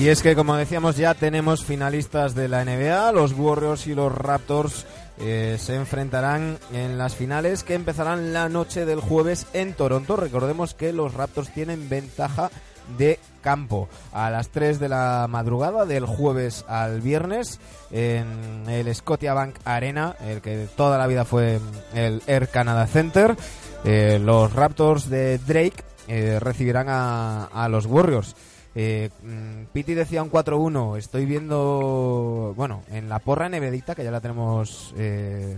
Y 0.00 0.08
es 0.08 0.22
que, 0.22 0.34
como 0.34 0.56
decíamos, 0.56 0.96
ya 0.96 1.12
tenemos 1.12 1.62
finalistas 1.62 2.34
de 2.34 2.48
la 2.48 2.64
NBA. 2.64 3.12
Los 3.12 3.34
Warriors 3.34 3.86
y 3.86 3.94
los 3.94 4.10
Raptors 4.10 4.86
eh, 5.18 5.58
se 5.60 5.74
enfrentarán 5.74 6.58
en 6.72 6.96
las 6.96 7.14
finales 7.14 7.64
que 7.64 7.74
empezarán 7.74 8.32
la 8.32 8.48
noche 8.48 8.86
del 8.86 9.00
jueves 9.00 9.46
en 9.52 9.74
Toronto. 9.74 10.16
Recordemos 10.16 10.72
que 10.72 10.94
los 10.94 11.12
Raptors 11.12 11.52
tienen 11.52 11.90
ventaja 11.90 12.50
de 12.96 13.18
campo 13.40 13.88
a 14.12 14.30
las 14.30 14.48
3 14.48 14.78
de 14.78 14.88
la 14.88 15.26
madrugada 15.28 15.86
del 15.86 16.06
jueves 16.06 16.64
al 16.68 17.00
viernes 17.00 17.60
en 17.90 18.64
el 18.68 18.94
Scotiabank 18.94 19.56
Arena, 19.64 20.16
el 20.20 20.40
que 20.40 20.68
toda 20.76 20.98
la 20.98 21.06
vida 21.06 21.24
fue 21.24 21.60
el 21.94 22.22
Air 22.26 22.48
Canada 22.48 22.86
Center. 22.86 23.36
Eh, 23.84 24.18
los 24.22 24.52
Raptors 24.52 25.08
de 25.08 25.38
Drake 25.38 25.82
eh, 26.08 26.38
recibirán 26.40 26.88
a, 26.88 27.44
a 27.46 27.68
los 27.68 27.86
Warriors. 27.86 28.34
Eh, 28.74 29.10
mm, 29.22 29.64
Piti 29.72 29.94
decía 29.94 30.22
un 30.22 30.30
4-1. 30.30 30.96
Estoy 30.96 31.26
viendo, 31.26 32.52
bueno, 32.56 32.82
en 32.90 33.08
la 33.08 33.18
porra 33.18 33.48
nevedita, 33.48 33.94
que 33.94 34.04
ya 34.04 34.10
la 34.10 34.20
tenemos 34.20 34.94
eh, 34.96 35.56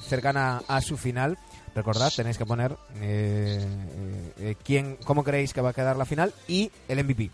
cercana 0.00 0.62
a 0.68 0.80
su 0.80 0.96
final. 0.96 1.38
Recordad, 1.74 2.12
tenéis 2.14 2.38
que 2.38 2.46
poner 2.46 2.76
eh, 3.00 3.64
eh, 4.38 4.54
quién, 4.64 4.96
cómo 5.04 5.24
creéis 5.24 5.52
que 5.52 5.60
va 5.60 5.70
a 5.70 5.72
quedar 5.74 5.96
la 5.96 6.04
final 6.04 6.32
y 6.46 6.70
el 6.88 7.02
MVP. 7.04 7.30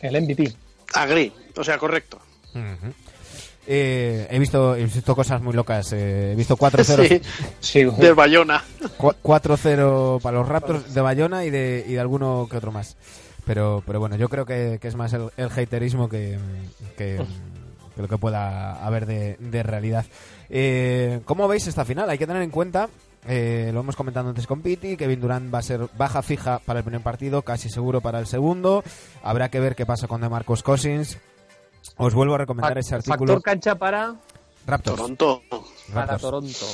El 0.00 0.22
MVP. 0.22 0.52
Agri, 0.94 1.32
o 1.56 1.64
sea, 1.64 1.78
correcto. 1.78 2.18
Eh, 3.68 4.28
he 4.30 4.38
visto 4.38 4.76
he 4.76 4.84
visto 4.84 5.14
cosas 5.16 5.42
muy 5.42 5.52
locas. 5.52 5.92
eh, 5.92 6.32
he 6.32 6.36
visto 6.36 6.56
4-0 6.56 7.08
Sí, 7.08 7.20
Sí, 7.60 7.84
del 7.98 8.14
Bayona. 8.14 8.62
Cu- 8.96 9.14
4-0 9.22 10.20
para 10.22 10.38
los 10.38 10.48
Raptors 10.48 10.94
de 10.94 11.00
Bayona 11.00 11.44
y 11.44 11.50
de, 11.50 11.84
y 11.86 11.92
de 11.94 12.00
alguno 12.00 12.46
que 12.50 12.56
otro 12.56 12.70
más. 12.72 12.96
Pero, 13.44 13.82
pero 13.86 14.00
bueno, 14.00 14.16
yo 14.16 14.28
creo 14.28 14.46
que, 14.46 14.78
que 14.80 14.88
es 14.88 14.94
más 14.96 15.12
el, 15.12 15.30
el 15.36 15.50
haterismo 15.50 16.08
que, 16.08 16.38
que, 16.96 17.20
que 17.94 18.02
lo 18.02 18.08
que 18.08 18.18
pueda 18.18 18.84
haber 18.84 19.06
de, 19.06 19.36
de 19.40 19.62
realidad. 19.62 20.06
Eh, 20.48 21.20
¿Cómo 21.24 21.48
veis 21.48 21.66
esta 21.66 21.84
final? 21.84 22.08
Hay 22.10 22.18
que 22.18 22.26
tener 22.26 22.42
en 22.42 22.50
cuenta, 22.50 22.88
eh, 23.26 23.70
lo 23.72 23.80
hemos 23.80 23.96
comentado 23.96 24.28
antes 24.28 24.46
con 24.46 24.62
Piti, 24.62 24.96
Kevin 24.96 25.20
Durant 25.20 25.52
va 25.52 25.58
a 25.58 25.62
ser 25.62 25.88
baja 25.96 26.22
fija 26.22 26.60
para 26.60 26.80
el 26.80 26.84
primer 26.84 27.02
partido, 27.02 27.42
casi 27.42 27.68
seguro 27.68 28.00
para 28.00 28.18
el 28.18 28.26
segundo. 28.26 28.84
Habrá 29.22 29.48
que 29.50 29.60
ver 29.60 29.74
qué 29.74 29.86
pasa 29.86 30.06
con 30.06 30.20
DeMarcus 30.20 30.62
Cousins. 30.62 31.18
Os 31.96 32.14
vuelvo 32.14 32.34
a 32.34 32.38
recomendar 32.38 32.76
ese 32.78 32.94
artículo. 32.94 33.34
Factor 33.34 33.42
cancha 33.42 33.74
para, 33.76 34.14
Raptors. 34.66 34.96
Toronto. 34.96 35.42
para 35.92 36.06
Raptors. 36.06 36.20
Toronto. 36.20 36.66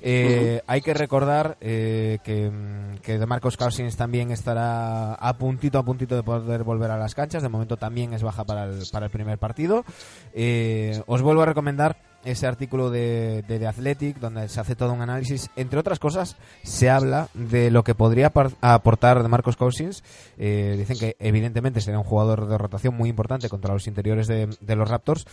Eh, 0.00 0.62
Hay 0.66 0.80
que 0.80 0.94
recordar 0.94 1.56
eh, 1.60 2.18
que, 2.22 2.50
mm, 2.50 2.98
que 2.98 3.18
DeMarcus 3.18 3.56
Cousins 3.56 3.96
también 3.96 4.30
estará 4.30 5.14
a 5.14 5.38
puntito 5.38 5.78
a 5.78 5.82
puntito 5.82 6.14
de 6.14 6.22
poder 6.22 6.62
volver 6.62 6.90
a 6.90 6.98
las 6.98 7.14
canchas. 7.14 7.42
De 7.42 7.48
momento 7.48 7.76
también 7.76 8.12
es 8.12 8.22
baja 8.22 8.44
para 8.44 8.64
el, 8.64 8.82
para 8.92 9.06
el 9.06 9.12
primer 9.12 9.38
partido. 9.38 9.84
Eh, 10.32 11.02
os 11.06 11.22
vuelvo 11.22 11.42
a 11.42 11.46
recomendar 11.46 11.96
ese 12.30 12.46
artículo 12.46 12.90
de, 12.90 13.42
de 13.48 13.58
The 13.58 13.66
Athletic 13.66 14.18
donde 14.18 14.48
se 14.48 14.60
hace 14.60 14.76
todo 14.76 14.92
un 14.92 15.00
análisis. 15.00 15.50
Entre 15.56 15.78
otras 15.78 15.98
cosas, 15.98 16.36
se 16.62 16.90
habla 16.90 17.28
de 17.34 17.70
lo 17.70 17.84
que 17.84 17.94
podría 17.94 18.32
aportar 18.60 19.22
DeMarcus 19.22 19.56
Cousins. 19.56 20.04
Eh, 20.36 20.76
dicen 20.78 20.98
que 20.98 21.16
evidentemente 21.18 21.80
sería 21.80 21.98
un 21.98 22.04
jugador 22.04 22.46
de 22.46 22.58
rotación 22.58 22.94
muy 22.94 23.08
importante 23.08 23.48
contra 23.48 23.72
los 23.72 23.86
interiores 23.86 24.26
de, 24.26 24.48
de 24.60 24.76
los 24.76 24.88
Raptors, 24.88 25.26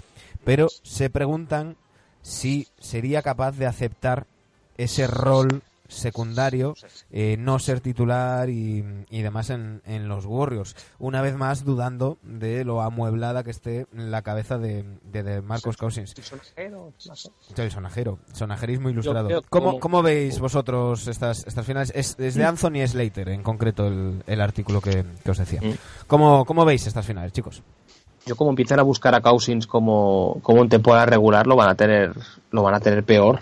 pero 0.44 0.68
se 0.84 1.10
preguntan 1.10 1.76
si 2.22 2.68
sería 2.80 3.22
capaz 3.22 3.52
de 3.52 3.68
aceptar 3.68 4.26
ese 4.78 5.08
rol 5.08 5.62
secundario, 5.88 6.76
eh, 7.12 7.38
no 7.40 7.60
ser 7.60 7.80
titular 7.80 8.50
y, 8.50 8.84
y 9.10 9.22
demás 9.22 9.50
en, 9.50 9.82
en 9.86 10.08
los 10.08 10.26
Warriors. 10.26 10.76
Una 11.00 11.22
vez 11.22 11.36
más 11.36 11.64
dudando 11.64 12.18
de 12.24 12.66
lo 12.66 12.82
amueblada 12.82 13.44
que 13.44 13.52
esté 13.52 13.88
la 13.94 14.22
cabeza 14.22 14.58
de, 14.58 14.86
de, 15.04 15.24
de 15.24 15.42
Marcos 15.42 15.78
Cousins. 15.78 16.14
Sonajero, 16.22 16.94
sonajero, 17.70 18.20
sonajerismo 18.34 18.90
ilustrado. 18.90 19.28
creo 19.28 19.42
¿Cómo, 19.50 19.80
¿Cómo 19.80 20.02
veis 20.02 20.40
vosotros 20.40 21.08
estas, 21.08 21.46
estas 21.46 21.66
finales? 21.66 21.92
Es, 21.96 22.16
es 22.20 22.36
de 22.36 22.46
Anthony 22.46 22.86
Slater, 22.88 23.30
en 23.30 23.44
concreto, 23.44 23.88
el, 23.88 24.24
el 24.26 24.42
artículo 24.42 24.82
que, 24.82 25.06
que 25.24 25.32
os 25.32 25.38
decía. 25.38 25.62
Mm. 25.62 25.74
¿Cómo, 26.08 26.46
¿Cómo 26.46 26.66
veis 26.66 26.86
estas 26.88 27.06
finales, 27.06 27.32
chicos? 27.32 27.62
Yo 28.26 28.36
como 28.36 28.50
empiezan 28.50 28.80
a 28.80 28.84
buscar 28.84 29.14
a 29.14 29.22
Cousins 29.22 29.68
como, 29.68 30.40
como 30.42 30.64
en 30.64 30.70
temporada 30.70 31.06
regular 31.06 31.46
lo 31.46 31.56
van 31.56 31.70
a 31.70 31.76
tener 31.76 32.16
lo 32.50 32.64
van 32.64 32.74
a 32.74 32.80
tener 32.80 33.04
peor. 33.04 33.42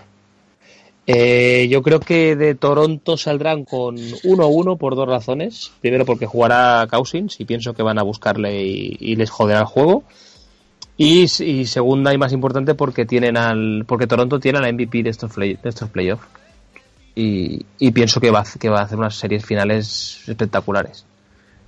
Eh, 1.06 1.68
yo 1.70 1.82
creo 1.82 2.00
que 2.00 2.34
de 2.34 2.54
Toronto 2.54 3.18
saldrán 3.18 3.64
con 3.64 3.96
1-1 3.96 4.78
por 4.78 4.96
dos 4.96 5.08
razones. 5.08 5.72
Primero 5.80 6.06
porque 6.06 6.26
jugará 6.26 6.86
Cousins 6.90 7.40
y 7.40 7.44
pienso 7.44 7.74
que 7.74 7.82
van 7.82 7.98
a 7.98 8.02
buscarle 8.02 8.62
y, 8.62 9.16
les 9.16 9.30
joderá 9.30 9.60
el 9.60 9.66
juego. 9.66 10.04
Y, 10.96 11.26
segunda 11.28 12.14
y 12.14 12.18
más 12.18 12.32
importante 12.32 12.74
porque 12.74 13.04
tienen 13.04 13.36
al 13.36 13.84
porque 13.86 14.06
Toronto 14.06 14.38
tiene 14.38 14.58
al 14.58 14.72
MVP 14.72 15.02
de 15.02 15.10
estos 15.10 15.90
playoffs. 15.90 16.26
Y, 17.16 17.90
pienso 17.92 18.20
que 18.20 18.30
va, 18.30 18.44
que 18.58 18.68
va 18.68 18.80
a 18.80 18.84
hacer 18.84 18.98
unas 18.98 19.16
series 19.16 19.44
finales 19.44 20.22
espectaculares. 20.26 21.04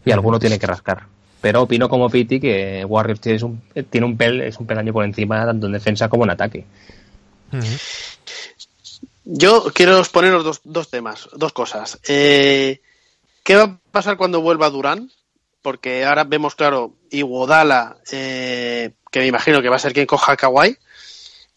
Y 0.05 0.13
alguno 0.13 0.39
tiene 0.39 0.59
que 0.59 0.67
rascar. 0.67 1.05
Pero 1.41 1.63
opino 1.63 1.89
como 1.89 2.09
Piti 2.09 2.41
que 2.41 2.85
Warriors 2.85 3.21
tiene 3.21 3.45
un, 3.45 3.63
tiene 3.91 4.07
un 4.07 4.17
pel, 4.17 4.41
es 4.41 4.59
un 4.59 4.67
peldaño 4.67 4.93
por 4.93 5.05
encima 5.05 5.45
tanto 5.45 5.67
en 5.67 5.73
defensa 5.73 6.09
como 6.09 6.25
en 6.25 6.31
ataque. 6.31 6.65
Yo 9.29 9.65
quiero 9.75 9.99
exponeros 9.99 10.45
dos, 10.45 10.61
dos 10.63 10.89
temas, 10.89 11.29
dos 11.33 11.53
cosas. 11.53 11.99
Eh, 12.07 12.81
¿Qué 13.43 13.57
va 13.57 13.63
a 13.65 13.79
pasar 13.91 14.17
cuando 14.17 14.41
vuelva 14.41 14.71
Durán? 14.71 15.11
Porque 15.63 16.05
ahora 16.05 16.23
vemos, 16.23 16.55
claro, 16.55 16.95
Iguodala, 17.11 17.97
eh, 18.13 18.93
que 19.11 19.19
me 19.19 19.27
imagino 19.27 19.61
que 19.61 19.69
va 19.69 19.77
a 19.77 19.81
ser 19.81 19.93
quien 19.93 20.07
coja 20.07 20.33
a 20.33 20.37
Kawhi. 20.37 20.77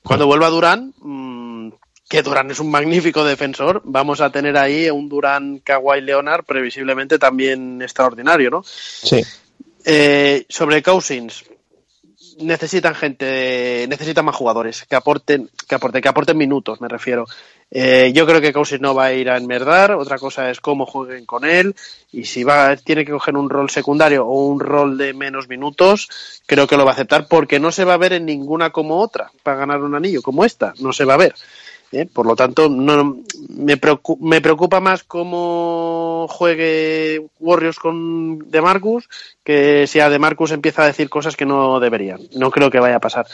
Cuando 0.02 0.26
vuelva 0.26 0.50
Durán, 0.50 0.96
mm, 0.98 1.74
que 2.10 2.24
Durán 2.24 2.50
es 2.50 2.60
un 2.60 2.72
magnífico 2.72 3.24
defensor, 3.24 3.84
vamos 3.86 4.20
a 4.20 4.32
tener 4.32 4.58
ahí 4.58 4.90
un 4.90 5.08
Durán 5.08 5.60
Kawhi 5.60 6.02
Leonard 6.02 6.46
previsiblemente 6.46 7.20
también 7.20 7.84
extraordinario, 7.84 8.50
¿no? 8.50 8.64
Sí. 8.64 9.22
Eh, 9.86 10.44
sobre 10.50 10.82
Cousins, 10.82 11.46
necesitan 12.40 12.96
gente, 12.96 13.86
necesitan 13.88 14.26
más 14.26 14.36
jugadores 14.36 14.86
que 14.90 14.96
aporten, 14.96 15.50
que 15.68 15.76
aporten, 15.76 16.02
que 16.02 16.10
aporten 16.10 16.38
minutos, 16.38 16.82
me 16.82 16.88
refiero. 16.88 17.26
Eh, 17.72 18.12
yo 18.16 18.26
creo 18.26 18.42
que 18.42 18.52
Cousins 18.52 18.82
no 18.82 18.96
va 18.96 19.06
a 19.06 19.14
ir 19.14 19.30
a 19.30 19.38
enmerdar, 19.38 19.92
otra 19.92 20.18
cosa 20.18 20.50
es 20.50 20.60
cómo 20.60 20.88
jueguen 20.88 21.26
con 21.28 21.46
él 21.46 21.76
y 22.12 22.26
si 22.26 22.44
va, 22.44 22.76
tiene 22.78 23.06
que 23.06 23.12
coger 23.12 23.38
un 23.38 23.48
rol 23.48 23.70
secundario 23.70 24.26
o 24.26 24.48
un 24.48 24.60
rol 24.60 24.98
de 24.98 25.14
menos 25.14 25.48
minutos, 25.48 26.42
creo 26.48 26.66
que 26.66 26.78
lo 26.78 26.84
va 26.84 26.92
a 26.92 26.94
aceptar 26.96 27.28
porque 27.28 27.60
no 27.60 27.72
se 27.72 27.86
va 27.86 27.94
a 27.94 27.98
ver 27.98 28.14
en 28.14 28.26
ninguna 28.26 28.72
como 28.72 28.98
otra 29.00 29.32
para 29.44 29.58
ganar 29.58 29.82
un 29.82 29.94
anillo 29.94 30.24
como 30.24 30.46
esta, 30.46 30.74
no 30.80 30.92
se 30.94 31.06
va 31.06 31.14
a 31.14 31.18
ver. 31.18 31.36
¿eh? 31.92 32.08
Por 32.12 32.26
lo 32.26 32.36
tanto, 32.36 32.70
no, 32.70 33.18
me, 33.50 33.80
preocu- 33.80 34.18
me 34.20 34.42
preocupa 34.42 34.80
más 34.80 35.04
cómo 35.04 36.26
juegue 36.28 37.28
Warriors 37.40 37.78
con 37.78 38.50
DeMarcus 38.50 39.08
que 39.44 39.86
si 39.86 40.00
a 40.00 40.10
DeMarcus 40.10 40.52
empieza 40.52 40.84
a 40.84 40.88
decir 40.88 41.08
cosas 41.08 41.36
que 41.36 41.46
no 41.46 41.80
deberían. 41.80 42.20
No 42.36 42.50
creo 42.50 42.72
que 42.72 42.80
vaya 42.80 42.96
a 42.96 43.00
pasar. 43.00 43.28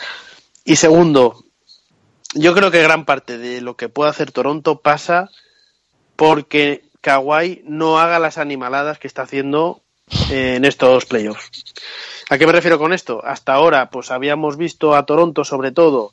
Y 0.65 0.75
segundo, 0.75 1.44
yo 2.35 2.53
creo 2.53 2.69
que 2.69 2.83
gran 2.83 3.05
parte 3.05 3.37
de 3.37 3.61
lo 3.61 3.75
que 3.75 3.89
puede 3.89 4.11
hacer 4.11 4.31
Toronto 4.31 4.81
pasa 4.81 5.29
porque 6.15 6.83
Kawhi 7.01 7.63
no 7.65 7.99
haga 7.99 8.19
las 8.19 8.37
animaladas 8.37 8.99
que 8.99 9.07
está 9.07 9.23
haciendo 9.23 9.81
eh, 10.29 10.55
en 10.57 10.65
estos 10.65 11.05
playoffs. 11.05 11.73
¿A 12.29 12.37
qué 12.37 12.45
me 12.45 12.51
refiero 12.51 12.77
con 12.77 12.93
esto? 12.93 13.23
Hasta 13.23 13.53
ahora, 13.53 13.89
pues 13.89 14.11
habíamos 14.11 14.57
visto 14.57 14.95
a 14.95 15.05
Toronto, 15.05 15.43
sobre 15.43 15.71
todo, 15.71 16.11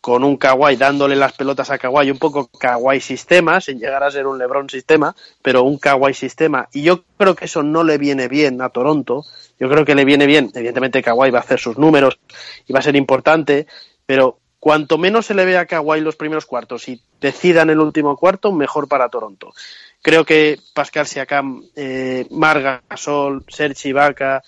con 0.00 0.24
un 0.24 0.36
Kawhi 0.36 0.76
dándole 0.76 1.14
las 1.14 1.34
pelotas 1.34 1.70
a 1.70 1.78
Kawhi, 1.78 2.10
un 2.10 2.18
poco 2.18 2.48
Kawhi 2.48 3.00
sistema, 3.00 3.60
sin 3.60 3.78
llegar 3.78 4.02
a 4.02 4.10
ser 4.10 4.26
un 4.26 4.38
LeBron 4.38 4.68
sistema, 4.68 5.14
pero 5.42 5.62
un 5.62 5.78
Kawhi 5.78 6.14
sistema. 6.14 6.68
Y 6.72 6.82
yo 6.82 7.04
creo 7.18 7.34
que 7.34 7.44
eso 7.44 7.62
no 7.62 7.84
le 7.84 7.98
viene 7.98 8.26
bien 8.26 8.60
a 8.62 8.70
Toronto. 8.70 9.24
Yo 9.58 9.68
creo 9.68 9.84
que 9.84 9.94
le 9.94 10.06
viene 10.06 10.26
bien, 10.26 10.50
evidentemente 10.54 11.02
Kawhi 11.02 11.30
va 11.30 11.38
a 11.38 11.42
hacer 11.42 11.60
sus 11.60 11.76
números 11.76 12.18
y 12.66 12.72
va 12.72 12.78
a 12.78 12.82
ser 12.82 12.96
importante, 12.96 13.66
pero 14.06 14.39
cuanto 14.60 14.98
menos 14.98 15.26
se 15.26 15.34
le 15.34 15.46
vea 15.46 15.60
a 15.60 15.66
Kawhi 15.66 16.02
los 16.02 16.16
primeros 16.16 16.46
cuartos 16.46 16.88
y 16.88 17.00
decidan 17.20 17.70
el 17.70 17.80
último 17.80 18.16
cuarto, 18.16 18.52
mejor 18.52 18.86
para 18.86 19.08
Toronto. 19.08 19.52
Creo 20.02 20.24
que 20.24 20.58
Pascal 20.74 21.06
Siakam, 21.06 21.64
eh, 21.74 22.26
Marga, 22.30 22.82
Sol, 22.94 23.44
Serge 23.48 23.88
Ibaka, 23.88 24.42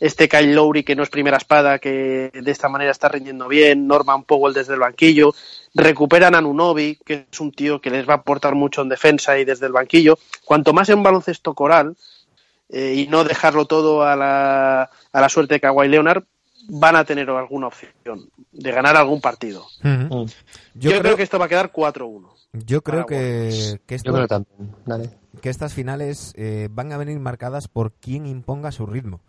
este 0.00 0.28
Kyle 0.28 0.54
Lowry 0.54 0.84
que 0.84 0.96
no 0.96 1.02
es 1.02 1.10
primera 1.10 1.36
espada, 1.36 1.78
que 1.78 2.30
de 2.32 2.50
esta 2.50 2.68
manera 2.68 2.90
está 2.90 3.08
rindiendo 3.08 3.46
bien, 3.48 3.86
Norman 3.86 4.22
Powell 4.24 4.54
desde 4.54 4.74
el 4.74 4.80
banquillo, 4.80 5.34
recuperan 5.74 6.34
a 6.34 6.40
Nunobi, 6.40 6.98
que 7.04 7.26
es 7.30 7.40
un 7.40 7.52
tío 7.52 7.80
que 7.80 7.90
les 7.90 8.08
va 8.08 8.14
a 8.14 8.16
aportar 8.18 8.54
mucho 8.54 8.82
en 8.82 8.88
defensa 8.88 9.38
y 9.38 9.44
desde 9.44 9.66
el 9.66 9.72
banquillo. 9.72 10.18
Cuanto 10.44 10.72
más 10.72 10.88
en 10.88 11.02
baloncesto 11.02 11.54
coral 11.54 11.96
eh, 12.70 12.94
y 12.96 13.06
no 13.08 13.24
dejarlo 13.24 13.66
todo 13.66 14.02
a 14.02 14.16
la, 14.16 14.90
a 15.12 15.20
la 15.20 15.28
suerte 15.28 15.54
de 15.54 15.60
Kawhi 15.60 15.88
Leonard, 15.88 16.24
van 16.68 16.96
a 16.96 17.04
tener 17.04 17.28
alguna 17.30 17.66
opción 17.68 18.30
de 18.52 18.70
ganar 18.72 18.96
algún 18.96 19.20
partido. 19.20 19.64
Mm. 19.82 20.24
Yo, 20.74 21.00
creo, 21.00 21.16
que 21.16 21.22
esto 21.22 21.38
va 21.38 21.46
a 21.46 21.48
quedar 21.48 21.72
4-1. 21.72 22.28
Yo 22.52 22.82
creo 22.82 23.04
que, 23.06 23.78
que, 23.86 23.94
esto- 23.94 24.10
Yo 24.10 24.14
creo 24.14 24.26
también. 24.28 24.74
Dale. 24.86 25.10
que 25.42 25.50
estas 25.50 25.74
finales 25.74 26.32
eh, 26.36 26.68
van 26.70 26.92
a 26.92 26.96
venir 26.96 27.18
marcadas 27.20 27.68
por 27.68 27.92
quien 27.92 28.26
imponga 28.26 28.72
su 28.72 28.86
ritmo. 28.86 29.20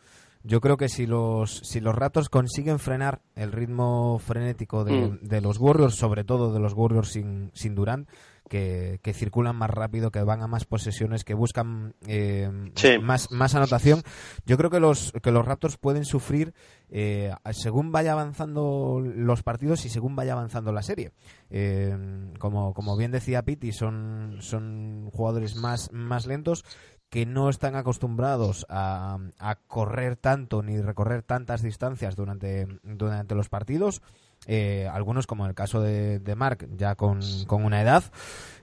Yo 0.44 0.62
creo 0.62 0.78
que 0.78 0.88
si 0.88 1.06
los, 1.06 1.60
si 1.66 1.82
los 1.82 1.94
Raptors 1.94 2.30
consiguen 2.30 2.80
frenar 2.80 3.22
el 3.36 3.52
ritmo 3.52 4.20
frenético 4.20 4.86
de, 4.86 4.94
Mm. 4.94 5.20
de 5.22 5.42
los 5.42 5.58
Warriors, 5.60 5.96
sobre 5.96 6.24
todo 6.24 6.54
de 6.54 6.60
los 6.62 6.74
Warriors 6.74 7.10
sin, 7.10 7.52
sin 7.54 7.76
Durant, 7.76 8.08
que, 8.50 9.00
que 9.02 9.14
circulan 9.14 9.56
más 9.56 9.70
rápido, 9.70 10.12
que 10.12 10.22
van 10.24 10.42
a 10.42 10.48
más 10.48 10.66
posesiones, 10.66 11.24
que 11.24 11.34
buscan 11.34 11.94
eh, 12.08 12.50
Sí. 12.76 13.00
más, 13.00 13.32
más 13.32 13.56
anotación, 13.56 14.04
yo 14.46 14.58
creo 14.58 14.70
que 14.70 14.82
los, 14.82 15.14
que 15.24 15.32
los 15.32 15.46
Raptors 15.46 15.78
pueden 15.78 16.04
sufrir 16.04 16.54
eh, 16.90 17.32
según 17.52 17.92
vaya 17.94 18.12
avanzando 18.12 19.00
los 19.02 19.44
partidos 19.44 19.86
y 19.86 19.90
según 19.90 20.16
vaya 20.16 20.34
avanzando 20.34 20.74
la 20.74 20.82
serie. 20.82 21.12
Eh, 21.50 21.96
como, 22.40 22.74
como 22.74 22.98
bien 22.98 23.12
decía 23.12 23.44
Pitti, 23.44 23.72
son, 23.72 24.38
son 24.42 25.10
jugadores 25.12 25.56
más, 25.56 25.92
más 25.94 26.26
lentos 26.26 26.66
que 27.10 27.26
no 27.26 27.50
están 27.50 27.76
acostumbrados 27.76 28.66
a, 28.70 29.18
a 29.40 29.56
correr 29.56 30.16
tanto 30.16 30.62
ni 30.62 30.80
recorrer 30.80 31.24
tantas 31.24 31.64
distancias 31.64 32.16
durante, 32.16 32.68
durante 32.84 33.34
los 33.34 33.50
partidos. 33.50 34.02
Eh, 34.48 34.88
algunos, 34.92 35.28
como 35.28 35.46
el 35.46 35.54
caso 35.54 35.82
de, 35.82 36.20
de 36.20 36.36
Mark, 36.36 36.68
ya 36.76 36.96
con, 36.96 37.20
con 37.46 37.64
una 37.64 37.82
edad, 37.82 38.04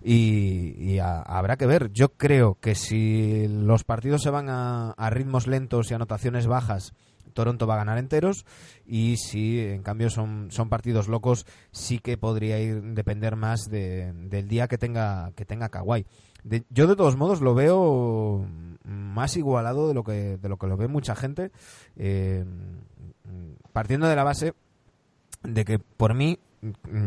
y, 0.02 0.74
y 0.78 0.98
a- 0.98 1.20
habrá 1.22 1.56
que 1.56 1.66
ver. 1.66 1.92
Yo 1.92 2.08
creo 2.14 2.56
que 2.60 2.74
si 2.74 3.46
los 3.48 3.84
partidos 3.84 4.22
se 4.22 4.30
van 4.30 4.48
a, 4.48 4.90
a 4.92 5.10
ritmos 5.10 5.46
lentos 5.46 5.90
y 5.90 5.94
anotaciones 5.94 6.46
bajas, 6.46 6.92
Toronto 7.34 7.66
va 7.66 7.74
a 7.74 7.78
ganar 7.78 7.98
enteros 7.98 8.46
y 8.86 9.18
si 9.18 9.60
en 9.60 9.82
cambio 9.82 10.08
son, 10.08 10.48
son 10.50 10.70
partidos 10.70 11.06
locos 11.06 11.44
sí 11.70 11.98
que 11.98 12.16
podría 12.16 12.58
ir 12.58 12.80
depender 12.94 13.36
más 13.36 13.68
de- 13.70 14.12
del 14.14 14.48
día 14.48 14.68
que 14.68 14.78
tenga 14.78 15.32
que 15.36 15.44
tenga 15.44 15.68
Kawhi. 15.68 16.06
De- 16.44 16.64
yo 16.70 16.86
de 16.86 16.96
todos 16.96 17.16
modos 17.16 17.42
lo 17.42 17.54
veo 17.54 18.46
más 18.84 19.36
igualado 19.36 19.86
de 19.86 19.92
lo 19.94 20.02
que 20.02 20.38
de 20.38 20.48
lo 20.48 20.56
que 20.56 20.66
lo 20.66 20.78
ve 20.78 20.88
mucha 20.88 21.14
gente 21.14 21.50
eh, 21.96 22.44
partiendo 23.72 24.06
de 24.08 24.16
la 24.16 24.24
base 24.24 24.54
de 25.46 25.64
que 25.64 25.78
por 25.78 26.14
mí 26.14 26.38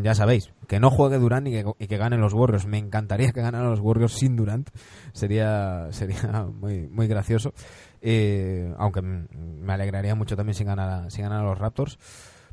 ya 0.04 0.16
sabéis 0.16 0.52
que 0.68 0.80
no 0.80 0.90
juegue 0.90 1.18
Durant 1.18 1.48
y 1.48 1.52
que, 1.52 1.66
y 1.80 1.88
que 1.88 1.98
ganen 1.98 2.22
los 2.22 2.34
Warriors. 2.34 2.66
Me 2.66 2.78
encantaría 2.78 3.32
que 3.32 3.42
ganaran 3.42 3.70
los 3.70 3.80
Warriors 3.80 4.14
sin 4.14 4.36
Durant. 4.36 4.70
Sería 5.14 5.88
sería 5.92 6.48
muy 6.62 6.88
muy 6.88 7.08
gracioso. 7.08 7.54
Eh, 8.02 8.74
aunque 8.78 9.02
me 9.02 9.74
alegraría 9.74 10.16
mucho 10.16 10.36
también 10.36 10.56
si 10.56 10.64
ganara 10.64 11.10
si 11.10 11.22
los 11.22 11.58
Raptors. 11.58 11.98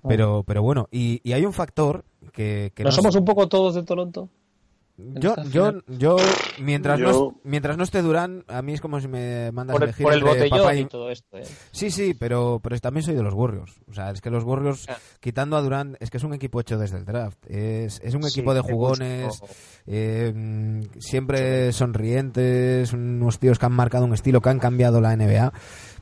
Pero 0.08 0.44
pero 0.44 0.62
bueno 0.62 0.88
y, 0.92 1.20
y 1.24 1.32
hay 1.32 1.44
un 1.44 1.52
factor 1.52 2.04
que, 2.32 2.70
que 2.74 2.84
¿No 2.84 2.90
no 2.90 2.92
somos 2.92 3.16
un 3.16 3.24
poco 3.24 3.48
todos 3.48 3.74
de 3.74 3.82
Toronto? 3.82 4.28
Yo, 4.98 5.35
yo, 5.51 5.73
yo, 5.89 6.16
mientras, 6.60 6.98
No, 6.98 7.39
mientras 7.44 7.77
no 7.77 7.85
esté 7.85 8.01
Durán, 8.02 8.44
a 8.48 8.62
mí 8.62 8.73
es 8.73 8.81
como 8.81 9.01
si 9.01 9.09
me 9.09 9.52
mandas 9.52 9.74
a 9.74 9.78
Por, 9.78 9.82
el- 9.82 9.89
elegir 9.90 10.05
por 10.05 10.12
el 10.14 10.18
entre 10.20 10.35
botellón 10.35 10.59
papá 10.59 10.74
y 10.74 10.81
y... 10.81 10.85
todo 10.86 11.10
esto. 11.10 11.36
¿eh? 11.39 11.44
Sí, 11.73 11.90
sí, 11.90 12.14
pero, 12.18 12.60
pero 12.62 12.78
también 12.81 13.05
soy 13.05 13.14
de 13.14 13.23
los 13.23 13.35
Warriors. 13.35 13.78
O 13.89 13.93
sea, 13.93 14.10
es 14.10 14.20
que 14.20 14.31
los 14.31 14.44
Warriors, 14.44 14.86
Ah. 14.89 14.97
quitando 15.20 15.56
a 15.56 15.62
Durán, 15.62 15.97
es 16.01 16.10
que 16.10 16.16
es 16.16 16.24
un 16.24 16.32
equipo 16.35 16.60
hecho 16.60 16.78
desde 16.78 16.97
el 16.98 17.05
draft. 17.05 17.39
Es, 17.47 18.01
es 18.02 18.14
un 18.14 18.23
Sí, 18.23 18.28
equipo 18.39 18.55
de 18.55 18.60
jugones, 18.62 19.27
gustó. 19.40 19.47
eh, 19.86 20.32
mm, 20.35 20.81
siempre 20.98 21.73
sonrientes, 21.73 22.93
unos 22.93 23.39
tíos 23.39 23.59
que 23.59 23.66
han 23.66 23.73
marcado 23.73 24.05
un 24.05 24.14
estilo, 24.14 24.40
que 24.40 24.48
han 24.51 24.59
cambiado 24.59 25.01
la 25.01 25.12
NBA. 25.16 25.52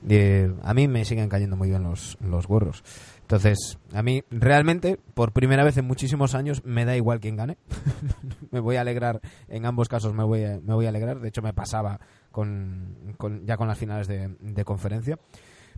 Eh, 0.09 0.53
a 0.63 0.75
mí 0.75 0.87
me 0.87 1.05
siguen 1.05 1.29
cayendo 1.29 1.57
muy 1.57 1.69
bien 1.71 1.83
los, 1.83 2.17
los 2.21 2.49
Warriors. 2.49 2.83
Entonces, 3.25 3.79
a 3.95 4.03
mí 4.03 4.23
realmente, 4.31 4.99
por 5.15 5.33
primera 5.33 5.65
vez 5.65 5.79
en 5.79 5.87
muchísimos 5.87 6.35
años, 6.35 6.63
me 6.65 6.85
da 6.85 6.95
igual 6.95 7.21
quién 7.21 7.37
gane. 7.37 7.57
me 8.51 8.61
voy 8.61 8.77
a 8.77 8.83
alegrar, 8.83 9.23
en 9.49 9.65
ambos 9.65 9.89
casos 9.89 10.13
me 10.13 10.25
voy 10.25 10.45
a, 10.45 10.61
me 10.61 10.75
voy 10.75 10.85
a 10.85 10.91
alegrar. 10.91 11.21
De 11.21 11.29
hecho, 11.29 11.41
me 11.41 11.55
pasaba 11.55 11.99
con, 12.31 13.15
ya 13.45 13.57
con 13.57 13.67
las 13.67 13.79
finales 13.79 14.09
de, 14.09 14.37
de 14.39 14.65
conferencia. 14.65 15.19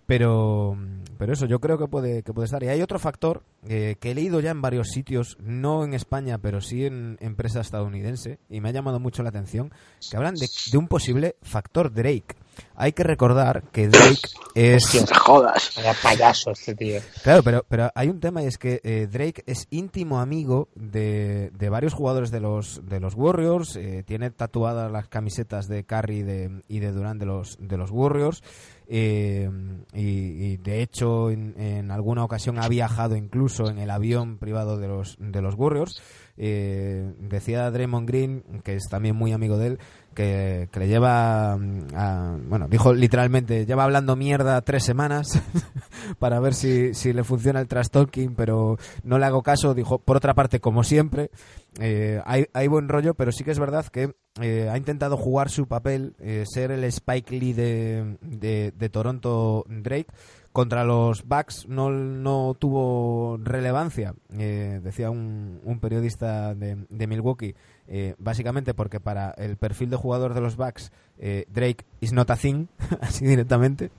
Pero, 0.07 0.77
pero 1.19 1.33
eso, 1.33 1.47
yo 1.47 1.61
creo 1.61 1.79
que 1.79 1.87
puede, 1.87 2.25
que 2.25 2.33
puede 2.33 2.47
estar. 2.47 2.63
Y 2.65 2.69
hay 2.69 2.83
otro 2.83 2.99
factor 2.99 3.45
eh, 3.69 3.97
que 4.01 4.11
he 4.11 4.15
leído 4.15 4.41
ya 4.41 4.51
en 4.51 4.63
varios 4.63 4.89
sitios, 4.89 5.37
no 5.41 5.85
en 5.85 5.95
España, 5.95 6.39
pero 6.39 6.61
sí 6.61 6.85
en 6.85 7.17
empresa 7.21 7.61
estadounidense, 7.61 8.39
y 8.49 8.61
me 8.61 8.69
ha 8.69 8.73
llamado 8.73 9.01
mucho 9.01 9.23
la 9.23 9.29
atención, 9.29 9.73
que 10.09 10.17
hablan 10.17 10.35
de, 10.35 10.47
de 10.71 10.79
un 10.79 10.89
posible 10.89 11.37
factor 11.43 11.93
Drake. 11.93 12.37
Hay 12.75 12.93
que 12.93 13.03
recordar 13.03 13.63
que 13.73 13.89
Drake 13.89 14.21
es... 14.55 15.05
Jodas. 15.19 15.71
Payaso 16.03 16.51
este 16.53 16.75
tío. 16.75 17.01
Claro, 17.23 17.43
pero, 17.43 17.65
pero 17.69 17.91
hay 17.95 18.09
un 18.09 18.21
tema 18.21 18.43
y 18.43 18.47
es 18.47 18.59
que 18.59 18.81
eh, 18.85 19.09
Drake 19.11 19.43
es 19.47 19.67
íntimo 19.71 20.21
amigo 20.21 20.69
de, 20.75 21.51
de 21.59 21.69
varios 21.69 21.95
jugadores 21.95 22.31
de 22.31 22.41
los, 22.41 22.81
de 22.87 23.01
los 23.01 23.15
Warriors, 23.15 23.77
eh, 23.77 24.03
tiene 24.07 24.31
tatuadas 24.31 24.91
las 24.93 25.09
camisetas 25.09 25.69
de 25.69 25.85
Curry 25.85 26.19
y 26.19 26.23
de, 26.23 26.63
y 26.69 26.79
de 26.81 26.93
Durant 26.93 27.21
de 27.21 27.27
los, 27.27 27.57
de 27.61 27.77
los 27.77 27.91
Warriors, 27.91 28.43
eh, 28.89 29.51
y, 29.95 30.03
y 30.03 30.57
de 30.59 30.83
hecho 30.83 31.31
en, 31.31 31.59
en 31.61 31.91
alguna 31.91 32.25
ocasión 32.25 32.59
ha 32.59 32.69
viajado 32.69 33.17
incluso 33.17 33.69
en 33.69 33.79
el 33.79 33.91
avión 33.91 34.39
privado 34.39 34.79
de 34.79 34.89
los, 34.89 35.17
de 35.19 35.43
los 35.43 35.55
Warriors. 35.55 36.01
Eh, 36.39 37.15
decía 37.19 37.71
Draymond 37.71 38.07
Green, 38.07 38.45
que 38.63 38.75
es 38.75 38.89
también 38.91 39.17
muy 39.17 39.33
amigo 39.33 39.57
de 39.57 39.69
él, 39.69 39.79
que, 40.17 40.69
le 40.75 40.89
lleva, 40.89 41.57
mm, 41.57 41.95
a- 41.95 42.37
bueno, 42.49 42.67
dijo 42.69 42.93
literalmente, 42.93 43.67
lleva 43.67 43.85
hablando 43.85 44.17
mierda 44.17 44.61
tres 44.63 44.83
semanas 44.83 45.41
para 46.19 46.41
ver 46.41 46.55
si, 46.55 46.95
si 46.95 47.13
le 47.13 47.23
funciona 47.23 47.61
el 47.61 47.69
trash 47.69 47.89
talking, 47.91 48.35
pero 48.35 48.79
no 49.05 49.19
le 49.19 49.27
hago 49.27 49.43
caso. 49.43 49.75
Dijo, 49.75 49.99
por 49.99 50.17
otra 50.17 50.35
parte, 50.35 50.59
como 50.59 50.83
siempre, 50.83 51.31
eh, 51.79 52.21
hay, 52.25 52.47
hay 52.55 52.67
buen 52.67 52.89
rollo, 52.89 53.15
pero 53.15 53.31
sí 53.31 53.45
que 53.45 53.51
es 53.53 53.59
verdad 53.59 53.87
que 53.87 54.15
eh, 54.41 54.69
ha 54.71 54.77
intentado 54.77 55.17
jugar 55.17 55.51
su 55.51 55.69
papel, 55.69 56.17
eh, 56.19 56.45
ser 56.47 56.71
el 56.73 56.85
Spike 56.85 57.39
Lee 57.39 57.53
de, 57.53 58.17
de, 58.23 58.89
Toronto 58.89 59.65
Drake. 59.69 60.09
Contra 60.53 60.85
los 60.85 61.25
Bucks 61.25 61.69
no, 61.69 61.91
no 61.91 62.57
tuvo 62.59 63.37
relevancia, 63.37 64.15
decía 64.31 65.11
un, 65.11 65.61
un 65.63 65.81
periodista 65.81 66.55
de, 66.55 66.87
de 66.89 67.07
Milwaukee, 67.07 67.55
eh, 67.89 68.15
básicamente 68.19 68.75
porque 68.75 69.01
para 69.01 69.31
el 69.39 69.57
perfil 69.57 69.91
de 69.91 69.97
jugador 69.97 70.35
de 70.35 70.41
los 70.41 70.57
Bucks, 70.57 70.91
eh, 71.19 71.45
Drake 71.49 71.85
is 72.01 72.13
not 72.13 72.31
a 72.31 72.37
thing, 72.37 72.67
así 73.01 73.25
directamente. 73.25 73.91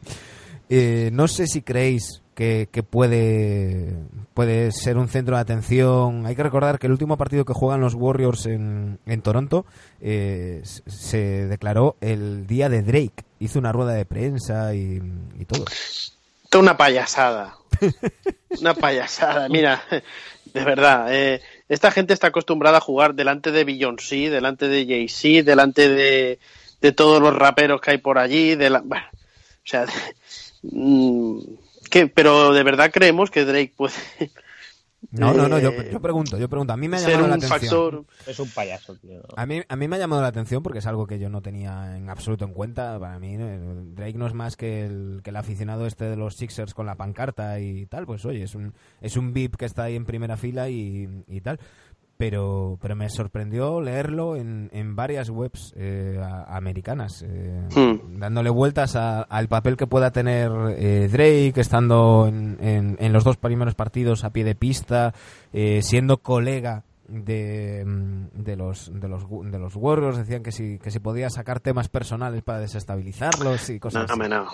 Eh, 0.69 1.09
no 1.13 1.27
sé 1.27 1.47
si 1.47 1.61
creéis 1.61 2.21
que, 2.35 2.67
que 2.71 2.83
puede, 2.83 3.95
puede 4.33 4.71
ser 4.71 4.97
un 4.97 5.07
centro 5.07 5.35
de 5.37 5.41
atención. 5.41 6.25
Hay 6.25 6.35
que 6.35 6.43
recordar 6.43 6.77
que 6.77 6.87
el 6.87 6.91
último 6.91 7.17
partido 7.17 7.45
que 7.45 7.53
juegan 7.53 7.79
los 7.81 7.93
Warriors 7.95 8.45
en, 8.45 8.99
en 9.05 9.21
Toronto 9.21 9.65
eh, 10.01 10.61
se 10.63 11.47
declaró 11.47 11.95
el 12.01 12.45
día 12.45 12.67
de 12.69 12.81
Drake. 12.83 13.23
Hizo 13.39 13.59
una 13.59 13.71
rueda 13.71 13.93
de 13.93 14.05
prensa 14.05 14.75
y, 14.75 15.01
y 15.39 15.45
todo. 15.45 15.65
Es 15.71 16.17
una 16.53 16.75
payasada. 16.77 17.55
Una 18.59 18.73
payasada. 18.73 19.47
Mira, 19.49 19.81
de 20.53 20.63
verdad. 20.63 21.07
eh, 21.13 21.41
esta 21.69 21.91
gente 21.91 22.13
está 22.13 22.27
acostumbrada 22.27 22.77
a 22.77 22.81
jugar 22.81 23.13
delante 23.13 23.51
de 23.51 23.63
Beyoncé, 23.63 24.29
delante 24.29 24.67
de 24.67 24.85
Jay-Z, 24.85 25.43
delante 25.43 25.89
de, 25.89 26.39
de 26.81 26.91
todos 26.91 27.21
los 27.21 27.35
raperos 27.35 27.81
que 27.81 27.91
hay 27.91 27.97
por 27.97 28.17
allí. 28.17 28.55
De 28.55 28.69
la, 28.69 28.79
o 28.79 28.95
sea, 29.63 29.85
mm, 30.63 31.39
¿qué? 31.89 32.07
pero 32.07 32.53
de 32.53 32.63
verdad 32.63 32.91
creemos 32.91 33.31
que 33.31 33.45
Drake 33.45 33.73
puede 33.75 33.93
No, 35.11 35.33
no, 35.33 35.47
no, 35.47 35.59
yo, 35.59 35.69
Eh, 35.69 35.89
yo 35.91 36.01
pregunto, 36.01 36.37
yo 36.37 36.49
pregunto. 36.49 36.73
A 36.73 36.77
mí 36.77 36.87
me 36.87 36.97
ha 36.97 36.99
llamado 37.01 37.27
la 37.27 37.35
atención. 37.35 37.59
factor. 37.59 38.05
Es 38.25 38.39
un 38.39 38.49
payaso, 38.49 38.95
tío. 38.95 39.21
A 39.35 39.45
mí, 39.45 39.61
a 39.67 39.75
mí 39.75 39.87
me 39.87 39.95
ha 39.95 39.99
llamado 39.99 40.21
la 40.21 40.27
atención 40.27 40.63
porque 40.63 40.79
es 40.79 40.87
algo 40.87 41.05
que 41.07 41.19
yo 41.19 41.29
no 41.29 41.41
tenía 41.41 41.95
en 41.95 42.09
absoluto 42.09 42.45
en 42.45 42.53
cuenta. 42.53 42.99
Para 42.99 43.19
mí, 43.19 43.35
eh, 43.39 43.59
Drake 43.93 44.17
no 44.17 44.27
es 44.27 44.33
más 44.33 44.57
que 44.57 44.85
el, 44.85 45.21
que 45.23 45.29
el 45.29 45.35
aficionado 45.35 45.85
este 45.85 46.05
de 46.05 46.15
los 46.15 46.35
Sixers 46.35 46.73
con 46.73 46.85
la 46.87 46.95
pancarta 46.95 47.59
y 47.59 47.85
tal. 47.85 48.05
Pues 48.05 48.25
oye, 48.25 48.43
es 48.43 48.55
un, 48.55 48.73
es 48.99 49.17
un 49.17 49.33
VIP 49.33 49.55
que 49.55 49.65
está 49.65 49.83
ahí 49.83 49.95
en 49.95 50.05
primera 50.05 50.35
fila 50.35 50.67
y, 50.69 51.07
y 51.27 51.41
tal. 51.41 51.59
Pero, 52.17 52.77
pero 52.81 52.95
me 52.95 53.09
sorprendió 53.09 53.79
leerlo 53.81 54.35
en, 54.35 54.69
en 54.73 54.95
varias 54.95 55.29
webs 55.29 55.73
eh, 55.77 56.19
a- 56.21 56.57
americanas, 56.57 57.23
eh, 57.27 57.61
Hmm. 57.75 58.19
dándole 58.19 58.49
vueltas 58.49 58.95
a- 58.95 59.21
al 59.21 59.47
papel 59.47 59.77
que 59.77 59.87
pueda 59.87 60.11
tener 60.11 60.51
eh, 60.77 61.07
Drake, 61.11 61.53
estando 61.61 62.25
en, 62.27 62.57
en- 62.61 62.97
en 62.99 63.13
los 63.13 63.23
dos 63.23 63.37
primeros 63.37 63.75
partidos 63.75 64.23
a 64.23 64.31
pie 64.31 64.43
de 64.43 64.55
pista, 64.55 65.13
eh, 65.53 65.81
siendo 65.83 66.17
colega 66.17 66.83
de, 67.07 67.83
mm, 67.85 68.43
de 68.43 68.55
los 68.57 68.91
de 68.93 69.07
los 69.07 69.23
de 69.49 69.59
los 69.59 69.75
Warriors 69.77 70.17
decían 70.17 70.43
que 70.43 70.51
si 70.51 70.77
que 70.77 70.91
si 70.91 70.99
podía 70.99 71.29
sacar 71.29 71.61
temas 71.61 71.87
personales 71.87 72.43
para 72.43 72.59
desestabilizarlos 72.59 73.69
y 73.69 73.75
No, 73.75 73.79
cosas 73.79 74.11
así. 74.11 74.19
no, 74.19 74.27
no. 74.27 74.45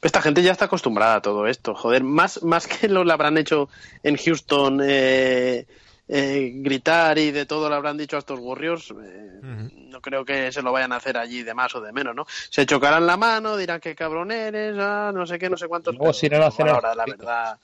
Pero 0.00 0.08
esta 0.08 0.20
gente 0.20 0.42
ya 0.42 0.52
está 0.52 0.66
acostumbrada 0.66 1.16
a 1.16 1.22
todo 1.22 1.46
esto. 1.46 1.74
Joder, 1.74 2.04
más, 2.04 2.42
más 2.42 2.66
que 2.66 2.88
lo 2.88 3.04
le 3.04 3.12
habrán 3.12 3.38
hecho 3.38 3.68
en 4.02 4.16
Houston 4.16 4.80
eh, 4.84 5.66
eh, 6.08 6.50
gritar 6.56 7.18
y 7.18 7.30
de 7.30 7.46
todo 7.46 7.68
le 7.68 7.76
habrán 7.76 7.96
dicho 7.96 8.16
a 8.16 8.18
estos 8.18 8.38
Warriors, 8.40 8.92
eh, 9.02 9.40
no 9.42 10.00
creo 10.00 10.24
que 10.24 10.52
se 10.52 10.62
lo 10.62 10.72
vayan 10.72 10.92
a 10.92 10.96
hacer 10.96 11.16
allí 11.16 11.42
de 11.42 11.54
más 11.54 11.74
o 11.74 11.80
de 11.80 11.92
menos, 11.92 12.14
¿no? 12.14 12.26
Se 12.50 12.66
chocarán 12.66 13.06
la 13.06 13.16
mano, 13.16 13.56
dirán 13.56 13.80
que 13.80 13.94
cabrón 13.94 14.30
eres, 14.30 14.76
ah, 14.78 15.10
no 15.14 15.26
sé 15.26 15.38
qué, 15.38 15.48
no 15.48 15.56
sé 15.56 15.68
cuántos. 15.68 15.94
Irán 16.22 16.42
a 16.42 16.46
hacer 16.46 16.66
el 16.66 16.74
ahora, 16.74 16.94
la 16.94 17.04
verdad. 17.06 17.58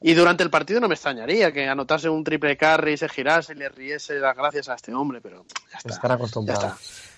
Y 0.00 0.14
durante 0.14 0.42
el 0.42 0.50
partido 0.50 0.80
no 0.80 0.88
me 0.88 0.94
extrañaría 0.94 1.52
que 1.52 1.68
anotase 1.68 2.08
un 2.08 2.24
triple 2.24 2.56
carry, 2.56 2.96
se 2.96 3.08
girase 3.08 3.52
y 3.52 3.56
le 3.56 3.68
riese 3.68 4.18
las 4.18 4.36
gracias 4.36 4.68
a 4.68 4.74
este 4.74 4.92
hombre, 4.94 5.20
pero 5.20 5.44
ya 5.72 5.78
está. 5.78 5.94
Están 5.94 6.12
acostumbrados. 6.12 6.72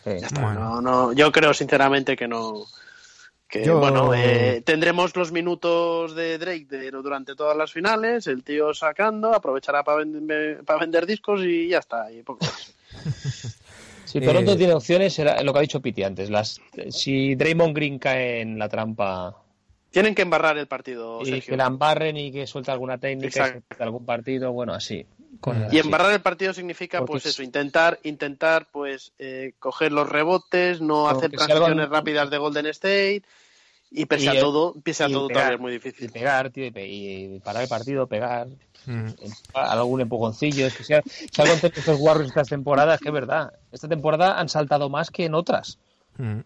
Sí. 0.04 0.10
Ya 0.20 0.26
está, 0.26 0.40
Bueno. 0.40 0.60
no, 0.60 0.80
no, 0.80 1.12
yo 1.12 1.32
creo 1.32 1.52
sinceramente 1.52 2.16
que 2.16 2.28
no. 2.28 2.64
Que 3.48 3.64
Yo- 3.64 3.78
bueno, 3.78 4.12
eh, 4.12 4.60
tendremos 4.64 5.14
los 5.16 5.30
minutos 5.30 6.14
de 6.16 6.36
Drake 6.38 6.66
de, 6.68 6.90
durante 6.90 7.34
todas 7.36 7.56
las 7.56 7.72
finales, 7.72 8.26
el 8.26 8.42
tío 8.42 8.74
sacando, 8.74 9.32
aprovechará 9.34 9.84
para 9.84 10.04
vender 10.80 11.06
discos 11.06 11.42
y 11.44 11.68
ya 11.68 11.78
está. 11.78 12.10
Y 12.10 12.22
poco 12.22 12.44
más. 12.44 12.74
Si 14.06 14.20
Toronto 14.20 14.52
Eh, 14.52 14.56
tiene 14.56 14.72
opciones, 14.72 15.18
era 15.18 15.42
lo 15.42 15.52
que 15.52 15.58
ha 15.58 15.62
dicho 15.62 15.80
Piti 15.82 16.04
antes. 16.04 16.30
Las, 16.30 16.60
si 16.90 17.34
Draymond 17.34 17.74
Green 17.74 17.98
cae 17.98 18.40
en 18.40 18.56
la 18.56 18.68
trampa 18.68 19.34
Tienen 19.90 20.14
que 20.14 20.22
embarrar 20.22 20.56
el 20.58 20.68
partido, 20.68 21.20
y 21.22 21.26
Sergio. 21.26 21.50
que 21.52 21.56
la 21.56 21.66
embarren 21.66 22.16
y 22.16 22.30
que 22.30 22.46
suelte 22.46 22.70
alguna 22.70 22.98
técnica, 22.98 23.60
algún 23.80 24.06
partido, 24.06 24.52
bueno, 24.52 24.72
así. 24.74 25.04
Cosas 25.40 25.72
Y 25.72 25.78
embarrar 25.78 26.12
el 26.12 26.20
partido 26.20 26.52
significa, 26.52 26.98
Porque 26.98 27.12
pues 27.12 27.26
es- 27.26 27.32
eso, 27.32 27.42
intentar, 27.42 27.98
intentar, 28.02 28.68
pues, 28.72 29.12
eh, 29.18 29.52
coger 29.58 29.92
los 29.92 30.08
rebotes, 30.08 30.80
no 30.80 31.04
Porque 31.10 31.26
hacer 31.26 31.30
algo- 31.40 31.46
transiciones 31.46 31.88
rápidas 31.88 32.30
de 32.30 32.38
Golden 32.38 32.66
State. 32.66 33.22
Y 33.90 34.06
pese 34.06 34.24
Y 34.24 34.28
a 34.28 34.40
todo, 34.40 34.74
pese 34.82 35.04
a 35.04 35.08
y 35.08 35.12
todo 35.12 35.28
pegar. 35.28 35.42
todavía 35.42 35.54
es 35.54 35.60
muy 35.60 35.70
Y 35.70 35.74
difícil. 35.74 36.10
pegar, 36.10 36.50
tío, 36.50 36.66
y, 36.66 36.70
pe- 36.72 36.88
y 36.88 37.38
parar 37.40 37.62
el 37.62 37.68
partido, 37.68 38.06
pegar, 38.08 38.48
Mm. 38.84 39.10
algún 39.54 40.00
empujoncillo. 40.00 40.66
Es 40.66 40.74
que 40.74 40.94
algo 40.94 41.54
han 41.54 41.60
tenido 41.60 41.78
estos 41.80 42.00
Warriors 42.00 42.28
estas 42.30 42.48
temporadas, 42.48 43.00
que 43.00 43.08
es 43.08 43.14
verdad. 43.14 43.52
Esta 43.70 43.86
temporada 43.88 44.38
han 44.40 44.48
saltado 44.48 44.88
más 44.88 45.10
que 45.10 45.24
en 45.24 45.34
otras. 45.34 45.78
Mm. 46.18 46.40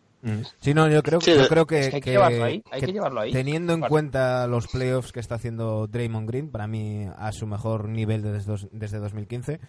Sí, 0.61 0.75
no, 0.75 0.89
yo 0.89 1.03
creo, 1.03 1.21
Sí, 1.21 1.33
yo 1.35 1.49
creo 1.49 1.67
que, 1.67 1.81
es 1.81 1.89
que 1.89 1.97
hay 1.97 2.03
que 2.03 2.11
llevarlo 2.11 2.45
ahí, 2.45 2.63
hay 2.71 2.81
que 2.81 2.93
llevarlo 2.93 3.21
ahí. 3.21 3.33
Teniendo 3.33 3.73
en 3.73 3.81
Vale. 3.81 3.89
cuenta 3.91 4.47
los 4.47 4.67
playoffs 4.69 5.13
que 5.13 5.21
está 5.21 5.37
haciendo 5.37 5.87
Draymond 5.87 6.29
Green, 6.29 6.51
para 6.51 6.67
mí 6.67 7.07
a 7.17 7.33
su 7.33 7.47
mejor 7.47 7.89
nivel 7.89 8.23
desde, 8.23 8.45
dos- 8.51 8.69
desde 8.73 8.99
2015, 8.99 9.61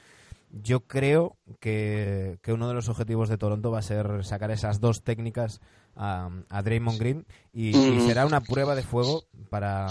yo 0.62 0.82
creo 0.82 1.38
que, 1.62 2.38
que 2.42 2.52
uno 2.52 2.68
de 2.68 2.74
los 2.74 2.90
objetivos 2.90 3.30
de 3.30 3.38
Toronto 3.38 3.72
va 3.72 3.80
a 3.80 3.84
ser 3.84 4.26
sacar 4.26 4.52
esas 4.52 4.82
dos 4.82 5.02
técnicas 5.04 5.62
a, 5.96 6.30
a 6.50 6.62
Draymond 6.62 7.00
Green 7.00 7.26
y, 7.54 7.70
y 7.70 7.92
Mm. 8.00 8.08
será 8.08 8.26
una 8.26 8.42
prueba 8.42 8.76
de 8.76 8.84
fuego 8.84 9.24
para, 9.50 9.88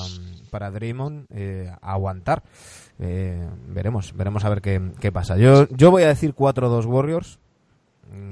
para 0.51 0.71
Draymond 0.71 1.25
eh, 1.31 1.73
aguantar. 1.81 2.43
Eh, 2.99 3.49
veremos, 3.69 4.15
veremos 4.15 4.45
a 4.45 4.51
ver 4.51 4.61
qué, 4.61 4.93
qué 5.01 5.11
pasa. 5.11 5.39
Yo, 5.39 5.67
yo 5.71 5.91
voy 5.91 6.03
a 6.03 6.09
decir 6.09 6.35
4-2 6.35 6.85
Warriors. 6.85 7.39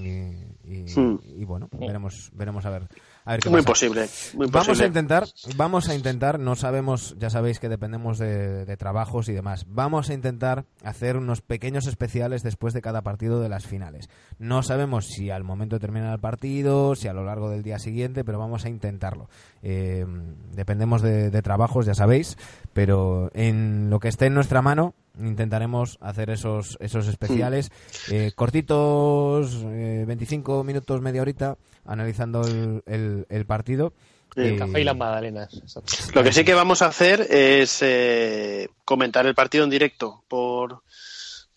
Y, 0.01 0.48
y- 0.69 0.99
Hmm. 1.01 1.19
y 1.37 1.45
bueno, 1.45 1.69
veremos, 1.73 2.31
veremos 2.35 2.65
a 2.67 2.71
ver, 2.71 2.89
a 3.25 3.33
ver 3.33 3.41
qué 3.41 3.51
Muy 3.51 3.61
pasa. 3.63 3.69
posible, 3.73 4.09
muy 4.35 4.47
Vamos 4.47 4.69
a 4.69 4.71
posible. 4.71 4.87
intentar, 4.89 5.25
vamos 5.57 5.89
a 5.89 5.95
intentar, 5.95 6.39
no 6.39 6.57
sabemos, 6.57 7.15
ya 7.19 7.31
sabéis 7.31 7.59
que 7.61 7.69
dependemos 7.69 8.19
de, 8.19 8.65
de 8.65 8.77
trabajos 8.77 9.29
y 9.29 9.33
demás. 9.33 9.67
Vamos 9.69 10.11
a 10.11 10.15
intentar 10.15 10.65
hacer 10.85 11.17
unos 11.17 11.41
pequeños 11.43 11.87
especiales 11.87 12.43
después 12.43 12.75
de 12.75 12.83
cada 12.83 13.03
partido 13.03 13.41
de 13.41 13.49
las 13.49 13.67
finales. 13.67 14.09
No 14.39 14.63
sabemos 14.63 15.07
si 15.07 15.31
al 15.31 15.45
momento 15.45 15.77
de 15.77 15.81
terminar 15.81 16.13
el 16.13 16.21
partido, 16.21 16.95
si 16.95 17.09
a 17.09 17.13
lo 17.13 17.25
largo 17.25 17.51
del 17.51 17.63
día 17.63 17.79
siguiente, 17.79 18.25
pero 18.25 18.39
vamos 18.39 18.65
a 18.65 18.69
intentarlo. 18.69 19.29
Eh, 19.63 20.07
dependemos 20.55 21.03
de, 21.03 21.31
de 21.31 21.43
trabajos, 21.43 21.87
ya 21.87 21.95
sabéis, 21.95 22.37
pero 22.73 23.31
en 23.35 23.91
lo 23.91 24.01
que 24.01 24.09
esté 24.09 24.27
en 24.27 24.35
nuestra 24.35 24.63
mano 24.63 24.95
intentaremos 25.21 25.99
hacer 26.01 26.31
esos 26.31 26.77
esos 26.81 27.07
especiales 27.09 27.71
eh, 28.11 28.33
cortitos, 28.35 29.57
eh, 29.67 30.05
25 30.07 30.65
minutos, 30.65 31.01
media 31.01 31.23
horita, 31.23 31.57
analizando 31.85 32.43
el, 32.43 32.83
el- 32.87 33.27
el 33.29 33.47
partido. 33.47 33.93
Eh, 34.37 34.57
Café 34.59 34.81
y 34.83 34.85
las 34.85 34.97
magdalenas. 34.97 35.53
exacto. 35.55 35.93
Lo 36.15 36.23
que 36.23 36.33
sí 36.33 36.45
que 36.45 36.55
vamos 36.55 36.83
a 36.83 36.87
hacer 36.87 37.23
es 37.31 37.79
eh, 37.83 38.69
comentar 38.85 39.27
el 39.27 39.35
partido 39.35 39.65
en 39.65 39.71
directo 39.71 40.23
por, 40.29 40.83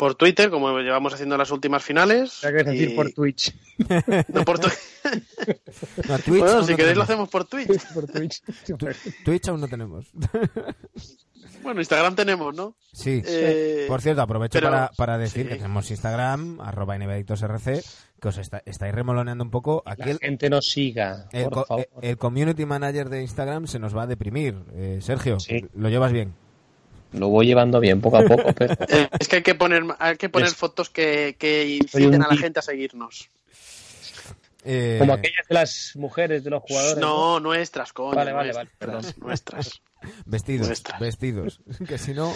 por 0.02 0.16
Twitter, 0.16 0.50
como 0.50 0.80
llevamos 0.80 1.14
haciendo 1.14 1.36
en 1.36 1.40
las 1.40 1.52
últimas 1.52 1.84
finales. 1.84 2.42
Ya 2.42 2.50
quieres 2.50 2.66
decir 2.74 2.90
y- 2.90 2.96
por 2.96 3.12
Twitch. 3.12 3.54
No, 4.30 4.44
por 4.44 4.60
No, 6.10 6.20
Twitch, 6.20 6.40
bueno, 6.40 6.64
si 6.64 6.72
no 6.72 6.78
queréis 6.78 6.78
tenemos. 6.78 6.96
lo 6.98 7.04
hacemos 7.04 7.30
por 7.30 7.46
Twitch. 7.46 7.94
por 7.94 8.08
Twitch. 8.08 8.42
Twitch 9.26 9.48
aún 9.50 9.62
no 9.62 9.68
tenemos. 9.68 10.08
Bueno, 11.62 11.80
Instagram 11.82 12.16
tenemos, 12.16 12.56
¿no? 12.56 12.76
Sí. 12.92 13.22
Eh, 13.24 13.86
Por 13.88 14.02
cierto, 14.02 14.24
aprovecho 14.24 14.54
pero- 14.58 14.72
para, 14.72 14.90
para 14.98 15.18
decir 15.20 15.44
sí. 15.44 15.50
que 15.50 15.56
tenemos 15.58 15.92
Instagram, 15.92 16.60
arroba 16.62 16.98
NBAdictosRC, 16.98 17.84
que 18.20 18.28
os 18.28 18.38
está- 18.40 18.64
estáis 18.66 18.96
remoloneando 18.96 19.44
un 19.44 19.52
poco. 19.52 19.84
Aquí 19.86 20.02
La 20.06 20.12
el, 20.12 20.18
gente 20.18 20.50
nos 20.50 20.66
siga, 20.66 21.28
el 21.32 21.44
por 21.44 21.54
co- 21.54 21.66
favor. 21.66 21.88
el 22.02 22.18
community 22.18 22.66
manager 22.66 23.10
de 23.10 23.22
Instagram 23.22 23.68
se 23.68 23.78
nos 23.78 23.96
va 23.96 24.04
a 24.04 24.08
deprimir. 24.08 24.56
Eh, 24.74 24.98
Sergio, 25.02 25.40
Sí. 25.40 25.64
¿lo 25.76 25.90
llevas 25.90 26.12
bien? 26.12 26.34
Lo 27.14 27.28
voy 27.30 27.46
llevando 27.48 27.80
bien, 27.80 28.00
poco 28.02 28.18
a 28.18 28.24
poco, 28.24 28.54
pero... 28.54 28.74
Es 29.20 29.28
que 29.28 29.38
hay 29.38 29.44
que 29.44 29.56
poner, 29.56 29.84
hay 30.00 30.16
que 30.18 30.30
poner 30.30 30.48
Es- 30.48 30.56
fotos 30.56 30.90
que, 30.90 31.36
que 31.38 31.68
inciten 31.78 32.22
a 32.24 32.28
la 32.30 32.38
gente 32.38 32.60
a 32.60 32.62
seguirnos. 32.62 33.28
Eh, 34.64 34.98
Como 35.00 35.14
aquellas 35.14 35.48
de 35.50 35.56
las 35.56 35.92
mujeres, 35.96 36.44
de 36.44 36.52
los 36.52 36.62
jugadores. 36.62 36.98
No, 37.02 37.40
nuestras, 37.40 37.94
coño. 37.94 38.16
Vale, 38.16 38.32
vale, 38.32 38.54
nuestras, 38.54 38.78
vale, 38.80 39.02
perdón. 39.02 39.14
Nuestras. 39.28 39.82
Vestidos, 40.26 40.68
Nuestras. 40.68 41.00
vestidos. 41.00 41.60
Que 41.88 41.98
si 42.00 42.14
no, 42.14 42.34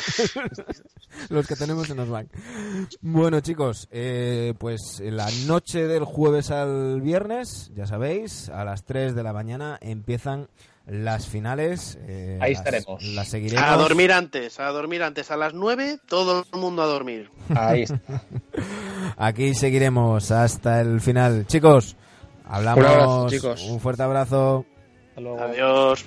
los 1.29 1.47
que 1.47 1.55
tenemos 1.55 1.87
se 1.87 1.95
nos 1.95 2.09
van. 2.09 2.29
Bueno, 3.01 3.39
chicos, 3.41 3.87
eh, 3.91 4.53
pues 4.59 5.01
la 5.03 5.29
noche 5.47 5.87
del 5.87 6.03
jueves 6.03 6.51
al 6.51 7.01
viernes, 7.01 7.71
ya 7.75 7.85
sabéis, 7.87 8.49
a 8.49 8.65
las 8.65 8.85
3 8.85 9.15
de 9.15 9.23
la 9.23 9.33
mañana 9.33 9.77
empiezan 9.81 10.47
las 10.87 11.27
finales. 11.27 11.97
eh, 12.07 12.37
Ahí 12.41 12.53
las- 12.53 12.59
estaremos. 12.65 13.03
Las 13.03 13.27
seguiremos. 13.27 13.63
A 13.69 13.75
dormir 13.77 14.11
antes, 14.11 14.59
a 14.59 14.67
dormir 14.69 15.03
antes. 15.03 15.31
A 15.31 15.37
las 15.37 15.53
9, 15.53 15.99
todo 16.07 16.45
el 16.53 16.59
mundo 16.59 16.81
a 16.83 16.85
dormir. 16.85 17.29
Ahí 17.55 17.83
está. 17.83 17.99
Aquí 19.17 19.53
seguiremos 19.53 20.31
hasta 20.31 20.81
el 20.81 21.01
final. 21.01 21.45
Chicos, 21.47 21.95
hablamos. 22.45 22.83
Un 22.83 22.89
abrazo, 22.91 23.29
chicos. 23.29 23.61
Un 23.63 23.79
fuerte 23.79 24.03
abrazo. 24.03 24.65
Hasta 25.09 25.21
luego. 25.21 25.39
Adiós. 25.41 26.05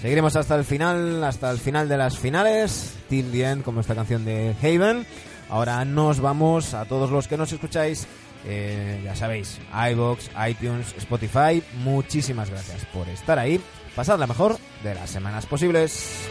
Seguiremos 0.00 0.34
hasta 0.34 0.56
el 0.56 0.64
final, 0.64 1.22
hasta 1.22 1.50
el 1.50 1.58
final 1.58 1.88
de 1.88 1.96
las 1.96 2.18
finales. 2.18 2.94
The 3.08 3.20
End, 3.44 3.62
como 3.62 3.80
esta 3.80 3.94
canción 3.94 4.24
de 4.24 4.54
Haven. 4.60 5.06
Ahora 5.48 5.84
nos 5.84 6.20
vamos 6.20 6.74
a 6.74 6.84
todos 6.84 7.10
los 7.10 7.28
que 7.28 7.36
nos 7.36 7.52
escucháis. 7.52 8.06
eh, 8.44 9.00
ya 9.04 9.14
sabéis, 9.14 9.60
iBox, 9.92 10.30
iTunes, 10.48 10.94
Spotify. 10.98 11.62
Muchísimas 11.84 12.50
gracias 12.50 12.84
por 12.86 13.08
estar 13.08 13.38
ahí. 13.38 13.60
Pasad 13.94 14.18
la 14.18 14.26
mejor 14.26 14.56
de 14.82 14.94
las 14.94 15.10
semanas 15.10 15.46
posibles. 15.46 16.28